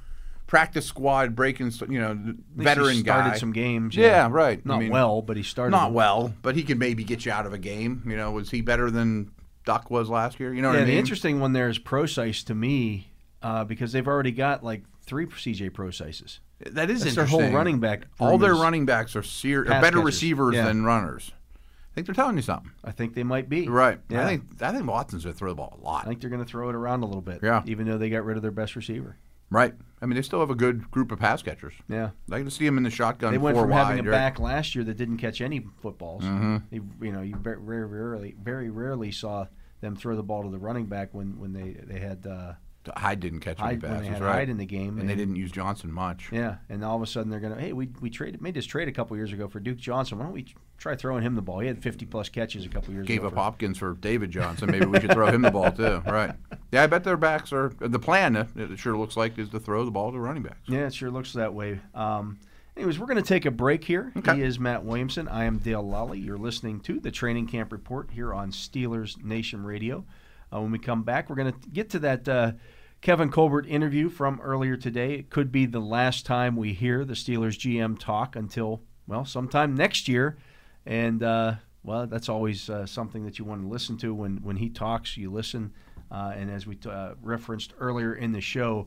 practice 0.47 0.85
squad 0.87 1.35
breaking. 1.35 1.73
You 1.89 2.01
know, 2.01 2.13
least 2.13 2.39
he 2.59 2.63
veteran 2.65 2.97
started 2.97 3.31
guy. 3.31 3.37
some 3.39 3.53
games. 3.53 3.97
Yeah, 3.97 4.29
right. 4.31 4.59
I 4.59 4.69
Not 4.69 4.81
mean, 4.81 4.91
well, 4.91 5.23
but 5.23 5.37
he 5.37 5.43
started. 5.43 5.71
Not 5.71 5.93
well, 5.93 6.35
but 6.43 6.55
he 6.57 6.63
could 6.63 6.79
maybe 6.79 7.05
get 7.05 7.25
you 7.25 7.33
out 7.33 7.47
of 7.47 7.53
a 7.53 7.59
game. 7.59 8.03
You 8.07 8.17
know, 8.17 8.33
was 8.33 8.51
he 8.51 8.61
better 8.61 8.91
than 8.91 9.31
Duck 9.65 9.91
was 9.91 10.11
last 10.11 10.39
year? 10.41 10.53
You 10.53 10.61
know 10.61 10.69
what 10.69 10.75
Yeah, 10.75 10.81
I 10.83 10.85
mean? 10.85 10.95
the 10.95 10.99
interesting 10.99 11.41
one 11.41 11.53
there 11.53 11.69
is 11.69 11.79
Prosise 11.79 12.43
to 12.45 12.55
me 12.55 13.11
uh, 13.43 13.65
because 13.65 13.93
they've 13.93 14.07
already 14.09 14.33
got 14.33 14.63
like 14.63 14.83
three 15.05 15.27
CJ 15.27 15.71
Prosises. 15.71 16.41
That 16.71 16.91
is 16.91 17.03
That's 17.05 17.17
their 17.17 17.27
whole 17.27 17.51
running 17.51 17.81
back. 17.81 18.07
All 18.21 18.39
their 18.39 18.55
running 18.55 18.87
backs 18.87 19.17
are, 19.17 19.23
ser- 19.23 19.65
better 19.65 19.81
catchers. 19.99 20.05
receivers 20.05 20.55
Yeah. 20.55 20.65
than 20.67 20.85
runners. 20.85 21.33
I 21.35 21.95
think 21.95 22.07
they're 22.07 22.15
telling 22.15 22.37
you 22.37 22.43
something. 22.43 22.71
I 22.83 22.91
think 22.91 23.15
they 23.15 23.23
might 23.25 23.49
be. 23.49 23.69
Right. 23.69 24.01
Yeah. 24.09 24.25
I 24.25 24.29
think 24.29 24.63
I 24.63 24.73
think 24.73 24.87
Watson's 24.87 25.25
going 25.25 25.35
to 25.35 25.39
throw 25.39 25.51
the 25.51 25.57
ball 25.57 25.79
a 25.81 25.85
lot. 25.85 26.05
I 26.05 26.09
think 26.09 26.21
they're 26.21 26.31
going 26.31 26.43
to 26.43 26.49
throw 26.49 26.71
it 26.71 26.75
around 26.75 27.03
a 27.03 27.07
little 27.07 27.21
bit. 27.21 27.41
Yeah. 27.43 27.63
Even 27.67 27.87
though 27.87 27.99
they 27.99 28.09
got 28.09 28.25
rid 28.25 28.37
of 28.37 28.43
their 28.43 28.51
best 28.51 28.77
receiver. 28.77 29.17
right. 29.51 29.75
I 30.01 30.07
mean, 30.07 30.17
they 30.17 30.23
still 30.23 30.41
have 30.41 30.51
a 30.51 30.57
good 30.57 30.91
group 30.91 31.13
of 31.13 31.21
pass 31.21 31.43
catchers. 31.43 31.75
Yeah. 31.89 32.11
I 32.31 32.39
can 32.39 32.51
see 32.51 32.65
them 32.67 32.77
in 32.77 32.83
the 32.83 32.91
shotgun. 32.91 33.31
They 33.31 33.39
went 33.39 33.57
from 33.57 33.71
wide, 33.71 33.85
having 33.87 34.01
a 34.05 34.11
right? 34.11 34.17
back 34.17 34.41
last 34.41 34.75
year 34.75 34.83
that 34.83 34.97
didn't 34.97 35.19
catch 35.19 35.41
any 35.41 35.65
footballs. 35.81 36.25
Mm-hmm. 36.25 36.57
They, 36.73 37.07
you 37.07 37.13
know, 37.13 37.21
you 37.23 37.37
very, 37.37 37.61
very 37.61 37.87
rarely, 37.87 38.35
very 38.43 38.69
rarely 38.69 39.13
saw 39.13 39.47
them 39.81 39.95
throw 39.95 40.17
the 40.17 40.23
ball 40.25 40.43
to 40.43 40.49
the 40.49 40.59
running 40.59 40.87
back 40.87 41.11
when, 41.13 41.39
when 41.39 41.53
they 41.53 41.77
they 41.87 42.01
had 42.01 42.27
uh, 42.27 42.55
Hyde 42.97 43.21
didn't 43.21 43.41
catch 43.41 43.59
any 43.61 43.69
Hyde 43.75 43.81
passes, 43.83 44.21
right? 44.21 44.33
Hyde 44.35 44.49
in 44.49 44.57
the 44.59 44.67
game, 44.67 44.99
and 44.99 45.09
they 45.09 45.15
didn't 45.15 45.37
use 45.37 45.53
Johnson 45.53 45.93
much. 45.93 46.29
Yeah, 46.33 46.57
and 46.69 46.85
all 46.85 46.97
of 46.97 47.03
a 47.03 47.07
sudden 47.07 47.31
they're 47.31 47.39
gonna 47.41 47.61
hey 47.61 47.73
we 47.73 47.89
we 48.01 48.11
traded 48.11 48.41
made 48.43 48.55
this 48.55 48.67
trade 48.67 48.89
a 48.89 48.93
couple 48.93 49.17
years 49.17 49.33
ago 49.33 49.47
for 49.49 49.61
Duke 49.61 49.79
Johnson. 49.79 50.19
Why 50.19 50.25
don't 50.25 50.33
we 50.35 50.47
try 50.79 50.97
throwing 50.97 51.23
him 51.23 51.35
the 51.37 51.43
ball? 51.43 51.61
He 51.61 51.69
had 51.69 51.81
50 51.81 52.07
plus 52.07 52.29
catches 52.29 52.65
a 52.67 52.69
couple 52.69 52.93
years 52.93 53.07
Gave 53.07 53.19
ago. 53.19 53.29
up 53.29 53.35
for- 53.35 53.39
Hopkins 53.41 53.79
for 53.79 53.95
David 53.95 54.31
Johnson. 54.33 54.71
Maybe 54.71 54.87
we 54.87 54.99
should 55.01 55.13
throw 55.13 55.29
him 55.29 55.43
the 55.43 55.51
ball 55.53 55.71
too. 55.71 56.03
Right. 56.07 56.33
Yeah, 56.73 56.83
I 56.83 56.87
bet 56.89 57.05
their 57.05 57.17
backs 57.17 57.53
are 57.53 57.73
the 57.79 57.99
plan. 58.01 58.35
uh, 58.35 58.47
It 58.57 58.79
sure 58.79 58.97
looks 58.97 59.17
like 59.17 59.39
is 59.39 59.49
to 59.51 59.61
throw 59.61 59.85
the 59.85 59.91
ball 59.91 60.11
to 60.11 60.19
running 60.19 60.43
backs. 60.43 60.69
Yeah, 60.69 60.87
it 60.87 60.95
sure 60.95 61.11
looks 61.11 61.35
that 61.35 61.55
way. 61.55 61.79
Um, 61.95 62.39
anyways, 62.77 62.99
we're 62.99 63.07
going 63.07 63.23
to 63.23 63.29
take 63.29 63.45
a 63.47 63.51
break 63.51 63.85
here. 63.85 64.11
Okay. 64.17 64.37
He 64.37 64.43
is 64.43 64.59
Matt 64.59 64.83
Williamson. 64.85 65.29
I 65.29 65.45
am 65.45 65.59
Dale 65.59 65.85
Lolley. 65.85 66.25
You're 66.25 66.39
listening 66.39 66.81
to 66.81 66.99
the 66.99 67.11
Training 67.11 67.47
Camp 67.47 67.71
Report 67.73 68.11
here 68.11 68.33
on 68.35 68.51
Steelers 68.51 69.23
Nation 69.23 69.63
Radio. 69.65 70.05
Uh, 70.53 70.61
when 70.61 70.71
we 70.71 70.79
come 70.79 71.03
back, 71.03 71.31
we're 71.31 71.37
going 71.37 71.53
to 71.53 71.69
get 71.71 71.91
to 71.91 71.99
that 72.01 72.29
uh, 72.29 72.53
Kevin 73.01 73.31
Colbert 73.31 73.67
interview 73.67 74.09
from 74.09 74.41
earlier 74.41 74.77
today. 74.77 75.15
It 75.15 75.31
could 75.31 75.51
be 75.51 75.67
the 75.67 75.81
last 75.81 76.27
time 76.27 76.57
we 76.57 76.73
hear 76.73 77.05
the 77.05 77.15
Steelers 77.15 77.57
GM 77.59 77.99
talk 77.99 78.37
until, 78.37 78.83
well, 79.07 79.25
sometime 79.25 79.75
next 79.75 80.09
year. 80.09 80.37
And, 80.85 81.23
uh, 81.23 81.55
well, 81.83 82.07
that's 82.07 82.29
always 82.29 82.69
uh, 82.69 82.87
something 82.87 83.25
that 83.25 83.39
you 83.39 83.45
want 83.45 83.63
to 83.63 83.69
listen 83.69 83.97
to. 83.99 84.15
When, 84.15 84.39
when 84.43 84.57
he 84.57 84.69
talks, 84.69 85.17
you 85.17 85.31
listen. 85.33 85.73
Uh, 86.11 86.35
and 86.37 86.51
as 86.51 86.67
we 86.67 86.77
t- 86.77 86.91
uh, 86.91 87.15
referenced 87.23 87.73
earlier 87.79 88.15
in 88.15 88.33
the 88.33 88.41
show, 88.41 88.87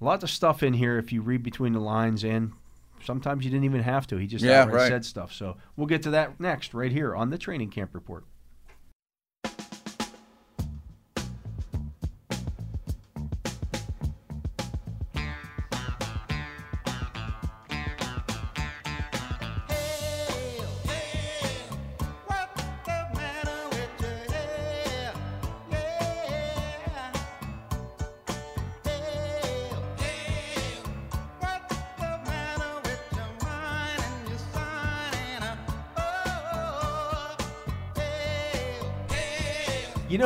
lots 0.00 0.24
of 0.24 0.30
stuff 0.30 0.62
in 0.62 0.72
here 0.72 0.98
if 0.98 1.12
you 1.12 1.20
read 1.20 1.42
between 1.42 1.74
the 1.74 1.80
lines 1.80 2.24
and 2.24 2.52
sometimes 3.04 3.44
you 3.44 3.50
didn't 3.50 3.64
even 3.64 3.82
have 3.82 4.06
to 4.06 4.16
he 4.16 4.26
just 4.26 4.44
Yeah, 4.44 4.64
right. 4.64 4.88
said 4.88 5.04
stuff 5.04 5.32
so 5.32 5.56
we'll 5.76 5.86
get 5.86 6.02
to 6.02 6.10
that 6.10 6.40
next 6.40 6.72
right 6.74 6.90
here 6.90 7.14
on 7.14 7.30
the 7.30 7.38
training 7.38 7.70
camp 7.70 7.94
report 7.94 8.24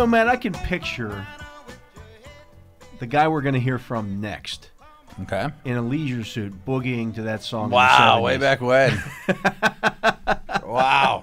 know 0.04 0.10
man 0.10 0.28
i 0.28 0.36
can 0.36 0.52
picture 0.52 1.26
the 2.98 3.06
guy 3.06 3.26
we're 3.28 3.40
going 3.42 3.54
to 3.54 3.60
hear 3.60 3.78
from 3.78 4.20
next 4.20 4.70
Okay. 5.22 5.48
in 5.64 5.76
a 5.76 5.82
leisure 5.82 6.24
suit 6.24 6.52
boogieing 6.66 7.14
to 7.14 7.22
that 7.22 7.42
song 7.44 7.70
Wow, 7.70 8.18
70s. 8.18 8.22
way 8.24 8.36
back 8.36 8.60
when. 8.60 9.00
wow. 10.64 11.22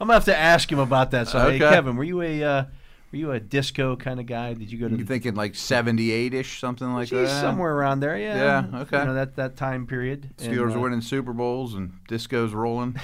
i'm 0.00 0.06
going 0.06 0.08
to 0.08 0.14
have 0.14 0.24
to 0.24 0.36
ask 0.36 0.70
him 0.72 0.78
about 0.78 1.10
that 1.12 1.28
so 1.28 1.50
hey 1.50 1.58
kevin 1.58 1.96
were 1.96 2.04
you 2.04 2.22
a 2.22 2.42
uh, 2.42 2.64
were 3.12 3.18
you 3.18 3.30
a 3.32 3.38
disco 3.40 3.94
kind 3.94 4.18
of 4.20 4.26
guy 4.26 4.54
did 4.54 4.72
you 4.72 4.78
go 4.78 4.88
to 4.88 4.96
You 4.96 5.04
thinking 5.04 5.34
like 5.34 5.54
78 5.54 6.32
ish, 6.34 6.58
something 6.60 6.92
like 6.94 7.10
that? 7.10 7.28
somewhere 7.28 7.72
around 7.74 8.00
there 8.00 8.16
yeah 8.18 8.64
Yeah, 8.72 8.80
okay. 8.80 8.98
you 9.00 9.04
know 9.04 9.14
that 9.14 9.36
that 9.36 9.56
time 9.56 9.86
period 9.86 10.30
And, 10.40 10.52
Steelers 10.54 10.74
uh, 10.74 10.80
winning 10.80 11.00
Super 11.02 11.32
Bowls 11.34 11.74
and 11.74 11.92
disco's 12.08 12.54
rolling. 12.54 12.98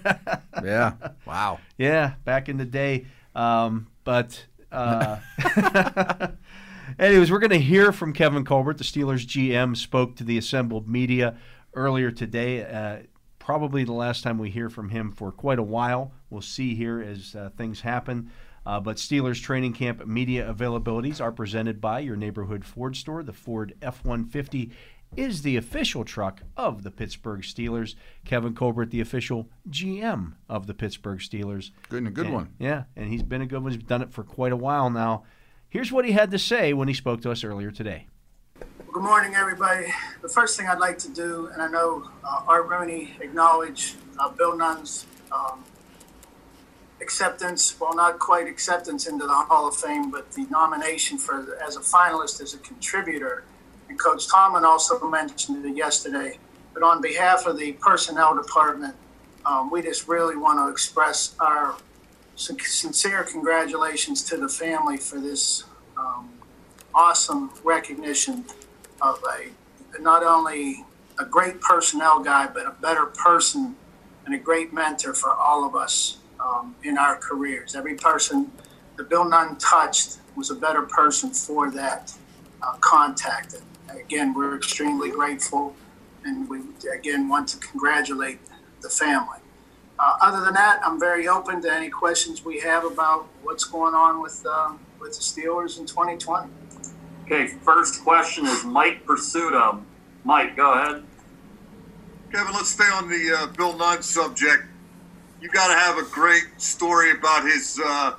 yeah. 0.64 0.92
Wow. 1.26 1.60
Yeah, 1.76 2.14
back 2.24 2.48
in 2.48 2.56
the 2.56 2.64
day. 2.64 3.06
Um, 3.34 3.88
but 4.04 4.46
uh, 4.76 5.18
anyways, 6.98 7.30
we're 7.30 7.38
going 7.38 7.50
to 7.50 7.58
hear 7.58 7.92
from 7.92 8.12
Kevin 8.12 8.44
Colbert. 8.44 8.78
The 8.78 8.84
Steelers 8.84 9.26
GM 9.26 9.76
spoke 9.76 10.16
to 10.16 10.24
the 10.24 10.38
assembled 10.38 10.88
media 10.88 11.36
earlier 11.74 12.10
today. 12.10 12.64
Uh, 12.64 13.06
probably 13.38 13.84
the 13.84 13.92
last 13.92 14.22
time 14.22 14.38
we 14.38 14.50
hear 14.50 14.68
from 14.68 14.90
him 14.90 15.10
for 15.10 15.32
quite 15.32 15.58
a 15.58 15.62
while. 15.62 16.12
We'll 16.30 16.42
see 16.42 16.74
here 16.74 17.00
as 17.00 17.34
uh, 17.34 17.50
things 17.56 17.80
happen. 17.80 18.30
Uh, 18.66 18.80
but 18.80 18.96
Steelers 18.96 19.40
training 19.40 19.72
camp 19.72 20.04
media 20.06 20.52
availabilities 20.52 21.20
are 21.20 21.30
presented 21.30 21.80
by 21.80 22.00
your 22.00 22.16
neighborhood 22.16 22.64
Ford 22.64 22.96
store. 22.96 23.22
The 23.22 23.32
Ford 23.32 23.74
F 23.80 24.04
150 24.04 24.72
is 25.14 25.42
the 25.42 25.56
official 25.56 26.04
truck 26.04 26.42
of 26.56 26.82
the 26.82 26.90
Pittsburgh 26.90 27.40
Steelers. 27.42 27.94
Kevin 28.24 28.54
Colbert, 28.54 28.90
the 28.90 29.00
official 29.00 29.48
GM 29.70 30.32
of 30.48 30.66
the 30.66 30.74
Pittsburgh 30.74 31.20
Steelers. 31.20 31.70
Good 31.88 31.98
and 31.98 32.08
a 32.08 32.10
good 32.10 32.26
And- 32.26 32.34
one. 32.34 32.54
Yeah, 32.58 32.84
and 32.96 33.08
he's 33.10 33.22
been 33.22 33.42
a 33.42 33.46
good 33.46 33.62
one. 33.62 33.72
He's 33.72 33.82
done 33.82 34.02
it 34.02 34.12
for 34.12 34.24
quite 34.24 34.52
a 34.52 34.56
while 34.56 34.90
now. 34.90 35.24
Here's 35.68 35.92
what 35.92 36.04
he 36.04 36.12
had 36.12 36.30
to 36.32 36.38
say 36.38 36.72
when 36.72 36.88
he 36.88 36.94
spoke 36.94 37.22
to 37.22 37.30
us 37.30 37.44
earlier 37.44 37.70
today. 37.70 38.06
Good 38.92 39.02
morning, 39.02 39.34
everybody. 39.34 39.86
The 40.22 40.28
first 40.28 40.56
thing 40.56 40.66
I'd 40.68 40.78
like 40.78 40.98
to 40.98 41.10
do, 41.10 41.48
and 41.52 41.60
I 41.60 41.68
know 41.68 42.08
uh, 42.24 42.44
Art 42.48 42.66
Rooney 42.66 43.14
acknowledged 43.20 43.96
uh, 44.18 44.30
Bill 44.30 44.56
Nunn's 44.56 45.04
um, 45.30 45.62
acceptance, 47.02 47.78
well, 47.78 47.94
not 47.94 48.18
quite 48.18 48.46
acceptance 48.46 49.06
into 49.06 49.26
the 49.26 49.34
Hall 49.34 49.68
of 49.68 49.76
Fame, 49.76 50.10
but 50.10 50.32
the 50.32 50.44
nomination 50.50 51.18
for 51.18 51.58
as 51.66 51.76
a 51.76 51.80
finalist 51.80 52.40
as 52.40 52.54
a 52.54 52.58
contributor. 52.58 53.44
And 53.88 53.98
Coach 53.98 54.28
Tomlin 54.28 54.64
also 54.64 54.98
mentioned 55.08 55.64
it 55.64 55.76
yesterday. 55.76 56.38
But 56.74 56.82
on 56.82 57.00
behalf 57.00 57.46
of 57.46 57.58
the 57.58 57.72
personnel 57.72 58.34
department, 58.34 58.94
um, 59.46 59.70
we 59.70 59.82
just 59.82 60.08
really 60.08 60.36
want 60.36 60.58
to 60.58 60.70
express 60.70 61.34
our 61.40 61.76
sincere 62.34 63.24
congratulations 63.24 64.22
to 64.24 64.36
the 64.36 64.48
family 64.48 64.98
for 64.98 65.20
this 65.20 65.64
um, 65.96 66.30
awesome 66.94 67.50
recognition 67.64 68.44
of 69.00 69.22
a 69.32 69.48
not 70.00 70.22
only 70.22 70.84
a 71.18 71.24
great 71.24 71.60
personnel 71.60 72.22
guy, 72.22 72.46
but 72.46 72.66
a 72.66 72.72
better 72.82 73.06
person 73.06 73.74
and 74.26 74.34
a 74.34 74.38
great 74.38 74.72
mentor 74.72 75.14
for 75.14 75.30
all 75.32 75.64
of 75.64 75.74
us 75.74 76.18
um, 76.40 76.74
in 76.82 76.98
our 76.98 77.16
careers. 77.16 77.74
Every 77.74 77.94
person 77.94 78.50
that 78.96 79.08
Bill 79.08 79.24
Nunn 79.24 79.56
touched 79.56 80.18
was 80.36 80.50
a 80.50 80.54
better 80.54 80.82
person 80.82 81.30
for 81.30 81.70
that 81.70 82.12
uh, 82.62 82.76
contact. 82.80 83.56
And 83.88 84.00
again, 84.00 84.34
we're 84.34 84.56
extremely 84.56 85.10
grateful, 85.10 85.74
and 86.24 86.48
we 86.48 86.60
again 86.92 87.28
want 87.28 87.48
to 87.48 87.58
congratulate 87.58 88.38
the 88.82 88.88
family. 88.88 89.38
Uh, 89.98 90.16
other 90.20 90.44
than 90.44 90.54
that, 90.54 90.80
I'm 90.84 91.00
very 91.00 91.26
open 91.26 91.62
to 91.62 91.72
any 91.72 91.88
questions 91.88 92.44
we 92.44 92.60
have 92.60 92.84
about 92.84 93.28
what's 93.42 93.64
going 93.64 93.94
on 93.94 94.20
with 94.20 94.44
uh, 94.48 94.72
with 95.00 95.12
the 95.12 95.22
Steelers 95.22 95.78
in 95.78 95.86
2020. 95.86 96.50
Okay, 97.24 97.46
first 97.46 98.04
question 98.04 98.46
is 98.46 98.64
Mike 98.64 99.04
Prisuta. 99.06 99.80
Mike, 100.24 100.56
go 100.56 100.72
ahead. 100.72 101.02
Kevin, 102.32 102.52
let's 102.54 102.70
stay 102.70 102.84
on 102.84 103.08
the 103.08 103.36
uh, 103.36 103.46
Bill 103.48 103.76
Nunn 103.76 104.02
subject. 104.02 104.64
You 105.40 105.48
got 105.50 105.68
to 105.68 105.74
have 105.74 105.98
a 105.98 106.08
great 106.10 106.44
story 106.58 107.12
about 107.12 107.44
his 107.44 107.80
uh, 107.84 108.14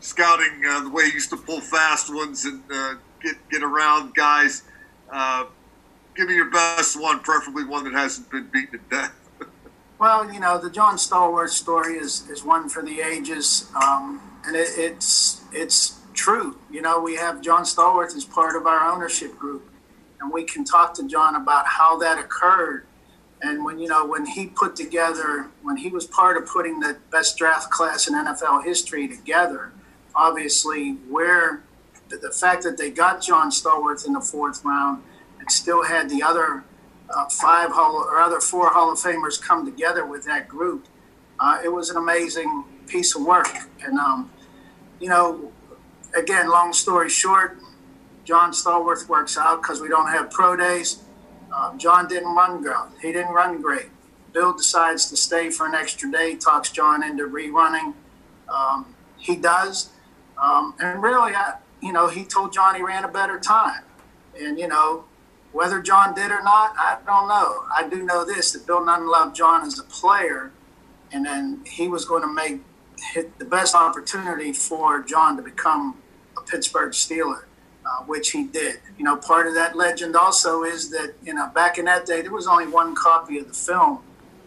scouting, 0.00 0.64
uh, 0.68 0.84
the 0.84 0.90
way 0.90 1.06
he 1.06 1.12
used 1.12 1.30
to 1.30 1.36
pull 1.36 1.60
fast 1.60 2.12
ones 2.12 2.44
and 2.44 2.62
uh, 2.70 2.94
get 3.22 3.36
get 3.50 3.62
around 3.62 4.14
guys. 4.14 4.62
Uh, 5.10 5.46
give 6.14 6.28
me 6.28 6.34
your 6.34 6.50
best 6.50 7.00
one, 7.00 7.20
preferably 7.20 7.64
one 7.64 7.84
that 7.84 7.92
hasn't 7.94 8.30
been 8.30 8.48
beaten 8.52 8.78
to 8.78 8.84
death. 8.90 9.14
Well, 9.98 10.32
you 10.32 10.38
know, 10.38 10.58
the 10.58 10.70
John 10.70 10.94
Stallworth 10.94 11.48
story 11.48 11.96
is, 11.96 12.30
is 12.30 12.44
one 12.44 12.68
for 12.68 12.84
the 12.84 13.00
ages, 13.00 13.68
um, 13.74 14.20
and 14.46 14.54
it, 14.54 14.68
it's 14.76 15.42
it's 15.52 15.98
true. 16.14 16.56
You 16.70 16.82
know, 16.82 17.00
we 17.00 17.16
have 17.16 17.40
John 17.40 17.64
Stallworth 17.64 18.14
as 18.14 18.24
part 18.24 18.54
of 18.54 18.64
our 18.64 18.94
ownership 18.94 19.36
group, 19.36 19.68
and 20.20 20.32
we 20.32 20.44
can 20.44 20.64
talk 20.64 20.94
to 20.94 21.08
John 21.08 21.34
about 21.34 21.66
how 21.66 21.98
that 21.98 22.16
occurred. 22.16 22.86
And 23.42 23.64
when 23.64 23.80
you 23.80 23.88
know 23.88 24.06
when 24.06 24.24
he 24.24 24.46
put 24.46 24.76
together, 24.76 25.48
when 25.62 25.76
he 25.76 25.88
was 25.88 26.06
part 26.06 26.36
of 26.36 26.46
putting 26.46 26.78
the 26.78 26.96
best 27.10 27.36
draft 27.36 27.72
class 27.72 28.06
in 28.06 28.14
NFL 28.14 28.64
history 28.64 29.08
together, 29.08 29.72
obviously 30.14 30.92
where 31.08 31.64
the, 32.08 32.30
fact 32.30 32.62
that 32.62 32.76
they 32.76 32.90
got 32.90 33.22
John 33.22 33.50
Stallworth 33.50 34.06
in 34.06 34.12
the 34.12 34.20
fourth 34.20 34.64
round 34.64 35.02
and 35.38 35.50
still 35.50 35.84
had 35.84 36.08
the 36.08 36.22
other 36.22 36.64
uh, 37.10 37.28
five 37.28 37.70
Hall 37.70 37.96
or 37.96 38.18
other 38.18 38.40
four 38.40 38.70
Hall 38.70 38.92
of 38.92 38.98
Famers 38.98 39.40
come 39.40 39.64
together 39.64 40.06
with 40.06 40.24
that 40.24 40.48
group, 40.48 40.86
uh, 41.40 41.60
it 41.64 41.68
was 41.68 41.90
an 41.90 41.96
amazing 41.96 42.64
piece 42.86 43.14
of 43.14 43.22
work. 43.24 43.48
And 43.82 43.98
um, 43.98 44.30
you 45.00 45.08
know, 45.08 45.52
again, 46.16 46.48
long 46.48 46.72
story 46.72 47.08
short, 47.08 47.58
John 48.24 48.52
Stallworth 48.52 49.08
works 49.08 49.38
out 49.38 49.62
because 49.62 49.80
we 49.80 49.88
don't 49.88 50.08
have 50.08 50.30
pro 50.30 50.56
days. 50.56 51.02
Um, 51.54 51.78
John 51.78 52.08
didn't 52.08 52.34
run 52.34 52.62
great. 52.62 52.76
He 53.00 53.12
didn't 53.12 53.32
run 53.32 53.62
great. 53.62 53.86
Bill 54.32 54.52
decides 54.52 55.08
to 55.08 55.16
stay 55.16 55.50
for 55.50 55.66
an 55.66 55.74
extra 55.74 56.10
day, 56.10 56.36
talks 56.36 56.70
John 56.70 57.02
into 57.02 57.24
rerunning. 57.24 57.94
Um, 58.48 58.94
he 59.16 59.36
does. 59.36 59.90
Um, 60.40 60.74
and 60.78 61.02
really, 61.02 61.34
I, 61.34 61.54
you 61.80 61.92
know, 61.92 62.08
he 62.08 62.24
told 62.24 62.52
John 62.52 62.74
he 62.74 62.82
ran 62.82 63.04
a 63.04 63.08
better 63.08 63.38
time. 63.38 63.82
And, 64.40 64.58
you 64.58 64.68
know, 64.68 65.04
whether 65.52 65.80
John 65.80 66.14
did 66.14 66.30
or 66.30 66.42
not, 66.42 66.74
I 66.76 66.98
don't 67.06 67.28
know. 67.28 67.64
I 67.74 67.88
do 67.88 68.02
know 68.02 68.24
this 68.24 68.52
that 68.52 68.66
Bill 68.66 68.84
Nunn 68.84 69.08
loved 69.08 69.34
John 69.34 69.66
as 69.66 69.78
a 69.78 69.84
player, 69.84 70.52
and 71.12 71.24
then 71.24 71.62
he 71.66 71.88
was 71.88 72.04
going 72.04 72.22
to 72.22 72.32
make 72.32 72.60
the 73.38 73.44
best 73.44 73.74
opportunity 73.74 74.52
for 74.52 75.02
John 75.02 75.36
to 75.36 75.42
become 75.42 75.96
a 76.36 76.42
Pittsburgh 76.42 76.92
Steeler, 76.92 77.44
uh, 77.86 78.04
which 78.04 78.30
he 78.32 78.44
did. 78.44 78.80
You 78.98 79.04
know, 79.04 79.16
part 79.16 79.46
of 79.46 79.54
that 79.54 79.76
legend 79.76 80.16
also 80.16 80.64
is 80.64 80.90
that, 80.90 81.14
you 81.22 81.32
know, 81.32 81.48
back 81.54 81.78
in 81.78 81.86
that 81.86 82.06
day, 82.06 82.20
there 82.22 82.32
was 82.32 82.46
only 82.46 82.66
one 82.66 82.94
copy 82.94 83.38
of 83.38 83.48
the 83.48 83.54
film, 83.54 84.02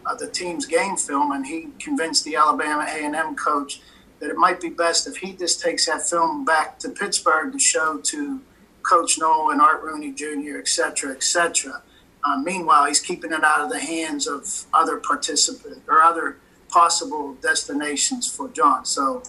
uh, 0.06 0.14
the 0.14 0.30
team's 0.30 0.66
game 0.66 0.96
film, 0.96 1.32
and 1.32 1.46
he 1.46 1.68
convinced 1.78 2.24
the 2.24 2.36
Alabama 2.36 2.86
A&M 2.88 3.34
coach 3.34 3.80
that 4.22 4.30
it 4.30 4.36
might 4.36 4.60
be 4.60 4.68
best 4.70 5.08
if 5.08 5.16
he 5.16 5.32
just 5.32 5.60
takes 5.60 5.86
that 5.86 6.08
film 6.08 6.44
back 6.44 6.78
to 6.78 6.88
Pittsburgh 6.88 7.52
to 7.52 7.58
show 7.58 7.98
to 7.98 8.40
Coach 8.84 9.18
Noll 9.18 9.50
and 9.50 9.60
Art 9.60 9.82
Rooney 9.82 10.12
Jr., 10.12 10.58
et 10.58 10.68
cetera, 10.68 11.10
et 11.10 11.24
cetera. 11.24 11.82
Uh, 12.24 12.38
meanwhile, 12.38 12.86
he's 12.86 13.00
keeping 13.00 13.32
it 13.32 13.42
out 13.42 13.62
of 13.62 13.68
the 13.68 13.80
hands 13.80 14.28
of 14.28 14.66
other 14.72 14.98
participants 14.98 15.80
or 15.88 16.02
other 16.02 16.36
possible 16.68 17.34
destinations 17.42 18.32
for 18.32 18.48
John. 18.50 18.84
So, 18.84 19.24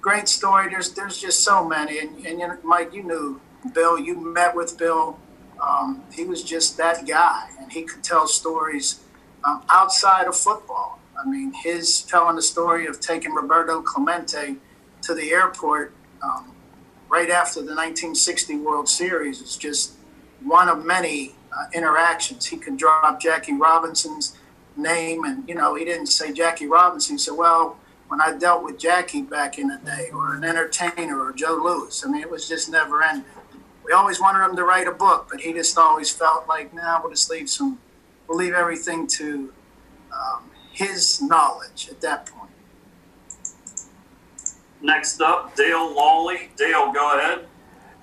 great 0.00 0.28
story. 0.28 0.70
There's 0.70 0.92
there's 0.92 1.20
just 1.20 1.42
so 1.42 1.64
many, 1.64 1.98
and, 1.98 2.24
and 2.24 2.38
you 2.38 2.46
know, 2.46 2.58
Mike, 2.62 2.94
you 2.94 3.02
knew 3.02 3.40
Bill. 3.74 3.98
You 3.98 4.14
met 4.20 4.54
with 4.54 4.78
Bill. 4.78 5.18
Um, 5.60 6.04
he 6.12 6.22
was 6.22 6.44
just 6.44 6.76
that 6.76 7.08
guy, 7.08 7.48
and 7.60 7.72
he 7.72 7.82
could 7.82 8.04
tell 8.04 8.28
stories 8.28 9.00
um, 9.42 9.64
outside 9.68 10.28
of 10.28 10.36
football. 10.36 11.00
I 11.18 11.28
mean, 11.28 11.52
his 11.52 12.02
telling 12.02 12.36
the 12.36 12.42
story 12.42 12.86
of 12.86 13.00
taking 13.00 13.32
Roberto 13.34 13.82
Clemente 13.82 14.56
to 15.02 15.14
the 15.14 15.30
airport 15.30 15.92
um, 16.22 16.52
right 17.08 17.30
after 17.30 17.60
the 17.60 17.74
1960 17.74 18.58
World 18.58 18.88
Series 18.88 19.40
is 19.40 19.56
just 19.56 19.94
one 20.42 20.68
of 20.68 20.84
many 20.84 21.34
uh, 21.52 21.64
interactions. 21.74 22.46
He 22.46 22.56
could 22.56 22.76
drop 22.76 23.20
Jackie 23.20 23.54
Robinson's 23.54 24.36
name, 24.76 25.24
and 25.24 25.48
you 25.48 25.54
know, 25.54 25.74
he 25.74 25.84
didn't 25.84 26.06
say 26.06 26.32
Jackie 26.32 26.66
Robinson. 26.66 27.14
He 27.14 27.18
said, 27.18 27.34
"Well, 27.34 27.78
when 28.06 28.20
I 28.20 28.36
dealt 28.38 28.62
with 28.62 28.78
Jackie 28.78 29.22
back 29.22 29.58
in 29.58 29.68
the 29.68 29.78
day, 29.78 30.10
or 30.12 30.36
an 30.36 30.44
entertainer, 30.44 31.20
or 31.20 31.32
Joe 31.32 31.60
Louis." 31.62 32.04
I 32.04 32.10
mean, 32.10 32.22
it 32.22 32.30
was 32.30 32.48
just 32.48 32.70
never 32.70 33.02
ending. 33.02 33.24
We 33.84 33.92
always 33.92 34.20
wanted 34.20 34.44
him 34.44 34.54
to 34.56 34.64
write 34.64 34.86
a 34.86 34.92
book, 34.92 35.28
but 35.30 35.40
he 35.40 35.52
just 35.52 35.76
always 35.76 36.10
felt 36.10 36.46
like, 36.46 36.72
"Nah, 36.72 37.00
we'll 37.02 37.10
just 37.10 37.30
leave 37.30 37.50
some, 37.50 37.78
we'll 38.28 38.38
leave 38.38 38.54
everything 38.54 39.06
to 39.08 39.52
um, 40.12 40.50
his 40.78 41.20
knowledge 41.20 41.88
at 41.90 42.00
that 42.00 42.26
point." 42.26 42.52
Next 44.80 45.20
up, 45.20 45.56
Dale 45.56 45.92
Lolley. 45.94 46.48
Dale, 46.56 46.92
go 46.92 47.18
ahead. 47.18 47.46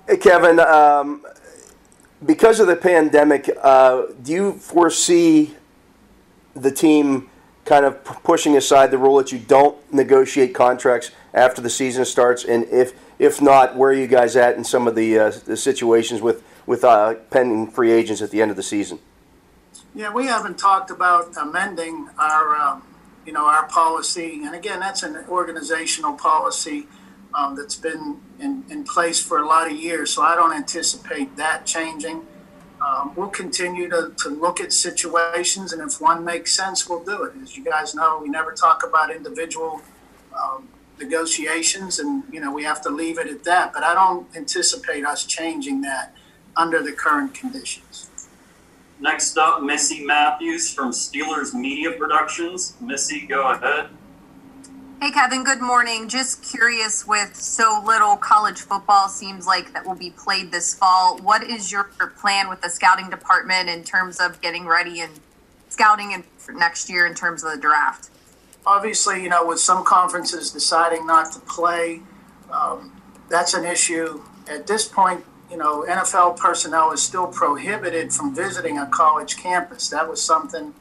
Hey, 0.06 0.18
Kevin. 0.18 0.60
Um, 0.60 1.24
because 2.24 2.60
of 2.60 2.66
the 2.66 2.76
pandemic, 2.76 3.50
uh, 3.62 4.02
do 4.22 4.32
you 4.32 4.52
foresee 4.52 5.54
the 6.54 6.70
team 6.70 7.28
kind 7.64 7.84
of 7.84 8.04
p- 8.04 8.14
pushing 8.22 8.56
aside 8.56 8.90
the 8.90 8.98
rule 8.98 9.16
that 9.16 9.32
you 9.32 9.38
don't 9.38 9.76
negotiate 9.92 10.54
contracts 10.54 11.10
after 11.34 11.60
the 11.60 11.70
season 11.70 12.04
starts? 12.04 12.44
And 12.44 12.64
if 12.64 12.92
if 13.18 13.40
not, 13.40 13.76
where 13.76 13.90
are 13.90 13.94
you 13.94 14.06
guys 14.06 14.36
at 14.36 14.56
in 14.56 14.64
some 14.64 14.86
of 14.86 14.94
the, 14.94 15.18
uh, 15.18 15.30
the 15.46 15.56
situations 15.56 16.20
with 16.20 16.42
with 16.66 16.84
uh, 16.84 17.14
pending 17.30 17.70
free 17.70 17.90
agents 17.90 18.20
at 18.20 18.30
the 18.30 18.42
end 18.42 18.50
of 18.50 18.56
the 18.56 18.62
season? 18.62 18.98
Yeah, 19.96 20.12
we 20.12 20.26
haven't 20.26 20.58
talked 20.58 20.90
about 20.90 21.34
amending 21.40 22.10
our, 22.18 22.54
um, 22.54 22.82
you 23.24 23.32
know, 23.32 23.46
our 23.46 23.66
policy, 23.66 24.42
and 24.44 24.54
again, 24.54 24.78
that's 24.78 25.02
an 25.02 25.24
organizational 25.26 26.12
policy 26.12 26.86
um, 27.32 27.56
that's 27.56 27.76
been 27.76 28.20
in, 28.38 28.62
in 28.68 28.84
place 28.84 29.18
for 29.22 29.38
a 29.38 29.46
lot 29.46 29.70
of 29.70 29.72
years. 29.74 30.10
So 30.10 30.20
I 30.20 30.34
don't 30.34 30.52
anticipate 30.52 31.34
that 31.36 31.64
changing. 31.64 32.26
Um, 32.86 33.14
we'll 33.16 33.30
continue 33.30 33.88
to, 33.88 34.12
to 34.18 34.28
look 34.28 34.60
at 34.60 34.74
situations, 34.74 35.72
and 35.72 35.80
if 35.80 35.98
one 35.98 36.26
makes 36.26 36.54
sense, 36.54 36.86
we'll 36.86 37.02
do 37.02 37.22
it. 37.22 37.32
As 37.42 37.56
you 37.56 37.64
guys 37.64 37.94
know, 37.94 38.20
we 38.22 38.28
never 38.28 38.52
talk 38.52 38.86
about 38.86 39.10
individual 39.10 39.80
um, 40.38 40.68
negotiations, 41.00 42.00
and 42.00 42.22
you 42.30 42.40
know 42.40 42.52
we 42.52 42.64
have 42.64 42.82
to 42.82 42.90
leave 42.90 43.18
it 43.18 43.28
at 43.28 43.44
that. 43.44 43.72
But 43.72 43.82
I 43.82 43.94
don't 43.94 44.26
anticipate 44.36 45.06
us 45.06 45.24
changing 45.24 45.80
that 45.80 46.14
under 46.54 46.82
the 46.82 46.92
current 46.92 47.32
conditions. 47.32 48.05
Next 48.98 49.36
up, 49.36 49.62
Missy 49.62 50.04
Matthews 50.04 50.72
from 50.72 50.90
Steelers 50.90 51.52
Media 51.52 51.92
Productions. 51.92 52.74
Missy, 52.80 53.26
go 53.26 53.50
ahead. 53.50 53.90
Hey 55.02 55.10
Kevin, 55.10 55.44
good 55.44 55.60
morning. 55.60 56.08
Just 56.08 56.42
curious 56.42 57.06
with 57.06 57.36
so 57.36 57.82
little 57.84 58.16
college 58.16 58.62
football 58.62 59.10
seems 59.10 59.46
like 59.46 59.74
that 59.74 59.84
will 59.86 59.94
be 59.94 60.08
played 60.08 60.50
this 60.50 60.74
fall. 60.74 61.18
What 61.18 61.44
is 61.44 61.70
your 61.70 61.84
plan 61.84 62.48
with 62.48 62.62
the 62.62 62.70
scouting 62.70 63.10
department 63.10 63.68
in 63.68 63.84
terms 63.84 64.18
of 64.18 64.40
getting 64.40 64.66
ready 64.66 65.00
and 65.00 65.12
scouting 65.68 66.14
and 66.14 66.24
for 66.38 66.52
next 66.52 66.88
year 66.88 67.06
in 67.06 67.14
terms 67.14 67.44
of 67.44 67.52
the 67.52 67.60
draft? 67.60 68.08
Obviously, 68.66 69.22
you 69.22 69.28
know, 69.28 69.46
with 69.46 69.60
some 69.60 69.84
conferences 69.84 70.50
deciding 70.50 71.06
not 71.06 71.30
to 71.32 71.40
play, 71.40 72.00
um, 72.50 72.90
that's 73.28 73.52
an 73.52 73.66
issue. 73.66 74.22
At 74.48 74.66
this 74.66 74.88
point, 74.88 75.22
you 75.50 75.56
know, 75.56 75.84
NFL 75.88 76.36
personnel 76.38 76.92
is 76.92 77.02
still 77.02 77.26
prohibited 77.26 78.12
from 78.12 78.34
visiting 78.34 78.78
a 78.78 78.86
college 78.86 79.36
campus. 79.36 79.88
That 79.88 80.08
was 80.08 80.20
something 80.22 80.74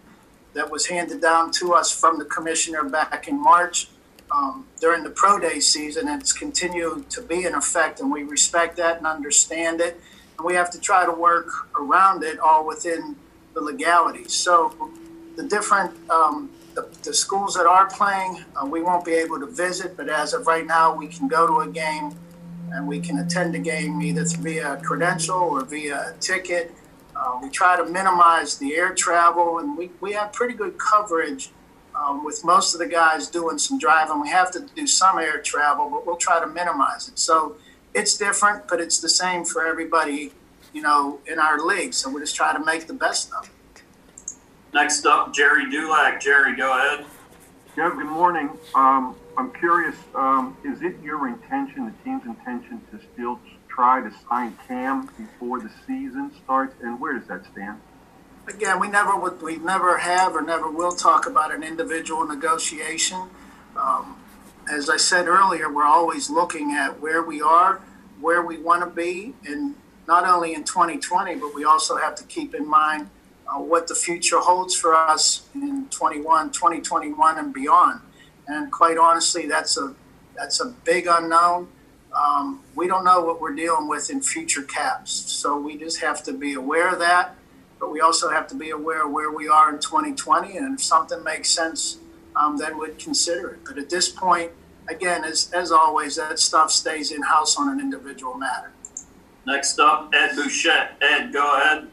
that 0.54 0.70
was 0.70 0.88
handed 0.88 1.22
down 1.22 1.52
to 1.52 1.74
us 1.74 1.92
from 1.92 2.18
the 2.18 2.26
commissioner 2.26 2.84
back 2.84 3.28
in 3.28 3.42
March 3.42 3.90
um, 4.32 4.66
during 4.80 5.04
the 5.04 5.10
pro 5.10 5.40
day 5.40 5.60
season, 5.60 6.08
and 6.08 6.22
it's 6.22 6.34
continued 6.34 7.10
to 7.12 7.22
be 7.22 7.46
in 7.46 7.54
effect, 7.54 8.00
and 8.00 8.12
we 8.12 8.24
respect 8.24 8.78
that 8.78 8.98
and 8.98 9.06
understand 9.06 9.82
it. 9.82 10.00
And 10.38 10.46
we 10.46 10.56
have 10.56 10.72
to 10.72 10.80
try 10.80 11.06
to 11.06 11.12
work 11.12 11.50
around 11.80 12.24
it 12.24 12.40
all 12.40 12.66
within 12.66 13.16
the 13.54 13.62
legalities. 13.62 14.34
So 14.34 14.92
the 15.36 15.44
different 15.44 15.92
um, 16.10 16.50
the, 16.74 16.90
the 17.04 17.14
schools 17.14 17.54
that 17.56 17.66
are 17.66 17.88
playing, 17.90 18.44
uh, 18.62 18.66
we 18.66 18.82
won't 18.82 19.06
be 19.06 19.14
able 19.14 19.40
to 19.40 19.46
visit, 19.46 19.96
but 19.96 20.10
as 20.10 20.34
of 20.34 20.46
right 20.46 20.66
now, 20.66 20.94
we 20.94 21.08
can 21.08 21.28
go 21.28 21.48
to 21.48 21.70
a 21.70 21.72
game 21.72 22.14
and 22.72 22.88
we 22.88 23.00
can 23.00 23.20
attend 23.20 23.56
a 23.56 23.60
game 23.60 24.02
either 24.02 24.26
via 24.40 24.78
credential 24.84 25.38
or 25.38 25.64
via 25.64 26.14
a 26.14 26.18
ticket. 26.20 26.74
Uh, 27.16 27.40
we 27.42 27.50
try 27.50 27.78
to 27.78 27.86
minimize 27.86 28.58
the 28.58 28.76
air 28.76 28.94
travel, 28.94 29.60
and 29.60 29.78
we, 29.78 29.90
we 30.02 30.14
have 30.14 30.34
pretty 30.34 30.54
good 30.54 30.78
coverage 30.78 31.52
um, 31.96 32.26
with 32.26 32.44
most 32.44 32.74
of 32.74 32.80
the 32.80 32.88
guys 32.88 33.30
doing 33.30 33.58
some 33.58 33.80
driving. 33.80 34.22
We 34.22 34.30
have 34.30 34.52
to 34.52 34.68
do 34.76 34.86
some 34.86 35.18
air 35.18 35.42
travel, 35.42 35.90
but 35.90 36.06
we'll 36.06 36.18
try 36.18 36.40
to 36.40 36.48
minimize 36.48 37.08
it. 37.08 37.18
So 37.18 37.56
it's 37.94 38.18
different, 38.18 38.68
but 38.68 38.82
it's 38.82 39.00
the 39.00 39.10
same 39.10 39.46
for 39.46 39.66
everybody, 39.66 40.34
you 40.74 40.82
know, 40.82 41.20
in 41.26 41.40
our 41.40 41.60
league. 41.60 41.94
So 41.94 42.10
we 42.10 42.20
just 42.20 42.36
try 42.36 42.52
to 42.52 42.64
make 42.64 42.88
the 42.88 42.94
best 42.94 43.32
of 43.34 43.46
it. 43.46 43.84
Next 44.74 45.06
up, 45.06 45.34
Gerry 45.34 45.70
Dulac. 45.70 46.20
Jerry, 46.20 46.56
go 46.56 46.78
ahead. 46.78 47.06
Yeah, 47.78 47.92
good 47.96 48.08
morning. 48.08 48.50
Um, 48.74 49.16
I'm 49.38 49.52
curious, 49.52 49.96
um, 50.14 50.56
is 50.64 50.82
it 50.82 50.96
your 51.04 51.28
intention, 51.28 51.86
the 51.86 51.94
team's 52.04 52.26
intention, 52.26 52.82
to 52.92 53.00
still 53.14 53.40
try 53.68 54.02
to 54.02 54.12
sign 54.30 54.58
Cam 54.68 55.10
before 55.18 55.60
the 55.60 55.70
season 55.86 56.32
starts? 56.44 56.74
And 56.82 57.00
where 57.00 57.18
does 57.18 57.28
that 57.28 57.46
stand? 57.52 57.82
Again, 58.48 58.80
we 58.80 58.88
never 58.88 59.18
would, 59.18 59.42
we 59.42 59.58
never 59.58 59.98
have 59.98 60.36
or 60.36 60.42
never 60.42 60.70
will 60.70 60.94
talk 60.94 61.28
about 61.28 61.54
an 61.54 61.64
individual 61.64 62.26
negotiation. 62.26 63.20
Um, 63.76 64.18
as 64.72 64.90
I 64.90 64.98
said 64.98 65.28
earlier, 65.28 65.72
we're 65.72 65.84
always 65.84 66.30
looking 66.30 66.72
at 66.72 67.02
where 67.02 67.22
we 67.22 67.42
are, 67.42 67.82
where 68.22 68.42
we 68.42 68.58
want 68.58 68.84
to 68.84 68.90
be, 68.90 69.34
and 69.46 69.76
not 70.08 70.26
only 70.26 70.54
in 70.54 70.64
2020, 70.64 71.36
but 71.36 71.54
we 71.54 71.66
also 71.66 71.98
have 71.98 72.16
to 72.16 72.24
keep 72.24 72.56
in 72.56 72.68
mind 72.68 73.10
uh, 73.48 73.60
what 73.60 73.88
the 73.88 73.96
future 73.96 74.40
holds 74.40 74.76
for 74.76 74.96
us 74.96 75.48
in 75.54 75.88
21, 75.90 76.52
2021 76.52 77.38
and 77.38 77.54
beyond. 77.54 78.00
And 78.48 78.72
quite 78.72 78.98
honestly, 78.98 79.48
that's 79.48 79.78
a 79.78 79.96
that's 80.36 80.60
a 80.60 80.66
big 80.66 81.08
unknown. 81.08 81.70
um, 82.16 82.62
we 82.76 82.88
don't 82.88 83.04
know 83.04 83.22
what 83.22 83.42
we're 83.42 83.54
dealing 83.56 83.88
with 83.88 84.10
in 84.10 84.22
future 84.22 84.64
caps. 84.64 85.12
So 85.12 85.58
we 85.60 85.78
just 85.78 86.02
have 86.02 86.24
to 86.24 86.34
be 86.34 86.54
aware 86.54 86.90
of 86.94 87.00
that. 87.00 87.36
But 87.80 87.92
we 87.92 88.00
also 88.00 88.30
have 88.30 88.48
to 88.50 88.56
be 88.56 88.70
aware 88.70 89.06
of 89.06 89.12
where 89.12 89.32
we 89.32 89.48
are 89.50 89.74
in 89.74 89.80
2020. 89.80 90.58
And 90.58 90.76
if 90.76 90.84
something 90.84 91.24
makes 91.24 91.50
sense, 91.50 91.98
um, 92.36 92.58
then 92.58 92.78
we'd 92.80 92.98
consider 92.98 93.52
it. 93.52 93.60
But 93.66 93.78
at 93.78 93.90
this 93.90 94.10
point, 94.10 94.52
again, 94.88 95.24
as, 95.26 95.52
as 95.54 95.72
always, 95.72 96.16
that 96.16 96.40
stuff 96.40 96.72
stays 96.72 97.12
in 97.12 97.22
house 97.22 97.58
on 97.58 97.70
an 97.70 97.80
individual 97.80 98.36
matter. 98.36 98.72
Next 99.46 99.80
up, 99.80 100.12
Ed 100.14 100.36
Bouchette. 100.36 100.98
Ed, 101.02 101.34
go 101.34 101.58
ahead. 101.58 101.88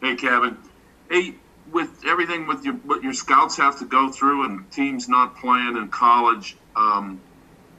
Hey, 0.00 0.16
Kevin. 0.16 0.56
Hey, 1.10 1.34
with 1.72 2.02
everything 2.06 2.46
with 2.46 2.64
your 2.64 2.74
what 2.74 3.02
your 3.02 3.12
scouts 3.12 3.56
have 3.56 3.78
to 3.78 3.84
go 3.84 4.10
through 4.10 4.44
and 4.44 4.70
teams 4.70 5.08
not 5.08 5.36
playing 5.36 5.76
in 5.76 5.88
college, 5.88 6.56
um, 6.76 7.20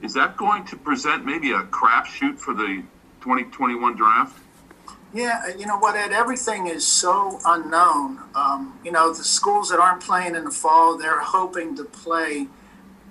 is 0.02 0.14
that 0.14 0.36
going 0.36 0.64
to 0.66 0.76
present 0.76 1.24
maybe 1.24 1.52
a 1.52 1.62
crapshoot 1.64 2.38
for 2.38 2.54
the 2.54 2.82
2021 3.20 3.96
draft? 3.96 4.38
Yeah, 5.12 5.48
you 5.56 5.66
know 5.66 5.78
what, 5.78 5.96
Ed? 5.96 6.12
Everything 6.12 6.68
is 6.68 6.86
so 6.86 7.40
unknown. 7.44 8.20
Um, 8.34 8.78
you 8.84 8.92
know, 8.92 9.12
the 9.12 9.24
schools 9.24 9.70
that 9.70 9.80
aren't 9.80 10.02
playing 10.02 10.36
in 10.36 10.44
the 10.44 10.52
fall, 10.52 10.96
they're 10.96 11.20
hoping 11.20 11.76
to 11.76 11.84
play 11.84 12.46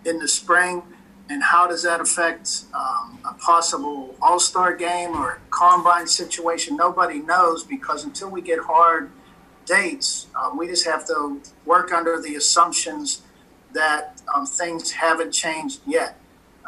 in 0.05 0.19
the 0.19 0.27
spring. 0.27 0.83
And 1.29 1.43
how 1.43 1.67
does 1.67 1.83
that 1.83 1.99
affect 1.99 2.63
um, 2.73 3.19
a 3.23 3.33
possible 3.33 4.15
All 4.21 4.39
Star 4.39 4.75
game 4.75 5.11
or 5.11 5.41
combine 5.51 6.07
situation? 6.07 6.77
Nobody 6.77 7.19
knows 7.19 7.63
because 7.63 8.05
until 8.05 8.31
we 8.31 8.41
get 8.41 8.59
hard 8.59 9.11
dates, 9.69 10.27
uh, 10.35 10.51
we 10.57 10.67
just 10.67 10.85
have 10.85 11.05
to 11.07 11.41
work 11.65 11.93
under 11.93 12.21
the 12.21 12.35
assumptions 12.35 13.21
that 13.71 14.21
um, 14.35 14.45
things 14.45 14.91
haven't 14.91 15.31
changed 15.31 15.79
yet. 15.87 16.19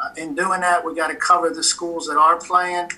Uh, 0.02 0.10
in 0.16 0.34
doing 0.34 0.60
that, 0.60 0.84
we 0.84 0.94
got 0.94 1.08
to 1.08 1.16
cover 1.16 1.50
the 1.50 1.62
schools 1.62 2.06
that 2.06 2.16
are 2.16 2.36
playing 2.38 2.88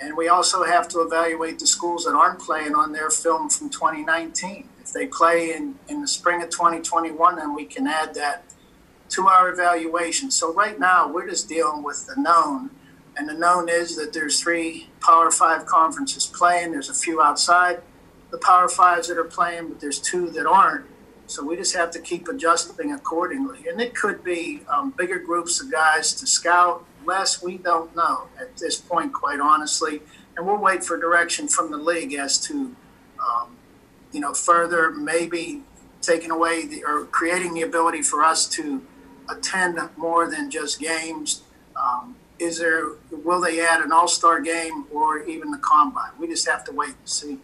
and 0.00 0.16
we 0.16 0.28
also 0.28 0.62
have 0.62 0.88
to 0.88 1.00
evaluate 1.00 1.58
the 1.58 1.66
schools 1.66 2.04
that 2.04 2.14
aren't 2.14 2.40
playing 2.40 2.74
on 2.74 2.92
their 2.92 3.10
film 3.10 3.48
from 3.48 3.68
2019. 3.68 4.68
If 4.80 4.92
they 4.92 5.06
play 5.06 5.52
in, 5.52 5.74
in 5.88 6.00
the 6.00 6.08
spring 6.08 6.42
of 6.42 6.50
2021, 6.50 7.36
then 7.36 7.54
we 7.54 7.64
can 7.64 7.86
add 7.86 8.14
that 8.14 8.44
to 9.10 9.26
our 9.26 9.50
evaluation. 9.50 10.30
So 10.30 10.52
right 10.52 10.78
now, 10.78 11.08
we're 11.08 11.28
just 11.28 11.48
dealing 11.48 11.82
with 11.82 12.06
the 12.06 12.20
known. 12.20 12.70
And 13.16 13.28
the 13.28 13.34
known 13.34 13.68
is 13.68 13.96
that 13.96 14.12
there's 14.12 14.40
three 14.40 14.88
Power 15.00 15.30
Five 15.32 15.66
conferences 15.66 16.26
playing. 16.26 16.70
There's 16.70 16.88
a 16.88 16.94
few 16.94 17.20
outside 17.20 17.80
the 18.30 18.38
Power 18.38 18.68
Fives 18.68 19.08
that 19.08 19.18
are 19.18 19.24
playing, 19.24 19.68
but 19.68 19.80
there's 19.80 19.98
two 19.98 20.30
that 20.30 20.46
aren't. 20.46 20.86
So 21.26 21.44
we 21.44 21.56
just 21.56 21.76
have 21.76 21.90
to 21.90 22.00
keep 22.00 22.26
adjusting 22.28 22.92
accordingly. 22.92 23.68
And 23.68 23.80
it 23.80 23.94
could 23.94 24.24
be 24.24 24.62
um, 24.68 24.94
bigger 24.96 25.18
groups 25.18 25.60
of 25.60 25.70
guys 25.70 26.14
to 26.14 26.26
scout, 26.26 26.84
less, 27.04 27.42
we 27.42 27.58
don't 27.58 27.94
know 27.94 28.28
at 28.40 28.56
this 28.56 28.76
point, 28.80 29.12
quite 29.12 29.40
honestly. 29.40 30.00
And 30.36 30.46
we'll 30.46 30.56
wait 30.58 30.84
for 30.84 30.98
direction 30.98 31.46
from 31.48 31.70
the 31.70 31.76
league 31.76 32.14
as 32.14 32.38
to, 32.46 32.74
um, 33.22 33.56
you 34.12 34.20
know, 34.20 34.32
further 34.32 34.90
maybe 34.90 35.62
taking 36.00 36.30
away 36.30 36.64
the, 36.64 36.84
or 36.84 37.04
creating 37.06 37.54
the 37.54 37.62
ability 37.62 38.02
for 38.02 38.24
us 38.24 38.48
to 38.50 38.82
attend 39.28 39.78
more 39.96 40.30
than 40.30 40.50
just 40.50 40.80
games. 40.80 41.42
Um, 41.76 42.16
is 42.38 42.58
there, 42.58 42.92
will 43.10 43.40
they 43.40 43.60
add 43.60 43.82
an 43.82 43.92
all 43.92 44.08
star 44.08 44.40
game 44.40 44.86
or 44.92 45.18
even 45.24 45.50
the 45.50 45.58
combine? 45.58 46.12
We 46.18 46.28
just 46.28 46.48
have 46.48 46.64
to 46.64 46.72
wait 46.72 46.90
and 46.90 47.08
see. 47.08 47.38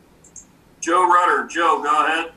Joe 0.84 1.08
Rutter. 1.08 1.46
Joe, 1.46 1.82
go 1.82 2.04
ahead. 2.04 2.32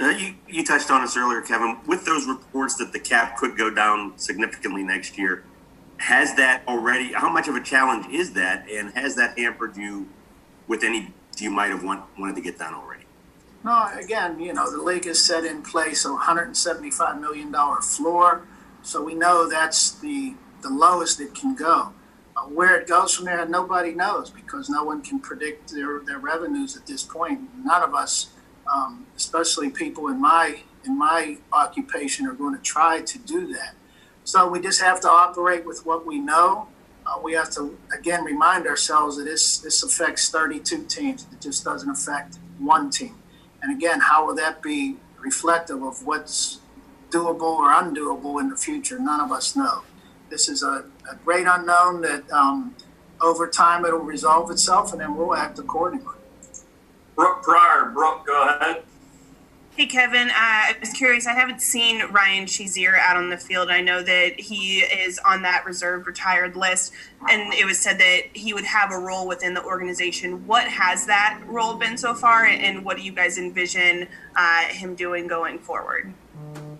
Uh, 0.00 0.08
you, 0.18 0.34
you 0.48 0.64
touched 0.64 0.90
on 0.90 1.02
this 1.02 1.14
earlier, 1.14 1.42
Kevin. 1.42 1.76
With 1.86 2.06
those 2.06 2.26
reports 2.26 2.76
that 2.76 2.94
the 2.94 2.98
cap 2.98 3.36
could 3.36 3.56
go 3.58 3.68
down 3.68 4.14
significantly 4.16 4.82
next 4.82 5.18
year, 5.18 5.44
has 5.98 6.34
that 6.36 6.62
already? 6.66 7.12
How 7.12 7.28
much 7.28 7.48
of 7.48 7.54
a 7.54 7.62
challenge 7.62 8.06
is 8.10 8.32
that, 8.32 8.66
and 8.70 8.94
has 8.94 9.14
that 9.16 9.38
hampered 9.38 9.76
you 9.76 10.08
with 10.68 10.82
any 10.82 11.12
you 11.38 11.50
might 11.50 11.68
have 11.68 11.84
want, 11.84 12.02
wanted 12.18 12.34
to 12.36 12.40
get 12.40 12.58
done 12.58 12.72
already? 12.72 13.04
No, 13.62 13.90
again, 13.94 14.40
you 14.40 14.54
know, 14.54 14.70
the 14.70 14.82
league 14.82 15.04
has 15.04 15.22
set 15.22 15.44
in 15.44 15.62
place 15.62 16.06
a 16.06 16.08
$175 16.08 17.20
million 17.20 17.54
floor, 17.82 18.46
so 18.82 19.02
we 19.02 19.14
know 19.14 19.50
that's 19.50 19.90
the, 19.90 20.34
the 20.62 20.70
lowest 20.70 21.20
it 21.20 21.34
can 21.34 21.54
go. 21.54 21.92
Where 22.48 22.78
it 22.78 22.86
goes 22.86 23.14
from 23.14 23.26
there, 23.26 23.46
nobody 23.46 23.92
knows 23.92 24.30
because 24.30 24.68
no 24.68 24.84
one 24.84 25.02
can 25.02 25.20
predict 25.20 25.72
their, 25.72 26.00
their 26.00 26.18
revenues 26.18 26.76
at 26.76 26.86
this 26.86 27.02
point. 27.02 27.40
None 27.64 27.82
of 27.82 27.94
us, 27.94 28.28
um, 28.72 29.06
especially 29.16 29.70
people 29.70 30.08
in 30.08 30.20
my 30.20 30.60
in 30.84 30.96
my 30.96 31.38
occupation, 31.52 32.26
are 32.26 32.32
going 32.32 32.56
to 32.56 32.62
try 32.62 33.00
to 33.00 33.18
do 33.18 33.52
that. 33.52 33.74
So 34.24 34.48
we 34.48 34.60
just 34.60 34.80
have 34.80 35.00
to 35.00 35.10
operate 35.10 35.66
with 35.66 35.84
what 35.84 36.06
we 36.06 36.18
know. 36.18 36.68
Uh, 37.04 37.20
we 37.22 37.34
have 37.34 37.50
to 37.52 37.78
again 37.96 38.24
remind 38.24 38.66
ourselves 38.66 39.16
that 39.16 39.24
this 39.24 39.58
this 39.58 39.82
affects 39.82 40.28
32 40.28 40.84
teams. 40.84 41.26
It 41.32 41.40
just 41.40 41.64
doesn't 41.64 41.90
affect 41.90 42.38
one 42.58 42.90
team. 42.90 43.16
And 43.62 43.76
again, 43.76 44.00
how 44.00 44.26
will 44.26 44.34
that 44.36 44.62
be 44.62 44.96
reflective 45.18 45.82
of 45.82 46.06
what's 46.06 46.60
doable 47.10 47.56
or 47.58 47.72
undoable 47.72 48.40
in 48.40 48.50
the 48.50 48.56
future? 48.56 48.98
None 48.98 49.20
of 49.20 49.32
us 49.32 49.56
know. 49.56 49.82
This 50.30 50.48
is 50.48 50.62
a, 50.62 50.84
a 51.10 51.16
great 51.24 51.46
unknown 51.48 52.00
that 52.02 52.30
um, 52.30 52.74
over 53.20 53.46
time 53.46 53.84
it'll 53.84 54.00
resolve 54.00 54.50
itself, 54.50 54.92
and 54.92 55.00
then 55.00 55.16
we'll 55.16 55.34
act 55.34 55.58
accordingly. 55.58 56.14
Brooke 57.14 57.42
Pryor. 57.42 57.90
Brooke, 57.94 58.26
go 58.26 58.48
ahead. 58.48 58.82
Hey, 59.76 59.84
Kevin. 59.84 60.30
Uh, 60.30 60.32
I 60.32 60.76
was 60.80 60.90
curious. 60.92 61.26
I 61.26 61.34
haven't 61.34 61.60
seen 61.60 62.02
Ryan 62.10 62.46
Shazier 62.46 62.98
out 62.98 63.18
on 63.18 63.28
the 63.28 63.36
field. 63.36 63.68
I 63.68 63.82
know 63.82 64.02
that 64.02 64.40
he 64.40 64.78
is 64.78 65.18
on 65.18 65.42
that 65.42 65.66
reserved 65.66 66.06
retired 66.06 66.56
list, 66.56 66.94
and 67.28 67.52
it 67.52 67.66
was 67.66 67.78
said 67.78 67.98
that 67.98 68.22
he 68.32 68.54
would 68.54 68.64
have 68.64 68.90
a 68.90 68.98
role 68.98 69.28
within 69.28 69.52
the 69.52 69.62
organization. 69.62 70.46
What 70.46 70.66
has 70.66 71.04
that 71.06 71.42
role 71.46 71.74
been 71.74 71.98
so 71.98 72.14
far, 72.14 72.46
and 72.46 72.86
what 72.86 72.96
do 72.96 73.02
you 73.02 73.12
guys 73.12 73.36
envision 73.36 74.08
uh, 74.34 74.62
him 74.62 74.94
doing 74.94 75.26
going 75.26 75.58
forward? 75.58 76.14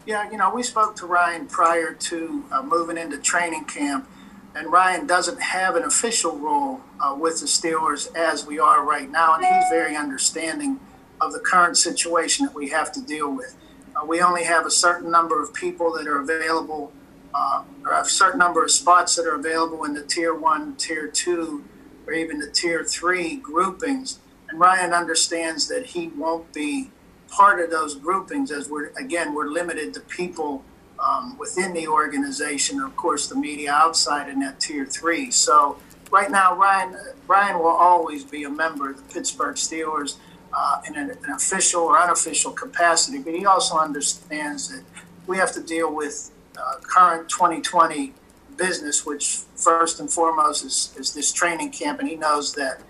Yeah, 0.07 0.31
you 0.31 0.39
know, 0.39 0.55
we 0.55 0.63
spoke 0.63 0.97
to 0.97 1.07
Ryan 1.07 1.47
prior 1.47 1.93
to 1.93 2.45
uh, 2.51 2.63
moving 2.63 2.97
into 2.97 3.19
training 3.19 3.65
camp, 3.65 4.09
and 4.57 4.73
Ryan 4.73 5.07
doesn't 5.07 5.41
have 5.41 5.77
an 5.77 5.85
official 5.85 6.39
role 6.39 6.81
uh, 6.99 7.15
with 7.15 7.41
the 7.41 7.47
Steelers 7.47 8.15
as 8.17 8.47
we 8.47 8.59
are 8.59 8.83
right 8.83 9.11
now, 9.11 9.35
and 9.35 9.45
he's 9.45 9.69
very 9.69 9.95
understanding 9.95 10.81
of 11.21 11.35
the 11.35 11.41
current 11.41 11.77
situation 11.77 12.47
that 12.47 12.55
we 12.55 12.71
have 12.71 12.91
to 12.93 13.03
deal 13.03 13.31
with. 13.31 13.55
Uh, 13.95 14.07
we 14.07 14.23
only 14.23 14.45
have 14.45 14.65
a 14.65 14.71
certain 14.71 15.11
number 15.11 15.43
of 15.43 15.53
people 15.53 15.93
that 15.93 16.07
are 16.07 16.21
available, 16.21 16.91
uh, 17.35 17.65
or 17.85 17.93
a 17.93 18.05
certain 18.07 18.39
number 18.39 18.65
of 18.65 18.71
spots 18.71 19.15
that 19.17 19.27
are 19.27 19.35
available 19.35 19.85
in 19.85 19.93
the 19.93 20.03
tier 20.03 20.35
one, 20.35 20.75
tier 20.77 21.07
two, 21.07 21.63
or 22.07 22.15
even 22.15 22.39
the 22.39 22.51
tier 22.51 22.83
three 22.83 23.37
groupings. 23.37 24.21
And 24.49 24.59
Ryan 24.59 24.95
understands 24.95 25.69
that 25.69 25.87
he 25.87 26.09
won't 26.09 26.55
be 26.55 26.91
part 27.29 27.61
of 27.61 27.71
those 27.71 27.95
groupings 27.95 28.51
as 28.51 28.71
we're, 28.71 28.91
again, 28.99 29.35
we're 29.35 29.49
limited 29.49 29.93
to 29.95 30.01
people 30.01 30.65
um, 30.99 31.37
within 31.39 31.73
the 31.73 31.87
organization, 31.87 32.81
of 32.81 32.97
course, 32.97 33.29
the 33.29 33.35
media 33.35 33.73
outside 33.73 34.29
in 34.29 34.41
that 34.41 34.61
tier 34.61 34.87
three. 34.87 35.31
So 35.31 35.79
right 36.11 36.31
now, 36.31 36.57
Ryan, 36.57 36.97
Ryan 37.27 37.59
will 37.59 37.67
always 37.67 38.25
be 38.25 38.45
a 38.45 38.51
member 38.51 38.91
of 38.91 38.97
the 38.97 39.15
Pittsburgh 39.15 39.57
Steelers 39.57 40.17
uh, 40.53 40.81
in 40.87 40.97
an, 40.97 41.11
an, 41.11 41.33
official 41.33 41.83
or 41.83 41.99
unofficial 41.99 42.51
capacity, 42.53 43.19
but 43.19 43.35
he 43.35 43.45
also 43.45 43.77
understands 43.77 44.69
that 44.69 44.83
we 45.27 45.37
have 45.37 45.53
to 45.53 45.63
deal 45.63 45.95
with 45.95 46.31
uh, 46.57 46.77
current 46.81 47.29
2020 47.29 48.15
business, 48.57 49.05
which 49.05 49.41
first 49.55 50.01
and 50.01 50.11
foremost 50.11 50.65
is, 50.65 50.95
is 50.99 51.13
this 51.13 51.33
training 51.33 51.71
camp, 51.71 52.01
and 52.01 52.09
he 52.09 52.17
knows 52.17 52.55
that 52.55 52.81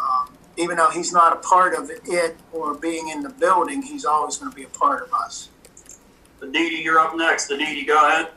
um, 0.00 0.32
even 0.56 0.76
though 0.76 0.90
he's 0.90 1.12
not 1.12 1.32
a 1.32 1.36
part 1.36 1.74
of 1.74 1.90
it 1.90 2.36
or 2.52 2.74
being 2.74 3.08
in 3.08 3.22
the 3.22 3.28
building, 3.28 3.82
he's 3.82 4.04
always 4.04 4.38
going 4.38 4.50
to 4.50 4.56
be 4.56 4.64
a 4.64 4.68
part 4.68 5.02
of 5.02 5.12
us. 5.14 5.48
Aditi, 6.42 6.76
you're 6.76 6.98
up 6.98 7.16
next. 7.16 7.50
Aditi, 7.50 7.84
go 7.84 7.96
ahead. 8.06 8.28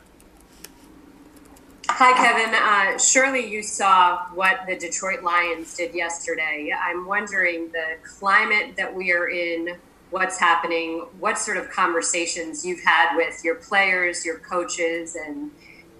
Hi, 1.88 2.12
Kevin. 2.12 2.54
Uh, 2.54 2.98
surely 2.98 3.50
you 3.50 3.62
saw 3.62 4.26
what 4.34 4.60
the 4.68 4.76
Detroit 4.76 5.22
Lions 5.22 5.76
did 5.76 5.94
yesterday. 5.94 6.72
I'm 6.78 7.06
wondering 7.06 7.72
the 7.72 7.96
climate 8.04 8.76
that 8.76 8.94
we 8.94 9.12
are 9.12 9.28
in, 9.28 9.76
what's 10.10 10.38
happening, 10.38 11.06
what 11.18 11.38
sort 11.38 11.56
of 11.56 11.70
conversations 11.70 12.64
you've 12.64 12.84
had 12.84 13.16
with 13.16 13.42
your 13.42 13.56
players, 13.56 14.24
your 14.24 14.38
coaches, 14.38 15.16
and 15.16 15.50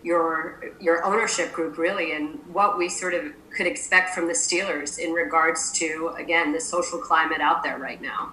your 0.03 0.73
your 0.81 1.05
ownership 1.05 1.53
group, 1.53 1.79
really, 1.79 2.13
and 2.13 2.39
what 2.53 2.79
we 2.79 2.89
sort 2.89 3.15
of 3.15 3.33
could 3.51 3.67
expect 3.67 4.11
from 4.15 4.29
the 4.29 4.33
Steelers 4.33 4.99
in 4.99 5.13
regards 5.13 5.73
to 5.73 6.15
again 6.17 6.53
the 6.53 6.61
social 6.61 6.99
climate 6.99 7.41
out 7.41 7.65
there 7.65 7.79
right 7.79 8.01
now. 8.01 8.33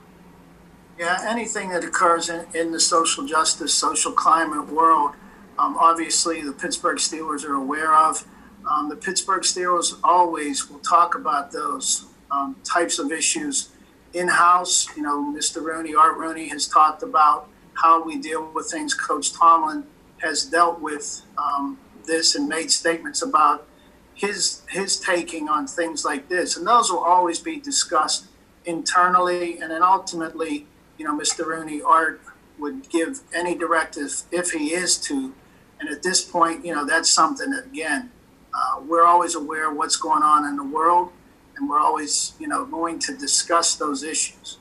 Yeah, 0.98 1.26
anything 1.28 1.70
that 1.70 1.84
occurs 1.84 2.30
in, 2.30 2.46
in 2.54 2.72
the 2.72 2.80
social 2.80 3.26
justice, 3.26 3.74
social 3.74 4.12
climate 4.12 4.68
world 4.68 5.14
um, 5.58 5.78
obviously, 5.80 6.42
the 6.42 6.52
Pittsburgh 6.52 6.98
Steelers 6.98 7.46
are 7.46 7.54
aware 7.54 7.94
of. 7.96 8.26
Um, 8.70 8.90
the 8.90 8.96
Pittsburgh 8.96 9.44
Steelers 9.44 9.94
always 10.04 10.70
will 10.70 10.80
talk 10.80 11.16
about 11.16 11.52
those 11.52 12.06
um, 12.32 12.56
types 12.64 12.98
of 12.98 13.12
issues 13.12 13.70
in 14.14 14.28
house. 14.28 14.88
You 14.96 15.04
know, 15.04 15.34
Mr. 15.36 15.62
Rooney, 15.62 15.94
Art 15.94 16.18
Rooney, 16.18 16.48
has 16.50 16.68
talked 16.68 17.04
about 17.04 17.50
how 17.76 18.04
we 18.04 18.18
deal 18.18 18.52
with 18.54 18.70
things. 18.72 18.94
Coach 18.94 19.34
Tomlin 19.34 19.84
has 20.22 20.46
dealt 20.46 20.80
with 20.80 21.22
um, 21.38 21.78
this 22.06 22.36
and 22.36 22.48
made 22.48 22.72
statements 22.72 23.22
about 23.22 23.68
his 24.16 24.62
his 24.70 25.00
taking 25.00 25.50
on 25.50 25.68
things 25.68 26.06
like 26.06 26.30
this, 26.30 26.56
and 26.56 26.66
those 26.66 26.92
will 26.92 27.00
always 27.00 27.40
be 27.40 27.60
discussed 27.60 28.26
internally, 28.66 29.60
and 29.60 29.72
then 29.72 29.84
ultimately, 29.84 30.68
you 30.98 31.06
know, 31.06 31.18
Mr. 31.18 31.46
Rooney 31.46 31.82
Art 31.82 32.22
would 32.60 32.90
give 32.90 33.22
any 33.34 33.56
directive 33.56 34.24
if 34.32 34.52
he 34.52 34.74
is 34.74 34.98
to, 34.98 35.34
and 35.80 35.90
at 35.90 36.04
this 36.04 36.22
point, 36.22 36.66
you 36.66 36.74
know, 36.74 36.86
that's 36.86 37.10
something 37.10 37.50
that 37.52 37.66
again, 37.66 38.12
uh, 38.54 38.82
we're 38.88 39.06
always 39.06 39.36
aware 39.36 39.72
of 39.72 39.78
what's 39.78 39.96
going 39.96 40.24
on 40.24 40.48
in 40.48 40.56
the 40.56 40.64
world, 40.64 41.12
and 41.58 41.70
we're 41.70 41.80
always, 41.80 42.34
you 42.40 42.48
know, 42.48 42.66
going 42.66 43.00
to 43.00 43.16
discuss 43.18 43.76
those 43.76 44.04
issues. 44.04 44.60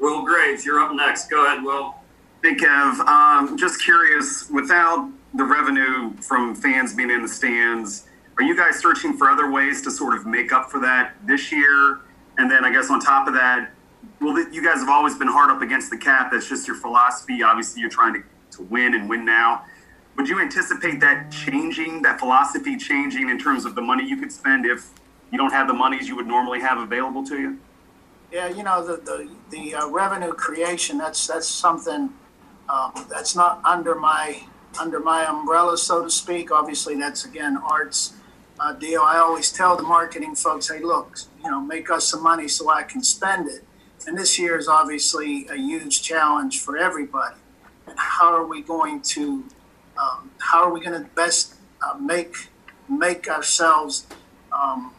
Will 0.00 0.24
Graves, 0.24 0.64
you're 0.64 0.80
up 0.80 0.94
next. 0.94 1.28
Go 1.28 1.44
ahead, 1.44 1.62
Will. 1.62 1.94
Hey, 2.42 2.54
Kev. 2.54 3.00
Um, 3.00 3.56
just 3.58 3.82
curious, 3.82 4.48
without 4.50 5.10
the 5.34 5.44
revenue 5.44 6.12
from 6.22 6.54
fans 6.54 6.94
being 6.94 7.10
in 7.10 7.22
the 7.22 7.28
stands, 7.28 8.08
are 8.38 8.42
you 8.42 8.56
guys 8.56 8.78
searching 8.78 9.16
for 9.16 9.28
other 9.28 9.50
ways 9.50 9.82
to 9.82 9.90
sort 9.90 10.16
of 10.16 10.26
make 10.26 10.52
up 10.52 10.70
for 10.70 10.80
that 10.80 11.14
this 11.26 11.52
year? 11.52 12.00
And 12.38 12.50
then 12.50 12.64
I 12.64 12.72
guess 12.72 12.88
on 12.88 12.98
top 12.98 13.28
of 13.28 13.34
that, 13.34 13.72
well, 14.20 14.38
you 14.50 14.62
guys 14.62 14.80
have 14.80 14.88
always 14.88 15.16
been 15.16 15.28
hard 15.28 15.50
up 15.50 15.62
against 15.62 15.90
the 15.90 15.96
cap. 15.96 16.30
That's 16.30 16.48
just 16.48 16.66
your 16.66 16.76
philosophy. 16.76 17.42
Obviously, 17.42 17.80
you're 17.80 17.90
trying 17.90 18.14
to, 18.14 18.22
to 18.56 18.62
win 18.64 18.94
and 18.94 19.08
win 19.08 19.24
now. 19.24 19.64
Would 20.16 20.28
you 20.28 20.40
anticipate 20.40 21.00
that 21.00 21.30
changing, 21.30 22.02
that 22.02 22.18
philosophy 22.18 22.76
changing 22.76 23.30
in 23.30 23.38
terms 23.38 23.64
of 23.64 23.74
the 23.74 23.80
money 23.80 24.06
you 24.06 24.18
could 24.18 24.30
spend 24.30 24.66
if 24.66 24.90
you 25.30 25.38
don't 25.38 25.52
have 25.52 25.66
the 25.68 25.72
monies 25.72 26.06
you 26.06 26.16
would 26.16 26.26
normally 26.26 26.60
have 26.60 26.78
available 26.78 27.24
to 27.26 27.40
you? 27.40 27.58
Yeah, 28.30 28.48
you 28.48 28.62
know 28.62 28.84
the 28.84 28.96
the, 28.96 29.30
the 29.50 29.74
uh, 29.74 29.88
revenue 29.88 30.32
creation. 30.32 30.98
That's 30.98 31.26
that's 31.26 31.48
something 31.48 32.10
um, 32.68 33.06
that's 33.08 33.34
not 33.34 33.60
under 33.64 33.94
my 33.94 34.42
under 34.78 35.00
my 35.00 35.24
umbrella, 35.24 35.78
so 35.78 36.04
to 36.04 36.10
speak. 36.10 36.52
Obviously, 36.52 36.94
that's 36.96 37.24
again 37.24 37.56
art's 37.56 38.12
uh, 38.60 38.72
deal. 38.74 39.02
I 39.02 39.16
always 39.16 39.50
tell 39.50 39.76
the 39.76 39.82
marketing 39.82 40.36
folks, 40.36 40.68
"Hey, 40.68 40.80
look, 40.80 41.18
you 41.42 41.50
know, 41.50 41.60
make 41.60 41.90
us 41.90 42.08
some 42.08 42.22
money 42.22 42.46
so 42.46 42.70
I 42.70 42.82
can 42.82 43.02
spend 43.02 43.48
it." 43.48 43.64
And 44.06 44.16
this 44.16 44.38
year 44.38 44.58
is 44.58 44.68
obviously 44.68 45.46
a 45.48 45.56
huge 45.56 46.02
challenge 46.02 46.60
for 46.60 46.76
everybody. 46.76 47.36
And 47.86 47.98
how 47.98 48.32
are 48.34 48.46
we 48.46 48.62
going 48.62 49.02
to 49.02 49.44
um, 49.98 50.30
how 50.38 50.62
are 50.64 50.72
we 50.72 50.80
going 50.80 51.00
to 51.00 51.08
best 51.10 51.54
uh, 51.82 51.98
make 51.98 52.48
make 52.88 53.28
ourselves 53.28 54.06
um, 54.52 54.92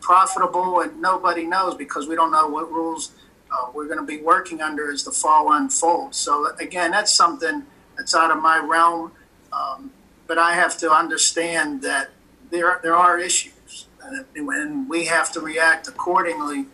profitable? 0.00 0.80
And 0.80 1.00
nobody 1.00 1.44
knows 1.44 1.74
because 1.74 2.06
we 2.06 2.14
don't 2.14 2.30
know 2.30 2.46
what 2.46 2.70
rules 2.70 3.12
uh, 3.50 3.70
we're 3.74 3.86
going 3.86 3.98
to 3.98 4.04
be 4.04 4.18
working 4.18 4.60
under 4.60 4.90
as 4.90 5.04
the 5.04 5.10
fall 5.10 5.52
unfolds. 5.52 6.16
So 6.16 6.54
again, 6.58 6.90
that's 6.90 7.14
something 7.14 7.64
that's 7.96 8.14
out 8.14 8.30
of 8.30 8.42
my 8.42 8.58
realm. 8.58 9.12
Um, 9.52 9.92
but 10.26 10.38
I 10.38 10.54
have 10.54 10.76
to 10.78 10.90
understand 10.90 11.82
that 11.82 12.10
there 12.50 12.80
there 12.82 12.94
are 12.94 13.18
issues, 13.18 13.86
and, 14.02 14.26
and 14.36 14.88
we 14.88 15.06
have 15.06 15.32
to 15.32 15.40
react 15.40 15.88
accordingly. 15.88 16.66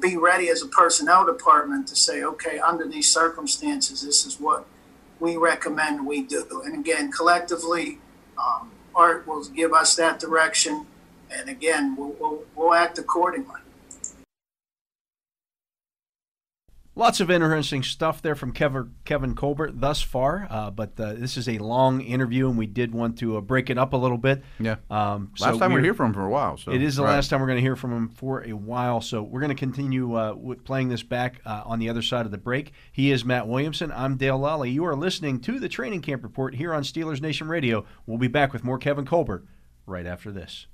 Be 0.00 0.16
ready 0.16 0.48
as 0.48 0.62
a 0.62 0.68
personnel 0.68 1.24
department 1.24 1.88
to 1.88 1.96
say, 1.96 2.22
okay, 2.22 2.58
under 2.58 2.86
these 2.86 3.12
circumstances, 3.12 4.02
this 4.02 4.26
is 4.26 4.40
what 4.40 4.66
we 5.20 5.36
recommend 5.36 6.06
we 6.06 6.22
do. 6.22 6.62
And 6.64 6.74
again, 6.74 7.10
collectively, 7.10 7.98
um, 8.38 8.70
Art 8.94 9.26
will 9.26 9.44
give 9.44 9.72
us 9.72 9.94
that 9.96 10.18
direction, 10.18 10.86
and 11.30 11.48
again, 11.48 11.96
we'll, 11.96 12.14
we'll, 12.18 12.44
we'll 12.54 12.74
act 12.74 12.98
accordingly. 12.98 13.60
Lots 16.98 17.20
of 17.20 17.30
interesting 17.30 17.82
stuff 17.82 18.22
there 18.22 18.34
from 18.34 18.52
Kevin, 18.52 18.94
Kevin 19.04 19.34
Colbert 19.34 19.78
thus 19.78 20.00
far, 20.00 20.46
uh, 20.48 20.70
but 20.70 20.98
uh, 20.98 21.12
this 21.12 21.36
is 21.36 21.46
a 21.46 21.58
long 21.58 22.00
interview, 22.00 22.48
and 22.48 22.56
we 22.56 22.66
did 22.66 22.94
want 22.94 23.18
to 23.18 23.36
uh, 23.36 23.42
break 23.42 23.68
it 23.68 23.76
up 23.76 23.92
a 23.92 23.98
little 23.98 24.16
bit. 24.16 24.42
Yeah. 24.58 24.76
Um, 24.90 25.30
Last 25.38 25.58
time 25.58 25.74
we 25.74 25.82
hear 25.82 25.92
from 25.92 26.06
him 26.06 26.14
for 26.14 26.24
a 26.24 26.30
while. 26.30 26.56
So 26.56 26.72
it 26.72 26.80
is 26.80 26.96
the 26.96 27.02
right. 27.02 27.10
last 27.10 27.28
time 27.28 27.40
we're 27.40 27.48
going 27.48 27.58
to 27.58 27.62
hear 27.62 27.76
from 27.76 27.92
him 27.92 28.08
for 28.08 28.42
a 28.44 28.54
while. 28.54 29.02
So 29.02 29.22
we're 29.22 29.40
going 29.40 29.54
to 29.54 29.54
continue 29.54 30.16
uh, 30.16 30.32
with 30.32 30.64
playing 30.64 30.88
this 30.88 31.02
back 31.02 31.42
uh, 31.44 31.64
on 31.66 31.80
the 31.80 31.90
other 31.90 32.00
side 32.00 32.24
of 32.24 32.32
the 32.32 32.38
break. 32.38 32.72
He 32.92 33.12
is 33.12 33.26
Matt 33.26 33.46
Williamson. 33.46 33.92
I'm 33.92 34.16
Dale 34.16 34.38
Lolley. 34.38 34.72
You 34.72 34.86
are 34.86 34.96
listening 34.96 35.40
to 35.40 35.60
the 35.60 35.68
Training 35.68 36.00
Camp 36.00 36.22
Report 36.22 36.54
here 36.54 36.72
on 36.72 36.82
Steelers 36.82 37.20
Nation 37.20 37.46
Radio. 37.46 37.84
We'll 38.06 38.16
be 38.16 38.28
back 38.28 38.54
with 38.54 38.64
more 38.64 38.78
Kevin 38.78 39.04
Colbert 39.04 39.44
right 39.84 40.06
after 40.06 40.32
this. 40.32 40.66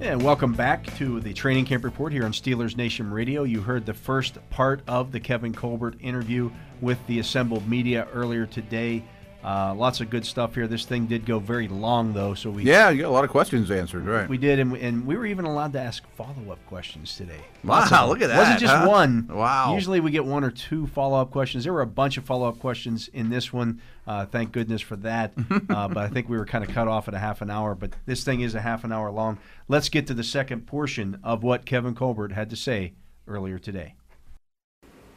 And 0.00 0.22
welcome 0.22 0.52
back 0.52 0.86
to 0.98 1.18
the 1.18 1.32
Training 1.32 1.64
Camp 1.64 1.82
Report 1.82 2.12
here 2.12 2.24
on 2.24 2.30
Steelers 2.30 2.76
Nation 2.76 3.10
Radio. 3.10 3.42
You 3.42 3.60
heard 3.60 3.84
the 3.84 3.94
first 3.94 4.38
part 4.48 4.80
of 4.86 5.10
the 5.10 5.18
Kevin 5.18 5.52
Colbert 5.52 5.96
interview 6.00 6.52
with 6.80 7.04
the 7.08 7.18
assembled 7.18 7.68
media 7.68 8.06
earlier 8.12 8.46
today. 8.46 9.02
Uh, 9.42 9.72
lots 9.72 10.00
of 10.00 10.10
good 10.10 10.26
stuff 10.26 10.54
here. 10.54 10.66
This 10.66 10.84
thing 10.84 11.06
did 11.06 11.24
go 11.24 11.38
very 11.38 11.68
long, 11.68 12.12
though, 12.12 12.34
so 12.34 12.50
we 12.50 12.64
Yeah, 12.64 12.90
you 12.90 13.02
got 13.02 13.08
a 13.08 13.10
lot 13.10 13.22
of 13.22 13.30
questions 13.30 13.70
answered, 13.70 14.04
right? 14.04 14.28
we 14.28 14.36
did, 14.36 14.58
and, 14.58 14.76
and 14.76 15.06
we 15.06 15.16
were 15.16 15.26
even 15.26 15.44
allowed 15.44 15.72
to 15.74 15.80
ask 15.80 16.04
follow-up 16.16 16.58
questions 16.66 17.16
today. 17.16 17.40
Wow, 17.62 17.76
Lots 17.76 17.92
of 17.92 17.98
them. 17.98 18.08
look 18.08 18.20
at 18.20 18.28
that! 18.28 18.38
wasn't 18.38 18.60
just 18.60 18.74
huh? 18.74 18.88
one. 18.88 19.28
Wow. 19.28 19.74
Usually 19.74 20.00
we 20.00 20.10
get 20.10 20.24
one 20.24 20.42
or 20.42 20.50
two 20.50 20.88
follow-up 20.88 21.30
questions. 21.30 21.62
There 21.62 21.72
were 21.72 21.82
a 21.82 21.86
bunch 21.86 22.16
of 22.16 22.24
follow-up 22.24 22.58
questions 22.58 23.08
in 23.12 23.30
this 23.30 23.52
one. 23.52 23.80
Uh, 24.08 24.26
thank 24.26 24.50
goodness 24.50 24.82
for 24.82 24.96
that. 24.96 25.32
uh, 25.70 25.86
but 25.86 25.98
I 25.98 26.08
think 26.08 26.28
we 26.28 26.36
were 26.36 26.46
kind 26.46 26.64
of 26.64 26.70
cut 26.70 26.88
off 26.88 27.06
at 27.06 27.14
a 27.14 27.18
half 27.18 27.40
an 27.40 27.48
hour. 27.48 27.76
But 27.76 27.92
this 28.06 28.24
thing 28.24 28.40
is 28.40 28.56
a 28.56 28.60
half 28.60 28.82
an 28.82 28.92
hour 28.92 29.10
long. 29.10 29.38
Let's 29.68 29.88
get 29.88 30.08
to 30.08 30.14
the 30.14 30.24
second 30.24 30.66
portion 30.66 31.20
of 31.22 31.44
what 31.44 31.64
Kevin 31.64 31.94
Colbert 31.94 32.32
had 32.32 32.50
to 32.50 32.56
say 32.56 32.94
earlier 33.28 33.60
today. 33.60 33.94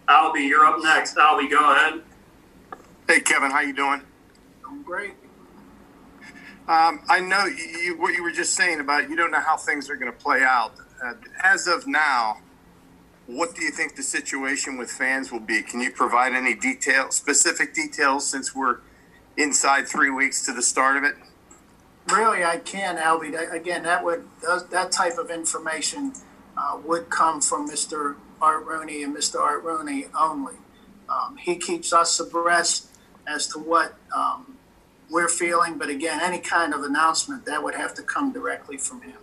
Albie, 0.07 0.47
you're 0.47 0.65
up 0.65 0.77
next. 0.83 1.15
Albie, 1.15 1.49
go 1.49 1.73
ahead. 1.73 2.01
Hey, 3.07 3.19
Kevin, 3.21 3.49
how 3.49 3.61
you 3.61 3.73
doing? 3.73 4.01
I'm 4.71 4.83
great. 4.83 5.15
Um, 6.67 7.01
I 7.09 7.19
know 7.19 7.45
you, 7.45 7.97
what 7.99 8.13
you 8.13 8.23
were 8.23 8.31
just 8.31 8.53
saying 8.53 8.79
about 8.79 9.09
you 9.09 9.17
don't 9.17 9.31
know 9.31 9.41
how 9.41 9.57
things 9.57 9.89
are 9.89 9.95
going 9.95 10.11
to 10.11 10.17
play 10.17 10.43
out. 10.43 10.73
Uh, 11.03 11.13
as 11.43 11.67
of 11.67 11.87
now, 11.87 12.37
what 13.27 13.53
do 13.53 13.63
you 13.63 13.71
think 13.71 13.95
the 13.95 14.03
situation 14.03 14.77
with 14.77 14.89
fans 14.89 15.31
will 15.31 15.41
be? 15.41 15.61
Can 15.61 15.81
you 15.81 15.91
provide 15.91 16.33
any 16.33 16.55
detail, 16.55 17.11
specific 17.11 17.73
details, 17.73 18.25
since 18.29 18.55
we're 18.55 18.77
inside 19.35 19.87
three 19.87 20.09
weeks 20.09 20.45
to 20.45 20.53
the 20.53 20.61
start 20.61 20.95
of 20.95 21.03
it? 21.03 21.15
Really, 22.07 22.45
I 22.45 22.57
can, 22.57 22.97
Albie. 22.97 23.51
Again, 23.51 23.83
that 23.83 24.05
would 24.05 24.25
that 24.71 24.91
type 24.91 25.17
of 25.17 25.29
information 25.29 26.13
uh, 26.55 26.79
would 26.85 27.09
come 27.09 27.41
from 27.41 27.69
Mr. 27.69 28.15
Art 28.41 28.65
Rooney 28.65 29.03
and 29.03 29.15
Mr. 29.15 29.39
Art 29.39 29.63
Rooney 29.63 30.05
only. 30.17 30.55
Um, 31.09 31.37
he 31.37 31.57
keeps 31.57 31.91
us 31.91 32.19
abreast 32.19 32.87
as 33.27 33.47
to 33.47 33.59
what 33.59 33.95
um, 34.15 34.50
we're 35.11 35.27
feeling, 35.27 35.77
but 35.77 35.89
again, 35.89 36.19
any 36.21 36.39
kind 36.39 36.73
of 36.73 36.83
announcement 36.83 37.45
that 37.45 37.61
would 37.61 37.75
have 37.75 37.93
to 37.95 38.01
come 38.01 38.31
directly 38.31 38.77
from 38.77 39.01
him. 39.01 39.17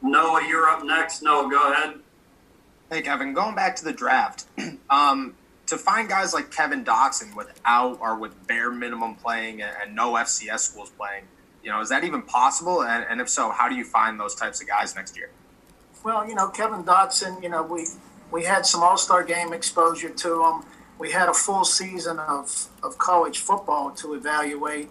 Noah, 0.00 0.46
you're 0.48 0.68
up 0.68 0.84
next. 0.84 1.22
Noah, 1.22 1.50
go 1.50 1.72
ahead. 1.72 1.96
Hey, 2.90 3.02
Kevin, 3.02 3.34
going 3.34 3.54
back 3.54 3.74
to 3.76 3.84
the 3.84 3.92
draft, 3.92 4.46
um, 4.90 5.34
to 5.66 5.76
find 5.76 6.08
guys 6.08 6.32
like 6.32 6.50
Kevin 6.50 6.84
Dotson 6.84 7.34
without 7.34 7.98
or 8.00 8.16
with 8.16 8.46
bare 8.46 8.70
minimum 8.70 9.16
playing 9.16 9.62
and, 9.62 9.74
and 9.82 9.96
no 9.96 10.12
FCS 10.12 10.60
schools 10.60 10.90
playing, 10.90 11.24
you 11.64 11.70
know, 11.70 11.80
is 11.80 11.88
that 11.88 12.04
even 12.04 12.22
possible? 12.22 12.82
And, 12.82 13.04
and 13.08 13.20
if 13.20 13.28
so, 13.28 13.50
how 13.50 13.68
do 13.68 13.74
you 13.74 13.84
find 13.84 14.18
those 14.18 14.34
types 14.34 14.60
of 14.60 14.68
guys 14.68 14.94
next 14.94 15.16
year? 15.16 15.30
Well, 16.04 16.28
you 16.28 16.34
know, 16.34 16.48
Kevin 16.48 16.84
Dotson, 16.84 17.42
you 17.42 17.48
know, 17.48 17.62
we 17.62 17.86
we 18.30 18.44
had 18.44 18.66
some 18.66 18.82
All 18.82 18.96
Star 18.96 19.22
game 19.22 19.52
exposure 19.52 20.08
to 20.08 20.44
him. 20.44 20.62
We 21.02 21.10
had 21.10 21.28
a 21.28 21.34
full 21.34 21.64
season 21.64 22.20
of, 22.20 22.68
of 22.84 22.96
college 22.96 23.40
football 23.40 23.90
to 23.90 24.14
evaluate. 24.14 24.88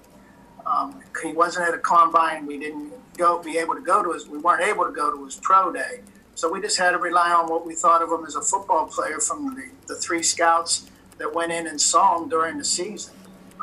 Um, 0.66 1.02
he 1.24 1.32
wasn't 1.32 1.70
at 1.70 1.74
a 1.74 1.78
combine. 1.78 2.46
We 2.46 2.60
didn't 2.60 2.92
go 3.18 3.42
be 3.42 3.58
able 3.58 3.76
to 3.76 3.82
go 3.82 4.04
to 4.04 4.12
his. 4.12 4.28
We 4.28 4.38
weren't 4.38 4.62
able 4.62 4.84
to 4.84 4.92
go 4.92 5.16
to 5.16 5.24
his 5.24 5.36
pro 5.36 5.72
day. 5.72 6.02
So 6.36 6.52
we 6.52 6.60
just 6.60 6.78
had 6.78 6.92
to 6.92 6.98
rely 6.98 7.32
on 7.32 7.50
what 7.50 7.66
we 7.66 7.76
thought 7.76 8.02
of 8.02 8.12
him 8.12 8.26
as 8.26 8.36
a 8.36 8.42
football 8.42 8.88
player 8.88 9.22
from 9.22 9.56
the, 9.56 9.70
the 9.88 9.96
three 10.02 10.22
scouts 10.22 10.92
that 11.18 11.34
went 11.34 11.54
in 11.54 11.66
and 11.66 11.80
saw 11.80 12.22
him 12.22 12.28
during 12.28 12.58
the 12.58 12.66
season. 12.66 13.14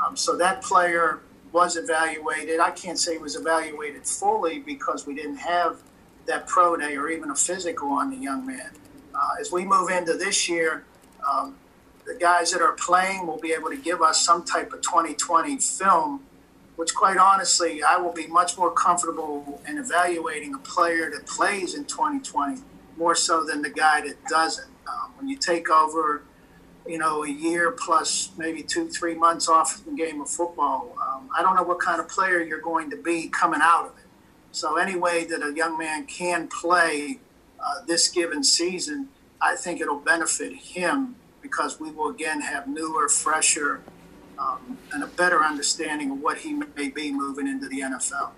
Um, 0.02 0.16
so 0.16 0.34
that 0.38 0.62
player 0.62 1.20
was 1.52 1.76
evaluated. 1.76 2.60
I 2.60 2.70
can't 2.70 2.98
say 2.98 3.18
was 3.18 3.36
evaluated 3.36 4.06
fully 4.06 4.60
because 4.60 5.06
we 5.06 5.14
didn't 5.14 5.36
have 5.36 5.82
that 6.24 6.46
pro 6.46 6.78
day 6.78 6.96
or 6.96 7.10
even 7.10 7.28
a 7.28 7.36
physical 7.36 7.90
on 7.90 8.08
the 8.08 8.16
young 8.16 8.46
man. 8.46 8.70
Uh, 9.14 9.32
as 9.38 9.52
we 9.52 9.66
move 9.66 9.90
into 9.90 10.14
this 10.14 10.48
year, 10.48 10.86
um, 11.30 11.54
the 12.08 12.14
guys 12.14 12.50
that 12.52 12.62
are 12.62 12.72
playing 12.72 13.26
will 13.26 13.38
be 13.38 13.52
able 13.52 13.68
to 13.68 13.76
give 13.76 14.00
us 14.00 14.24
some 14.24 14.42
type 14.42 14.72
of 14.72 14.80
2020 14.80 15.58
film, 15.58 16.22
which, 16.76 16.94
quite 16.94 17.18
honestly, 17.18 17.82
I 17.82 17.98
will 17.98 18.14
be 18.14 18.26
much 18.26 18.56
more 18.56 18.72
comfortable 18.72 19.60
in 19.68 19.76
evaluating 19.76 20.54
a 20.54 20.58
player 20.58 21.10
that 21.10 21.26
plays 21.26 21.74
in 21.74 21.84
2020 21.84 22.62
more 22.96 23.14
so 23.14 23.44
than 23.44 23.60
the 23.60 23.68
guy 23.68 24.00
that 24.00 24.24
doesn't. 24.24 24.70
Um, 24.88 25.12
when 25.18 25.28
you 25.28 25.36
take 25.36 25.68
over, 25.68 26.22
you 26.86 26.96
know, 26.96 27.24
a 27.24 27.28
year 27.28 27.72
plus 27.72 28.30
maybe 28.38 28.62
two, 28.62 28.88
three 28.88 29.14
months 29.14 29.46
off 29.46 29.84
the 29.84 29.92
game 29.92 30.22
of 30.22 30.30
football, 30.30 30.96
um, 31.06 31.28
I 31.36 31.42
don't 31.42 31.56
know 31.56 31.62
what 31.62 31.78
kind 31.78 32.00
of 32.00 32.08
player 32.08 32.40
you're 32.40 32.62
going 32.62 32.88
to 32.88 32.96
be 32.96 33.28
coming 33.28 33.60
out 33.62 33.84
of 33.84 33.98
it. 33.98 34.06
So 34.50 34.78
any 34.78 34.96
way 34.96 35.26
that 35.26 35.42
a 35.42 35.54
young 35.54 35.76
man 35.76 36.06
can 36.06 36.48
play 36.48 37.18
uh, 37.60 37.84
this 37.86 38.08
given 38.08 38.42
season, 38.42 39.10
I 39.42 39.56
think 39.56 39.82
it'll 39.82 40.00
benefit 40.00 40.54
him 40.54 41.16
because 41.48 41.80
we 41.80 41.90
will 41.90 42.10
again 42.10 42.40
have 42.40 42.68
newer, 42.68 43.08
fresher 43.08 43.80
um, 44.38 44.78
and 44.92 45.02
a 45.02 45.06
better 45.06 45.42
understanding 45.42 46.10
of 46.10 46.20
what 46.20 46.38
he 46.38 46.52
may 46.52 46.88
be 46.88 47.10
moving 47.10 47.48
into 47.48 47.68
the 47.68 47.80
NFL. 47.80 48.30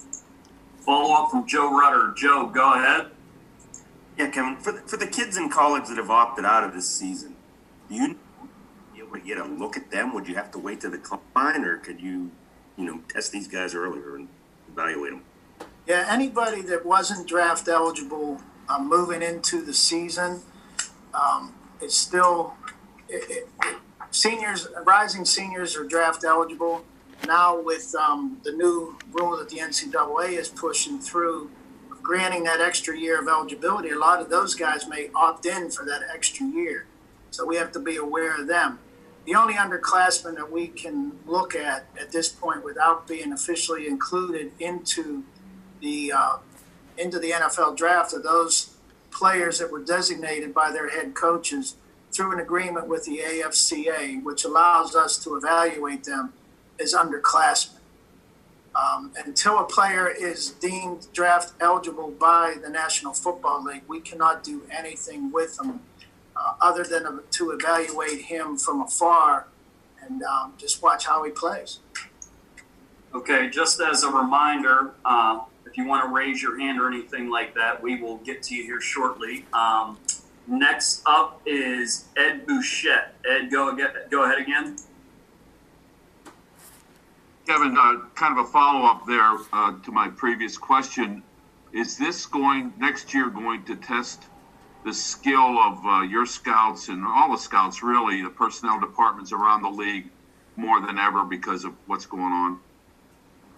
Follow 0.78 1.14
up 1.14 1.30
from 1.30 1.46
Joe 1.46 1.76
Rutter. 1.78 2.14
Joe, 2.16 2.46
go 2.46 2.74
ahead. 2.74 3.08
Yeah, 4.16 4.30
Kevin, 4.30 4.56
for 4.56 4.72
the, 4.72 4.80
for 4.80 4.96
the 4.96 5.06
kids 5.06 5.36
in 5.36 5.50
college 5.50 5.88
that 5.88 5.96
have 5.96 6.10
opted 6.10 6.44
out 6.44 6.64
of 6.64 6.72
this 6.72 6.88
season, 6.88 7.36
do 7.88 7.94
you 7.96 8.16
be 8.94 9.00
able 9.00 9.12
to 9.12 9.20
get 9.20 9.38
a 9.38 9.44
look 9.44 9.76
at 9.76 9.90
them? 9.90 10.14
Would 10.14 10.28
you 10.28 10.36
have 10.36 10.50
to 10.52 10.58
wait 10.58 10.80
to 10.82 10.88
the 10.88 10.98
combine, 10.98 11.64
or 11.64 11.78
could 11.78 12.00
you, 12.00 12.30
you 12.76 12.84
know, 12.84 13.00
test 13.08 13.32
these 13.32 13.48
guys 13.48 13.74
earlier 13.74 14.16
and 14.16 14.28
evaluate 14.70 15.12
them? 15.12 15.22
Yeah, 15.86 16.06
anybody 16.08 16.62
that 16.62 16.86
wasn't 16.86 17.26
draft 17.28 17.66
eligible 17.68 18.40
uh, 18.68 18.78
moving 18.78 19.22
into 19.22 19.62
the 19.62 19.74
season 19.74 20.42
um, 21.12 21.54
is 21.82 21.94
still 21.96 22.54
seniors. 24.10 24.68
Rising 24.84 25.24
seniors 25.24 25.76
are 25.76 25.84
draft 25.84 26.24
eligible 26.24 26.84
now 27.26 27.60
with 27.60 27.94
um, 27.94 28.38
the 28.44 28.52
new 28.52 28.98
rule 29.12 29.36
that 29.36 29.48
the 29.48 29.58
NCAA 29.58 30.38
is 30.38 30.48
pushing 30.48 30.98
through, 30.98 31.50
granting 32.02 32.44
that 32.44 32.60
extra 32.60 32.96
year 32.96 33.20
of 33.20 33.28
eligibility. 33.28 33.90
A 33.90 33.98
lot 33.98 34.20
of 34.20 34.30
those 34.30 34.54
guys 34.54 34.88
may 34.88 35.10
opt 35.14 35.46
in 35.46 35.70
for 35.70 35.84
that 35.84 36.02
extra 36.12 36.46
year, 36.46 36.86
so 37.30 37.46
we 37.46 37.56
have 37.56 37.72
to 37.72 37.80
be 37.80 37.96
aware 37.96 38.40
of 38.40 38.46
them. 38.46 38.78
The 39.26 39.34
only 39.34 39.54
underclassmen 39.54 40.36
that 40.36 40.50
we 40.50 40.66
can 40.68 41.12
look 41.26 41.54
at 41.54 41.86
at 42.00 42.10
this 42.10 42.28
point 42.28 42.64
without 42.64 43.06
being 43.06 43.32
officially 43.32 43.86
included 43.86 44.52
into 44.58 45.24
the 45.80 46.12
uh, 46.12 46.36
into 46.96 47.18
the 47.18 47.30
NFL 47.30 47.76
draft 47.76 48.12
are 48.12 48.22
those 48.22 48.74
players 49.10 49.58
that 49.58 49.70
were 49.70 49.82
designated 49.82 50.54
by 50.54 50.70
their 50.70 50.90
head 50.90 51.14
coaches 51.14 51.76
through 52.12 52.32
an 52.32 52.40
agreement 52.40 52.88
with 52.88 53.04
the 53.04 53.18
AFCA, 53.18 54.22
which 54.22 54.44
allows 54.44 54.94
us 54.94 55.22
to 55.24 55.36
evaluate 55.36 56.04
them 56.04 56.32
as 56.80 56.94
underclassmen. 56.94 57.76
Um, 58.74 59.12
until 59.24 59.58
a 59.58 59.64
player 59.64 60.08
is 60.08 60.50
deemed 60.50 61.08
draft 61.12 61.54
eligible 61.60 62.10
by 62.10 62.54
the 62.62 62.70
National 62.70 63.12
Football 63.12 63.64
League, 63.64 63.82
we 63.88 64.00
cannot 64.00 64.44
do 64.44 64.62
anything 64.70 65.32
with 65.32 65.56
them 65.56 65.80
uh, 66.36 66.54
other 66.60 66.84
than 66.84 67.20
to 67.30 67.50
evaluate 67.50 68.22
him 68.22 68.56
from 68.56 68.80
afar 68.80 69.48
and 70.02 70.22
um, 70.22 70.54
just 70.56 70.82
watch 70.82 71.06
how 71.06 71.24
he 71.24 71.30
plays. 71.30 71.80
Okay, 73.12 73.50
just 73.50 73.80
as 73.80 74.04
a 74.04 74.10
reminder, 74.10 74.92
uh, 75.04 75.40
if 75.66 75.76
you 75.76 75.86
want 75.86 76.04
to 76.04 76.14
raise 76.14 76.40
your 76.40 76.58
hand 76.58 76.80
or 76.80 76.86
anything 76.86 77.28
like 77.28 77.54
that, 77.54 77.82
we 77.82 78.00
will 78.00 78.18
get 78.18 78.42
to 78.44 78.54
you 78.54 78.62
here 78.62 78.80
shortly. 78.80 79.44
Um, 79.52 79.98
next 80.50 81.02
up 81.06 81.40
is 81.46 82.06
Ed 82.16 82.46
Bouchette. 82.46 83.14
Ed, 83.28 83.50
go, 83.50 83.76
go 84.10 84.24
ahead 84.24 84.38
again. 84.38 84.76
Kevin, 87.46 87.76
uh, 87.78 88.06
kind 88.14 88.38
of 88.38 88.44
a 88.44 88.48
follow 88.48 88.86
up 88.86 89.06
there 89.06 89.36
uh, 89.52 89.74
to 89.82 89.90
my 89.90 90.08
previous 90.08 90.58
question. 90.58 91.22
Is 91.72 91.96
this 91.96 92.26
going 92.26 92.72
next 92.78 93.14
year 93.14 93.28
going 93.30 93.64
to 93.64 93.76
test 93.76 94.24
the 94.84 94.92
skill 94.92 95.58
of 95.58 95.84
uh, 95.84 96.00
your 96.02 96.26
scouts 96.26 96.88
and 96.88 97.04
all 97.04 97.30
the 97.30 97.38
scouts, 97.38 97.82
really, 97.82 98.22
the 98.22 98.30
personnel 98.30 98.80
departments 98.80 99.32
around 99.32 99.62
the 99.62 99.68
league 99.68 100.10
more 100.56 100.80
than 100.80 100.98
ever 100.98 101.24
because 101.24 101.64
of 101.64 101.74
what's 101.86 102.06
going 102.06 102.32
on? 102.32 102.58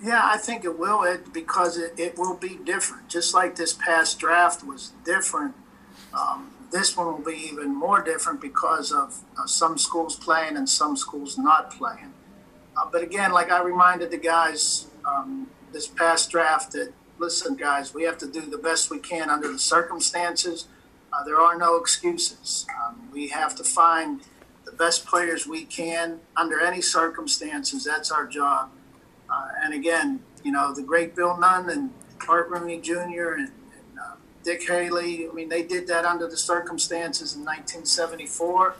Yeah, 0.02 0.20
I 0.23 0.36
think 0.36 0.64
it 0.64 0.78
will, 0.78 1.05
Ed, 1.05 1.32
because 1.32 1.78
it, 1.78 1.94
it 1.97 2.19
will 2.19 2.36
be 2.36 2.59
different. 2.64 3.09
Just 3.09 3.35
like 3.35 3.55
this 3.56 3.73
past 3.73 4.19
draft 4.19 4.64
was 4.64 4.93
different, 5.05 5.55
um, 6.12 6.51
this 6.73 6.97
one 6.97 7.07
will 7.07 7.32
be 7.32 7.36
even 7.53 7.74
more 7.74 8.03
different 8.03 8.40
because 8.40 8.90
of 8.93 9.20
uh, 9.39 9.47
some 9.47 9.77
schools 9.78 10.16
playing 10.16 10.57
and 10.57 10.69
some 10.69 10.97
schools 10.97 11.39
not 11.39 11.70
playing. 11.70 12.12
Uh, 12.77 12.89
but 12.90 13.03
again, 13.03 13.31
like 13.31 13.53
I 13.53 13.62
reminded 13.62 14.11
the 14.11 14.16
guys 14.16 14.86
um, 15.05 15.49
this 15.73 15.86
past 15.86 16.31
draft 16.31 16.73
that, 16.73 16.93
listen, 17.19 17.57
guys, 17.57 17.94
we 17.94 18.05
have 18.05 18.19
to 18.19 18.27
do 18.27 18.40
the 18.40 18.59
best 18.59 18.90
we 18.90 18.99
can 18.99 19.28
under 19.28 19.53
the 19.53 19.59
circumstances. 19.59 20.66
Uh, 21.12 21.23
there 21.24 21.39
are 21.39 21.59
no 21.59 21.77
excuses. 21.77 22.66
Um, 22.82 23.09
we 23.12 23.28
have 23.28 23.55
to 23.57 23.65
find 23.65 24.23
the 24.65 24.73
best 24.73 25.05
players 25.05 25.47
we 25.47 25.65
can 25.65 26.20
under 26.36 26.59
any 26.61 26.81
circumstances. 26.81 27.85
That's 27.85 28.11
our 28.11 28.27
job. 28.27 28.70
Uh, 29.28 29.49
and 29.62 29.74
again, 29.74 30.20
you 30.43 30.53
know, 30.53 30.74
the 30.74 30.82
great 30.82 31.15
Bill 31.15 31.36
Nunn 31.39 31.69
and 31.69 31.90
Art 32.28 32.49
Rooney 32.49 32.81
Jr. 32.81 33.35
and, 33.36 33.53
Dick 34.43 34.66
Haley, 34.66 35.28
I 35.28 35.32
mean, 35.32 35.48
they 35.48 35.62
did 35.62 35.86
that 35.89 36.05
under 36.05 36.27
the 36.27 36.36
circumstances 36.36 37.35
in 37.35 37.44
1974. 37.44 38.77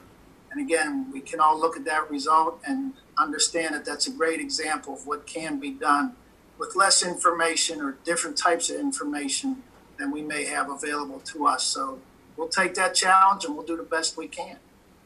And 0.51 0.61
again, 0.61 1.11
we 1.13 1.21
can 1.21 1.41
all 1.41 1.59
look 1.59 1.77
at 1.77 1.85
that 1.85 2.11
result 2.11 2.61
and 2.67 2.95
understand 3.17 3.75
that 3.75 3.85
that's 3.85 4.07
a 4.07 4.11
great 4.11 4.41
example 4.41 4.95
of 4.95 5.07
what 5.07 5.27
can 5.27 5.59
be 5.59 5.71
done 5.71 6.15
with 6.59 6.77
less 6.77 7.05
information 7.05 7.81
or 7.81 7.97
different 8.05 8.37
types 8.37 8.71
of 8.71 8.77
information 8.77 9.63
than 9.99 10.11
we 10.11 10.23
may 10.23 10.45
have 10.45 10.69
available 10.69 11.21
to 11.21 11.47
us. 11.47 11.63
So 11.63 12.01
we'll 12.37 12.49
take 12.49 12.75
that 12.75 12.95
challenge 12.95 13.45
and 13.45 13.55
we'll 13.55 13.67
do 13.67 13.77
the 13.77 13.83
best 13.83 14.17
we 14.17 14.29
can. 14.29 14.57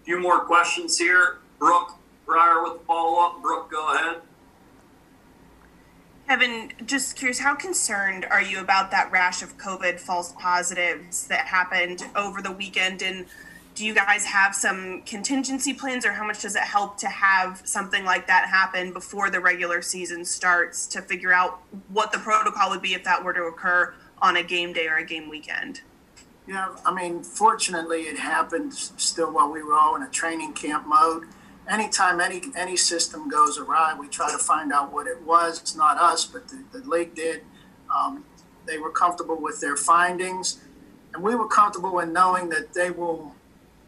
A 0.03 0.05
few 0.05 0.19
more 0.19 0.41
questions 0.41 0.99
here. 0.99 1.39
Brooke 1.59 1.97
Pryor 2.27 2.63
with 2.63 2.81
the 2.81 2.85
follow 2.87 3.25
up. 3.25 3.43
Brooke, 3.43 3.71
go 3.71 3.95
ahead. 3.95 4.23
Kevin, 6.27 6.73
just 6.85 7.15
curious, 7.15 7.39
how 7.39 7.55
concerned 7.55 8.27
are 8.29 8.43
you 8.43 8.59
about 8.59 8.91
that 8.91 9.13
rash 9.13 9.43
of 9.43 9.57
COVID 9.59 10.01
false 10.01 10.33
positives 10.33 11.29
that 11.29 11.47
happened 11.47 12.05
over 12.17 12.43
the 12.43 12.51
weekend? 12.51 13.01
And 13.01 13.27
do 13.77 13.87
you 13.87 13.95
guys 13.95 14.25
have 14.25 14.53
some 14.53 15.03
contingency 15.03 15.73
plans, 15.73 16.05
or 16.05 16.11
how 16.11 16.27
much 16.27 16.43
does 16.43 16.57
it 16.57 16.63
help 16.63 16.99
to 16.99 17.09
have 17.09 17.63
something 17.65 18.05
like 18.05 18.27
that 18.27 18.49
happen 18.49 18.93
before 18.93 19.31
the 19.31 19.39
regular 19.39 19.83
season 19.83 20.25
starts 20.25 20.89
to 20.89 21.01
figure 21.01 21.33
out 21.33 21.61
what 21.91 22.11
the 22.11 22.19
protocol 22.19 22.71
would 22.71 22.83
be 22.83 22.95
if 22.95 23.05
that 23.05 23.23
were 23.23 23.33
to 23.33 23.43
occur 23.43 23.95
on 24.21 24.37
a 24.37 24.43
game 24.43 24.73
day 24.73 24.89
or 24.89 24.97
a 24.97 25.05
game 25.05 25.29
weekend? 25.29 25.83
Yeah, 26.49 26.75
I 26.85 26.93
mean, 26.93 27.23
fortunately, 27.23 28.03
it 28.03 28.19
happened 28.19 28.75
still 28.75 29.33
while 29.33 29.53
we 29.53 29.63
were 29.63 29.75
all 29.75 29.95
in 29.95 30.03
a 30.03 30.09
training 30.09 30.55
camp 30.55 30.89
mode 30.89 31.29
anytime 31.69 32.21
any 32.21 32.43
any 32.57 32.77
system 32.77 33.29
goes 33.29 33.59
awry, 33.59 33.97
we 33.99 34.09
try 34.09 34.31
to 34.31 34.39
find 34.39 34.73
out 34.73 34.93
what 34.93 35.07
it 35.07 35.23
was. 35.23 35.61
It's 35.61 35.77
not 35.77 35.99
us, 35.99 36.25
but 36.25 36.49
the, 36.49 36.65
the 36.73 36.89
league 36.89 37.15
did. 37.15 37.43
Um, 37.95 38.25
they 38.67 38.79
were 38.79 38.91
comfortable 38.91 39.37
with 39.37 39.61
their 39.61 39.77
findings, 39.77 40.61
and 41.15 41.23
we 41.23 41.35
were 41.35 41.49
comfortable 41.49 41.99
in 42.01 42.13
knowing 42.13 42.49
that 42.51 42.75
they 42.75 42.91
will 42.91 43.35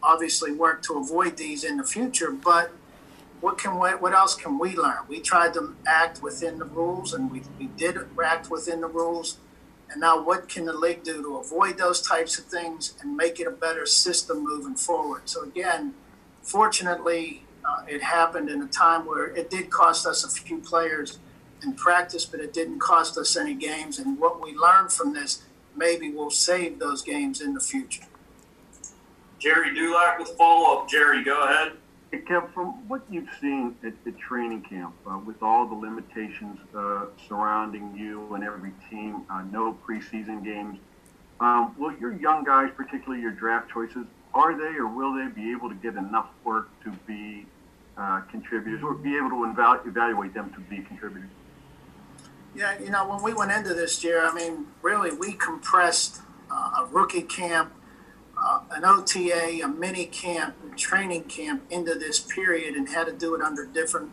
obviously 0.01 0.51
work 0.51 0.81
to 0.83 0.97
avoid 0.97 1.37
these 1.37 1.63
in 1.63 1.77
the 1.77 1.83
future. 1.83 2.31
But 2.31 2.71
what 3.41 3.57
can 3.57 3.79
we, 3.79 3.89
what 3.89 4.13
else 4.13 4.35
can 4.35 4.57
we 4.57 4.75
learn? 4.75 4.99
We 5.07 5.19
tried 5.19 5.53
to 5.55 5.75
act 5.85 6.21
within 6.21 6.59
the 6.59 6.65
rules, 6.65 7.13
and 7.13 7.31
we, 7.31 7.41
we 7.57 7.67
did 7.67 7.97
act 8.23 8.49
within 8.49 8.81
the 8.81 8.87
rules. 8.87 9.37
And 9.91 10.01
now, 10.01 10.21
what 10.21 10.47
can 10.47 10.65
the 10.65 10.73
league 10.73 11.03
do 11.03 11.21
to 11.23 11.37
avoid 11.37 11.77
those 11.77 12.01
types 12.01 12.37
of 12.37 12.45
things 12.45 12.93
and 13.01 13.17
make 13.17 13.39
it 13.39 13.47
a 13.47 13.51
better 13.51 13.85
system 13.85 14.43
moving 14.43 14.75
forward? 14.75 15.23
So 15.25 15.43
again, 15.43 15.95
fortunately, 16.43 17.43
uh, 17.69 17.81
it 17.87 18.01
happened 18.01 18.49
in 18.49 18.61
a 18.61 18.67
time 18.67 19.05
where 19.05 19.27
it 19.27 19.49
did 19.49 19.69
cost 19.69 20.05
us 20.05 20.23
a 20.23 20.29
few 20.29 20.59
players 20.59 21.19
in 21.63 21.73
practice, 21.73 22.25
but 22.25 22.39
it 22.39 22.53
didn't 22.53 22.79
cost 22.79 23.17
us 23.17 23.35
any 23.35 23.53
games. 23.53 23.99
And 23.99 24.17
what 24.19 24.41
we 24.41 24.55
learned 24.55 24.91
from 24.91 25.13
this, 25.13 25.43
maybe 25.75 26.09
we'll 26.09 26.31
save 26.31 26.79
those 26.79 27.03
games 27.03 27.41
in 27.41 27.53
the 27.53 27.59
future. 27.59 28.03
Gerry 29.39 29.73
Dulac 29.73 30.19
with 30.19 30.29
follow 30.29 30.79
up. 30.79 30.89
Jerry, 30.89 31.23
go 31.23 31.43
ahead. 31.43 31.73
Hey, 32.11 32.21
Kev, 32.21 32.51
from 32.53 32.87
what 32.87 33.03
you've 33.09 33.29
seen 33.39 33.75
at 33.83 33.93
the 34.03 34.11
training 34.13 34.63
camp, 34.63 34.95
uh, 35.05 35.19
with 35.19 35.43
all 35.43 35.67
the 35.67 35.75
limitations 35.75 36.59
uh, 36.75 37.05
surrounding 37.27 37.95
you 37.95 38.33
and 38.33 38.43
every 38.43 38.73
team, 38.89 39.21
uh, 39.29 39.43
no 39.51 39.77
preseason 39.87 40.43
games, 40.43 40.79
um, 41.39 41.75
will 41.77 41.95
your 41.97 42.13
young 42.13 42.43
guys, 42.43 42.71
particularly 42.75 43.21
your 43.21 43.31
draft 43.31 43.69
choices, 43.69 44.05
are 44.33 44.57
they 44.57 44.77
or 44.77 44.87
will 44.87 45.13
they 45.13 45.27
be 45.27 45.51
able 45.51 45.69
to 45.69 45.75
get 45.75 45.95
enough 45.95 46.29
work 46.43 46.69
to 46.83 46.91
be 47.07 47.45
uh, 47.99 48.21
contributors 48.31 48.81
or 48.81 48.93
be 48.93 49.17
able 49.17 49.29
to 49.29 49.45
eval- 49.45 49.81
evaluate 49.85 50.33
them 50.33 50.51
to 50.53 50.59
be 50.61 50.81
contributors? 50.81 51.29
Yeah, 52.55 52.79
you 52.79 52.89
know, 52.89 53.07
when 53.07 53.21
we 53.21 53.33
went 53.33 53.51
into 53.51 53.73
this 53.73 54.03
year, 54.03 54.25
I 54.25 54.33
mean, 54.33 54.67
really, 54.81 55.11
we 55.11 55.33
compressed 55.33 56.21
uh, 56.49 56.83
a 56.83 56.89
rookie 56.91 57.21
camp, 57.21 57.73
uh, 58.37 58.61
an 58.71 58.85
OTA, 58.85 59.61
a 59.63 59.67
mini 59.67 60.05
camp, 60.05 60.55
a 60.71 60.75
training 60.75 61.25
camp 61.25 61.63
into 61.69 61.93
this 61.93 62.19
period 62.19 62.75
and 62.75 62.89
had 62.89 63.07
to 63.07 63.13
do 63.13 63.35
it 63.35 63.41
under 63.41 63.65
different 63.65 64.11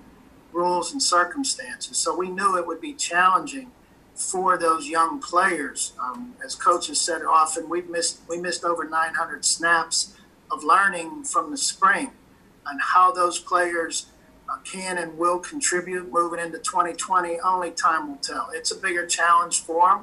rules 0.53 0.93
and 0.93 1.03
circumstances. 1.03 1.97
So 1.97 2.17
we 2.17 2.29
knew 2.29 2.59
it 2.59 2.67
would 2.67 2.81
be 2.81 2.93
challenging 2.93 3.71
for 4.15 4.59
those 4.59 4.89
young 4.89 5.21
players. 5.21 5.93
Um, 6.01 6.35
as 6.45 6.55
coaches 6.55 7.01
said 7.01 7.23
often, 7.23 7.69
we 7.69 7.83
missed 7.83 8.21
we 8.29 8.39
missed 8.39 8.65
over 8.65 8.85
900 8.85 9.45
snaps 9.45 10.17
of 10.51 10.65
learning 10.65 11.25
from 11.25 11.51
the 11.51 11.59
spring 11.59 12.13
and 12.69 12.81
how 12.81 13.13
those 13.13 13.39
players 13.39 14.07
uh, 14.49 14.59
can 14.65 14.99
and 14.99 15.19
will 15.19 15.39
contribute 15.39 16.13
moving 16.13 16.41
into 16.41 16.59
2020. 16.59 17.41
Only 17.41 17.71
time 17.71 18.09
will 18.09 18.17
tell. 18.19 18.51
It's 18.53 18.71
a 18.71 18.77
bigger 18.77 19.07
challenge 19.07 19.61
for 19.61 19.89
them. 19.89 20.01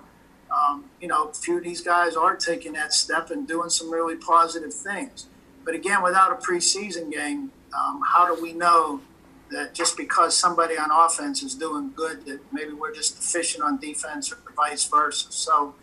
Um, 0.52 0.86
you 1.02 1.08
know, 1.08 1.30
a 1.30 1.34
few 1.34 1.58
of 1.58 1.64
these 1.64 1.82
guys 1.82 2.16
are 2.16 2.36
taking 2.36 2.74
that 2.74 2.94
step 2.94 3.32
and 3.32 3.48
doing 3.48 3.70
some 3.70 3.92
really 3.92 4.16
positive 4.16 4.74
things. 4.74 5.28
But 5.66 5.74
again, 5.74 6.04
without 6.04 6.32
a 6.32 6.36
preseason 6.36 7.12
game, 7.12 7.52
um, 7.76 8.02
how 8.06 8.34
do 8.34 8.42
we 8.42 8.54
know 8.54 9.02
that 9.50 9.74
just 9.74 9.96
because 9.98 10.36
somebody 10.36 10.78
on 10.78 10.90
offense 10.92 11.42
is 11.42 11.56
doing 11.56 11.92
good, 11.96 12.26
that 12.26 12.40
maybe 12.52 12.74
we're 12.74 12.94
just 12.94 13.16
deficient 13.16 13.64
on 13.64 13.78
defense 13.78 14.32
or 14.32 14.38
vice 14.56 14.86
versa. 14.86 15.32
So 15.32 15.76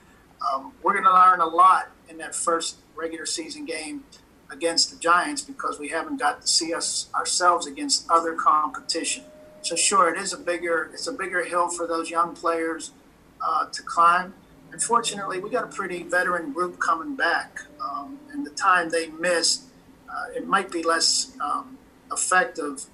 um, 0.53 0.73
we're 0.83 0.93
going 0.93 1.05
to 1.05 1.13
learn 1.13 1.41
a 1.41 1.47
lot 1.47 1.91
in 2.09 2.19
that 2.19 2.35
first 2.35 2.77
regular 2.95 3.27
season 3.27 3.65
game 3.65 4.05
against 4.51 4.91
the 4.91 4.99
Giants 4.99 5.43
because 5.43 5.79
we 5.79 5.89
haven't 5.89 6.19
got 6.19 6.43
to 6.43 6.47
see 6.47 6.75
us 6.75 7.09
ourselves 7.15 7.67
against 7.67 8.09
other 8.11 8.35
competition. 8.35 9.25
So 9.63 9.77
sure, 9.77 10.13
it 10.15 10.21
is 10.21 10.33
a 10.33 10.39
bigger 10.39 10.91
it's 10.93 11.07
a 11.07 11.13
bigger 11.13 11.45
hill 11.45 11.69
for 11.69 11.87
those 11.87 12.11
young 12.11 12.35
players 12.35 12.93
uh, 13.41 13.67
to 13.71 13.83
climb. 13.83 14.35
Unfortunately, 14.73 15.39
we 15.39 15.51
got 15.51 15.65
a 15.65 15.69
pretty 15.69 16.03
veteran 16.03 16.53
group 16.53 16.79
coming 16.79 17.17
back, 17.17 17.63
um, 17.81 18.19
and 18.33 18.47
the 18.47 18.51
time 18.51 18.91
they 18.91 19.09
missed, 19.09 19.65
uh, 20.09 20.27
it 20.35 20.47
might 20.47 20.71
be 20.71 20.83
less 20.83 21.33
um, 21.41 21.77
effective 22.13 22.85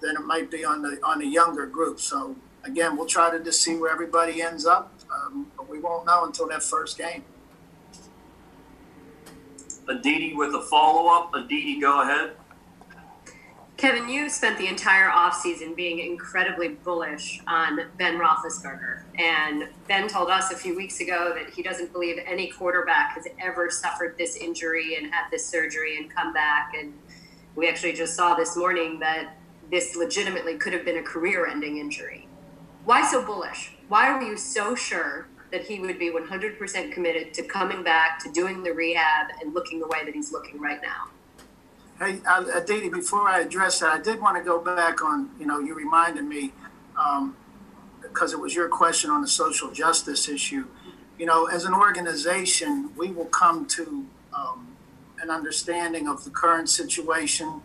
than 0.00 0.16
it 0.16 0.22
might 0.22 0.50
be 0.50 0.64
on 0.64 0.82
the 0.82 0.98
on 1.02 1.20
the 1.20 1.26
younger 1.26 1.66
group. 1.66 2.00
So 2.00 2.36
again, 2.64 2.96
we'll 2.96 3.06
try 3.06 3.30
to 3.30 3.42
just 3.42 3.62
see 3.62 3.76
where 3.76 3.90
everybody 3.90 4.42
ends 4.42 4.66
up, 4.66 4.92
um, 5.12 5.50
but 5.56 5.68
we 5.68 5.78
won't 5.78 6.06
know 6.06 6.24
until 6.24 6.48
that 6.48 6.62
first 6.62 6.98
game. 6.98 7.24
Aditi 9.88 10.34
with 10.34 10.54
a 10.54 10.60
follow 10.62 11.12
up. 11.12 11.34
Aditi, 11.34 11.80
go 11.80 12.02
ahead. 12.02 12.32
Kevin, 13.76 14.08
you 14.08 14.30
spent 14.30 14.56
the 14.56 14.68
entire 14.68 15.08
offseason 15.10 15.74
being 15.74 15.98
incredibly 15.98 16.68
bullish 16.68 17.40
on 17.46 17.80
Ben 17.98 18.18
Roethlisberger. 18.18 19.02
And 19.18 19.68
Ben 19.88 20.06
told 20.06 20.30
us 20.30 20.52
a 20.52 20.56
few 20.56 20.76
weeks 20.76 21.00
ago 21.00 21.34
that 21.36 21.50
he 21.50 21.62
doesn't 21.62 21.92
believe 21.92 22.18
any 22.24 22.46
quarterback 22.46 23.14
has 23.14 23.26
ever 23.42 23.70
suffered 23.70 24.16
this 24.16 24.36
injury 24.36 24.96
and 24.96 25.12
had 25.12 25.28
this 25.30 25.44
surgery 25.44 25.96
and 25.98 26.08
come 26.08 26.32
back. 26.32 26.72
And 26.78 26.94
we 27.56 27.68
actually 27.68 27.94
just 27.94 28.14
saw 28.14 28.34
this 28.34 28.56
morning 28.56 29.00
that 29.00 29.36
this 29.70 29.96
legitimately 29.96 30.56
could 30.56 30.72
have 30.72 30.84
been 30.84 30.98
a 30.98 31.02
career 31.02 31.46
ending 31.46 31.78
injury. 31.78 32.28
Why 32.84 33.04
so 33.04 33.24
bullish? 33.24 33.72
Why 33.88 34.14
were 34.14 34.22
you 34.22 34.36
so 34.36 34.76
sure 34.76 35.26
that 35.54 35.62
he 35.62 35.78
would 35.78 36.00
be 36.00 36.10
100% 36.10 36.92
committed 36.92 37.32
to 37.32 37.42
coming 37.44 37.84
back, 37.84 38.18
to 38.18 38.30
doing 38.32 38.64
the 38.64 38.72
rehab, 38.72 39.28
and 39.40 39.54
looking 39.54 39.78
the 39.78 39.86
way 39.86 40.04
that 40.04 40.12
he's 40.12 40.32
looking 40.32 40.60
right 40.60 40.80
now? 40.82 41.10
Hey, 41.96 42.20
uh, 42.26 42.44
Aditi, 42.52 42.88
before 42.88 43.28
I 43.28 43.38
address 43.38 43.78
that, 43.78 43.90
I 43.90 44.00
did 44.00 44.20
want 44.20 44.36
to 44.36 44.42
go 44.42 44.58
back 44.58 45.00
on, 45.00 45.30
you 45.38 45.46
know, 45.46 45.60
you 45.60 45.74
reminded 45.74 46.24
me, 46.24 46.52
um, 47.00 47.36
because 48.02 48.32
it 48.32 48.40
was 48.40 48.52
your 48.52 48.68
question 48.68 49.10
on 49.10 49.22
the 49.22 49.28
social 49.28 49.70
justice 49.70 50.28
issue. 50.28 50.66
You 51.20 51.26
know, 51.26 51.46
as 51.46 51.64
an 51.64 51.72
organization, 51.72 52.90
we 52.96 53.12
will 53.12 53.26
come 53.26 53.64
to 53.66 54.06
um, 54.36 54.76
an 55.22 55.30
understanding 55.30 56.08
of 56.08 56.24
the 56.24 56.30
current 56.30 56.68
situation. 56.68 57.62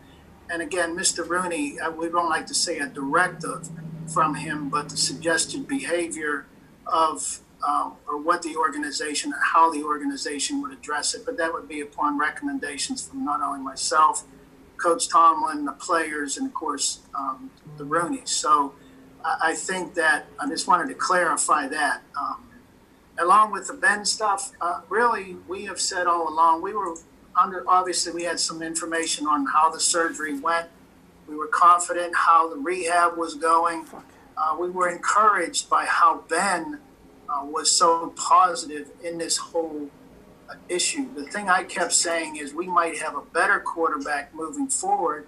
And 0.48 0.61
again, 0.61 0.95
Mr. 0.95 1.28
Rooney, 1.28 1.80
uh, 1.80 1.90
we 1.90 2.07
don't 2.10 2.30
like 2.30 2.45
to 2.48 2.53
say 2.53 2.78
a 2.78 2.86
directive 2.86 3.68
from 4.06 4.36
him, 4.36 4.70
but 4.70 4.90
the 4.90 4.98
suggested 4.98 5.68
behavior 5.68 6.45
of 6.86 7.41
um, 7.68 7.94
or 8.07 8.22
what 8.22 8.41
the 8.41 8.56
organization, 8.56 9.34
or 9.34 9.40
how 9.53 9.72
the 9.72 9.84
organization 9.84 10.61
would 10.61 10.72
address 10.72 11.14
it. 11.14 11.26
But 11.26 11.38
that 11.38 11.52
would 11.53 11.68
be 11.68 11.81
upon 11.81 12.18
recommendations 12.18 13.07
from 13.07 13.26
not 13.26 13.41
only 13.41 13.60
myself, 13.60 14.26
Coach 14.77 15.10
Tomlin, 15.10 15.65
the 15.65 15.73
players, 15.73 16.38
and 16.38 16.48
of 16.48 16.53
course 16.53 16.99
um, 17.14 17.52
the 17.77 17.84
Rooneys. 17.84 18.30
So 18.30 18.73
I, 19.23 19.38
I 19.52 19.56
think 19.56 19.94
that 19.95 20.27
I 20.40 20.48
just 20.48 20.68
wanted 20.68 20.88
to 20.88 20.95
clarify 20.95 21.68
that. 21.68 22.02
Um, 22.19 22.45
along 23.19 23.52
with 23.52 23.68
the 23.68 23.73
Ben 23.73 24.06
stuff, 24.06 24.53
uh, 24.61 24.81
really, 24.90 25.36
we 25.48 25.65
have 25.65 25.80
said 25.80 26.07
all 26.07 26.30
along 26.30 26.61
we 26.61 26.73
were 26.73 26.95
under. 27.40 27.64
Obviously, 27.68 28.14
we 28.14 28.23
had 28.23 28.40
some 28.40 28.61
information 28.61 29.27
on 29.27 29.45
how 29.45 29.69
the 29.69 29.80
surgery 29.80 30.40
went. 30.40 30.69
We 31.27 31.36
were 31.36 31.48
confident 31.48 32.15
how 32.15 32.49
the 32.49 32.56
rehab 32.56 33.18
was 33.18 33.36
going. 33.36 33.86
Uh, 34.38 34.56
we 34.57 34.69
were 34.69 34.90
encouraged 34.90 35.69
by 35.69 35.86
how 35.86 36.23
Ben 36.30 36.80
uh, 37.30 37.46
was 37.46 37.72
so 37.72 38.14
positive 38.16 38.90
in 39.04 39.18
this 39.18 39.38
whole 39.38 39.90
issue. 40.68 41.14
The 41.14 41.26
thing 41.26 41.50
I 41.50 41.64
kept 41.64 41.94
saying 41.94 42.38
is 42.38 42.54
we 42.54 42.68
might 42.68 42.98
have 42.98 43.16
a 43.16 43.22
better 43.22 43.60
quarterback 43.60 44.34
moving 44.34 44.68
forward 44.68 45.28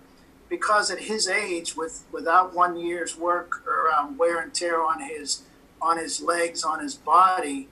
because 0.50 0.92
at 0.92 1.00
his 1.00 1.28
age, 1.28 1.76
with 1.76 2.06
without 2.12 2.54
one 2.54 2.78
year's 2.78 3.18
work 3.18 3.64
or 3.68 3.92
um, 3.92 4.18
wear 4.18 4.40
and 4.40 4.54
tear 4.54 4.84
on 4.84 5.02
his 5.02 5.44
on 5.82 5.98
his 5.98 6.22
legs, 6.22 6.64
on 6.64 6.80
his 6.80 6.96
body, 6.96 7.68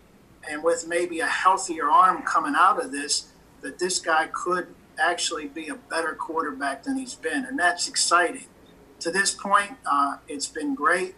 and 0.50 0.64
with 0.64 0.88
maybe 0.88 1.20
a 1.20 1.28
healthier 1.28 1.90
arm 1.90 2.24
coming 2.24 2.54
out 2.56 2.84
of 2.84 2.92
this, 2.92 3.28
that 3.62 3.80
this 3.80 4.00
guy 4.00 4.28
could 4.32 4.68
actually 5.00 5.48
be 5.48 5.68
a 5.68 5.76
better 5.76 6.14
quarterback 6.14 6.84
than 6.84 6.98
he's 6.98 7.16
been, 7.16 7.46
and 7.46 7.58
that's 7.58 7.88
exciting. 7.88 8.46
To 9.02 9.12
this 9.12 9.34
point, 9.34 9.78
uh, 9.90 10.18
it's 10.28 10.48
been 10.48 10.76
great. 10.76 11.16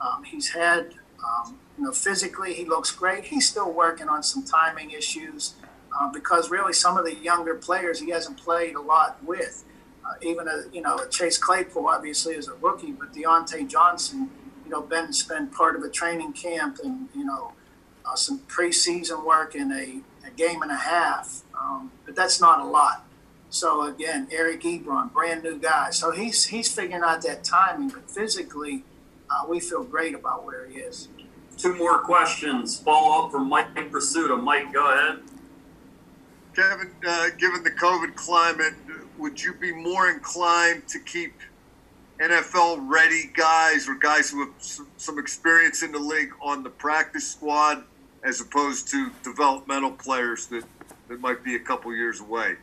Um, 0.00 0.24
he's 0.24 0.50
had 0.50 0.94
um, 1.24 1.59
you 1.80 1.86
know, 1.86 1.92
physically, 1.92 2.52
he 2.52 2.66
looks 2.66 2.90
great. 2.90 3.24
He's 3.24 3.48
still 3.48 3.72
working 3.72 4.06
on 4.06 4.22
some 4.22 4.44
timing 4.44 4.90
issues 4.90 5.54
uh, 5.98 6.12
because 6.12 6.50
really 6.50 6.74
some 6.74 6.98
of 6.98 7.06
the 7.06 7.14
younger 7.14 7.54
players 7.54 8.00
he 8.00 8.10
hasn't 8.10 8.36
played 8.36 8.74
a 8.74 8.82
lot 8.82 9.16
with. 9.24 9.64
Uh, 10.04 10.12
even 10.20 10.46
a, 10.46 10.64
you 10.74 10.82
know 10.82 10.98
Chase 11.06 11.38
Claypool 11.38 11.86
obviously 11.86 12.34
is 12.34 12.48
a 12.48 12.54
rookie, 12.54 12.92
but 12.92 13.14
Diontae 13.14 13.66
Johnson, 13.66 14.30
you 14.62 14.70
know, 14.70 14.82
Ben 14.82 15.14
spent 15.14 15.54
part 15.54 15.74
of 15.74 15.82
a 15.82 15.88
training 15.88 16.34
camp 16.34 16.80
and 16.84 17.08
you 17.14 17.24
know 17.24 17.52
uh, 18.04 18.14
some 18.14 18.40
preseason 18.40 19.24
work 19.24 19.54
in 19.54 19.72
a, 19.72 20.26
a, 20.26 20.30
game 20.32 20.60
and 20.60 20.70
a 20.70 20.76
half, 20.76 21.44
um, 21.58 21.90
but 22.04 22.14
that's 22.14 22.42
not 22.42 22.60
a 22.60 22.64
lot. 22.64 23.06
So 23.48 23.86
again, 23.86 24.28
Eric 24.30 24.60
Ebron, 24.64 25.14
brand 25.14 25.44
new 25.44 25.58
guy, 25.58 25.90
so 25.92 26.10
he's 26.10 26.44
he's 26.46 26.70
figuring 26.70 27.02
out 27.02 27.22
that 27.22 27.42
timing, 27.42 27.88
but 27.88 28.10
physically, 28.10 28.84
uh, 29.30 29.46
we 29.48 29.60
feel 29.60 29.82
great 29.82 30.14
about 30.14 30.44
where 30.44 30.66
he 30.66 30.78
is. 30.80 31.08
Two 31.60 31.76
more 31.76 31.98
questions. 31.98 32.80
Follow 32.80 33.26
up 33.26 33.32
from 33.32 33.50
Mike 33.50 33.74
Prisuta. 33.74 34.42
Mike, 34.42 34.72
go 34.72 34.90
ahead. 34.90 35.20
Kevin, 36.56 36.90
uh, 37.06 37.28
given 37.36 37.62
the 37.62 37.70
COVID 37.70 38.14
climate, 38.14 38.72
would 39.18 39.42
you 39.42 39.52
be 39.52 39.70
more 39.70 40.08
inclined 40.08 40.88
to 40.88 40.98
keep 40.98 41.34
NFL 42.18 42.88
ready 42.88 43.30
guys 43.34 43.88
or 43.88 43.94
guys 43.94 44.30
who 44.30 44.46
have 44.46 44.54
some 44.96 45.18
experience 45.18 45.82
in 45.82 45.92
the 45.92 45.98
league 45.98 46.32
on 46.40 46.62
the 46.62 46.70
practice 46.70 47.30
squad 47.30 47.84
as 48.24 48.40
opposed 48.40 48.88
to 48.88 49.10
developmental 49.22 49.90
players 49.90 50.46
that, 50.46 50.64
that 51.08 51.20
might 51.20 51.44
be 51.44 51.56
a 51.56 51.60
couple 51.60 51.94
years 51.94 52.20
away? 52.20 52.56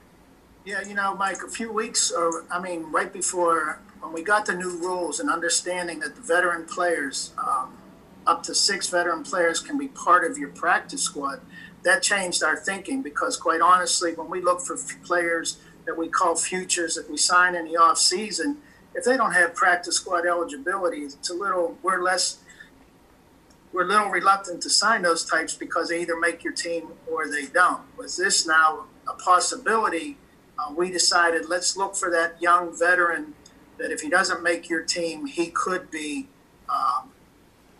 Yeah, 0.65 0.81
you 0.81 0.95
know, 0.95 1.15
Mike, 1.15 1.43
a 1.43 1.49
few 1.49 1.71
weeks, 1.71 2.11
or 2.11 2.45
I 2.49 2.59
mean, 2.59 2.91
right 2.91 3.13
before 3.13 3.79
when 4.01 4.11
we 4.11 4.23
got 4.23 4.47
the 4.47 4.55
new 4.55 4.77
rules 4.79 5.19
and 5.19 5.29
understanding 5.29 5.99
that 5.99 6.15
the 6.15 6.21
veteran 6.21 6.65
players, 6.65 7.31
um, 7.37 7.77
up 8.27 8.43
to 8.43 8.53
six 8.53 8.89
veteran 8.89 9.23
players 9.23 9.59
can 9.61 9.77
be 9.77 9.87
part 9.87 10.29
of 10.29 10.37
your 10.37 10.49
practice 10.49 11.01
squad. 11.01 11.39
That 11.83 12.03
changed 12.03 12.43
our 12.43 12.57
thinking 12.57 13.01
because, 13.01 13.37
quite 13.37 13.61
honestly, 13.61 14.13
when 14.13 14.29
we 14.29 14.41
look 14.41 14.61
for 14.61 14.75
f- 14.75 15.01
players 15.03 15.57
that 15.85 15.97
we 15.97 16.09
call 16.09 16.35
futures 16.35 16.95
that 16.95 17.09
we 17.09 17.15
sign 17.17 17.55
in 17.55 17.65
the 17.65 17.77
off 17.77 17.97
season, 17.97 18.57
if 18.93 19.05
they 19.05 19.15
don't 19.15 19.31
have 19.31 19.55
practice 19.55 19.95
squad 19.95 20.25
eligibility, 20.25 20.99
it's 20.99 21.29
a 21.29 21.33
little 21.33 21.77
we're 21.81 22.01
less 22.01 22.39
we're 23.71 23.83
a 23.83 23.87
little 23.87 24.09
reluctant 24.09 24.61
to 24.63 24.69
sign 24.69 25.03
those 25.03 25.23
types 25.23 25.53
because 25.53 25.89
they 25.89 26.01
either 26.01 26.19
make 26.19 26.43
your 26.43 26.53
team 26.53 26.89
or 27.09 27.29
they 27.29 27.45
don't. 27.45 27.81
With 27.97 28.17
this 28.17 28.45
now 28.45 28.85
a 29.07 29.13
possibility, 29.13 30.17
uh, 30.57 30.73
we 30.73 30.91
decided 30.91 31.47
let's 31.47 31.77
look 31.77 31.95
for 31.95 32.09
that 32.11 32.41
young 32.41 32.77
veteran 32.77 33.33
that 33.77 33.91
if 33.91 34.01
he 34.01 34.09
doesn't 34.09 34.41
make 34.41 34.69
your 34.69 34.81
team, 34.81 35.27
he 35.27 35.47
could 35.47 35.91
be 35.91 36.27
um, 36.67 37.11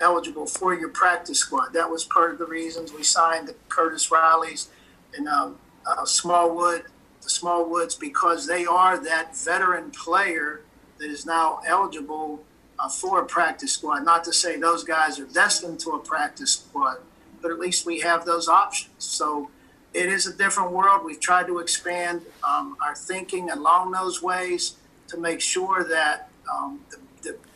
eligible 0.02 0.46
for 0.46 0.74
your 0.74 0.90
practice 0.90 1.40
squad. 1.40 1.74
That 1.74 1.90
was 1.90 2.04
part 2.04 2.32
of 2.32 2.38
the 2.38 2.46
reasons 2.46 2.94
we 2.94 3.04
signed 3.04 3.48
the 3.48 3.56
Curtis 3.70 4.10
Rileys 4.10 4.68
and 5.16 5.28
um, 5.28 5.58
uh, 5.86 6.06
Smallwood, 6.06 6.84
the 7.22 7.30
Smallwoods, 7.30 8.00
because 8.00 8.48
they 8.48 8.66
are 8.66 9.02
that 9.04 9.36
veteran 9.36 9.92
player 9.92 10.62
that 11.00 11.10
is 11.10 11.26
now 11.26 11.60
eligible 11.66 12.44
uh, 12.80 12.90
for 12.90 13.22
a 13.22 13.26
practice 13.26 13.74
squad. 13.74 14.00
Not 14.00 14.24
to 14.26 14.34
say 14.34 14.58
those 14.58 14.84
guys 14.84 15.20
are 15.20 15.26
destined 15.26 15.80
to 15.82 15.92
a 15.92 16.00
practice 16.00 16.54
squad, 16.54 16.98
but 17.42 17.52
at 17.52 17.60
least 17.60 17.86
we 17.86 18.00
have 18.02 18.26
those 18.26 18.48
options. 18.48 19.04
So 19.04 19.50
it 19.94 20.08
is 20.08 20.28
a 20.28 20.34
different 20.34 20.72
world. 20.72 21.06
We've 21.06 21.20
tried 21.20 21.48
to 21.48 21.60
expand 21.60 22.22
um, 22.48 22.78
our 22.86 22.96
thinking 22.96 23.50
along 23.50 23.92
those 23.92 24.22
ways 24.22 24.76
to 25.08 25.18
make 25.18 25.42
sure 25.42 25.84
that 25.84 26.30
um, 26.54 26.82
the 26.92 26.98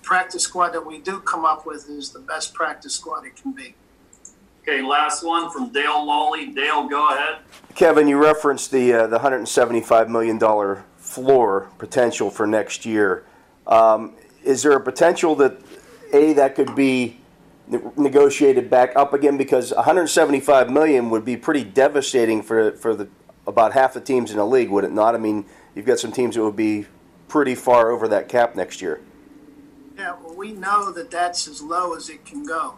practice 0.02 0.44
squad 0.44 0.70
that 0.70 0.86
we 0.86 1.00
do 1.00 1.20
come 1.20 1.46
up 1.46 1.66
with 1.66 1.90
is 1.90 2.12
the 2.12 2.20
best 2.20 2.54
practice 2.54 2.94
squad 2.94 3.26
it 3.26 3.36
can 3.36 3.52
be. 3.52 3.76
Okay, 4.64 4.82
last 4.82 5.24
one 5.24 5.50
from 5.50 5.72
Dale 5.72 6.06
Lolley. 6.06 6.54
Dale, 6.54 6.88
go 6.88 7.10
ahead. 7.10 7.40
Kevin, 7.74 8.08
you 8.08 8.18
referenced 8.18 8.72
the 8.72 8.94
uh, 8.94 9.08
the 9.08 9.18
175 9.18 10.10
million 10.10 10.38
dollar 10.38 10.84
floor 10.98 11.70
potential 11.78 12.30
for 12.30 12.46
next 12.46 12.86
year. 12.86 13.26
Um, 13.66 14.16
is 14.44 14.64
there 14.64 14.74
a 14.74 14.82
potential 14.82 15.36
that 15.38 15.58
a 16.14 16.34
that 16.34 16.56
could 16.56 16.76
be 16.76 17.18
negotiated 17.98 18.70
back 18.70 18.96
up 18.96 19.14
again 19.14 19.38
because 19.38 19.74
175 19.74 20.70
million 20.70 21.10
would 21.10 21.24
be 21.24 21.38
pretty 21.38 21.64
devastating 21.64 22.42
for 22.44 22.74
for 22.74 22.96
the 22.96 23.08
about 23.48 23.74
half 23.74 23.94
the 23.94 24.02
teams 24.02 24.32
in 24.32 24.38
the 24.38 24.46
league, 24.46 24.70
would 24.70 24.84
it 24.84 24.92
not? 24.92 25.16
I 25.16 25.18
mean, 25.18 25.46
you've 25.76 25.86
got 25.86 26.00
some 26.00 26.12
teams 26.12 26.36
that 26.36 26.44
would 26.44 26.56
be 26.56 26.86
pretty 27.28 27.56
far 27.56 27.92
over 27.92 28.08
that 28.08 28.30
cap 28.30 28.56
next 28.56 28.82
year. 28.82 29.02
Yeah, 30.02 30.16
well, 30.20 30.34
we 30.34 30.52
know 30.52 30.92
that 30.94 31.12
that's 31.12 31.48
as 31.48 31.62
low 31.62 31.94
as 31.96 32.10
it 32.10 32.26
can 32.26 32.44
go. 32.44 32.74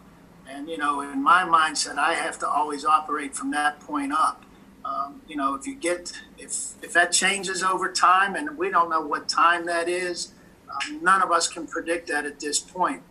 And, 0.45 0.68
you 0.68 0.78
know, 0.78 1.00
in 1.00 1.24
my 1.24 1.44
mindset, 1.44 1.98
I 1.98 2.16
have 2.16 2.38
to 2.40 2.48
always 2.50 2.84
operate 2.84 3.34
from 3.34 3.50
that 3.52 3.80
point 3.80 4.12
up. 4.12 4.44
Um, 4.84 5.22
you 5.26 5.38
know, 5.38 5.56
if 5.56 5.66
you 5.66 5.74
get, 5.74 6.12
if, 6.38 6.74
if 6.84 6.91
that 6.91 7.14
changes 7.14 7.64
over 7.64 7.90
time, 7.90 8.36
and 8.36 8.58
we 8.58 8.70
don't 8.70 8.90
know 8.90 9.00
what 9.00 9.30
time 9.30 9.66
that 9.68 9.88
is, 9.88 10.34
um, 10.70 11.02
none 11.02 11.22
of 11.22 11.32
us 11.32 11.48
can 11.48 11.66
predict 11.66 12.10
that 12.10 12.26
at 12.26 12.41
this 12.41 12.60
point. 12.60 13.04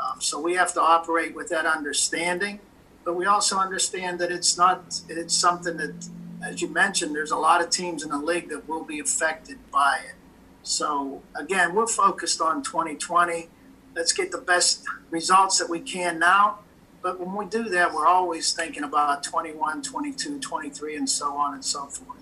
Um, 0.00 0.20
so 0.20 0.40
we 0.40 0.54
have 0.54 0.74
to 0.74 0.80
operate 0.80 1.36
with 1.36 1.48
that 1.50 1.64
understanding. 1.64 2.58
But 3.04 3.14
we 3.14 3.26
also 3.26 3.58
understand 3.58 4.18
that 4.18 4.32
it's 4.32 4.58
not, 4.58 5.00
it's 5.08 5.36
something 5.36 5.76
that, 5.76 6.08
as 6.44 6.60
you 6.60 6.66
mentioned, 6.66 7.14
there's 7.14 7.30
a 7.30 7.36
lot 7.36 7.62
of 7.62 7.70
teams 7.70 8.02
in 8.02 8.10
the 8.10 8.18
league 8.18 8.48
that 8.48 8.68
will 8.68 8.82
be 8.82 8.98
affected 8.98 9.58
by 9.70 10.00
it. 10.04 10.16
So 10.62 11.22
again, 11.34 11.74
we're 11.74 11.86
focused 11.86 12.40
on 12.40 12.62
2020. 12.62 13.48
Let's 13.94 14.12
get 14.12 14.32
the 14.32 14.38
best 14.38 14.84
results 15.10 15.58
that 15.58 15.68
we 15.68 15.80
can 15.80 16.18
now. 16.18 16.60
But 17.02 17.18
when 17.18 17.34
we 17.34 17.46
do 17.46 17.64
that, 17.70 17.92
we're 17.92 18.06
always 18.06 18.52
thinking 18.52 18.84
about 18.84 19.24
21, 19.24 19.82
22, 19.82 20.38
23, 20.38 20.96
and 20.96 21.10
so 21.10 21.32
on 21.36 21.54
and 21.54 21.64
so 21.64 21.86
forth. 21.86 22.20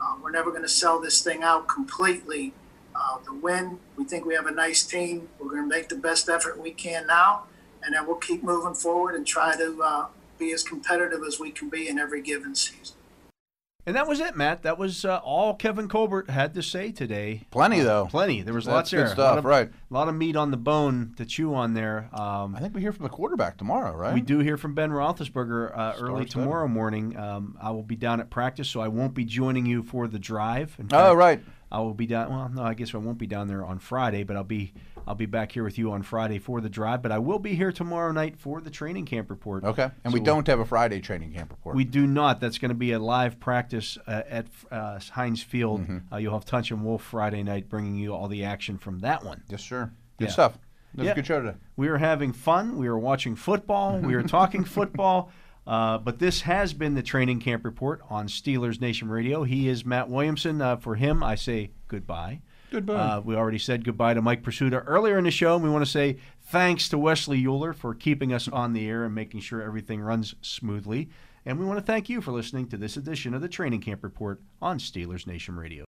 Uh, 0.00 0.14
we're 0.22 0.30
never 0.30 0.50
going 0.50 0.62
to 0.62 0.68
sell 0.68 1.00
this 1.00 1.20
thing 1.20 1.42
out 1.42 1.68
completely 1.68 2.54
uh, 2.94 3.18
to 3.24 3.34
win. 3.34 3.80
We 3.96 4.04
think 4.04 4.24
we 4.24 4.34
have 4.34 4.46
a 4.46 4.52
nice 4.52 4.84
team. 4.84 5.28
We're 5.38 5.50
going 5.50 5.68
to 5.68 5.76
make 5.76 5.88
the 5.88 5.96
best 5.96 6.28
effort 6.28 6.60
we 6.60 6.70
can 6.70 7.06
now, 7.06 7.44
and 7.82 7.94
then 7.94 8.06
we'll 8.06 8.16
keep 8.16 8.42
moving 8.42 8.74
forward 8.74 9.16
and 9.16 9.26
try 9.26 9.56
to 9.56 9.82
uh, 9.82 10.06
be 10.38 10.52
as 10.52 10.62
competitive 10.62 11.22
as 11.26 11.40
we 11.40 11.50
can 11.50 11.68
be 11.68 11.88
in 11.88 11.98
every 11.98 12.22
given 12.22 12.54
season. 12.54 12.96
And 13.86 13.96
that 13.96 14.06
was 14.06 14.20
it, 14.20 14.36
Matt. 14.36 14.62
That 14.62 14.78
was 14.78 15.04
uh, 15.04 15.16
all 15.24 15.54
Kevin 15.54 15.88
Colbert 15.88 16.30
had 16.30 16.54
to 16.54 16.62
say 16.62 16.92
today. 16.92 17.46
Plenty, 17.50 17.80
Uh, 17.80 17.84
though. 17.84 18.06
Plenty. 18.10 18.42
There 18.42 18.54
was 18.54 18.66
That's 18.66 18.74
lots 18.74 18.90
good 18.90 18.98
there. 19.00 19.06
stuff, 19.08 19.18
a 19.18 19.22
lot 19.22 19.38
of, 19.38 19.44
right. 19.44 19.68
A 19.68 19.94
lot 19.94 20.08
of 20.08 20.14
meat 20.14 20.36
on 20.36 20.50
the 20.50 20.56
bone 20.56 21.14
to 21.16 21.24
chew 21.24 21.54
on 21.54 21.74
there. 21.74 22.08
Um, 22.12 22.54
I 22.54 22.60
think 22.60 22.74
we 22.74 22.80
hear 22.82 22.92
from 22.92 23.04
the 23.04 23.08
quarterback 23.10 23.56
tomorrow, 23.56 23.94
right? 23.96 24.12
We 24.14 24.20
do 24.20 24.38
hear 24.40 24.56
from 24.56 24.74
Ben 24.74 24.90
Roethlisberger 24.90 25.76
uh, 25.76 25.94
early 25.98 26.24
tomorrow 26.26 26.68
morning. 26.68 27.16
Um, 27.16 27.56
I 27.60 27.70
will 27.70 27.82
be 27.82 27.96
down 27.96 28.20
at 28.20 28.30
practice, 28.30 28.68
so 28.68 28.80
I 28.80 28.88
won't 28.88 29.14
be 29.14 29.24
joining 29.24 29.66
you 29.66 29.82
for 29.82 30.06
the 30.08 30.18
drive. 30.18 30.76
In 30.78 30.88
Oh, 30.92 31.14
right. 31.14 31.40
I 31.72 31.78
will 31.80 31.94
be 31.94 32.06
down. 32.06 32.30
Well, 32.30 32.48
no, 32.52 32.62
I 32.62 32.74
guess 32.74 32.94
I 32.94 32.98
won't 32.98 33.18
be 33.18 33.28
down 33.28 33.46
there 33.48 33.64
on 33.64 33.78
Friday, 33.78 34.24
but 34.24 34.36
I'll 34.36 34.42
be 34.44 34.72
I'll 35.06 35.14
be 35.14 35.26
back 35.26 35.52
here 35.52 35.64
with 35.64 35.78
you 35.78 35.92
on 35.92 36.02
Friday 36.02 36.38
for 36.38 36.60
the 36.60 36.68
drive. 36.68 37.02
But 37.02 37.12
I 37.12 37.18
will 37.18 37.38
be 37.38 37.54
here 37.54 37.72
tomorrow 37.72 38.12
night 38.12 38.38
for 38.38 38.60
the 38.60 38.70
training 38.70 39.06
camp 39.06 39.30
report. 39.30 39.64
Okay. 39.64 39.90
And 40.04 40.12
we 40.12 40.20
don't 40.20 40.46
have 40.46 40.60
a 40.60 40.64
Friday 40.64 41.00
training 41.00 41.32
camp 41.32 41.50
report. 41.50 41.76
we 41.76 41.84
do 41.84 42.06
not. 42.06 42.40
That's 42.40 42.58
going 42.58 42.70
to 42.70 42.74
be 42.74 42.92
a 42.92 42.98
live 42.98 43.40
practice 43.40 43.98
uh, 44.06 44.22
at 44.28 44.46
uh, 44.70 45.00
Heinz 45.12 45.42
Field. 45.42 45.82
Mm-hmm. 45.82 46.14
Uh, 46.14 46.18
you'll 46.18 46.34
have 46.34 46.44
Tunch 46.44 46.70
and 46.70 46.84
Wolf 46.84 47.02
Friday 47.02 47.42
night, 47.42 47.68
bringing 47.68 47.96
you 47.96 48.14
all 48.14 48.28
the 48.28 48.44
action 48.44 48.78
from 48.78 49.00
that 49.00 49.24
one. 49.24 49.42
Yes, 49.48 49.62
sir. 49.62 49.90
Good 50.18 50.30
stuff. 50.30 50.58
That 50.94 51.02
was 51.02 51.10
a 51.12 51.14
good 51.14 51.26
show 51.26 51.40
today. 51.40 51.56
We 51.76 51.88
are 51.88 51.98
having 51.98 52.32
fun. 52.32 52.76
We 52.76 52.88
are 52.88 52.98
watching 52.98 53.36
football. 53.36 53.98
We 53.98 54.14
are 54.14 54.22
talking 54.22 54.64
football. 54.78 55.30
Uh, 55.66 55.98
but 55.98 56.18
this 56.18 56.40
has 56.42 56.72
been 56.72 56.94
the 56.94 57.02
training 57.02 57.38
camp 57.38 57.64
report 57.64 58.00
on 58.10 58.26
Steelers 58.26 58.80
Nation 58.80 59.08
Radio. 59.08 59.44
He 59.44 59.68
is 59.68 59.84
Matt 59.84 60.08
Williamson. 60.08 60.60
Uh, 60.60 60.76
for 60.76 60.96
him, 60.96 61.22
I 61.22 61.36
say 61.36 61.70
goodbye. 61.86 62.40
Goodbye. 62.70 62.94
Uh, 62.94 63.20
we 63.20 63.34
already 63.34 63.58
said 63.58 63.84
goodbye 63.84 64.14
to 64.14 64.22
Mike 64.22 64.42
Prisuta 64.42 64.82
earlier 64.86 65.18
in 65.18 65.24
the 65.24 65.30
show. 65.30 65.54
And 65.56 65.64
we 65.64 65.70
want 65.70 65.84
to 65.84 65.90
say 65.90 66.18
thanks 66.42 66.88
to 66.90 66.98
Wesley 66.98 67.44
Euler 67.44 67.72
for 67.72 67.94
keeping 67.94 68.32
us 68.32 68.48
on 68.48 68.72
the 68.72 68.88
air 68.88 69.04
and 69.04 69.14
making 69.14 69.40
sure 69.40 69.60
everything 69.62 70.00
runs 70.00 70.34
smoothly. 70.40 71.08
And 71.44 71.58
we 71.58 71.66
want 71.66 71.78
to 71.78 71.84
thank 71.84 72.08
you 72.08 72.20
for 72.20 72.32
listening 72.32 72.68
to 72.68 72.76
this 72.76 72.96
edition 72.96 73.34
of 73.34 73.40
the 73.40 73.48
Training 73.48 73.80
Camp 73.80 74.04
Report 74.04 74.40
on 74.60 74.78
Steelers 74.78 75.26
Nation 75.26 75.56
Radio. 75.56 75.86